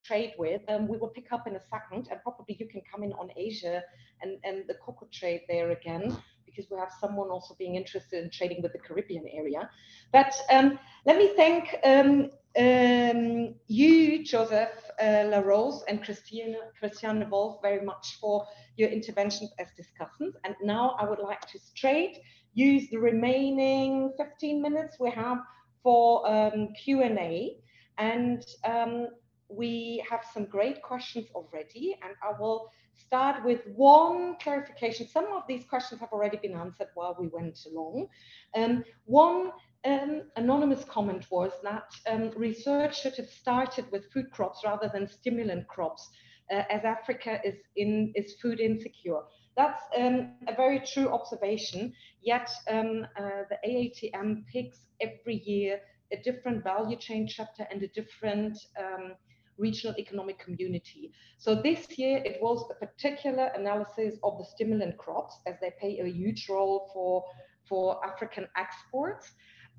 trade 0.05 0.33
with. 0.37 0.61
Um, 0.69 0.87
we 0.87 0.97
will 0.97 1.09
pick 1.09 1.31
up 1.31 1.45
in 1.47 1.55
a 1.55 1.63
second, 1.69 2.07
and 2.09 2.21
probably 2.23 2.55
you 2.59 2.67
can 2.67 2.81
come 2.89 3.03
in 3.03 3.13
on 3.13 3.29
Asia 3.35 3.83
and, 4.21 4.37
and 4.43 4.63
the 4.67 4.75
cocoa 4.75 5.07
trade 5.11 5.41
there 5.49 5.71
again, 5.71 6.15
because 6.45 6.65
we 6.71 6.77
have 6.77 6.91
someone 7.01 7.29
also 7.29 7.53
being 7.59 7.75
interested 7.75 8.23
in 8.23 8.29
trading 8.29 8.61
with 8.61 8.73
the 8.73 8.79
Caribbean 8.79 9.25
area. 9.33 9.69
But 10.11 10.33
um, 10.49 10.79
let 11.05 11.17
me 11.17 11.33
thank 11.35 11.75
um, 11.83 12.29
um, 12.57 13.55
you, 13.67 14.23
Joseph 14.23 14.69
uh, 15.01 15.25
LaRose 15.31 15.83
and 15.87 16.03
Christiane, 16.03 16.55
Christiane 16.79 17.29
Wolf 17.29 17.61
very 17.61 17.83
much 17.83 18.17
for 18.21 18.45
your 18.77 18.89
interventions 18.89 19.51
as 19.59 19.67
discussants. 19.79 20.35
And 20.45 20.55
now 20.61 20.95
I 20.99 21.09
would 21.09 21.19
like 21.19 21.41
to 21.51 21.59
straight 21.59 22.19
use 22.53 22.89
the 22.89 22.97
remaining 22.97 24.13
15 24.17 24.61
minutes 24.61 24.97
we 24.99 25.09
have 25.09 25.39
for 25.81 26.29
um, 26.29 26.69
Q&A. 26.81 27.57
And 27.97 28.45
um, 28.63 29.07
we 29.49 30.03
have 30.09 30.21
some 30.33 30.45
great 30.45 30.81
questions 30.81 31.27
already, 31.35 31.97
and 32.03 32.13
I 32.23 32.39
will 32.39 32.71
start 32.95 33.43
with 33.43 33.61
one 33.75 34.35
clarification. 34.41 35.07
Some 35.07 35.25
of 35.33 35.43
these 35.47 35.63
questions 35.65 35.99
have 36.01 36.11
already 36.11 36.37
been 36.37 36.55
answered 36.55 36.87
while 36.95 37.15
we 37.19 37.27
went 37.27 37.59
along. 37.67 38.07
Um, 38.55 38.83
one 39.05 39.51
um, 39.85 40.23
anonymous 40.35 40.83
comment 40.85 41.25
was 41.29 41.51
that 41.63 41.91
um, 42.07 42.31
research 42.35 43.01
should 43.01 43.15
have 43.15 43.29
started 43.29 43.85
with 43.91 44.11
food 44.11 44.31
crops 44.31 44.61
rather 44.63 44.89
than 44.93 45.07
stimulant 45.07 45.67
crops, 45.67 46.09
uh, 46.51 46.63
as 46.69 46.83
Africa 46.83 47.39
is 47.43 47.55
in 47.75 48.13
is 48.15 48.35
food 48.41 48.59
insecure. 48.59 49.21
That's 49.55 49.83
um, 49.97 50.31
a 50.47 50.55
very 50.55 50.79
true 50.79 51.09
observation. 51.09 51.93
Yet 52.21 52.49
um, 52.69 53.05
uh, 53.17 53.43
the 53.49 53.57
AATM 53.67 54.47
picks 54.47 54.79
every 54.99 55.43
year 55.45 55.79
a 56.13 56.17
different 56.21 56.63
value 56.63 56.97
chain 56.97 57.27
chapter 57.27 57.67
and 57.71 57.81
a 57.83 57.87
different 57.89 58.57
um, 58.79 59.13
regional 59.57 59.95
economic 59.97 60.39
community. 60.39 61.11
So 61.37 61.55
this 61.55 61.97
year 61.97 62.21
it 62.23 62.37
was 62.41 62.65
a 62.71 62.85
particular 62.85 63.51
analysis 63.55 64.17
of 64.23 64.37
the 64.37 64.45
stimulant 64.45 64.97
crops 64.97 65.35
as 65.47 65.55
they 65.61 65.71
play 65.79 65.99
a 65.99 66.07
huge 66.07 66.47
role 66.49 66.89
for, 66.93 67.23
for 67.67 68.03
African 68.05 68.47
exports 68.57 69.31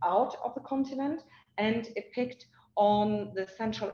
out 0.05 0.36
of 0.44 0.55
the 0.55 0.61
continent. 0.61 1.23
And 1.59 1.89
it 1.97 2.12
picked 2.12 2.47
on 2.77 3.32
the 3.35 3.47
Central 3.56 3.93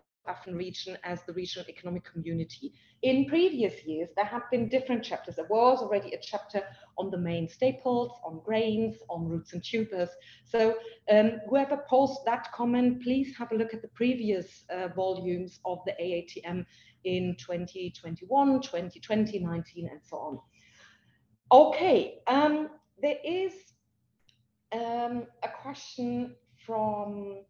Region 0.56 0.96
as 1.04 1.22
the 1.24 1.32
regional 1.32 1.68
economic 1.68 2.04
community. 2.04 2.72
In 3.02 3.26
previous 3.26 3.84
years, 3.84 4.08
there 4.14 4.24
have 4.26 4.42
been 4.50 4.68
different 4.68 5.02
chapters. 5.02 5.36
There 5.36 5.46
was 5.48 5.80
already 5.80 6.12
a 6.12 6.20
chapter 6.20 6.62
on 6.98 7.10
the 7.10 7.18
main 7.18 7.48
staples, 7.48 8.12
on 8.24 8.40
grains, 8.44 8.96
on 9.08 9.26
roots 9.26 9.52
and 9.52 9.64
tubers. 9.64 10.10
So 10.44 10.76
um, 11.10 11.40
whoever 11.48 11.78
posed 11.88 12.20
that 12.26 12.52
comment, 12.52 13.02
please 13.02 13.34
have 13.38 13.52
a 13.52 13.54
look 13.54 13.72
at 13.72 13.82
the 13.82 13.88
previous 13.88 14.64
uh, 14.70 14.88
volumes 14.88 15.60
of 15.64 15.78
the 15.86 15.92
AATM 15.92 16.66
in 17.04 17.36
2021, 17.38 18.60
2020, 18.60 19.38
19, 19.38 19.88
and 19.90 20.00
so 20.02 20.16
on. 20.18 20.38
Okay, 21.52 22.18
um, 22.26 22.68
there 23.00 23.16
is 23.24 23.52
um, 24.72 25.26
a 25.42 25.48
question 25.62 26.36
from 26.66 27.44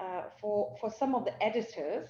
uh, 0.00 0.22
for, 0.40 0.76
for 0.80 0.90
some 0.90 1.14
of 1.14 1.24
the 1.24 1.42
editors. 1.42 2.08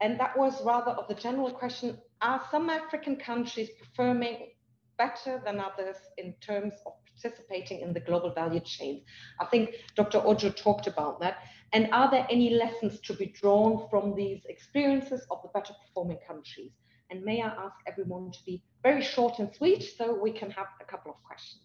And 0.00 0.18
that 0.20 0.36
was 0.36 0.64
rather 0.64 0.92
of 0.92 1.08
the 1.08 1.14
general 1.14 1.50
question, 1.50 1.98
are 2.20 2.42
some 2.50 2.70
African 2.70 3.16
countries 3.16 3.70
performing 3.80 4.50
better 4.96 5.40
than 5.44 5.60
others 5.60 5.96
in 6.18 6.34
terms 6.40 6.74
of 6.86 6.92
participating 7.06 7.80
in 7.80 7.92
the 7.92 8.00
global 8.00 8.32
value 8.32 8.60
chain? 8.60 9.02
I 9.40 9.46
think 9.46 9.74
Dr. 9.96 10.20
Odjo 10.20 10.54
talked 10.54 10.86
about 10.86 11.20
that. 11.20 11.38
And 11.72 11.88
are 11.92 12.10
there 12.10 12.26
any 12.30 12.50
lessons 12.50 13.00
to 13.00 13.14
be 13.14 13.26
drawn 13.26 13.88
from 13.90 14.14
these 14.14 14.44
experiences 14.48 15.26
of 15.30 15.42
the 15.42 15.48
better 15.48 15.74
performing 15.86 16.18
countries? 16.26 16.72
And 17.10 17.24
may 17.24 17.42
I 17.42 17.48
ask 17.48 17.76
everyone 17.86 18.30
to 18.32 18.38
be 18.44 18.62
very 18.82 19.02
short 19.02 19.38
and 19.38 19.54
sweet 19.54 19.82
so 19.82 20.14
we 20.14 20.30
can 20.30 20.50
have 20.50 20.66
a 20.80 20.84
couple 20.84 21.10
of 21.10 21.22
questions. 21.24 21.62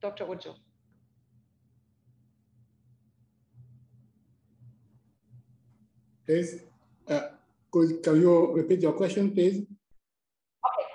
Dr. 0.00 0.26
Odjo. 0.26 0.54
Please, 6.28 6.60
uh, 7.08 7.20
could, 7.72 8.02
can 8.02 8.20
you 8.20 8.52
repeat 8.52 8.82
your 8.82 8.92
question, 8.92 9.30
please? 9.30 9.62
Okay. 9.62 10.88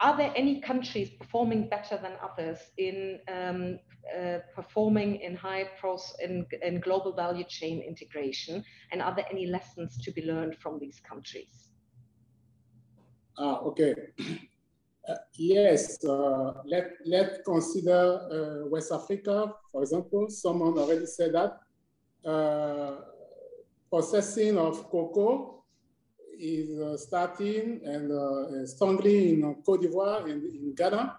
Are 0.00 0.14
there 0.18 0.34
any 0.36 0.60
countries 0.60 1.08
performing 1.18 1.70
better 1.70 1.96
than 1.96 2.12
others 2.22 2.58
in 2.76 3.20
um, 3.32 3.78
uh, 4.14 4.40
performing 4.54 5.16
in 5.22 5.34
high 5.34 5.64
pros 5.80 6.12
in, 6.22 6.44
in 6.62 6.78
global 6.80 7.14
value 7.14 7.44
chain 7.48 7.80
integration? 7.80 8.62
And 8.92 9.00
are 9.00 9.16
there 9.16 9.24
any 9.30 9.46
lessons 9.46 9.96
to 10.04 10.12
be 10.12 10.26
learned 10.26 10.56
from 10.58 10.78
these 10.78 11.00
countries? 11.08 11.70
Ah, 13.38 13.60
okay. 13.60 13.94
Uh, 15.08 15.14
yes, 15.38 16.04
uh, 16.04 16.52
let, 16.66 16.90
let's 17.06 17.38
consider 17.46 18.20
uh, 18.30 18.68
West 18.68 18.92
Africa, 18.92 19.54
for 19.72 19.80
example. 19.80 20.28
Someone 20.28 20.78
already 20.78 21.06
said 21.06 21.32
that. 21.32 21.56
Uh, 23.92 23.96
processing 23.96 24.58
of 24.58 24.90
cocoa 24.90 25.64
is 26.38 26.78
uh, 26.80 26.96
starting 26.96 27.80
and 27.84 28.10
uh, 28.10 28.66
strongly 28.66 29.34
in 29.34 29.54
Cote 29.66 29.82
d'Ivoire 29.82 30.24
and 30.24 30.42
in 30.44 30.74
Ghana, 30.74 31.16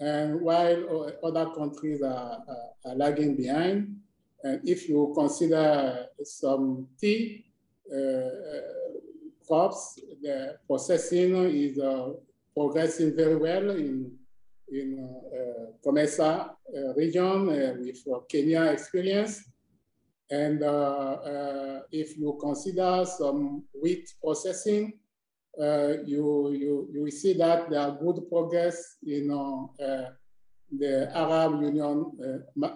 and 0.00 0.40
while 0.40 1.12
other 1.22 1.50
countries 1.50 2.02
are, 2.02 2.38
are, 2.84 2.94
lagging 2.94 3.36
behind. 3.36 3.96
And 4.42 4.60
if 4.66 4.88
you 4.88 5.12
consider 5.16 6.06
some 6.22 6.88
tea 7.00 7.44
uh, 7.92 8.28
crops, 9.46 10.00
the 10.22 10.56
processing 10.66 11.34
is 11.50 11.78
uh, 11.78 12.12
progressing 12.54 13.16
very 13.16 13.36
well 13.36 13.70
in 13.70 14.18
in 14.70 14.98
uh, 15.00 15.72
COMESA 15.84 16.50
uh, 16.50 16.94
region 16.94 17.46
with 17.46 18.28
Kenya 18.28 18.64
experience. 18.64 19.48
And 20.30 20.62
uh, 20.62 20.66
uh, 20.66 21.80
if 21.90 22.18
you 22.18 22.36
consider 22.40 23.04
some 23.06 23.64
wheat 23.72 24.12
processing, 24.22 24.98
uh, 25.60 26.02
you, 26.04 26.52
you, 26.52 26.88
you 26.92 27.02
will 27.02 27.10
see 27.10 27.32
that 27.34 27.70
there 27.70 27.80
are 27.80 27.98
good 27.98 28.28
progress 28.28 28.96
in 29.06 29.28
the 30.70 31.10
Arab 31.14 31.62
Union, 31.62 32.12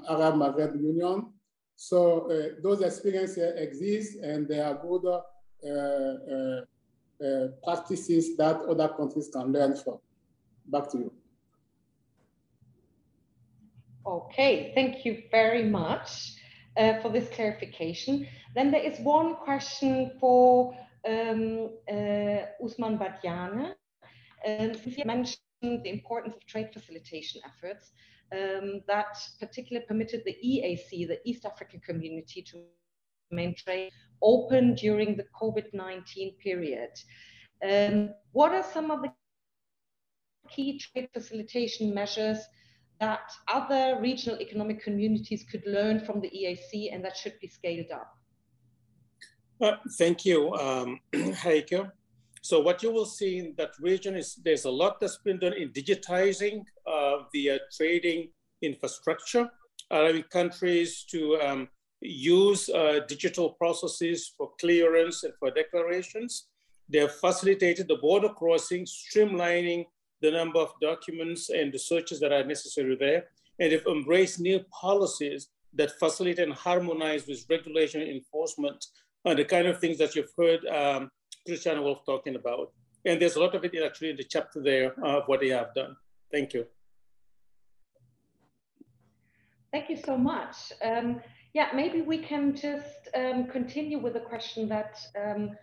Arab 0.09 0.35
Maghreb 0.37 0.81
Union. 0.81 1.33
So 1.77 2.29
those 2.63 2.81
experiences 2.81 3.53
exist 3.57 4.19
and 4.23 4.49
there 4.49 4.65
are 4.65 4.81
good 4.81 5.05
uh, 5.05 6.61
practices 7.63 8.37
that 8.39 8.57
other 8.63 8.89
countries 8.89 9.29
can 9.33 9.53
learn 9.53 9.77
from. 9.77 9.99
Back 10.67 10.91
to 10.93 10.99
you. 10.99 11.13
Okay, 14.07 14.73
thank 14.75 15.05
you 15.05 15.23
very 15.31 15.65
much 15.65 16.42
uh, 16.77 17.01
for 17.01 17.11
this 17.11 17.29
clarification. 17.31 18.27
Then 18.55 18.71
there 18.71 18.83
is 18.83 18.99
one 19.01 19.37
question 19.37 20.13
for 20.21 20.75
um, 21.07 21.71
uh, 21.89 22.47
Ousmane 22.63 22.99
Badiane. 22.99 23.75
Um, 24.47 24.75
he 24.75 25.03
mentioned 25.05 25.39
the 25.63 25.91
importance 25.91 26.35
of 26.37 26.47
trade 26.47 26.71
facilitation 26.73 27.41
efforts 27.45 27.93
um, 28.33 28.81
that 28.89 29.17
particularly 29.39 29.87
permitted 29.87 30.23
the 30.25 30.37
EAC, 30.45 31.07
the 31.07 31.19
East 31.25 31.45
African 31.45 31.81
community, 31.81 32.43
to 32.43 32.65
remain 33.31 33.55
trade 33.55 33.93
open 34.23 34.75
during 34.75 35.17
the 35.17 35.27
COVID-19 35.41 36.39
period. 36.39 36.91
Um, 37.63 38.11
what 38.33 38.53
are 38.53 38.65
some 38.73 38.91
of 38.91 39.03
the 39.03 39.13
key 40.49 40.79
trade 40.79 41.09
facilitation 41.13 41.95
measures 41.95 42.39
that 43.01 43.33
other 43.49 43.99
regional 44.01 44.41
economic 44.41 44.83
communities 44.83 45.45
could 45.51 45.63
learn 45.67 46.01
from 46.01 46.21
the 46.21 46.29
EAC 46.29 46.95
and 46.95 47.05
that 47.05 47.17
should 47.17 47.35
be 47.41 47.49
scaled 47.49 47.91
up? 47.93 48.17
Uh, 49.61 49.77
thank 49.99 50.25
you, 50.25 50.53
um, 50.55 50.99
Heike. 51.35 51.73
So 52.43 52.59
what 52.59 52.83
you 52.83 52.91
will 52.91 53.07
see 53.07 53.39
in 53.39 53.55
that 53.57 53.71
region 53.81 54.17
is 54.17 54.35
there's 54.45 54.65
a 54.65 54.71
lot 54.71 54.99
that's 54.99 55.19
been 55.19 55.39
done 55.39 55.53
in 55.53 55.71
digitizing 55.71 56.65
uh, 56.87 57.19
the 57.33 57.51
uh, 57.51 57.59
trading 57.77 58.31
infrastructure, 58.63 59.49
allowing 59.93 60.25
countries 60.25 61.05
to 61.11 61.41
um, 61.41 61.69
use 62.01 62.69
uh, 62.69 63.01
digital 63.07 63.51
processes 63.51 64.33
for 64.37 64.51
clearance 64.61 65.23
and 65.23 65.33
for 65.39 65.53
declarations. 65.53 66.49
They 66.89 66.99
have 66.99 67.15
facilitated 67.15 67.87
the 67.87 67.97
border 67.97 68.31
crossing, 68.31 68.87
streamlining 68.87 69.87
the 70.23 70.31
number 70.31 70.61
of 70.61 70.73
documents 70.81 71.51
and 71.51 71.73
the 71.73 71.79
searches 71.79 72.21
that 72.21 72.33
are 72.33 72.45
necessary 72.45 72.97
there. 72.99 73.25
And 73.59 73.71
they've 73.71 73.87
embraced 73.87 74.41
new 74.41 74.61
policies 74.81 75.49
that 75.75 75.93
facilitate 75.99 76.39
and 76.39 76.53
harmonize 76.53 77.27
with 77.27 77.45
regulation 77.51 78.03
enforcement 78.03 78.85
and 79.25 79.39
the 79.39 79.45
kind 79.45 79.67
of 79.67 79.79
things 79.79 79.99
that 79.99 80.15
you've 80.15 80.33
heard 80.37 80.65
um, 80.67 81.11
Christiane 81.47 81.83
Wolf 81.83 82.05
talking 82.05 82.37
about. 82.37 82.73
And 83.05 83.21
there's 83.21 83.37
a 83.37 83.41
lot 83.41 83.55
of 83.55 83.65
it 83.65 83.73
actually 83.85 84.11
in 84.11 84.17
the 84.17 84.25
chapter 84.25 84.63
there 84.63 84.95
of 85.03 85.25
what 85.27 85.41
they 85.41 85.49
have 85.49 85.75
done. 85.75 85.97
Thank 86.31 86.55
you. 86.55 86.67
Thank 89.73 89.89
you 89.89 89.97
so 89.97 90.17
much. 90.17 90.73
Um, 90.85 91.21
yeah, 91.55 91.69
maybe 91.75 92.03
we 92.03 92.19
can 92.19 92.55
just 92.55 93.09
um, 93.15 93.47
continue 93.47 93.99
with 93.99 94.17
a 94.17 94.21
question 94.21 94.69
that 94.69 94.99
um, 95.21 95.57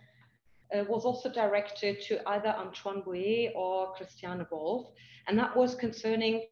uh, 0.74 0.84
was 0.88 1.04
also 1.04 1.30
directed 1.30 2.00
to 2.02 2.28
either 2.28 2.48
Antoine 2.48 3.02
Bouet 3.02 3.52
or 3.54 3.92
Christiane 3.94 4.46
Wolf, 4.50 4.88
and 5.26 5.38
that 5.38 5.56
was 5.56 5.74
concerning 5.74 6.42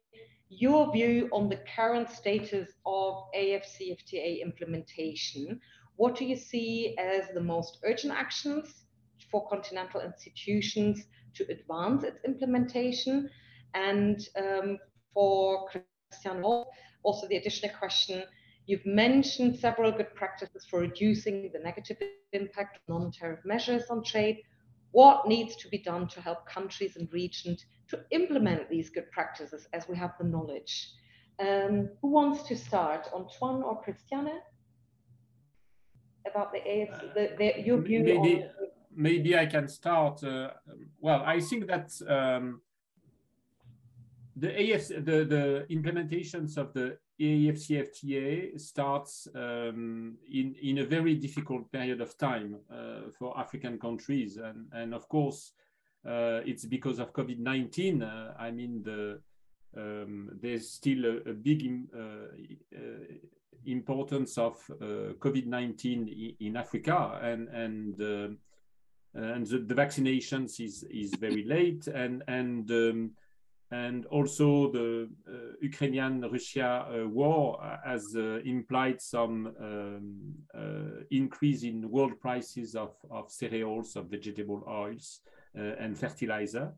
your 0.49 0.91
view 0.91 1.29
on 1.31 1.47
the 1.47 1.59
current 1.75 2.09
status 2.09 2.69
of 2.85 3.23
AFCFTA 3.35 4.41
implementation. 4.41 5.59
What 5.95 6.15
do 6.15 6.25
you 6.25 6.35
see 6.35 6.95
as 6.97 7.25
the 7.33 7.41
most 7.41 7.79
urgent 7.83 8.13
actions 8.13 8.85
for 9.29 9.47
continental 9.47 10.01
institutions 10.01 11.05
to 11.35 11.45
advance 11.51 12.03
its 12.03 12.17
implementation? 12.25 13.29
And 13.75 14.19
um, 14.35 14.77
for 15.13 15.67
Christiane 15.69 16.41
Wolf, 16.41 16.67
also 17.03 17.27
the 17.27 17.37
additional 17.37 17.75
question, 17.77 18.23
you've 18.69 18.85
mentioned 18.85 19.57
several 19.57 19.91
good 19.91 20.13
practices 20.13 20.63
for 20.69 20.81
reducing 20.81 21.49
the 21.51 21.59
negative 21.59 21.97
impact 22.33 22.77
of 22.77 22.81
non-tariff 22.87 23.39
measures 23.43 23.85
on 23.89 24.03
trade. 24.03 24.43
What 24.91 25.27
needs 25.27 25.55
to 25.57 25.67
be 25.69 25.79
done 25.79 26.07
to 26.09 26.21
help 26.21 26.45
countries 26.45 26.95
and 26.95 27.11
regions 27.11 27.65
to 27.89 28.01
implement 28.11 28.69
these 28.69 28.91
good 28.91 29.09
practices 29.11 29.67
as 29.73 29.87
we 29.89 29.97
have 29.97 30.11
the 30.19 30.25
knowledge? 30.25 30.91
Um, 31.39 31.89
who 31.99 32.09
wants 32.09 32.43
to 32.49 32.55
start, 32.55 33.07
Antoine 33.11 33.63
or 33.63 33.81
Christiane? 33.81 34.39
About 36.29 36.51
the 36.51 36.59
AFC, 36.59 37.13
the, 37.15 37.29
the, 37.39 37.63
your 37.65 37.81
view 37.81 38.03
maybe, 38.03 38.43
on... 38.43 38.49
Maybe 38.95 39.35
I 39.35 39.47
can 39.47 39.67
start. 39.67 40.23
Uh, 40.23 40.51
well, 40.99 41.23
I 41.25 41.39
think 41.39 41.65
that 41.67 41.89
um, 42.07 42.61
the 44.35 44.49
AFC, 44.49 45.03
the, 45.03 45.25
the 45.25 45.65
implementations 45.71 46.55
of 46.57 46.71
the 46.73 46.97
AFCFTA 47.19 48.59
starts 48.59 49.27
um, 49.35 50.15
in, 50.31 50.55
in 50.61 50.77
a 50.79 50.85
very 50.85 51.15
difficult 51.15 51.71
period 51.71 52.01
of 52.01 52.17
time 52.17 52.55
uh, 52.71 53.11
for 53.17 53.37
African 53.37 53.77
countries. 53.77 54.37
And, 54.37 54.67
and 54.71 54.93
of 54.93 55.07
course, 55.09 55.51
uh, 56.05 56.39
it's 56.45 56.65
because 56.65 56.99
of 56.99 57.13
COVID-19. 57.13 58.01
Uh, 58.01 58.33
I 58.39 58.51
mean, 58.51 58.81
the, 58.83 59.19
um, 59.75 60.29
there's 60.41 60.69
still 60.69 61.05
a, 61.05 61.29
a 61.29 61.33
big 61.33 61.87
uh, 61.93 61.99
uh, 62.73 62.79
importance 63.65 64.37
of 64.37 64.55
uh, 64.81 65.13
COVID-19 65.19 66.35
in, 66.39 66.55
Africa 66.55 67.19
and, 67.21 67.49
and, 67.49 67.99
and 69.13 69.45
the, 69.45 69.59
the, 69.59 69.75
vaccinations 69.75 70.63
is, 70.63 70.83
is 70.83 71.13
very 71.15 71.43
late. 71.43 71.87
And, 71.87 72.23
and 72.27 72.71
um, 72.71 73.11
and 73.71 74.05
also 74.07 74.71
the 74.71 75.09
uh, 75.27 75.31
Ukrainian-Russia 75.61 76.87
uh, 76.87 77.07
war 77.07 77.59
has 77.85 78.15
uh, 78.15 78.39
implied 78.43 78.99
some 78.99 79.53
um, 79.59 80.33
uh, 80.55 81.03
increase 81.11 81.63
in 81.63 81.89
world 81.89 82.19
prices 82.19 82.75
of, 82.75 82.95
of 83.11 83.31
cereals, 83.31 83.95
of 83.95 84.09
vegetable 84.09 84.63
oils, 84.67 85.21
uh, 85.57 85.75
and 85.79 85.97
fertilizer. 85.97 86.73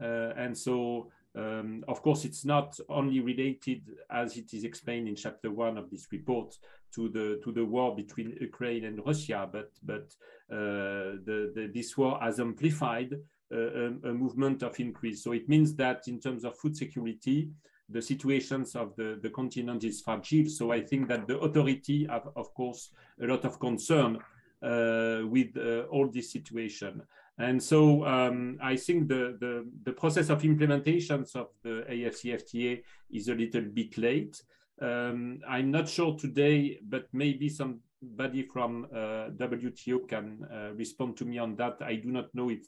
Uh, 0.00 0.32
and 0.36 0.56
so, 0.56 1.10
um, 1.36 1.82
of 1.88 2.00
course, 2.00 2.24
it's 2.24 2.44
not 2.44 2.78
only 2.88 3.18
related, 3.18 3.82
as 4.10 4.36
it 4.36 4.54
is 4.54 4.62
explained 4.62 5.08
in 5.08 5.16
chapter 5.16 5.50
one 5.50 5.76
of 5.76 5.90
this 5.90 6.06
report, 6.12 6.56
to 6.94 7.08
the 7.08 7.40
to 7.44 7.52
the 7.52 7.64
war 7.64 7.94
between 7.94 8.36
Ukraine 8.40 8.84
and 8.84 9.04
Russia, 9.04 9.48
but 9.52 9.70
but 9.82 10.14
the, 10.48 11.52
the, 11.54 11.70
this 11.74 11.96
war 11.98 12.18
has 12.22 12.40
amplified 12.40 13.12
a, 13.52 14.08
a, 14.08 14.12
movement 14.12 14.62
of 14.62 14.78
increase. 14.80 15.22
So 15.22 15.32
it 15.32 15.48
means 15.48 15.74
that 15.76 16.08
in 16.08 16.20
terms 16.20 16.44
of 16.44 16.58
food 16.58 16.76
security, 16.76 17.50
the 17.88 18.02
situations 18.02 18.74
of 18.74 18.96
the, 18.96 19.18
the 19.22 19.30
continent 19.30 19.84
is 19.84 20.00
fragile. 20.00 20.48
So 20.48 20.72
I 20.72 20.80
think 20.80 21.08
that 21.08 21.26
the 21.28 21.38
authority 21.38 22.06
have, 22.10 22.28
of 22.34 22.52
course, 22.54 22.90
a 23.22 23.26
lot 23.26 23.44
of 23.44 23.60
concern 23.60 24.18
uh, 24.62 25.20
with 25.24 25.56
uh, 25.56 25.82
all 25.90 26.08
this 26.08 26.32
situation. 26.32 27.02
And 27.38 27.62
so 27.62 28.04
um, 28.06 28.58
I 28.62 28.76
think 28.76 29.08
the, 29.08 29.36
the, 29.38 29.66
the, 29.84 29.92
process 29.92 30.30
of 30.30 30.42
implementations 30.42 31.36
of 31.36 31.48
the 31.62 31.84
AFCFTA 31.88 32.82
is 33.10 33.28
a 33.28 33.34
little 33.34 33.60
bit 33.60 33.98
late. 33.98 34.42
Um, 34.80 35.40
I'm 35.46 35.70
not 35.70 35.88
sure 35.88 36.16
today, 36.16 36.78
but 36.82 37.08
maybe 37.12 37.50
somebody 37.50 38.42
from 38.50 38.86
uh, 38.90 39.28
WTO 39.36 40.08
can 40.08 40.46
uh, 40.50 40.72
respond 40.74 41.18
to 41.18 41.26
me 41.26 41.36
on 41.36 41.56
that. 41.56 41.76
I 41.82 41.96
do 41.96 42.10
not 42.10 42.34
know 42.34 42.48
if 42.48 42.66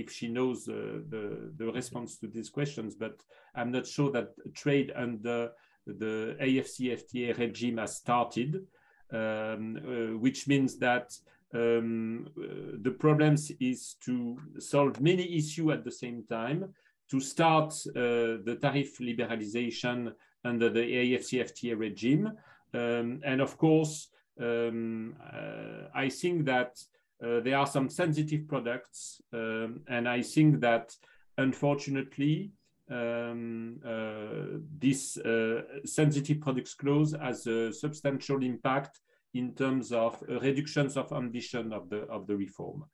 if 0.00 0.10
she 0.10 0.28
knows 0.28 0.68
uh, 0.68 1.00
the, 1.08 1.52
the 1.56 1.66
response 1.72 2.18
to 2.18 2.26
these 2.26 2.50
questions, 2.50 2.94
but 2.94 3.16
I'm 3.54 3.72
not 3.72 3.86
sure 3.86 4.10
that 4.12 4.28
trade 4.54 4.92
under 4.94 5.50
the 5.86 6.36
AFCFTA 6.40 7.38
regime 7.38 7.78
has 7.78 7.96
started, 7.96 8.66
um, 9.12 9.76
uh, 9.76 10.18
which 10.18 10.46
means 10.46 10.78
that 10.78 11.12
um, 11.54 12.28
uh, 12.36 12.76
the 12.82 12.90
problems 12.90 13.50
is 13.58 13.96
to 14.04 14.36
solve 14.58 15.00
many 15.00 15.36
issues 15.36 15.70
at 15.70 15.84
the 15.84 15.90
same 15.90 16.24
time, 16.28 16.74
to 17.10 17.20
start 17.20 17.72
uh, 17.88 18.44
the 18.44 18.58
tariff 18.60 18.98
liberalization 18.98 20.12
under 20.44 20.68
the 20.68 20.80
AFCFTA 20.80 21.78
regime. 21.78 22.32
Um, 22.74 23.20
and 23.24 23.40
of 23.40 23.56
course, 23.56 24.08
um, 24.40 25.16
uh, 25.32 25.88
I 25.94 26.10
think 26.10 26.44
that 26.44 26.78
uh, 27.24 27.40
there 27.40 27.58
are 27.58 27.66
some 27.66 27.88
sensitive 27.88 28.46
products, 28.46 29.20
um, 29.32 29.80
and 29.88 30.08
I 30.08 30.22
think 30.22 30.60
that 30.60 30.94
unfortunately, 31.36 32.52
um, 32.90 33.80
uh, 33.84 34.58
this 34.78 35.16
uh, 35.18 35.62
sensitive 35.84 36.40
products 36.40 36.74
clause 36.74 37.14
has 37.20 37.46
a 37.46 37.72
substantial 37.72 38.42
impact 38.42 39.00
in 39.34 39.54
terms 39.54 39.92
of 39.92 40.22
reductions 40.28 40.96
of 40.96 41.12
ambition 41.12 41.72
of 41.72 41.88
the 41.90 42.02
of 42.02 42.26
the 42.26 42.36
reform. 42.36 42.84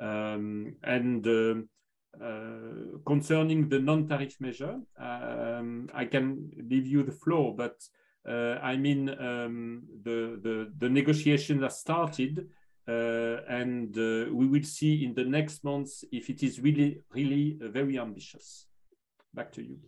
Um, 0.00 0.76
and 0.82 1.26
um, 1.26 1.68
uh, 2.20 2.98
concerning 3.04 3.68
the 3.68 3.78
non-tariff 3.78 4.40
measure, 4.40 4.80
um, 4.98 5.88
I 5.94 6.06
can 6.06 6.50
leave 6.68 6.86
you 6.86 7.02
the 7.02 7.12
floor, 7.12 7.54
but 7.54 7.76
uh, 8.28 8.58
I 8.62 8.76
mean 8.76 9.08
um, 9.10 9.82
the, 10.02 10.38
the 10.42 10.72
the 10.78 10.88
negotiation 10.88 11.62
has 11.62 11.80
started 11.80 12.38
uh, 12.38 12.42
and 12.86 13.96
uh, 13.96 14.32
we 14.32 14.46
will 14.46 14.62
see 14.62 15.04
in 15.04 15.14
the 15.14 15.24
next 15.24 15.64
months 15.64 16.04
if 16.12 16.28
it 16.28 16.42
is 16.42 16.60
really, 16.60 17.00
really 17.10 17.58
uh, 17.62 17.68
very 17.68 17.98
ambitious. 17.98 18.66
Back 19.34 19.52
to 19.52 19.62
you. 19.62 19.78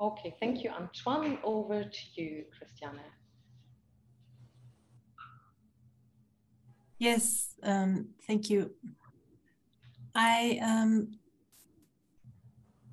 Okay, 0.00 0.34
thank 0.40 0.64
you, 0.64 0.70
Antoine. 0.70 1.38
Over 1.44 1.84
to 1.84 2.20
you, 2.20 2.44
Christiane. 2.56 3.00
Yes, 6.98 7.54
um, 7.62 8.08
thank 8.26 8.50
you. 8.50 8.70
I 10.14 10.58
um, 10.62 11.12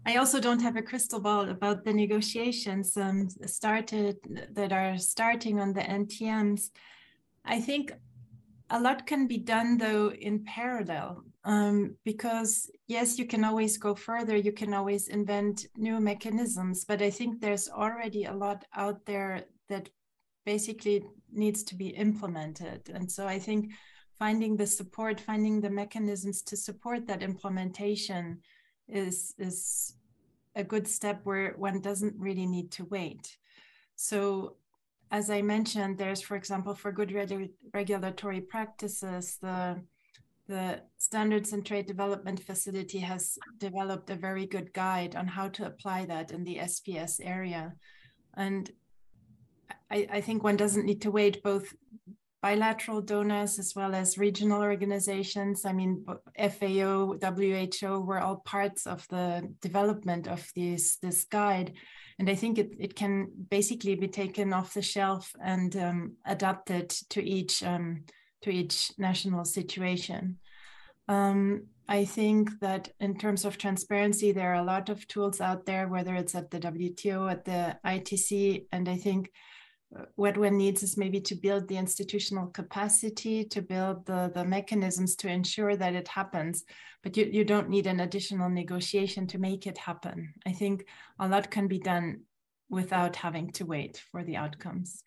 I 0.05 0.15
also 0.15 0.39
don't 0.39 0.61
have 0.61 0.77
a 0.77 0.81
crystal 0.81 1.19
ball 1.19 1.49
about 1.49 1.83
the 1.83 1.91
negotiations 1.91 2.95
um, 2.95 3.27
started 3.45 4.15
that 4.53 4.71
are 4.71 4.97
starting 4.97 5.59
on 5.59 5.73
the 5.73 5.81
NTMs. 5.81 6.69
I 7.43 7.59
think 7.59 7.91
a 8.69 8.79
lot 8.79 9.07
can 9.07 9.27
be 9.27 9.37
done 9.37 9.77
though 9.77 10.11
in 10.11 10.43
parallel 10.43 11.23
um, 11.43 11.95
because 12.03 12.69
yes 12.87 13.17
you 13.17 13.25
can 13.25 13.43
always 13.43 13.77
go 13.77 13.95
further 13.95 14.35
you 14.35 14.51
can 14.51 14.73
always 14.73 15.07
invent 15.07 15.67
new 15.77 15.99
mechanisms 15.99 16.85
but 16.85 17.01
i 17.01 17.09
think 17.09 17.39
there's 17.39 17.69
already 17.69 18.25
a 18.25 18.33
lot 18.33 18.65
out 18.75 19.05
there 19.05 19.43
that 19.69 19.89
basically 20.47 21.03
needs 21.33 21.61
to 21.61 21.75
be 21.75 21.89
implemented. 21.89 22.89
And 22.93 23.11
so 23.11 23.27
i 23.27 23.37
think 23.37 23.71
finding 24.17 24.55
the 24.55 24.65
support 24.65 25.19
finding 25.19 25.61
the 25.61 25.69
mechanisms 25.69 26.41
to 26.49 26.55
support 26.57 27.05
that 27.07 27.21
implementation 27.21 28.39
is 28.87 29.35
is 29.37 29.93
a 30.55 30.63
good 30.63 30.87
step 30.87 31.19
where 31.23 31.53
one 31.57 31.81
doesn't 31.81 32.15
really 32.17 32.47
need 32.47 32.71
to 32.71 32.85
wait. 32.85 33.37
So 33.95 34.55
as 35.11 35.29
I 35.29 35.41
mentioned, 35.41 35.97
there's, 35.97 36.21
for 36.21 36.35
example, 36.35 36.75
for 36.75 36.91
good 36.91 37.09
regu 37.09 37.49
regulatory 37.73 38.41
practices, 38.41 39.37
the 39.41 39.81
the 40.47 40.81
Standards 40.97 41.51
and 41.51 41.65
Trade 41.65 41.87
Development 41.87 42.41
Facility 42.41 42.99
has 42.99 43.37
developed 43.57 44.09
a 44.09 44.15
very 44.15 44.45
good 44.45 44.71
guide 44.73 45.15
on 45.15 45.27
how 45.27 45.49
to 45.49 45.65
apply 45.65 46.05
that 46.05 46.31
in 46.31 46.45
the 46.45 46.57
SPS 46.57 47.19
area. 47.21 47.73
And 48.35 48.71
I, 49.91 50.07
I 50.09 50.21
think 50.21 50.43
one 50.43 50.55
doesn't 50.55 50.85
need 50.85 51.01
to 51.01 51.11
wait 51.11 51.43
both 51.43 51.73
bilateral 52.41 53.01
donors 53.01 53.59
as 53.59 53.73
well 53.75 53.93
as 53.93 54.17
regional 54.17 54.61
organizations. 54.61 55.65
I 55.65 55.73
mean, 55.73 56.05
FAO, 56.37 57.17
WHO 57.21 57.99
were 58.01 58.19
all 58.19 58.37
parts 58.45 58.87
of 58.87 59.05
the 59.09 59.53
development 59.61 60.27
of 60.27 60.47
this, 60.55 60.97
this 60.97 61.25
guide. 61.25 61.73
And 62.19 62.29
I 62.29 62.35
think 62.35 62.57
it, 62.57 62.71
it 62.79 62.95
can 62.95 63.27
basically 63.49 63.95
be 63.95 64.07
taken 64.07 64.53
off 64.53 64.73
the 64.73 64.81
shelf 64.81 65.33
and 65.43 65.75
um, 65.77 66.13
adapted 66.25 66.89
to 67.09 67.23
each 67.23 67.63
um, 67.63 68.03
to 68.41 68.49
each 68.49 68.91
national 68.97 69.45
situation. 69.45 70.37
Um, 71.07 71.67
I 71.87 72.05
think 72.05 72.59
that 72.59 72.89
in 72.99 73.17
terms 73.17 73.45
of 73.45 73.57
transparency, 73.57 74.31
there 74.31 74.51
are 74.51 74.61
a 74.61 74.63
lot 74.63 74.89
of 74.89 75.07
tools 75.07 75.39
out 75.39 75.65
there, 75.65 75.87
whether 75.87 76.15
it's 76.15 76.35
at 76.35 76.51
the 76.51 76.59
WTO, 76.59 77.31
at 77.31 77.45
the 77.45 77.77
ITC, 77.85 78.65
and 78.71 78.89
I 78.89 78.97
think 78.97 79.31
what 80.15 80.37
one 80.37 80.57
needs 80.57 80.83
is 80.83 80.97
maybe 80.97 81.21
to 81.21 81.35
build 81.35 81.67
the 81.67 81.77
institutional 81.77 82.47
capacity, 82.47 83.43
to 83.45 83.61
build 83.61 84.05
the, 84.05 84.31
the 84.33 84.43
mechanisms 84.43 85.15
to 85.17 85.29
ensure 85.29 85.75
that 85.77 85.95
it 85.95 86.07
happens. 86.07 86.65
But 87.03 87.15
you, 87.15 87.29
you 87.31 87.45
don't 87.45 87.69
need 87.69 87.87
an 87.87 88.01
additional 88.01 88.49
negotiation 88.49 89.27
to 89.27 89.37
make 89.37 89.65
it 89.65 89.77
happen. 89.77 90.33
I 90.45 90.51
think 90.51 90.85
a 91.19 91.27
lot 91.27 91.49
can 91.49 91.67
be 91.67 91.79
done 91.79 92.21
without 92.69 93.15
having 93.15 93.51
to 93.53 93.65
wait 93.65 94.03
for 94.11 94.23
the 94.23 94.35
outcomes. 94.35 95.03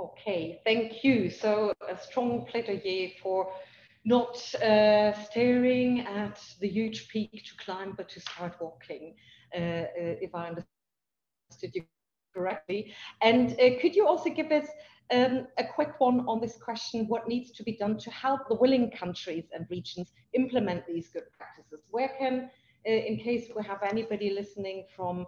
Okay, 0.00 0.60
thank 0.64 1.04
you. 1.04 1.30
So 1.30 1.72
a 1.88 1.96
strong 1.96 2.46
plaidoyer 2.52 3.14
for 3.22 3.52
not 4.04 4.36
uh, 4.56 5.12
staring 5.24 6.00
at 6.00 6.40
the 6.60 6.68
huge 6.68 7.08
peak 7.08 7.44
to 7.46 7.64
climb, 7.64 7.94
but 7.96 8.08
to 8.10 8.20
start 8.20 8.54
walking, 8.60 9.14
uh, 9.54 9.58
uh, 9.58 9.84
if 9.96 10.34
I 10.34 10.48
understood 10.48 11.74
you 11.74 11.84
correctly. 12.34 12.92
And 13.22 13.52
uh, 13.52 13.80
could 13.80 13.94
you 13.94 14.06
also 14.06 14.30
give 14.30 14.50
us 14.52 14.66
um, 15.10 15.46
a 15.58 15.64
quick 15.64 15.98
one 15.98 16.20
on 16.28 16.40
this 16.40 16.56
question, 16.56 17.06
what 17.08 17.28
needs 17.28 17.50
to 17.52 17.62
be 17.62 17.72
done 17.72 17.98
to 17.98 18.10
help 18.10 18.48
the 18.48 18.56
willing 18.56 18.90
countries 18.90 19.44
and 19.54 19.66
regions 19.70 20.12
implement 20.34 20.86
these 20.86 21.08
good 21.08 21.24
practices? 21.36 21.80
Where 21.90 22.12
can, 22.18 22.50
uh, 22.86 22.90
in 22.90 23.16
case 23.16 23.48
we 23.56 23.62
have 23.64 23.82
anybody 23.82 24.30
listening 24.30 24.84
from 24.94 25.26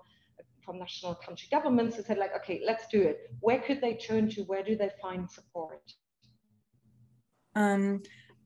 from 0.62 0.78
national 0.78 1.14
country 1.14 1.48
governments 1.51 1.97
who 1.97 2.02
said 2.02 2.18
like, 2.18 2.36
okay, 2.36 2.60
let's 2.64 2.86
do 2.89 3.01
it. 3.01 3.32
Where 3.40 3.60
could 3.60 3.81
they 3.81 3.94
turn 3.94 4.28
to? 4.31 4.43
Where 4.43 4.62
do 4.62 4.77
they 4.77 4.90
find 5.01 5.28
support? 5.28 5.82
Um, 7.56 8.02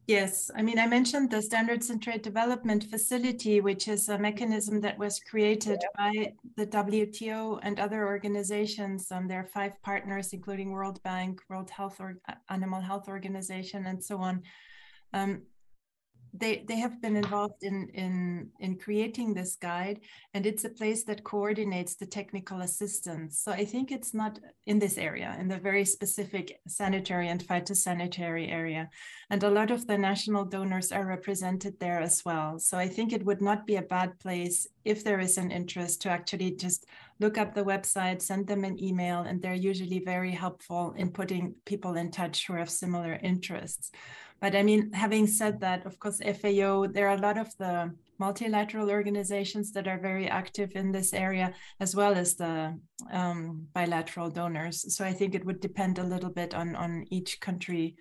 Yes, 0.06 0.50
I 0.54 0.60
mean, 0.60 0.78
I 0.78 0.86
mentioned 0.86 1.30
the 1.30 1.40
Standards 1.40 1.88
and 1.88 2.02
Trade 2.02 2.20
Development 2.20 2.84
Facility, 2.84 3.62
which 3.62 3.88
is 3.88 4.10
a 4.10 4.18
mechanism 4.18 4.82
that 4.82 4.98
was 4.98 5.18
created 5.18 5.78
yeah. 5.80 5.88
by 5.96 6.32
the 6.56 6.66
WTO 6.66 7.58
and 7.62 7.80
other 7.80 8.06
organizations. 8.06 9.10
Um, 9.10 9.26
there 9.28 9.40
are 9.40 9.46
five 9.46 9.80
partners, 9.82 10.34
including 10.34 10.72
World 10.72 11.02
Bank, 11.04 11.40
World 11.48 11.70
Health 11.70 12.00
or 12.00 12.18
Animal 12.50 12.82
Health 12.82 13.08
Organization, 13.08 13.86
and 13.86 14.04
so 14.04 14.18
on. 14.18 14.42
Um, 15.14 15.42
they 16.36 16.64
they 16.66 16.76
have 16.76 17.00
been 17.00 17.16
involved 17.16 17.62
in 17.62 17.88
in 17.94 18.50
in 18.58 18.76
creating 18.76 19.32
this 19.32 19.56
guide 19.56 20.00
and 20.34 20.44
it's 20.46 20.64
a 20.64 20.68
place 20.68 21.04
that 21.04 21.22
coordinates 21.22 21.94
the 21.94 22.06
technical 22.06 22.60
assistance. 22.62 23.38
So 23.38 23.52
i 23.52 23.64
think 23.64 23.92
it's 23.92 24.12
not 24.12 24.38
in 24.66 24.78
this 24.78 24.98
area 24.98 25.36
in 25.40 25.48
the 25.48 25.58
very 25.58 25.84
specific 25.84 26.60
sanitary 26.66 27.28
and 27.28 27.42
phytosanitary 27.42 28.50
area. 28.50 28.88
And 29.30 29.42
a 29.42 29.50
lot 29.50 29.70
of 29.70 29.86
the 29.86 29.96
national 29.96 30.44
donors 30.44 30.92
are 30.92 31.06
represented 31.06 31.78
there 31.78 32.00
as 32.00 32.24
well. 32.24 32.58
So 32.58 32.78
i 32.78 32.88
think 32.88 33.12
it 33.12 33.24
would 33.24 33.40
not 33.40 33.66
be 33.66 33.76
a 33.76 33.90
bad 33.96 34.18
place 34.18 34.66
if 34.84 35.04
there 35.04 35.20
is 35.20 35.38
an 35.38 35.50
interest 35.50 36.02
to 36.02 36.10
actually 36.10 36.50
just 36.56 36.86
look 37.20 37.38
up 37.38 37.54
the 37.54 37.64
website 37.64 38.20
send 38.20 38.46
them 38.46 38.64
an 38.64 38.76
email 38.82 39.20
and 39.20 39.40
they're 39.40 39.54
usually 39.70 40.00
very 40.00 40.32
helpful 40.32 40.94
in 40.96 41.08
putting 41.10 41.54
people 41.64 41.94
in 41.94 42.10
touch 42.10 42.46
who 42.46 42.54
have 42.54 42.68
similar 42.68 43.14
interests 43.22 43.92
but 44.44 44.54
I 44.54 44.62
mean, 44.62 44.92
having 44.92 45.26
said 45.26 45.58
that, 45.60 45.86
of 45.86 45.98
course, 45.98 46.20
FAO, 46.20 46.86
there 46.86 47.08
are 47.08 47.16
a 47.16 47.26
lot 47.28 47.38
of 47.38 47.56
the 47.56 47.94
multilateral 48.18 48.90
organizations 48.90 49.72
that 49.72 49.88
are 49.88 49.98
very 49.98 50.28
active 50.28 50.72
in 50.74 50.92
this 50.92 51.14
area, 51.14 51.54
as 51.80 51.96
well 51.96 52.12
as 52.12 52.34
the 52.34 52.78
um, 53.10 53.66
bilateral 53.72 54.28
donors. 54.28 54.94
So 54.94 55.02
I 55.02 55.14
think 55.14 55.34
it 55.34 55.46
would 55.46 55.60
depend 55.60 55.98
a 55.98 56.04
little 56.04 56.28
bit 56.28 56.52
on, 56.52 56.76
on 56.76 57.06
each 57.10 57.40
country 57.40 57.96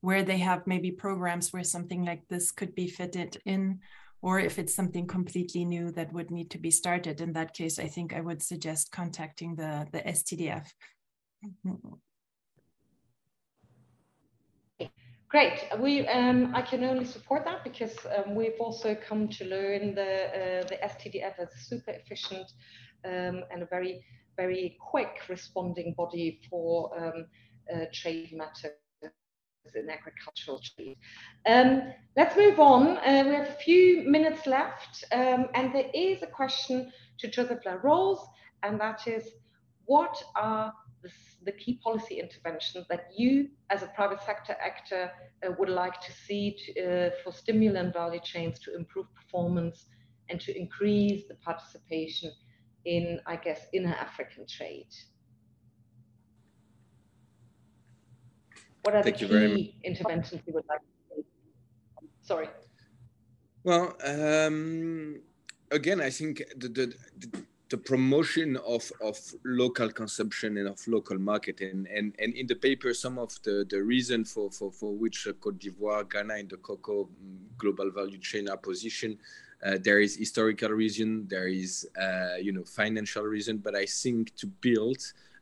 where 0.00 0.24
they 0.24 0.38
have 0.38 0.66
maybe 0.66 0.90
programs 0.90 1.52
where 1.52 1.62
something 1.62 2.04
like 2.04 2.26
this 2.28 2.50
could 2.50 2.74
be 2.74 2.88
fitted 2.88 3.40
in 3.44 3.78
or 4.20 4.40
if 4.40 4.58
it's 4.58 4.74
something 4.74 5.06
completely 5.06 5.64
new 5.64 5.92
that 5.92 6.12
would 6.12 6.32
need 6.32 6.50
to 6.50 6.58
be 6.58 6.72
started 6.72 7.20
in 7.20 7.34
that 7.34 7.52
case 7.52 7.78
i 7.78 7.86
think 7.86 8.14
i 8.14 8.20
would 8.20 8.42
suggest 8.42 8.90
contacting 8.90 9.54
the 9.54 9.86
the 9.92 10.00
stdf 10.00 10.66
Great. 15.28 15.64
We, 15.78 16.06
um, 16.08 16.54
I 16.54 16.62
can 16.62 16.84
only 16.84 17.04
support 17.04 17.44
that 17.44 17.62
because 17.62 17.94
um, 18.16 18.34
we've 18.34 18.58
also 18.58 18.94
come 18.94 19.28
to 19.28 19.44
learn 19.44 19.94
the 19.94 20.62
uh, 20.62 20.66
the 20.66 20.78
STDF 20.82 21.38
as 21.38 21.48
super 21.68 21.90
efficient 21.90 22.50
um, 23.04 23.44
and 23.50 23.62
a 23.62 23.66
very 23.66 24.02
very 24.38 24.78
quick 24.80 25.20
responding 25.28 25.92
body 25.94 26.40
for 26.48 26.90
um, 26.98 27.26
uh, 27.74 27.84
trade 27.92 28.32
matters 28.32 28.72
in 29.74 29.90
agricultural 29.90 30.60
trade. 30.60 30.96
Um, 31.46 31.92
let's 32.16 32.34
move 32.34 32.58
on. 32.58 32.96
Uh, 32.96 33.24
we 33.26 33.34
have 33.34 33.48
a 33.48 33.58
few 33.62 34.08
minutes 34.08 34.46
left, 34.46 35.04
um, 35.12 35.48
and 35.54 35.74
there 35.74 35.90
is 35.92 36.22
a 36.22 36.26
question 36.26 36.90
to 37.18 37.28
Joseph 37.28 37.58
Larose, 37.66 38.24
and 38.62 38.80
that 38.80 39.06
is, 39.06 39.24
what 39.84 40.22
are 40.36 40.72
the, 41.02 41.10
the 41.44 41.52
key 41.52 41.80
policy 41.82 42.20
interventions 42.20 42.86
that 42.88 43.08
you, 43.16 43.48
as 43.70 43.82
a 43.82 43.86
private 43.88 44.22
sector 44.22 44.56
actor, 44.64 45.10
uh, 45.46 45.50
would 45.58 45.68
like 45.68 46.00
to 46.00 46.12
see 46.12 46.56
to, 46.64 47.06
uh, 47.06 47.10
for 47.22 47.32
stimulant 47.32 47.92
value 47.92 48.20
chains 48.22 48.58
to 48.60 48.74
improve 48.74 49.06
performance 49.14 49.86
and 50.28 50.40
to 50.40 50.58
increase 50.58 51.26
the 51.28 51.34
participation 51.36 52.30
in, 52.84 53.20
I 53.26 53.36
guess, 53.36 53.66
inner 53.72 53.94
African 53.94 54.46
trade? 54.46 54.88
What 58.82 58.94
are 58.94 59.02
Thank 59.02 59.18
the 59.18 59.26
key 59.26 59.74
interventions 59.84 60.42
you 60.46 60.54
would 60.54 60.64
like 60.68 60.80
to 60.80 61.16
see? 61.16 61.22
Sorry. 62.22 62.48
Well, 63.64 63.96
um, 64.04 65.20
again, 65.70 66.00
I 66.00 66.10
think 66.10 66.42
the, 66.56 66.68
the, 66.68 66.94
the 67.18 67.44
the 67.70 67.76
promotion 67.76 68.56
of, 68.66 68.90
of 69.02 69.18
local 69.44 69.90
consumption 69.90 70.56
and 70.56 70.68
of 70.68 70.86
local 70.88 71.18
market. 71.18 71.60
And, 71.60 71.86
and, 71.86 72.14
in 72.18 72.46
the 72.46 72.54
paper, 72.54 72.94
some 72.94 73.18
of 73.18 73.38
the, 73.42 73.66
the 73.68 73.82
reason 73.82 74.24
for, 74.24 74.50
for, 74.50 74.72
for 74.72 74.94
which 74.94 75.28
Cote 75.40 75.58
d'Ivoire, 75.58 76.08
Ghana, 76.08 76.34
and 76.34 76.48
the 76.48 76.56
cocoa 76.56 77.04
mm, 77.04 77.36
global 77.58 77.90
value 77.90 78.18
chain 78.18 78.48
are 78.48 78.56
positioned, 78.56 79.18
uh, 79.64 79.76
there 79.82 80.00
is 80.00 80.16
historical 80.16 80.70
reason, 80.70 81.26
there 81.28 81.48
is, 81.48 81.86
uh, 82.00 82.36
you 82.40 82.52
know, 82.52 82.64
financial 82.64 83.24
reason, 83.24 83.58
but 83.58 83.74
I 83.74 83.84
think 83.84 84.34
to 84.36 84.46
build 84.46 84.98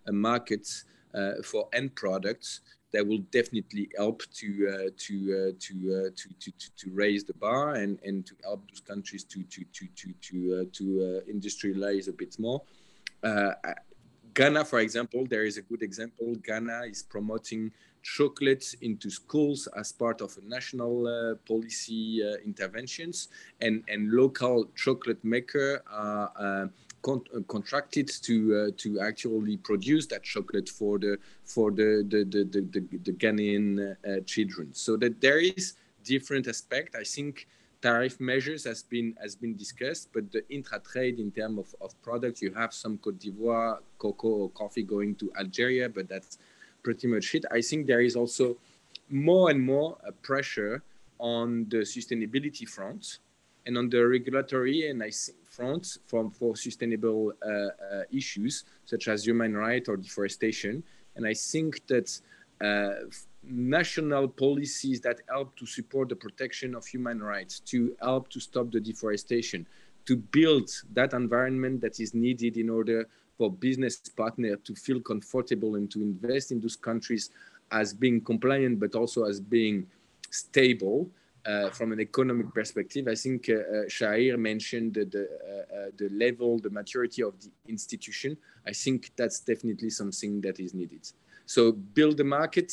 a 0.09 0.13
market 0.13 0.67
uh, 1.15 1.43
for 1.45 1.69
end 1.73 1.95
products 1.95 2.61
that 2.97 3.07
will 3.07 3.25
definitely 3.31 3.91
help 3.95 4.23
to 4.33 4.49
uh, 4.73 4.91
to, 4.97 5.15
uh, 5.37 5.53
to, 5.61 5.75
uh, 5.97 6.11
to, 6.17 6.29
to 6.41 6.51
to 6.61 6.69
to 6.81 6.91
raise 6.93 7.25
the 7.25 7.35
bar 7.35 7.75
and 7.75 7.99
and 8.05 8.25
to 8.25 8.35
help 8.43 8.67
those 8.71 8.81
countries 8.81 9.23
to 9.25 9.43
to 9.53 9.61
to 9.77 9.87
to 9.99 10.07
to 10.27 10.37
uh, 10.55 10.65
to 10.73 10.85
uh, 11.07 11.33
industrialize 11.35 12.09
a 12.09 12.13
bit 12.13 12.39
more. 12.39 12.63
Uh, 13.23 13.53
Ghana, 14.33 14.65
for 14.65 14.81
example, 14.81 15.27
there 15.29 15.45
is 15.45 15.57
a 15.59 15.63
good 15.63 15.83
example. 15.83 16.35
Ghana 16.37 16.85
is 16.89 17.03
promoting 17.03 17.71
chocolate 18.03 18.67
into 18.81 19.11
schools 19.11 19.67
as 19.77 19.93
part 19.93 20.21
of 20.21 20.31
a 20.39 20.49
national 20.49 21.37
policy 21.47 22.23
interventions, 22.45 23.29
and 23.61 23.85
and 23.89 24.11
local 24.13 24.57
chocolate 24.75 25.23
maker 25.23 25.83
are 25.91 26.71
con 27.07 27.23
uh, 27.35 27.41
contracted 27.55 28.09
to 28.27 28.35
uh, 28.59 28.71
to 28.83 28.89
actually 29.09 29.57
produce 29.69 30.05
that 30.13 30.23
chocolate 30.33 30.69
for 30.79 30.99
the 31.05 31.13
for 31.45 31.71
the 31.79 31.91
the 32.13 32.21
the, 32.35 32.43
the, 32.55 32.61
the, 32.75 32.81
the 33.07 33.15
Ghanaian 33.23 33.67
uh, 33.79 34.21
children. 34.33 34.67
So 34.85 34.97
that 35.03 35.15
there 35.21 35.39
is 35.39 35.65
different 36.13 36.45
aspect. 36.55 36.91
I 37.03 37.05
think 37.05 37.47
tariff 37.81 38.19
measures 38.19 38.63
has 38.71 38.81
been 38.83 39.09
has 39.25 39.35
been 39.43 39.55
discussed, 39.65 40.07
but 40.15 40.25
the 40.33 40.43
intra 40.57 40.79
trade 40.91 41.17
in 41.25 41.31
terms 41.31 41.59
of, 41.63 41.69
of 41.85 41.91
products, 42.03 42.43
you 42.43 42.53
have 42.63 42.73
some 42.83 42.99
Cote 42.99 43.19
d'Ivoire 43.23 43.79
cocoa 44.03 44.35
or 44.43 44.49
coffee 44.51 44.87
going 44.95 45.15
to 45.21 45.27
Algeria, 45.43 45.89
but 45.89 46.09
that's 46.13 46.39
pretty 46.83 47.07
much 47.15 47.27
it. 47.37 47.45
I 47.59 47.61
think 47.69 47.87
there 47.87 48.05
is 48.09 48.17
also 48.17 48.57
more 49.09 49.51
and 49.53 49.61
more 49.73 49.97
pressure 50.23 50.83
on 51.19 51.67
the 51.73 51.83
sustainability 51.95 52.67
front 52.77 53.19
and 53.67 53.77
on 53.77 53.91
the 53.91 54.07
regulatory 54.07 54.89
and 54.89 55.03
I 55.03 55.11
think 55.11 55.39
front 55.51 55.99
from, 56.07 56.31
for 56.31 56.55
sustainable 56.57 57.33
uh, 57.43 57.51
uh, 57.51 58.03
issues 58.11 58.65
such 58.85 59.09
as 59.09 59.27
human 59.27 59.57
rights 59.57 59.89
or 59.89 59.97
deforestation. 59.97 60.83
And 61.17 61.27
I 61.27 61.35
think 61.35 61.87
that 61.89 62.21
uh, 62.61 63.07
national 63.43 64.29
policies 64.29 65.01
that 65.01 65.21
help 65.29 65.57
to 65.57 65.67
support 65.67 66.09
the 66.11 66.17
protection 66.17 66.75
of 66.75 66.87
human 66.87 67.23
rights, 67.23 67.61
to 67.61 67.97
help 68.01 68.29
to 68.31 68.41
stop 68.41 68.71
the 68.71 68.81
deforestation, 68.81 69.67
to 70.07 70.17
build 70.17 70.71
that 70.93 71.13
environment 71.15 71.81
that 71.81 72.01
is 72.01 72.15
needed 72.15 72.57
in 72.57 72.71
order 72.71 73.09
for 73.37 73.51
business 73.51 73.97
partner 74.17 74.57
to 74.57 74.75
feel 74.75 75.01
comfortable 75.01 75.77
and 75.77 75.91
to 75.91 76.01
invest 76.01 76.53
in 76.53 76.61
those 76.61 76.77
countries 76.77 77.31
as 77.73 77.93
being 77.93 78.21
compliant, 78.21 78.79
but 78.79 78.95
also 78.95 79.25
as 79.25 79.41
being 79.41 79.87
stable 80.31 81.11
uh, 81.47 81.71
from 81.71 81.93
an 81.93 82.01
economic 82.01 82.53
perspective, 82.53 83.07
I 83.09 83.15
think 83.15 83.49
uh, 83.49 83.55
uh, 83.55 83.85
Chahir 83.87 84.37
mentioned 84.37 84.95
the, 84.95 85.05
the, 85.05 85.23
uh, 85.23 85.77
uh, 85.77 85.91
the, 85.97 86.09
level, 86.09 86.59
the 86.59 86.71
maturity 86.71 87.23
of 87.23 87.35
the 87.41 87.51
institution. 87.69 88.37
I 88.67 88.73
think 88.73 89.13
that's 89.17 89.41
definitely 89.41 89.91
something 89.91 90.41
that 90.41 90.59
is 90.59 90.75
needed. 90.75 91.09
So 91.47 91.73
build 91.73 92.17
the 92.17 92.25
market, 92.25 92.73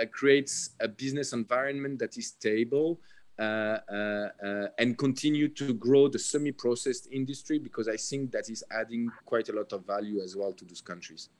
uh, 0.00 0.04
creates 0.12 0.70
a 0.80 0.86
business 0.86 1.32
environment 1.32 1.98
that 1.98 2.16
is 2.16 2.28
stable, 2.28 3.00
and 3.36 4.96
continue 4.96 5.48
to 5.48 5.74
grow 5.74 6.06
the 6.06 6.18
semi-processed 6.20 7.08
industry 7.10 7.58
because 7.58 7.88
I 7.88 7.96
think 7.96 8.30
that 8.30 8.48
is 8.48 8.62
adding 8.70 9.10
quite 9.24 9.48
a 9.48 9.52
lot 9.52 9.72
of 9.72 9.84
value 9.84 10.22
as 10.22 10.36
well 10.36 10.52
to 10.52 10.64
those 10.64 10.80
countries. 10.80 11.30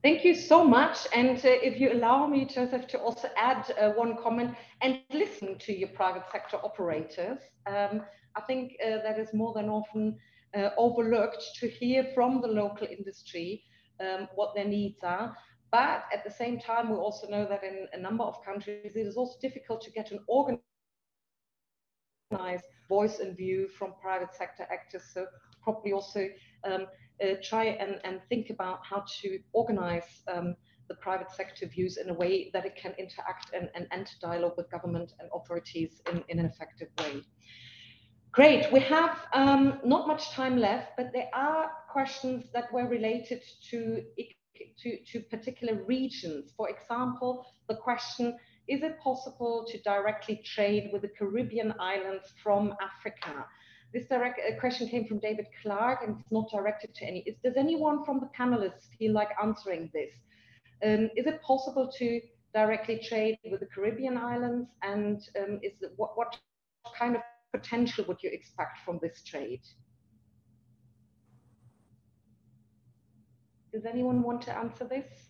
Thank 0.00 0.24
you 0.24 0.34
so 0.36 0.62
much. 0.62 1.08
And 1.12 1.38
uh, 1.38 1.48
if 1.60 1.80
you 1.80 1.92
allow 1.92 2.26
me, 2.28 2.44
Joseph, 2.44 2.86
to 2.88 2.98
also 2.98 3.28
add 3.36 3.74
uh, 3.80 3.90
one 3.90 4.16
comment 4.22 4.54
and 4.80 5.00
listen 5.12 5.58
to 5.58 5.72
your 5.72 5.88
private 5.88 6.22
sector 6.30 6.56
operators, 6.58 7.40
um, 7.66 8.02
I 8.36 8.40
think 8.42 8.76
uh, 8.84 9.02
that 9.02 9.18
is 9.18 9.34
more 9.34 9.52
than 9.54 9.68
often 9.68 10.16
uh, 10.56 10.70
overlooked 10.78 11.42
to 11.56 11.68
hear 11.68 12.06
from 12.14 12.40
the 12.40 12.46
local 12.46 12.86
industry 12.86 13.64
um, 14.00 14.28
what 14.36 14.54
their 14.54 14.66
needs 14.66 15.02
are. 15.02 15.36
But 15.72 16.04
at 16.12 16.22
the 16.24 16.30
same 16.30 16.60
time, 16.60 16.90
we 16.90 16.96
also 16.96 17.28
know 17.28 17.46
that 17.48 17.64
in 17.64 17.88
a 17.92 17.98
number 17.98 18.22
of 18.22 18.42
countries, 18.44 18.92
it 18.94 19.06
is 19.06 19.16
also 19.16 19.36
difficult 19.42 19.82
to 19.82 19.90
get 19.90 20.12
an 20.12 20.20
organized 20.28 20.62
voice 22.88 23.18
and 23.18 23.36
view 23.36 23.68
from 23.68 23.94
private 24.00 24.32
sector 24.32 24.66
actors. 24.70 25.02
So 25.12 25.26
probably 25.62 25.92
also 25.92 26.28
um, 26.64 26.86
uh, 27.22 27.34
try 27.42 27.64
and, 27.64 28.00
and 28.04 28.20
think 28.28 28.50
about 28.50 28.80
how 28.88 29.04
to 29.20 29.38
organize 29.52 30.22
um, 30.32 30.54
the 30.88 30.94
private 30.96 31.30
sector 31.30 31.66
views 31.66 31.98
in 31.98 32.10
a 32.10 32.14
way 32.14 32.50
that 32.52 32.64
it 32.64 32.74
can 32.76 32.92
interact 32.98 33.52
and, 33.54 33.68
and 33.74 33.86
enter 33.92 34.12
dialogue 34.20 34.54
with 34.56 34.70
government 34.70 35.12
and 35.20 35.28
authorities 35.34 36.00
in, 36.10 36.24
in 36.28 36.38
an 36.38 36.46
effective 36.46 36.88
way. 37.00 37.22
Great, 38.32 38.70
we 38.72 38.80
have 38.80 39.18
um, 39.32 39.80
not 39.84 40.06
much 40.06 40.30
time 40.30 40.58
left, 40.58 40.92
but 40.96 41.10
there 41.12 41.28
are 41.34 41.70
questions 41.90 42.44
that 42.52 42.72
were 42.72 42.86
related 42.86 43.42
to, 43.70 44.02
to, 44.82 44.98
to 45.12 45.20
particular 45.30 45.82
regions. 45.84 46.52
For 46.56 46.68
example, 46.68 47.46
the 47.68 47.76
question, 47.76 48.36
is 48.68 48.82
it 48.82 48.98
possible 49.00 49.64
to 49.68 49.80
directly 49.80 50.42
trade 50.44 50.90
with 50.92 51.02
the 51.02 51.08
Caribbean 51.08 51.74
islands 51.80 52.32
from 52.42 52.74
Africa? 52.80 53.46
This 53.92 54.06
direct 54.06 54.38
uh, 54.38 54.58
question 54.60 54.88
came 54.88 55.06
from 55.06 55.18
David 55.18 55.46
Clark 55.62 56.00
and 56.04 56.18
it's 56.20 56.30
not 56.30 56.50
directed 56.50 56.94
to 56.96 57.06
any. 57.06 57.20
Is, 57.20 57.36
does 57.42 57.56
anyone 57.56 58.04
from 58.04 58.20
the 58.20 58.28
panelists 58.38 58.88
feel 58.98 59.12
like 59.12 59.30
answering 59.42 59.90
this? 59.94 60.10
Um, 60.84 61.10
is 61.16 61.26
it 61.26 61.40
possible 61.42 61.90
to 61.98 62.20
directly 62.54 63.00
trade 63.02 63.38
with 63.50 63.60
the 63.60 63.66
Caribbean 63.66 64.18
islands? 64.18 64.68
And 64.82 65.20
um, 65.38 65.60
is 65.62 65.72
what, 65.96 66.16
what 66.16 66.38
kind 66.96 67.16
of 67.16 67.22
potential 67.52 68.04
would 68.08 68.22
you 68.22 68.30
expect 68.30 68.78
from 68.84 68.98
this 69.02 69.22
trade? 69.22 69.62
Does 73.72 73.84
anyone 73.84 74.22
want 74.22 74.42
to 74.42 74.56
answer 74.56 74.84
this? 74.84 75.28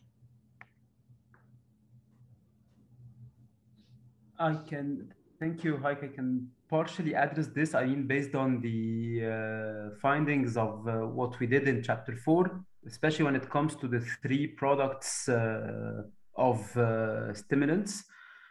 I 4.38 4.56
can, 4.68 5.12
thank 5.40 5.64
you, 5.64 5.76
Heike. 5.78 6.04
I 6.04 6.08
can 6.08 6.50
partially 6.68 7.14
address 7.14 7.48
this. 7.48 7.74
I 7.74 7.84
mean, 7.86 8.06
based 8.06 8.34
on 8.34 8.60
the 8.60 9.24
uh, 9.24 9.96
findings 10.00 10.56
of 10.56 10.86
uh, 10.86 11.06
what 11.06 11.38
we 11.40 11.46
did 11.46 11.68
in 11.68 11.82
chapter 11.82 12.16
four, 12.16 12.64
especially 12.86 13.24
when 13.24 13.36
it 13.36 13.48
comes 13.48 13.74
to 13.76 13.88
the 13.88 14.00
three 14.22 14.46
products 14.46 15.28
uh, 15.28 16.02
of 16.36 16.76
uh, 16.76 17.32
stimulants. 17.34 18.04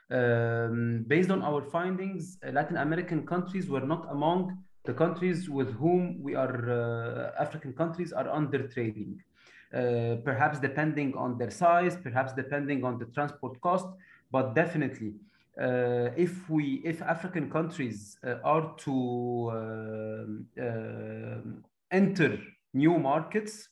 Um, 0.10 1.04
based 1.08 1.30
on 1.30 1.42
our 1.42 1.62
findings, 1.62 2.38
uh, 2.46 2.52
Latin 2.52 2.78
American 2.78 3.26
countries 3.26 3.70
were 3.70 3.86
not 3.94 4.08
among 4.10 4.58
the 4.86 4.94
countries 4.94 5.50
with 5.50 5.74
whom 5.74 6.22
we 6.22 6.34
are, 6.34 6.56
uh, 6.72 7.44
African 7.44 7.74
countries 7.74 8.14
are 8.14 8.30
under 8.30 8.68
trading. 8.68 9.22
perhaps 10.30 10.58
depending 10.68 11.10
on 11.24 11.38
their 11.40 11.52
size, 11.64 11.96
perhaps 12.08 12.32
depending 12.42 12.80
on 12.88 12.94
the 13.02 13.08
transport 13.16 13.60
cost, 13.60 13.88
but 14.32 14.56
definitely 14.56 15.12
uh, 15.60 16.10
if 16.16 16.50
we 16.50 16.82
if 16.84 17.02
African 17.02 17.50
countries 17.50 18.18
uh, 18.24 18.36
are 18.44 18.76
to 18.78 19.52
uh, 20.62 21.42
enter 21.92 22.40
new 22.74 22.98
markets, 23.00 23.70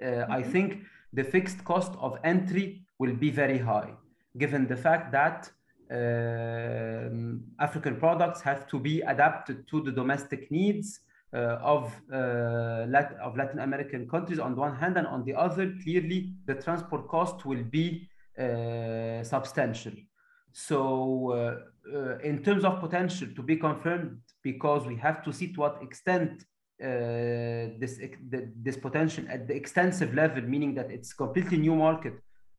mm-hmm. 0.00 0.30
I 0.30 0.42
think 0.42 0.84
the 1.12 1.24
fixed 1.24 1.64
cost 1.64 1.92
of 1.98 2.18
entry 2.24 2.82
will 2.98 3.14
be 3.14 3.30
very 3.30 3.58
high, 3.58 3.92
given 4.38 4.66
the 4.66 4.76
fact 4.76 5.12
that 5.12 5.50
um, 5.90 7.42
African 7.58 7.96
products 7.96 8.40
have 8.40 8.66
to 8.68 8.78
be 8.78 9.00
adapted 9.02 9.68
to 9.68 9.80
the 9.82 9.92
domestic 9.92 10.50
needs 10.50 11.00
uh, 11.34 11.58
of, 11.60 11.92
uh, 12.12 12.86
Lat 12.88 13.16
of 13.20 13.36
Latin 13.36 13.58
American 13.58 14.08
countries 14.08 14.38
on 14.38 14.54
the 14.54 14.60
one 14.60 14.76
hand, 14.76 14.96
and 14.96 15.06
on 15.06 15.24
the 15.24 15.34
other, 15.34 15.74
clearly 15.82 16.32
the 16.46 16.54
transport 16.54 17.08
cost 17.08 17.44
will 17.44 17.64
be 17.64 18.08
uh, 18.38 19.22
substantial. 19.22 19.92
So 20.54 21.32
uh, 21.32 21.94
uh, 21.96 22.18
in 22.18 22.42
terms 22.44 22.64
of 22.64 22.80
potential 22.80 23.28
to 23.34 23.42
be 23.42 23.56
confirmed, 23.56 24.20
because 24.40 24.86
we 24.86 24.94
have 24.96 25.22
to 25.24 25.32
see 25.32 25.52
to 25.52 25.60
what 25.60 25.82
extent 25.82 26.44
uh, 26.80 27.74
this, 27.80 28.00
this 28.62 28.76
potential 28.76 29.24
at 29.28 29.48
the 29.48 29.54
extensive 29.54 30.14
level, 30.14 30.42
meaning 30.42 30.72
that 30.76 30.92
it's 30.92 31.12
completely 31.12 31.58
new 31.58 31.74
market, 31.74 32.14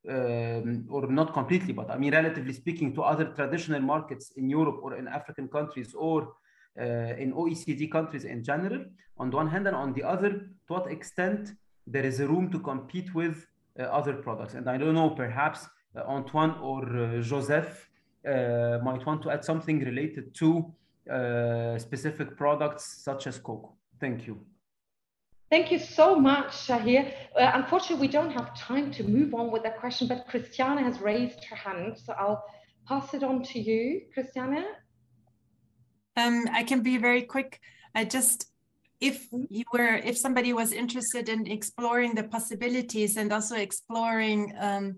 um, 0.09 0.85
or 0.89 1.07
not 1.07 1.33
completely, 1.33 1.71
but 1.71 1.89
I 1.89 1.97
mean, 1.97 2.11
relatively 2.11 2.51
speaking 2.51 2.93
to 2.95 3.01
other 3.01 3.25
traditional 3.25 3.79
markets 3.79 4.31
in 4.35 4.49
Europe 4.49 4.79
or 4.83 4.95
in 4.95 5.07
African 5.07 5.47
countries 5.47 5.93
or 5.97 6.33
uh, 6.77 6.83
in 7.17 7.31
OECD 7.33 7.89
countries 7.89 8.25
in 8.25 8.43
general, 8.43 8.83
on 9.17 9.29
the 9.29 9.37
one 9.37 9.47
hand, 9.47 9.67
and 9.67 9.75
on 9.75 9.93
the 9.93 10.03
other, 10.03 10.31
to 10.31 10.67
what 10.67 10.91
extent 10.91 11.53
there 11.87 12.05
is 12.05 12.19
a 12.19 12.27
room 12.27 12.51
to 12.51 12.59
compete 12.59 13.15
with 13.15 13.47
uh, 13.79 13.83
other 13.83 14.15
products. 14.15 14.53
And 14.53 14.69
I 14.69 14.77
don't 14.77 14.95
know, 14.95 15.11
perhaps 15.11 15.65
Antoine 15.97 16.55
or 16.61 16.83
uh, 16.83 17.21
Joseph 17.21 17.89
uh, 18.27 18.79
might 18.83 19.05
want 19.05 19.21
to 19.23 19.31
add 19.31 19.43
something 19.43 19.79
related 19.79 20.33
to 20.35 20.73
specific 21.77 22.35
products 22.35 23.03
such 23.03 23.27
as 23.27 23.37
cocoa. 23.37 23.73
Thank 23.99 24.25
you. 24.25 24.39
Thank 25.51 25.71
you 25.71 25.77
so 25.77 26.15
much, 26.15 26.67
Chahir. 26.67 27.13
Uh, 27.39 27.51
unfortunately, 27.53 28.07
we 28.07 28.11
don't 28.11 28.31
have 28.31 28.57
time 28.57 28.91
to 28.93 29.03
move 29.03 29.35
on 29.35 29.51
with 29.51 29.61
that 29.63 29.79
question, 29.79 30.07
but 30.07 30.25
Christiana 30.27 30.81
has 30.81 30.99
raised 30.99 31.43
her 31.45 31.55
hand, 31.55 31.97
so 32.03 32.13
I'll 32.13 32.43
pass 32.87 33.13
it 33.13 33.23
on 33.23 33.43
to 33.43 33.59
you, 33.59 34.01
Christiana. 34.13 34.63
Um, 36.17 36.47
I 36.51 36.63
can 36.63 36.81
be 36.81 36.97
very 36.97 37.21
quick. 37.21 37.59
I 37.93 38.05
just, 38.05 38.47
if 38.99 39.27
you 39.31 39.65
were, 39.71 39.95
if 39.95 40.17
somebody 40.17 40.51
was 40.53 40.71
interested 40.71 41.29
in 41.29 41.45
exploring 41.45 42.15
the 42.15 42.23
possibilities 42.23 43.15
and 43.15 43.31
also 43.31 43.55
exploring 43.55 44.53
um, 44.59 44.95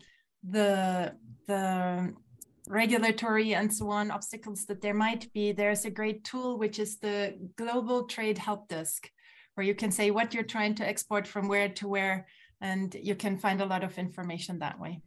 the 0.50 1.14
the 1.48 2.14
regulatory 2.68 3.54
and 3.56 3.74
so 3.74 3.90
on 3.90 4.12
obstacles 4.12 4.66
that 4.66 4.82
there 4.82 4.94
might 4.94 5.32
be, 5.34 5.52
there's 5.52 5.86
a 5.86 5.90
great 5.90 6.24
tool 6.24 6.58
which 6.58 6.80
is 6.80 6.98
the 6.98 7.34
Global 7.56 8.04
Trade 8.04 8.38
Help 8.38 8.68
Desk, 8.68 9.10
where 9.56 9.66
you 9.66 9.74
can 9.74 9.92
say 9.92 10.12
what 10.12 10.34
you're 10.34 10.44
trying 10.44 10.76
to 10.76 10.88
export 10.88 11.26
from 11.26 11.48
where 11.48 11.70
to 11.70 11.88
where, 11.88 12.28
and 12.62 12.96
you 13.02 13.16
can 13.16 13.38
find 13.38 13.62
a 13.62 13.66
lot 13.66 13.84
of 13.84 13.98
information 13.98 14.60
that 14.60 14.80
way. 14.80 15.02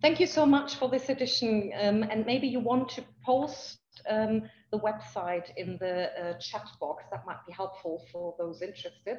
Thank 0.00 0.18
you 0.18 0.26
so 0.26 0.46
much 0.46 0.76
for 0.76 0.88
this 0.88 1.10
edition. 1.10 1.72
Um, 1.78 2.02
and 2.04 2.24
maybe 2.24 2.46
you 2.48 2.60
want 2.60 2.88
to 2.90 3.04
post 3.24 3.78
um, 4.08 4.42
the 4.72 4.78
website 4.78 5.50
in 5.58 5.76
the 5.78 6.10
uh, 6.18 6.38
chat 6.38 6.66
box. 6.80 7.04
That 7.10 7.26
might 7.26 7.44
be 7.46 7.52
helpful 7.52 8.06
for 8.10 8.34
those 8.38 8.62
interested. 8.62 9.18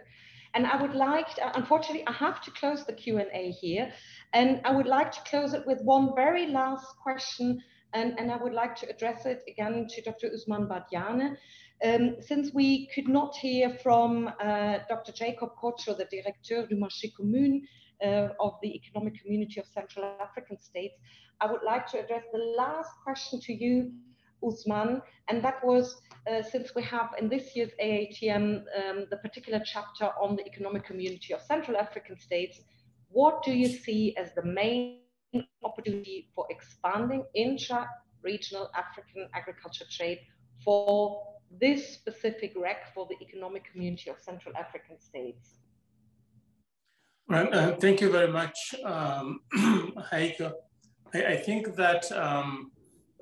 And 0.53 0.67
I 0.67 0.81
would 0.81 0.93
like, 0.93 1.35
to, 1.35 1.57
unfortunately, 1.57 2.05
I 2.07 2.11
have 2.11 2.41
to 2.41 2.51
close 2.51 2.85
the 2.85 2.93
Q&A 2.93 3.51
here. 3.51 3.91
And 4.33 4.61
I 4.65 4.71
would 4.71 4.87
like 4.87 5.11
to 5.13 5.21
close 5.21 5.53
it 5.53 5.65
with 5.65 5.79
one 5.83 6.13
very 6.15 6.47
last 6.47 6.87
question. 7.01 7.61
And, 7.93 8.19
and 8.19 8.31
I 8.31 8.37
would 8.37 8.53
like 8.53 8.75
to 8.77 8.89
address 8.89 9.25
it 9.25 9.43
again 9.47 9.87
to 9.89 10.01
Dr. 10.01 10.29
Ousmane 10.29 10.67
Badiane. 10.67 11.37
Um, 11.83 12.17
since 12.19 12.53
we 12.53 12.87
could 12.93 13.07
not 13.07 13.35
hear 13.35 13.77
from 13.81 14.29
uh, 14.39 14.79
Dr. 14.87 15.11
Jacob 15.13 15.49
Kocho, 15.61 15.97
the 15.97 16.05
Directeur 16.11 16.67
du 16.67 16.75
Marché 16.75 17.11
Commun 17.15 17.61
uh, 18.03 18.29
of 18.39 18.53
the 18.61 18.75
Economic 18.75 19.19
Community 19.21 19.59
of 19.59 19.65
Central 19.67 20.05
African 20.21 20.59
States, 20.59 20.95
I 21.39 21.51
would 21.51 21.63
like 21.63 21.87
to 21.87 21.99
address 21.99 22.23
the 22.31 22.53
last 22.55 22.91
question 23.03 23.39
to 23.41 23.53
you, 23.53 23.91
Ousmane, 24.43 25.01
and 25.27 25.43
that 25.43 25.65
was 25.65 25.99
uh, 26.29 26.41
since 26.43 26.75
we 26.75 26.83
have 26.83 27.09
in 27.19 27.29
this 27.29 27.55
year's 27.55 27.71
AATM 27.81 28.63
um, 28.79 29.05
the 29.09 29.17
particular 29.17 29.61
chapter 29.63 30.05
on 30.21 30.35
the 30.35 30.45
economic 30.45 30.85
community 30.85 31.33
of 31.33 31.41
Central 31.41 31.77
African 31.77 32.19
states, 32.19 32.61
what 33.09 33.43
do 33.43 33.51
you 33.51 33.67
see 33.67 34.15
as 34.17 34.33
the 34.35 34.43
main 34.43 34.99
opportunity 35.63 36.29
for 36.35 36.45
expanding 36.49 37.23
intra-regional 37.33 38.69
African 38.75 39.27
agriculture 39.33 39.85
trade 39.89 40.19
for 40.63 41.23
this 41.59 41.93
specific 41.93 42.53
REC 42.55 42.93
for 42.93 43.07
the 43.09 43.15
economic 43.25 43.63
community 43.71 44.09
of 44.09 44.17
Central 44.19 44.55
African 44.55 44.99
states? 44.99 45.59
Right, 47.27 47.51
uh, 47.53 47.75
thank 47.77 48.01
you 48.01 48.11
very 48.11 48.31
much, 48.31 48.75
um, 48.83 49.41
Heike. 50.11 50.41
I, 51.13 51.25
I, 51.25 51.37
think 51.37 51.75
that 51.75 52.11
um, 52.11 52.71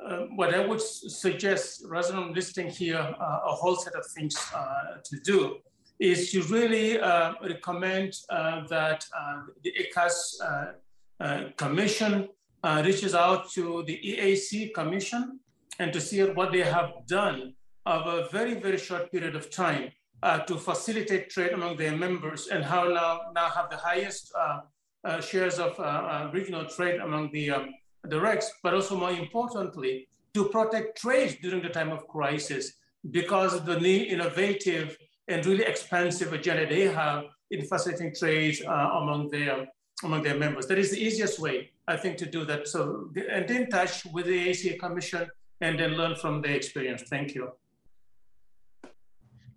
uh, 0.06 0.26
what 0.36 0.54
I 0.54 0.66
would 0.66 0.82
suggest, 0.82 1.84
rather 1.88 2.14
than 2.14 2.34
listing 2.34 2.70
here 2.70 2.98
uh, 2.98 3.40
a 3.46 3.52
whole 3.52 3.76
set 3.76 3.96
of 3.96 4.06
things 4.16 4.36
uh, 4.56 4.98
to 5.04 5.20
do, 5.24 5.58
is 6.00 6.32
to 6.32 6.42
really 6.44 7.00
uh, 7.00 7.34
recommend 7.44 8.14
uh, 8.30 8.66
that 8.68 9.06
uh, 9.18 9.42
the 9.64 9.74
ECCAS 9.82 11.56
Commission 11.58 12.30
reaches 12.84 13.14
out 13.14 13.52
to 13.52 13.84
the 13.84 14.00
EAC 14.04 14.74
Commission 14.74 15.40
and 15.80 15.92
to 15.92 16.00
see 16.00 16.22
what 16.24 16.52
they 16.52 16.62
have 16.62 16.92
done 17.08 17.54
over 17.86 18.22
a 18.22 18.30
very, 18.30 18.54
very 18.54 18.78
short 18.78 19.12
period 19.12 19.36
of 19.36 19.50
time 19.50 19.92
to 20.48 20.56
facilitate 20.58 21.30
trade 21.30 21.52
among 21.52 21.76
their 21.76 21.96
members 21.96 22.48
and 22.48 22.64
how 22.64 22.84
now, 22.88 23.20
now 23.34 23.50
have 23.50 23.70
the 23.70 23.78
highest 23.78 24.32
uh, 25.06 25.22
shares 25.22 25.60
of 25.60 25.80
uh, 25.80 25.84
uh, 25.84 26.30
regional 26.34 26.66
trade 26.66 27.00
among 27.00 27.32
the, 27.32 27.50
um, 27.50 27.70
the 28.04 28.16
RECs, 28.16 28.46
but 28.64 28.74
also 28.74 28.98
more 28.98 29.12
importantly, 29.12 30.08
to 30.34 30.46
protect 30.50 31.02
trade 31.02 31.38
during 31.42 31.62
the 31.62 31.70
time 31.70 31.92
of 31.92 32.08
crisis 32.08 32.74
because 33.12 33.54
of 33.54 33.66
the 33.66 33.80
new 33.80 34.04
innovative 34.04 34.98
and 35.28 35.46
really 35.46 35.64
expansive 35.64 36.34
agenda 36.34 36.68
they 36.68 36.88
have 36.88 37.26
in 37.52 37.66
facilitating 37.66 38.14
trade 38.16 38.58
uh, 38.66 38.90
among 39.02 39.30
their 39.30 39.68
among 40.04 40.24
their 40.24 40.38
members. 40.38 40.66
That 40.68 40.78
is 40.78 40.92
the 40.92 41.04
easiest 41.04 41.40
way, 41.40 41.72
I 41.88 41.98
think, 41.98 42.18
to 42.20 42.26
do 42.26 42.46
that. 42.46 42.70
So, 42.70 43.10
and 43.30 43.52
in 43.52 43.70
touch 43.70 44.06
with 44.14 44.28
the 44.28 44.50
ACA 44.50 44.78
Commission 44.78 45.28
and 45.60 45.78
then 45.78 45.92
learn 45.92 46.16
from 46.16 46.42
their 46.42 46.56
experience. 46.56 47.04
Thank 47.10 47.36
you. 47.36 47.52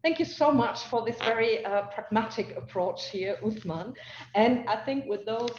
Thank 0.03 0.19
you 0.19 0.25
so 0.25 0.51
much 0.51 0.83
for 0.87 1.05
this 1.05 1.17
very 1.19 1.65
uh, 1.65 1.83
pragmatic 1.83 2.57
approach 2.57 3.09
here, 3.11 3.39
Ousmane. 3.45 3.95
And 4.35 4.69
I 4.69 4.77
think 4.85 5.05
with 5.07 5.25
those 5.25 5.53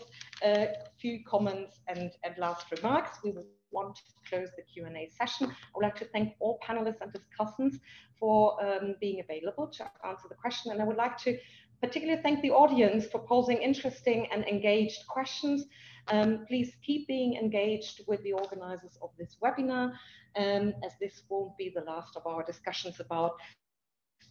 uh, 0.46 0.66
few 1.04 1.20
comments 1.28 1.82
and, 1.90 2.12
and 2.24 2.34
last 2.38 2.72
remarks, 2.72 3.20
we 3.26 3.32
will 3.32 3.46
want 3.72 3.94
to 3.96 4.02
close 4.30 4.48
the 4.56 4.64
Q&A 4.64 5.10
session. 5.20 5.48
I 5.48 5.72
would 5.76 5.84
like 5.84 5.98
to 5.98 6.06
thank 6.06 6.34
all 6.40 6.58
panelists 6.66 7.02
and 7.02 7.12
discussants 7.12 7.80
for 8.18 8.56
um, 8.66 8.96
being 9.02 9.20
available 9.20 9.68
to 9.68 9.84
answer 10.08 10.28
the 10.30 10.36
question. 10.36 10.72
And 10.72 10.82
I 10.82 10.86
would 10.86 10.96
like 10.96 11.18
to 11.20 11.38
particularly 11.82 12.22
thank 12.22 12.42
the 12.42 12.52
audience 12.52 13.06
for 13.06 13.20
posing 13.20 13.58
interesting 13.58 14.28
and 14.32 14.46
engaged 14.46 15.06
questions. 15.10 15.66
Um, 16.08 16.46
please 16.48 16.72
keep 16.86 17.06
being 17.10 17.36
engaged 17.36 18.00
with 18.08 18.24
the 18.24 18.32
organizers 18.32 18.98
of 19.02 19.10
this 19.20 19.36
webinar, 19.44 19.92
um, 20.38 20.74
as 20.86 20.94
this 21.02 21.24
won't 21.28 21.58
be 21.58 21.70
the 21.76 21.82
last 21.82 22.16
of 22.16 22.26
our 22.26 22.44
discussions 22.44 23.02
about 23.02 23.34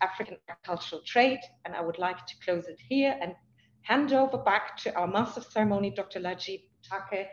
African 0.01 0.39
cultural 0.65 1.03
trade. 1.05 1.41
And 1.67 1.75
I 1.75 1.83
would 1.83 1.99
like 1.99 2.27
to 2.27 2.35
close 2.43 2.67
it 2.67 2.81
here 2.89 3.15
and 3.21 3.35
hand 3.83 4.13
over 4.13 4.39
back 4.39 4.77
to 4.79 4.95
our 4.97 5.07
Master 5.07 5.41
of 5.41 5.47
Ceremony, 5.47 5.91
Dr. 5.91 6.21
Laji 6.21 6.65
Take, 7.11 7.27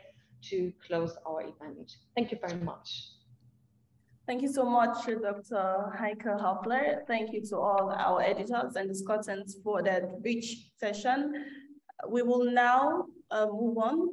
to 0.50 0.72
close 0.86 1.16
our 1.26 1.42
event. 1.42 1.92
Thank 2.16 2.32
you 2.32 2.38
very 2.46 2.60
much. 2.62 3.12
Thank 4.28 4.42
you 4.44 4.48
so 4.48 4.64
much, 4.64 5.06
Dr. 5.06 5.92
Heike 5.98 6.24
Hoffler. 6.24 7.04
Thank 7.08 7.34
you 7.34 7.42
to 7.46 7.58
all 7.58 7.90
our 7.90 8.22
editors 8.22 8.76
and 8.76 8.90
discussants 8.90 9.54
for 9.64 9.82
that 9.82 10.04
rich 10.24 10.70
session. 10.78 11.34
We 12.08 12.22
will 12.22 12.52
now 12.52 13.06
uh, 13.32 13.48
move 13.48 13.78
on 13.80 14.08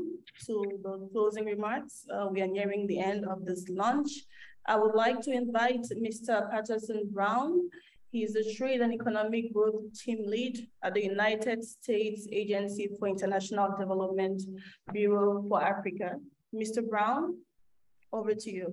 to 0.46 0.80
the 0.82 1.08
closing 1.12 1.44
remarks. 1.44 2.06
Uh, 2.12 2.28
we 2.30 2.40
are 2.40 2.46
nearing 2.46 2.86
the 2.86 2.98
end 2.98 3.26
of 3.26 3.44
this 3.44 3.68
lunch. 3.68 4.08
I 4.66 4.76
would 4.76 4.94
like 4.94 5.20
to 5.20 5.32
invite 5.32 5.84
Mr. 5.92 6.50
Patterson 6.50 7.08
Brown. 7.12 7.68
He 8.16 8.22
is 8.22 8.32
the 8.32 8.51
Trade 8.55 8.80
and 8.80 8.94
Economic 8.94 9.52
Growth 9.52 9.93
Team 9.93 10.24
Lead 10.24 10.66
at 10.82 10.94
the 10.94 11.05
United 11.05 11.62
States 11.62 12.26
Agency 12.32 12.88
for 12.98 13.09
International 13.09 13.68
Development 13.78 14.40
Bureau 14.90 15.44
for 15.47 15.62
Africa. 15.62 16.12
Mr. 16.55 16.80
Brown, 16.88 17.36
over 18.14 18.32
to 18.32 18.51
you. 18.51 18.72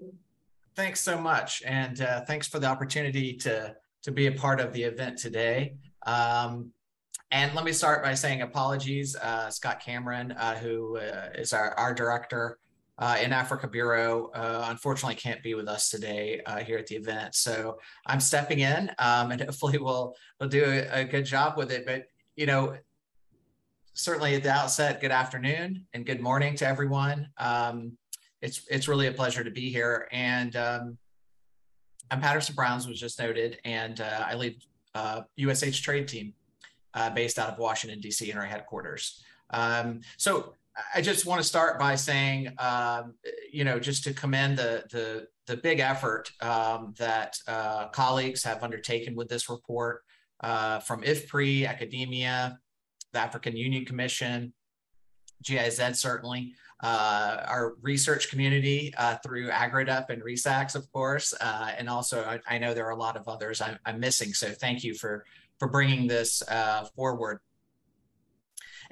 Thanks 0.78 1.02
so 1.02 1.20
much. 1.20 1.62
And 1.66 2.00
uh, 2.00 2.22
thanks 2.22 2.48
for 2.48 2.60
the 2.60 2.68
opportunity 2.68 3.34
to, 3.40 3.76
to 4.04 4.12
be 4.14 4.28
a 4.28 4.32
part 4.32 4.62
of 4.62 4.72
the 4.72 4.84
event 4.84 5.18
today. 5.18 5.74
Um, 6.06 6.72
and 7.30 7.54
let 7.54 7.66
me 7.66 7.74
start 7.74 8.02
by 8.02 8.14
saying 8.14 8.44
apologies. 8.44 9.18
Uh, 9.18 9.50
Scott 9.50 9.82
Cameron, 9.82 10.32
uh, 10.32 10.56
who 10.56 10.96
uh, 11.00 11.32
is 11.36 11.52
our, 11.52 11.74
our 11.78 11.94
director 11.94 12.60
uh, 13.00 13.18
in 13.22 13.34
Africa 13.34 13.68
Bureau, 13.68 14.30
uh, 14.36 14.68
unfortunately 14.70 15.16
can't 15.16 15.42
be 15.42 15.56
with 15.56 15.68
us 15.68 15.90
today 15.90 16.42
uh, 16.46 16.60
here 16.60 16.78
at 16.78 16.88
the 16.88 16.96
event. 16.96 17.36
So 17.36 17.80
I'm 18.06 18.20
stepping 18.20 18.60
in 18.60 18.92
um, 19.00 19.32
and 19.32 19.42
hopefully 19.42 19.78
we'll, 19.80 20.16
we'll 20.40 20.50
do 20.50 20.64
a, 20.64 21.02
a, 21.02 21.04
good 21.04 21.26
job 21.26 21.58
with 21.58 21.72
it. 21.72 21.86
But, 21.86 22.06
you 22.36 22.46
know, 22.46 22.78
certainly 23.94 24.36
at 24.36 24.44
the 24.44 24.52
outset, 24.52 25.02
good 25.02 25.12
afternoon 25.12 25.86
and 25.94 26.06
good 26.06 26.22
morning 26.22 26.56
to 26.56 26.68
everyone. 26.68 27.30
Um, 27.38 27.98
it's, 28.42 28.66
it's 28.70 28.88
really 28.88 29.08
a 29.08 29.12
pleasure 29.12 29.44
to 29.44 29.52
be 29.52 29.72
here. 29.72 30.08
And 30.12 30.56
um, 30.56 30.98
I'm 32.12 32.22
Patterson 32.22 32.54
Browns 32.54 32.88
was 32.88 33.00
just 33.00 33.20
noted, 33.20 33.58
and 33.66 34.00
uh, 34.02 34.26
I 34.28 34.36
lead 34.36 34.62
USH 35.38 35.82
trade 35.82 36.08
team 36.08 36.34
uh, 36.94 37.10
based 37.10 37.40
out 37.40 37.50
of 37.50 37.58
Washington, 37.58 38.00
DC 38.00 38.30
in 38.30 38.38
our 38.38 38.46
headquarters. 38.46 39.24
Um, 39.50 40.02
so 40.18 40.56
I 40.96 41.02
just 41.02 41.26
want 41.26 41.42
to 41.42 41.48
start 41.48 41.80
by 41.80 41.96
saying, 41.96 42.54
um, 42.58 43.14
you 43.52 43.64
know, 43.64 43.80
just 43.80 44.04
to 44.06 44.14
commend 44.14 44.58
the 44.58 44.84
the, 44.92 45.28
the 45.46 45.58
big 45.58 45.80
effort 45.80 46.32
um, 46.42 46.94
that 46.98 47.38
uh, 47.48 47.90
colleagues 47.90 48.44
have 48.44 48.64
undertaken 48.64 49.16
with 49.16 49.30
this 49.30 49.50
report 49.50 50.04
uh, 50.42 50.80
from 50.80 51.04
IFPRI, 51.04 51.68
academia, 51.68 52.60
the 53.12 53.20
African 53.20 53.56
Union 53.56 53.86
Commission, 53.86 54.54
GIZ 55.44 56.00
certainly, 56.00 56.54
uh, 56.82 57.44
our 57.48 57.74
research 57.82 58.30
community 58.30 58.94
uh, 58.98 59.16
through 59.24 59.50
AGRODEP 59.50 60.10
and 60.10 60.22
ReSAKSS, 60.22 60.76
of 60.76 60.92
course, 60.92 61.34
uh, 61.40 61.72
and 61.78 61.90
also 61.90 62.24
I, 62.24 62.40
I, 62.48 62.58
know 62.58 62.74
there 62.74 62.86
are 62.86 62.92
a 62.92 62.98
lot 62.98 63.16
of 63.16 63.28
others 63.28 63.62
I'm, 63.62 63.78
I'm, 63.86 64.00
missing. 64.02 64.34
So 64.34 64.50
thank 64.50 64.84
you 64.84 64.94
for 64.94 65.24
for 65.60 65.70
bringing 65.70 66.08
this 66.08 66.42
uh, 66.50 66.86
forward 66.96 67.40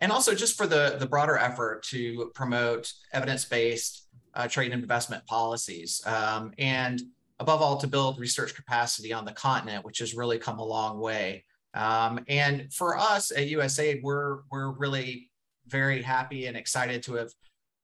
and 0.02 0.12
also 0.12 0.34
just 0.34 0.58
for 0.58 0.68
the, 0.68 0.98
the 1.00 1.06
broader 1.06 1.38
effort 1.38 1.84
to 1.84 2.32
promote 2.34 2.92
evidence-based 3.14 4.08
uh, 4.34 4.48
trade 4.48 4.72
and 4.72 4.82
investment 4.82 5.26
policies. 5.28 6.02
Um, 6.06 6.54
and 6.58 7.02
above 7.40 7.62
all, 7.62 7.78
to 7.78 7.88
build 7.88 8.20
research 8.20 8.56
capacity 8.56 9.14
on 9.14 9.26
the 9.26 9.32
continent, 9.32 9.86
which 9.86 10.00
has 10.00 10.16
really 10.16 10.40
come 10.40 10.60
a 10.60 10.66
long 10.66 11.00
way. 11.00 11.46
Um, 11.74 12.20
and 12.28 12.74
for 12.74 12.98
us 12.98 13.32
at 13.32 13.48
USAID, 13.48 14.02
we're, 14.04 14.40
we're 14.52 14.72
really 14.72 15.30
very 15.68 16.02
happy 16.02 16.48
and 16.48 16.58
excited 16.58 17.04
to 17.04 17.14
have 17.16 17.32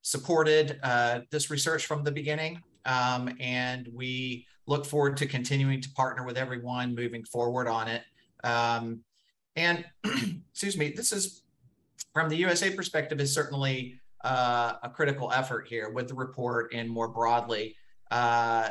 supported 0.02 0.78
uh, 0.82 1.20
this 1.30 1.50
research 1.50 1.86
from 1.86 2.04
the 2.04 2.12
beginning. 2.12 2.62
Um, 2.84 3.34
and 3.40 3.88
we 3.94 4.46
look 4.66 4.86
forward 4.86 5.16
to 5.18 5.26
continuing 5.26 5.80
to 5.80 5.90
partner 5.90 6.24
with 6.24 6.36
everyone 6.36 6.94
moving 6.94 7.24
forward 7.24 7.68
on 7.68 7.88
it. 7.88 8.02
Um, 8.44 9.00
and 9.56 9.84
excuse 10.50 10.76
me, 10.76 10.92
this 10.94 11.12
is 11.12 11.42
from 12.18 12.28
the 12.28 12.36
USA 12.36 12.74
perspective 12.74 13.20
is 13.20 13.32
certainly 13.32 13.94
uh, 14.24 14.72
a 14.82 14.90
critical 14.90 15.30
effort 15.32 15.68
here 15.68 15.88
with 15.90 16.08
the 16.08 16.14
report 16.14 16.74
and 16.74 16.90
more 16.90 17.06
broadly, 17.06 17.76
uh, 18.10 18.70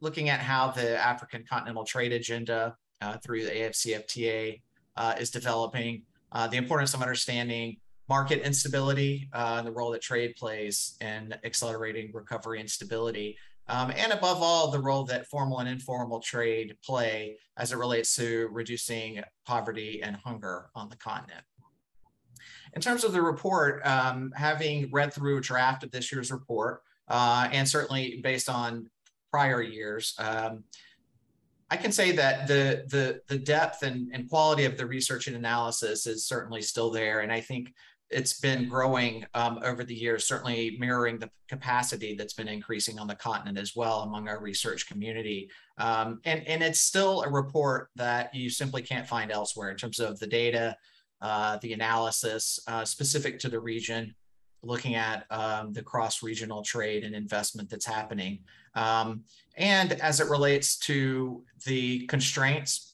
looking 0.00 0.30
at 0.30 0.40
how 0.40 0.72
the 0.72 0.98
African 0.98 1.44
Continental 1.48 1.84
Trade 1.84 2.12
Agenda 2.12 2.76
uh, 3.00 3.16
through 3.18 3.44
the 3.44 3.52
AFCFTA 3.52 4.60
uh, 4.96 5.14
is 5.16 5.30
developing, 5.30 6.02
uh, 6.32 6.48
the 6.48 6.56
importance 6.56 6.92
of 6.92 7.00
understanding 7.00 7.76
market 8.08 8.42
instability, 8.42 9.28
uh, 9.32 9.62
the 9.62 9.70
role 9.70 9.92
that 9.92 10.02
trade 10.02 10.34
plays 10.34 10.96
in 11.00 11.32
accelerating 11.44 12.10
recovery 12.12 12.58
and 12.58 12.68
stability, 12.68 13.38
um, 13.68 13.92
and 13.96 14.12
above 14.12 14.42
all, 14.42 14.72
the 14.72 14.80
role 14.80 15.04
that 15.04 15.28
formal 15.28 15.60
and 15.60 15.68
informal 15.68 16.18
trade 16.18 16.74
play 16.84 17.36
as 17.58 17.70
it 17.70 17.76
relates 17.76 18.16
to 18.16 18.48
reducing 18.50 19.22
poverty 19.46 20.02
and 20.02 20.16
hunger 20.16 20.70
on 20.74 20.88
the 20.88 20.96
continent. 20.96 21.44
In 22.74 22.80
terms 22.80 23.04
of 23.04 23.12
the 23.12 23.22
report, 23.22 23.84
um, 23.86 24.32
having 24.36 24.90
read 24.92 25.12
through 25.12 25.38
a 25.38 25.40
draft 25.40 25.84
of 25.84 25.90
this 25.90 26.12
year's 26.12 26.30
report, 26.30 26.82
uh, 27.08 27.48
and 27.52 27.68
certainly 27.68 28.20
based 28.22 28.48
on 28.48 28.90
prior 29.30 29.62
years, 29.62 30.14
um, 30.18 30.64
I 31.70 31.76
can 31.76 31.92
say 31.92 32.12
that 32.12 32.46
the 32.46 32.84
the 32.88 33.20
the 33.28 33.38
depth 33.38 33.82
and, 33.82 34.10
and 34.12 34.28
quality 34.28 34.64
of 34.64 34.76
the 34.76 34.86
research 34.86 35.26
and 35.26 35.36
analysis 35.36 36.06
is 36.06 36.24
certainly 36.24 36.62
still 36.62 36.90
there, 36.90 37.20
and 37.20 37.32
I 37.32 37.40
think 37.40 37.74
it's 38.10 38.40
been 38.40 38.68
growing 38.68 39.26
um, 39.34 39.60
over 39.62 39.84
the 39.84 39.94
years, 39.94 40.26
certainly 40.26 40.76
mirroring 40.78 41.18
the 41.18 41.30
capacity 41.46 42.14
that's 42.14 42.32
been 42.32 42.48
increasing 42.48 42.98
on 42.98 43.06
the 43.06 43.14
continent 43.14 43.58
as 43.58 43.76
well 43.76 44.00
among 44.00 44.28
our 44.28 44.40
research 44.40 44.88
community. 44.88 45.50
Um, 45.76 46.20
and, 46.24 46.46
and 46.46 46.62
it's 46.62 46.80
still 46.80 47.22
a 47.22 47.28
report 47.28 47.90
that 47.96 48.34
you 48.34 48.48
simply 48.48 48.82
can't 48.82 49.06
find 49.06 49.30
elsewhere 49.30 49.70
in 49.70 49.76
terms 49.76 49.98
of 49.98 50.18
the 50.18 50.26
data, 50.26 50.76
the 51.20 51.72
analysis 51.72 52.60
uh, 52.66 52.84
specific 52.84 53.38
to 53.40 53.48
the 53.48 53.60
region, 53.60 54.14
looking 54.62 54.94
at 54.94 55.24
um, 55.30 55.72
the 55.72 55.82
cross-regional 55.82 56.62
trade 56.62 57.04
and 57.04 57.14
investment 57.14 57.70
that's 57.70 57.86
happening. 57.86 58.40
Um, 58.74 59.24
and 59.56 59.92
as 59.92 60.20
it 60.20 60.28
relates 60.28 60.78
to 60.78 61.44
the 61.66 62.06
constraints 62.06 62.88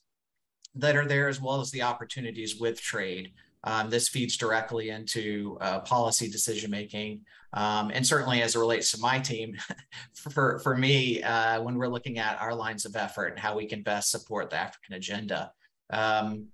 that 0.75 0.97
are 0.97 1.07
there, 1.07 1.29
as 1.29 1.41
well 1.41 1.61
as 1.61 1.71
the 1.71 1.83
opportunities 1.83 2.59
with 2.59 2.81
trade. 2.81 3.33
Um, 3.67 3.89
this 3.89 4.09
feeds 4.09 4.37
directly 4.37 4.91
into 4.91 5.57
uh, 5.61 5.81
policy 5.81 6.29
decision 6.29 6.71
making. 6.71 7.21
Um, 7.55 7.91
and 7.95 8.07
certainly 8.07 8.43
as 8.43 8.57
it 8.57 8.59
relates 8.59 8.91
to 8.93 9.01
my 9.01 9.19
team, 9.19 9.57
for, 10.15 10.59
for 10.59 10.77
me, 10.77 11.23
uh, 11.23 11.63
when 11.63 11.77
we're 11.77 11.89
looking 11.89 12.19
at 12.19 12.41
our 12.41 12.55
lines 12.55 12.85
of 12.85 12.97
effort 12.97 13.29
and 13.29 13.39
how 13.39 13.57
we 13.57 13.67
can 13.67 13.83
best 13.83 14.11
support 14.11 14.51
the 14.51 14.57
African 14.57 14.95
agenda. 14.97 15.53
Um, 15.91 16.49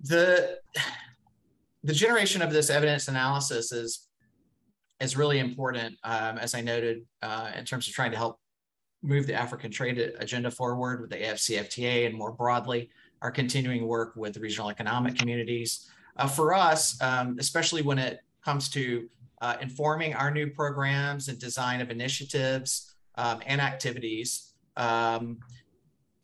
the 0.00 0.58
the 1.84 1.92
generation 1.92 2.42
of 2.42 2.52
this 2.52 2.70
evidence 2.70 3.08
analysis 3.08 3.72
is 3.72 4.08
is 5.00 5.16
really 5.16 5.38
important, 5.38 5.96
um, 6.02 6.38
as 6.38 6.54
I 6.54 6.60
noted, 6.60 7.06
uh, 7.22 7.52
in 7.56 7.64
terms 7.64 7.86
of 7.86 7.94
trying 7.94 8.10
to 8.10 8.16
help 8.16 8.40
move 9.02 9.26
the 9.26 9.34
African 9.34 9.70
trade 9.70 10.12
agenda 10.18 10.50
forward 10.50 11.00
with 11.00 11.10
the 11.10 11.16
AFCFTA 11.16 12.06
and 12.06 12.16
more 12.16 12.32
broadly, 12.32 12.90
our 13.22 13.30
continuing 13.30 13.86
work 13.86 14.14
with 14.16 14.36
regional 14.38 14.70
economic 14.70 15.16
communities. 15.16 15.88
Uh, 16.16 16.26
for 16.26 16.52
us, 16.52 17.00
um, 17.00 17.36
especially 17.38 17.82
when 17.82 17.98
it 17.98 18.20
comes 18.44 18.68
to 18.70 19.08
uh, 19.40 19.56
informing 19.60 20.14
our 20.14 20.32
new 20.32 20.50
programs 20.50 21.28
and 21.28 21.38
design 21.38 21.80
of 21.80 21.90
initiatives 21.90 22.94
um, 23.14 23.40
and 23.46 23.60
activities, 23.60 24.54
um, 24.76 25.38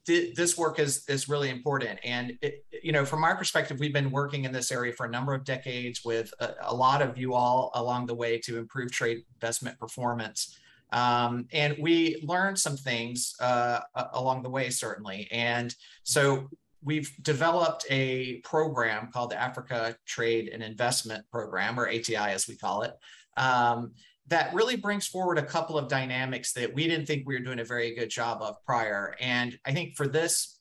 th 0.06 0.34
this 0.34 0.56
work 0.56 0.78
is, 0.78 1.04
is 1.08 1.28
really 1.28 1.50
important. 1.50 1.98
And, 2.04 2.38
it, 2.42 2.64
you 2.82 2.92
know, 2.92 3.04
from 3.04 3.24
our 3.24 3.36
perspective, 3.36 3.78
we've 3.78 3.92
been 3.92 4.10
working 4.10 4.44
in 4.44 4.52
this 4.52 4.70
area 4.70 4.92
for 4.92 5.06
a 5.06 5.10
number 5.10 5.34
of 5.34 5.44
decades 5.44 6.04
with 6.04 6.32
a, 6.40 6.54
a 6.62 6.74
lot 6.74 7.02
of 7.02 7.16
you 7.18 7.34
all 7.34 7.70
along 7.74 8.06
the 8.06 8.14
way 8.14 8.38
to 8.38 8.58
improve 8.58 8.90
trade 8.92 9.22
investment 9.34 9.78
performance. 9.78 10.58
Um, 10.92 11.46
and 11.52 11.76
we 11.80 12.22
learned 12.22 12.58
some 12.58 12.76
things 12.76 13.34
uh, 13.40 13.80
along 14.12 14.42
the 14.42 14.50
way, 14.50 14.70
certainly. 14.70 15.28
And 15.32 15.74
so 16.04 16.48
we've 16.84 17.10
developed 17.22 17.84
a 17.90 18.36
program 18.40 19.10
called 19.12 19.30
the 19.30 19.40
Africa 19.40 19.96
Trade 20.06 20.50
and 20.52 20.62
Investment 20.62 21.24
Program, 21.30 21.80
or 21.80 21.88
ATI 21.88 22.16
as 22.16 22.46
we 22.46 22.56
call 22.56 22.82
it, 22.82 22.94
um, 23.36 23.92
that 24.28 24.54
really 24.54 24.76
brings 24.76 25.06
forward 25.06 25.38
a 25.38 25.42
couple 25.42 25.76
of 25.76 25.88
dynamics 25.88 26.52
that 26.54 26.72
we 26.74 26.88
didn't 26.88 27.06
think 27.06 27.26
we 27.26 27.34
were 27.34 27.44
doing 27.44 27.60
a 27.60 27.64
very 27.64 27.94
good 27.94 28.08
job 28.08 28.40
of 28.40 28.56
prior. 28.64 29.14
And 29.20 29.58
I 29.66 29.72
think 29.72 29.96
for 29.96 30.08
this 30.08 30.60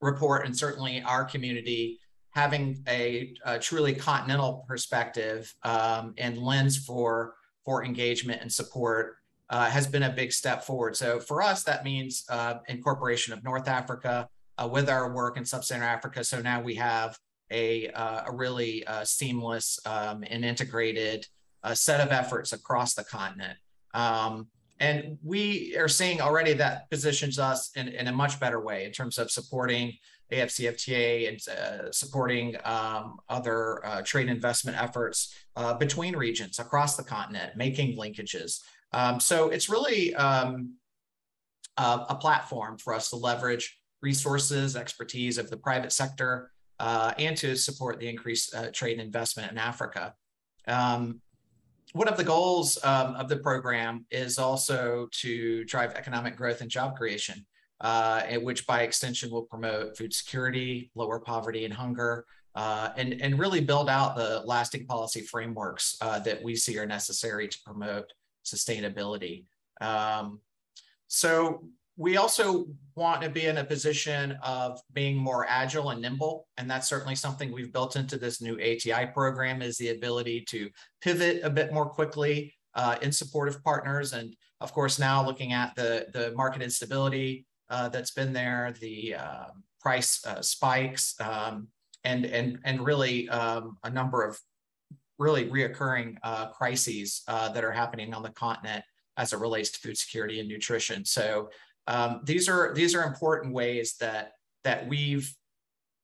report, 0.00 0.46
and 0.46 0.56
certainly 0.56 1.02
our 1.02 1.24
community, 1.24 2.00
having 2.30 2.82
a, 2.88 3.34
a 3.44 3.58
truly 3.58 3.94
continental 3.94 4.64
perspective 4.66 5.54
um, 5.62 6.14
and 6.18 6.38
lens 6.38 6.78
for, 6.78 7.34
for 7.64 7.84
engagement 7.84 8.40
and 8.40 8.52
support 8.52 9.16
uh, 9.50 9.66
has 9.66 9.86
been 9.86 10.04
a 10.04 10.10
big 10.10 10.32
step 10.32 10.64
forward. 10.64 10.96
So 10.96 11.20
for 11.20 11.42
us, 11.42 11.64
that 11.64 11.84
means 11.84 12.24
uh, 12.30 12.54
incorporation 12.68 13.32
of 13.32 13.44
North 13.44 13.68
Africa, 13.68 14.28
uh, 14.56 14.68
with 14.70 14.88
our 14.88 15.12
work 15.12 15.36
in 15.36 15.44
sub-Saharan 15.44 15.86
Africa. 15.86 16.24
So 16.24 16.40
now 16.40 16.60
we 16.60 16.74
have 16.76 17.18
a, 17.50 17.88
uh, 17.90 18.22
a 18.26 18.32
really 18.32 18.86
uh, 18.86 19.04
seamless 19.04 19.78
um, 19.86 20.24
and 20.28 20.44
integrated 20.44 21.26
uh, 21.64 21.74
set 21.74 22.00
of 22.00 22.12
efforts 22.12 22.52
across 22.52 22.94
the 22.94 23.02
continent. 23.04 23.58
Um, 23.92 24.46
and 24.80 25.18
we 25.22 25.76
are 25.76 25.88
seeing 25.88 26.20
already 26.20 26.52
that 26.54 26.88
positions 26.90 27.38
us 27.38 27.70
in, 27.76 27.88
in 27.88 28.06
a 28.06 28.12
much 28.12 28.38
better 28.38 28.60
way 28.60 28.84
in 28.84 28.92
terms 28.92 29.18
of 29.18 29.30
supporting 29.30 29.92
AFCFTA 30.32 31.28
and 31.28 31.38
uh, 31.58 31.92
supporting 31.92 32.56
um, 32.64 33.18
other 33.28 33.84
uh, 33.86 34.02
trade 34.02 34.28
investment 34.28 34.80
efforts 34.80 35.34
between 35.78 36.16
regions 36.16 36.58
across 36.58 36.96
the 36.96 37.04
continent, 37.04 37.56
making 37.56 37.96
linkages. 37.96 38.60
Um, 38.92 39.20
so 39.20 39.50
it's 39.50 39.68
really 39.68 40.14
um, 40.14 40.74
a 41.76 42.16
platform 42.16 42.78
for 42.78 42.94
us 42.94 43.10
to 43.10 43.16
leverage 43.16 43.78
resources, 44.04 44.76
expertise 44.76 45.38
of 45.38 45.50
the 45.50 45.56
private 45.56 45.92
sector, 45.92 46.50
uh, 46.78 47.12
and 47.18 47.36
to 47.38 47.56
support 47.56 47.98
the 47.98 48.08
increased 48.08 48.54
uh, 48.54 48.70
trade 48.72 49.00
investment 49.00 49.50
in 49.50 49.58
Africa. 49.58 50.14
Um, 50.68 51.20
one 51.94 52.08
of 52.08 52.16
the 52.16 52.24
goals 52.24 52.76
um, 52.82 53.14
of 53.14 53.28
the 53.28 53.36
program 53.36 54.04
is 54.10 54.36
also 54.36 55.08
to 55.12 55.64
drive 55.64 55.94
economic 55.94 56.36
growth 56.36 56.60
and 56.60 56.68
job 56.68 56.96
creation, 56.96 57.46
uh, 57.80 58.22
which 58.42 58.66
by 58.66 58.82
extension 58.82 59.30
will 59.30 59.44
promote 59.44 59.96
food 59.96 60.12
security, 60.12 60.90
lower 60.96 61.20
poverty 61.20 61.64
and 61.64 61.72
hunger, 61.72 62.26
uh, 62.56 62.90
and, 62.96 63.22
and 63.22 63.38
really 63.38 63.60
build 63.60 63.88
out 63.88 64.16
the 64.16 64.42
lasting 64.44 64.86
policy 64.86 65.20
frameworks 65.20 65.96
uh, 66.00 66.18
that 66.18 66.42
we 66.42 66.56
see 66.56 66.76
are 66.78 66.86
necessary 66.86 67.46
to 67.46 67.58
promote 67.64 68.12
sustainability. 68.44 69.44
Um, 69.80 70.40
so 71.06 71.62
we 71.96 72.16
also 72.16 72.66
want 72.96 73.22
to 73.22 73.28
be 73.28 73.46
in 73.46 73.58
a 73.58 73.64
position 73.64 74.36
of 74.42 74.80
being 74.92 75.16
more 75.16 75.46
agile 75.48 75.90
and 75.90 76.02
nimble 76.02 76.46
and 76.56 76.70
that's 76.70 76.88
certainly 76.88 77.14
something 77.14 77.52
we've 77.52 77.72
built 77.72 77.96
into 77.96 78.16
this 78.16 78.40
new 78.40 78.54
ati 78.54 79.06
program 79.12 79.62
is 79.62 79.76
the 79.78 79.90
ability 79.90 80.44
to 80.48 80.68
pivot 81.00 81.40
a 81.44 81.50
bit 81.50 81.72
more 81.72 81.86
quickly 81.86 82.52
uh, 82.74 82.96
in 83.02 83.12
support 83.12 83.48
of 83.48 83.62
partners. 83.62 84.12
And 84.12 84.34
of 84.60 84.72
course 84.72 84.98
now 84.98 85.24
looking 85.24 85.52
at 85.52 85.74
the, 85.76 86.06
the 86.12 86.32
market 86.36 86.62
instability 86.62 87.46
uh, 87.70 87.88
that's 87.88 88.10
been 88.12 88.32
there 88.32 88.74
the 88.80 89.14
uh, 89.14 89.44
price 89.80 90.24
spikes 90.40 91.14
um, 91.20 91.68
and, 92.04 92.24
and, 92.24 92.58
and 92.64 92.84
really 92.84 93.28
um, 93.28 93.76
a 93.84 93.90
number 93.90 94.22
of 94.22 94.38
really 95.18 95.46
reoccurring 95.46 96.16
uh, 96.22 96.48
crises 96.48 97.22
uh, 97.28 97.48
that 97.50 97.64
are 97.64 97.72
happening 97.72 98.12
on 98.12 98.22
the 98.22 98.30
continent 98.30 98.84
as 99.16 99.32
it 99.32 99.38
relates 99.38 99.70
to 99.70 99.78
food 99.78 99.96
security 99.96 100.40
and 100.40 100.48
nutrition. 100.48 101.04
So 101.04 101.50
um, 101.86 102.20
these 102.24 102.48
are 102.48 102.72
these 102.74 102.94
are 102.94 103.04
important 103.04 103.52
ways 103.52 103.96
that 104.00 104.32
that 104.64 104.88
we've 104.88 105.34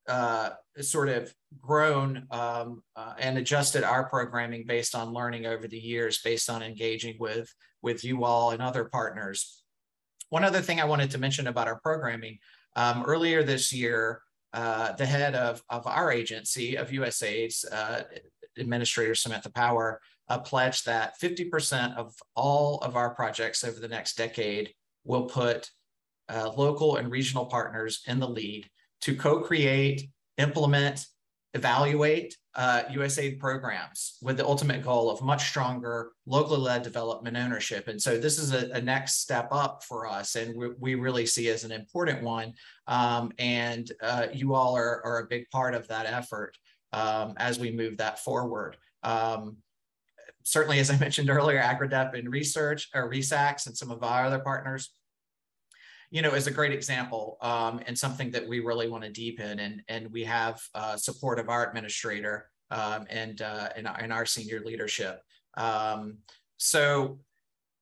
uh, 0.09 0.51
sort 0.81 1.09
of 1.09 1.33
grown 1.61 2.27
um, 2.31 2.83
uh, 2.97 3.15
and 3.19 3.39
adjusted 3.39 3.85
our 3.85 4.09
programming 4.09 4.65
based 4.67 4.95
on 4.95 5.13
learning 5.13 5.47
over 5.47 5.67
the 5.67 5.79
years, 5.79 6.21
based 6.23 6.51
on 6.51 6.63
engaging 6.63 7.17
with 7.19 7.53
with 7.83 8.05
you 8.05 8.25
all 8.25 8.51
and 8.51 8.61
other 8.61 8.85
partners. 8.85 9.63
One 10.29 10.45
other 10.45 10.61
thing 10.61 10.81
I 10.81 10.85
wanted 10.85 11.11
to 11.13 11.19
mention 11.19 11.47
about 11.47 11.67
our 11.67 11.81
programming 11.81 12.39
um, 12.77 13.03
earlier 13.05 13.43
this 13.43 13.73
year, 13.73 14.23
uh, 14.53 14.93
the 14.93 15.07
head 15.07 15.35
of, 15.35 15.63
of 15.71 15.87
our 15.87 16.13
agency 16.13 16.77
of 16.77 16.91
USAID's 16.91 17.65
uh, 17.65 18.03
Administrator 18.59 19.15
Samantha 19.15 19.51
Power 19.51 20.01
uh, 20.29 20.39
pledged 20.39 20.87
that 20.87 21.15
50% 21.21 21.97
of 21.97 22.15
all 22.37 22.79
of 22.79 22.97
our 22.97 23.11
projects 23.15 23.65
over 23.65 23.81
the 23.81 23.89
next 23.89 24.17
decade 24.17 24.73
will 25.05 25.25
put 25.25 25.71
uh, 26.29 26.51
local 26.57 26.97
and 26.97 27.11
regional 27.11 27.47
partners 27.47 28.03
in 28.07 28.21
the 28.21 28.29
lead 28.29 28.69
to 29.03 29.17
co-create, 29.17 30.09
implement, 30.39 31.07
evaluate 31.55 32.37
uh, 32.55 32.83
USAID 32.91 33.39
programs 33.39 34.19
with 34.23 34.37
the 34.37 34.45
ultimate 34.45 34.83
goal 34.83 35.11
of 35.11 35.23
much 35.23 35.49
stronger 35.49 36.11
locally 36.27 36.61
led 36.61 36.83
development 36.83 37.37
ownership. 37.37 37.89
And 37.89 38.01
so 38.01 38.19
this 38.19 38.39
is 38.39 38.53
a, 38.53 38.71
a 38.71 38.81
next 38.81 39.21
step 39.21 39.49
up 39.51 39.83
for 39.85 40.07
us 40.07 40.37
and 40.37 40.57
we, 40.57 40.69
we, 40.79 40.95
really 40.95 41.27
see 41.27 41.49
as 41.49 41.65
an 41.65 41.73
important 41.73 42.23
one. 42.23 42.53
Um, 42.87 43.33
and 43.39 43.91
uh, 44.03 44.27
you 44.33 44.55
all 44.55 44.77
are, 44.77 45.05
are, 45.05 45.21
a 45.21 45.27
big 45.29 45.49
part 45.51 45.75
of 45.75 45.87
that 45.89 46.07
effort 46.07 46.57
um, 46.93 47.35
as 47.37 47.59
we 47.59 47.71
move 47.71 47.97
that 47.99 48.19
forward. 48.19 48.77
Um, 49.03 49.57
certainly, 50.51 50.81
as 50.81 50.91
I 50.91 50.99
mentioned 50.99 51.31
earlier, 51.31 51.61
AGRODEP 51.61 52.19
and 52.19 52.31
Research 52.31 52.89
or 52.95 53.09
ReSAKSS 53.09 53.67
and 53.67 53.77
some 53.77 53.91
of 53.91 54.03
our 54.03 54.25
other 54.25 54.41
partners 54.41 54.91
you 56.11 56.23
know, 56.23 56.35
is 56.35 56.49
a 56.49 56.51
great 56.51 56.73
example 56.73 57.39
um, 57.41 57.81
and 57.87 57.97
something 57.97 58.33
that 58.33 58.47
we 58.47 58.59
really 58.59 58.89
want 58.89 59.05
to 59.05 59.11
deepen. 59.11 59.61
And, 59.61 59.81
and 59.89 60.11
we 60.11 60.25
have 60.25 60.61
uh, 60.75 60.97
support 60.97 61.39
of 61.39 61.49
our 61.49 61.69
administrator 61.69 62.51
um, 62.73 63.07
and, 63.09 63.41
uh, 63.41 63.69
and, 63.77 63.89
and, 64.01 64.13
our 64.13 64.27
senior 64.27 64.61
leadership. 64.65 65.23
Um, 65.57 66.19
so, 66.57 67.21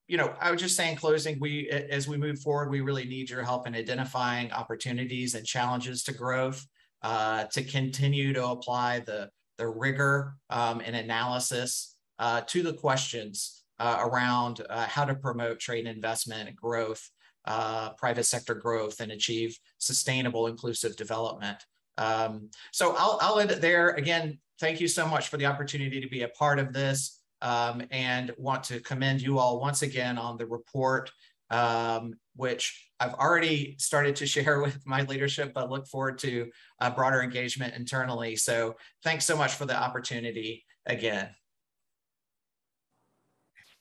you 0.08 0.18
know, 0.18 0.34
I 0.40 0.50
would 0.50 0.58
just 0.58 0.76
say 0.76 0.90
in 0.90 0.96
closing, 0.96 1.38
we, 1.40 1.70
as 1.70 2.06
we 2.06 2.18
move 2.18 2.40
forward, 2.40 2.70
we 2.70 2.82
really 2.82 3.06
need 3.06 3.30
your 3.30 3.42
help 3.42 3.66
in 3.66 3.74
identifying 3.74 4.52
opportunities 4.52 5.34
and 5.34 5.46
challenges 5.46 6.02
to 6.04 6.12
growth, 6.12 6.66
uh, 7.02 7.44
to 7.44 7.62
continue 7.62 8.34
to 8.34 8.46
apply 8.46 9.00
the, 9.00 9.30
the 9.56 9.68
rigor 9.68 10.34
um, 10.50 10.82
and 10.84 10.94
analysis 10.94 11.96
uh, 12.18 12.42
to 12.42 12.62
the 12.62 12.72
questions 12.72 13.64
uh, 13.78 13.98
around 14.00 14.62
uh, 14.68 14.86
how 14.86 15.04
to 15.04 15.14
promote 15.14 15.60
trade 15.60 15.86
and 15.86 15.96
investment 15.96 16.54
growth 16.56 17.10
uh, 17.48 17.90
private 17.94 18.24
sector 18.24 18.54
growth 18.54 19.00
and 19.00 19.10
achieve 19.10 19.58
sustainable 19.78 20.48
inclusive 20.48 20.94
development. 20.96 21.56
Um, 21.96 22.50
so 22.72 22.94
I'll, 22.96 23.18
I'll 23.22 23.40
end 23.40 23.50
it 23.50 23.62
there. 23.62 23.90
Again, 23.90 24.38
thank 24.60 24.80
you 24.80 24.88
so 24.88 25.06
much 25.06 25.28
for 25.28 25.38
the 25.38 25.46
opportunity 25.46 26.00
to 26.00 26.08
be 26.08 26.22
a 26.22 26.28
part 26.28 26.58
of 26.58 26.72
this 26.72 27.20
um, 27.40 27.82
and 27.90 28.32
want 28.36 28.64
to 28.64 28.80
commend 28.80 29.22
you 29.22 29.38
all 29.38 29.60
once 29.60 29.80
again 29.80 30.18
on 30.18 30.36
the 30.36 30.46
report, 30.46 31.10
um, 31.50 32.14
which 32.36 32.90
I've 33.00 33.14
already 33.14 33.76
started 33.78 34.14
to 34.16 34.26
share 34.34 34.60
with 34.60 34.86
my 34.86 35.02
leadership, 35.02 35.52
but 35.54 35.70
look 35.70 35.86
forward 35.86 36.18
to 36.18 36.50
broader 36.94 37.22
engagement 37.22 37.74
internally. 37.74 38.36
So 38.36 38.76
thanks 39.02 39.24
so 39.24 39.36
much 39.36 39.54
for 39.54 39.64
the 39.64 39.76
opportunity 39.76 40.66
again. 40.84 41.30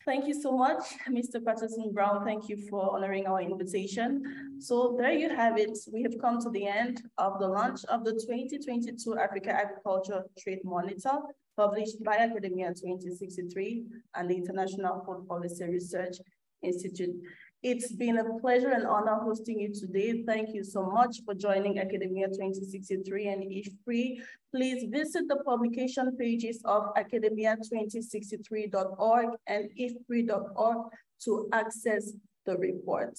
Thank 0.08 0.26
you 0.26 0.42
so 0.42 0.54
much, 0.54 0.84
Mr. 1.10 1.44
Patterson 1.44 1.92
Brown. 1.92 2.24
Thank 2.24 2.48
you 2.48 2.56
for 2.70 2.96
honoring 2.96 3.28
our 3.28 3.42
invitation. 3.42 4.56
So 4.58 4.96
there 4.98 5.12
you 5.12 5.28
have 5.28 5.58
it. 5.58 5.78
We 5.92 6.02
have 6.04 6.18
come 6.22 6.40
to 6.44 6.50
the 6.50 6.66
end 6.66 7.02
of 7.18 7.40
the 7.40 7.48
launch 7.50 7.84
of 7.90 8.06
the 8.06 8.14
2022 8.14 9.18
Africa 9.18 9.52
Agriculture 9.52 10.24
Trade 10.40 10.62
Monitor, 10.64 11.12
published 11.58 12.02
by 12.06 12.16
Academia 12.20 12.70
2063 12.70 13.84
and 14.16 14.30
the 14.30 14.36
International 14.38 15.04
Food 15.06 15.28
Policy 15.28 15.66
Research 15.66 16.16
Institute. 16.64 17.18
It's 17.64 17.92
been 17.92 18.20
a 18.20 18.38
pleasure 18.40 18.70
and 18.70 18.86
honor 18.86 19.16
hosting 19.16 19.60
you 19.60 19.74
today. 19.74 20.24
Thank 20.28 20.54
you 20.54 20.64
so 20.64 20.86
much 20.86 21.22
for 21.26 21.34
joining 21.34 21.80
Academia 21.80 22.28
2063 22.28 23.30
and 23.30 23.42
IFPRI. 23.42 24.20
Please 24.54 24.86
visit 24.92 25.28
the 25.28 25.38
publication 25.38 26.16
pages 26.18 26.62
of 26.66 26.94
academia2063.org 26.96 29.30
and 29.48 29.72
ifpri.org 29.80 30.78
to 31.24 31.50
access 31.52 32.14
the 32.46 32.56
report. 32.58 33.18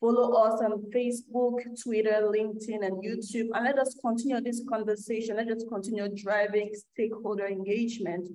Follow 0.00 0.34
us 0.34 0.60
on 0.60 0.84
Facebook, 0.94 1.54
Twitter, 1.82 2.28
LinkedIn, 2.30 2.84
and 2.84 3.02
YouTube, 3.02 3.48
and 3.54 3.64
let 3.64 3.78
us 3.78 3.96
continue 4.04 4.38
this 4.42 4.62
conversation. 4.68 5.36
Let 5.36 5.50
us 5.50 5.64
continue 5.66 6.10
driving 6.14 6.74
stakeholder 6.92 7.46
engagement 7.46 8.28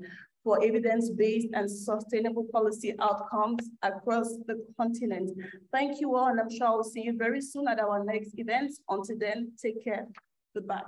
for 0.43 0.63
evidence-based 0.63 1.47
and 1.53 1.69
sustainable 1.69 2.45
policy 2.51 2.93
outcomes 2.99 3.69
across 3.81 4.29
the 4.47 4.65
continent. 4.77 5.31
Thank 5.71 6.01
you 6.01 6.15
all, 6.15 6.27
and 6.27 6.39
I'm 6.39 6.49
sure 6.49 6.67
I'll 6.67 6.83
see 6.83 7.03
you 7.03 7.17
very 7.17 7.41
soon 7.41 7.67
at 7.67 7.79
our 7.79 8.03
next 8.03 8.33
event. 8.37 8.73
Until 8.89 9.17
then, 9.17 9.53
take 9.61 9.83
care. 9.83 10.07
Goodbye. 10.53 10.81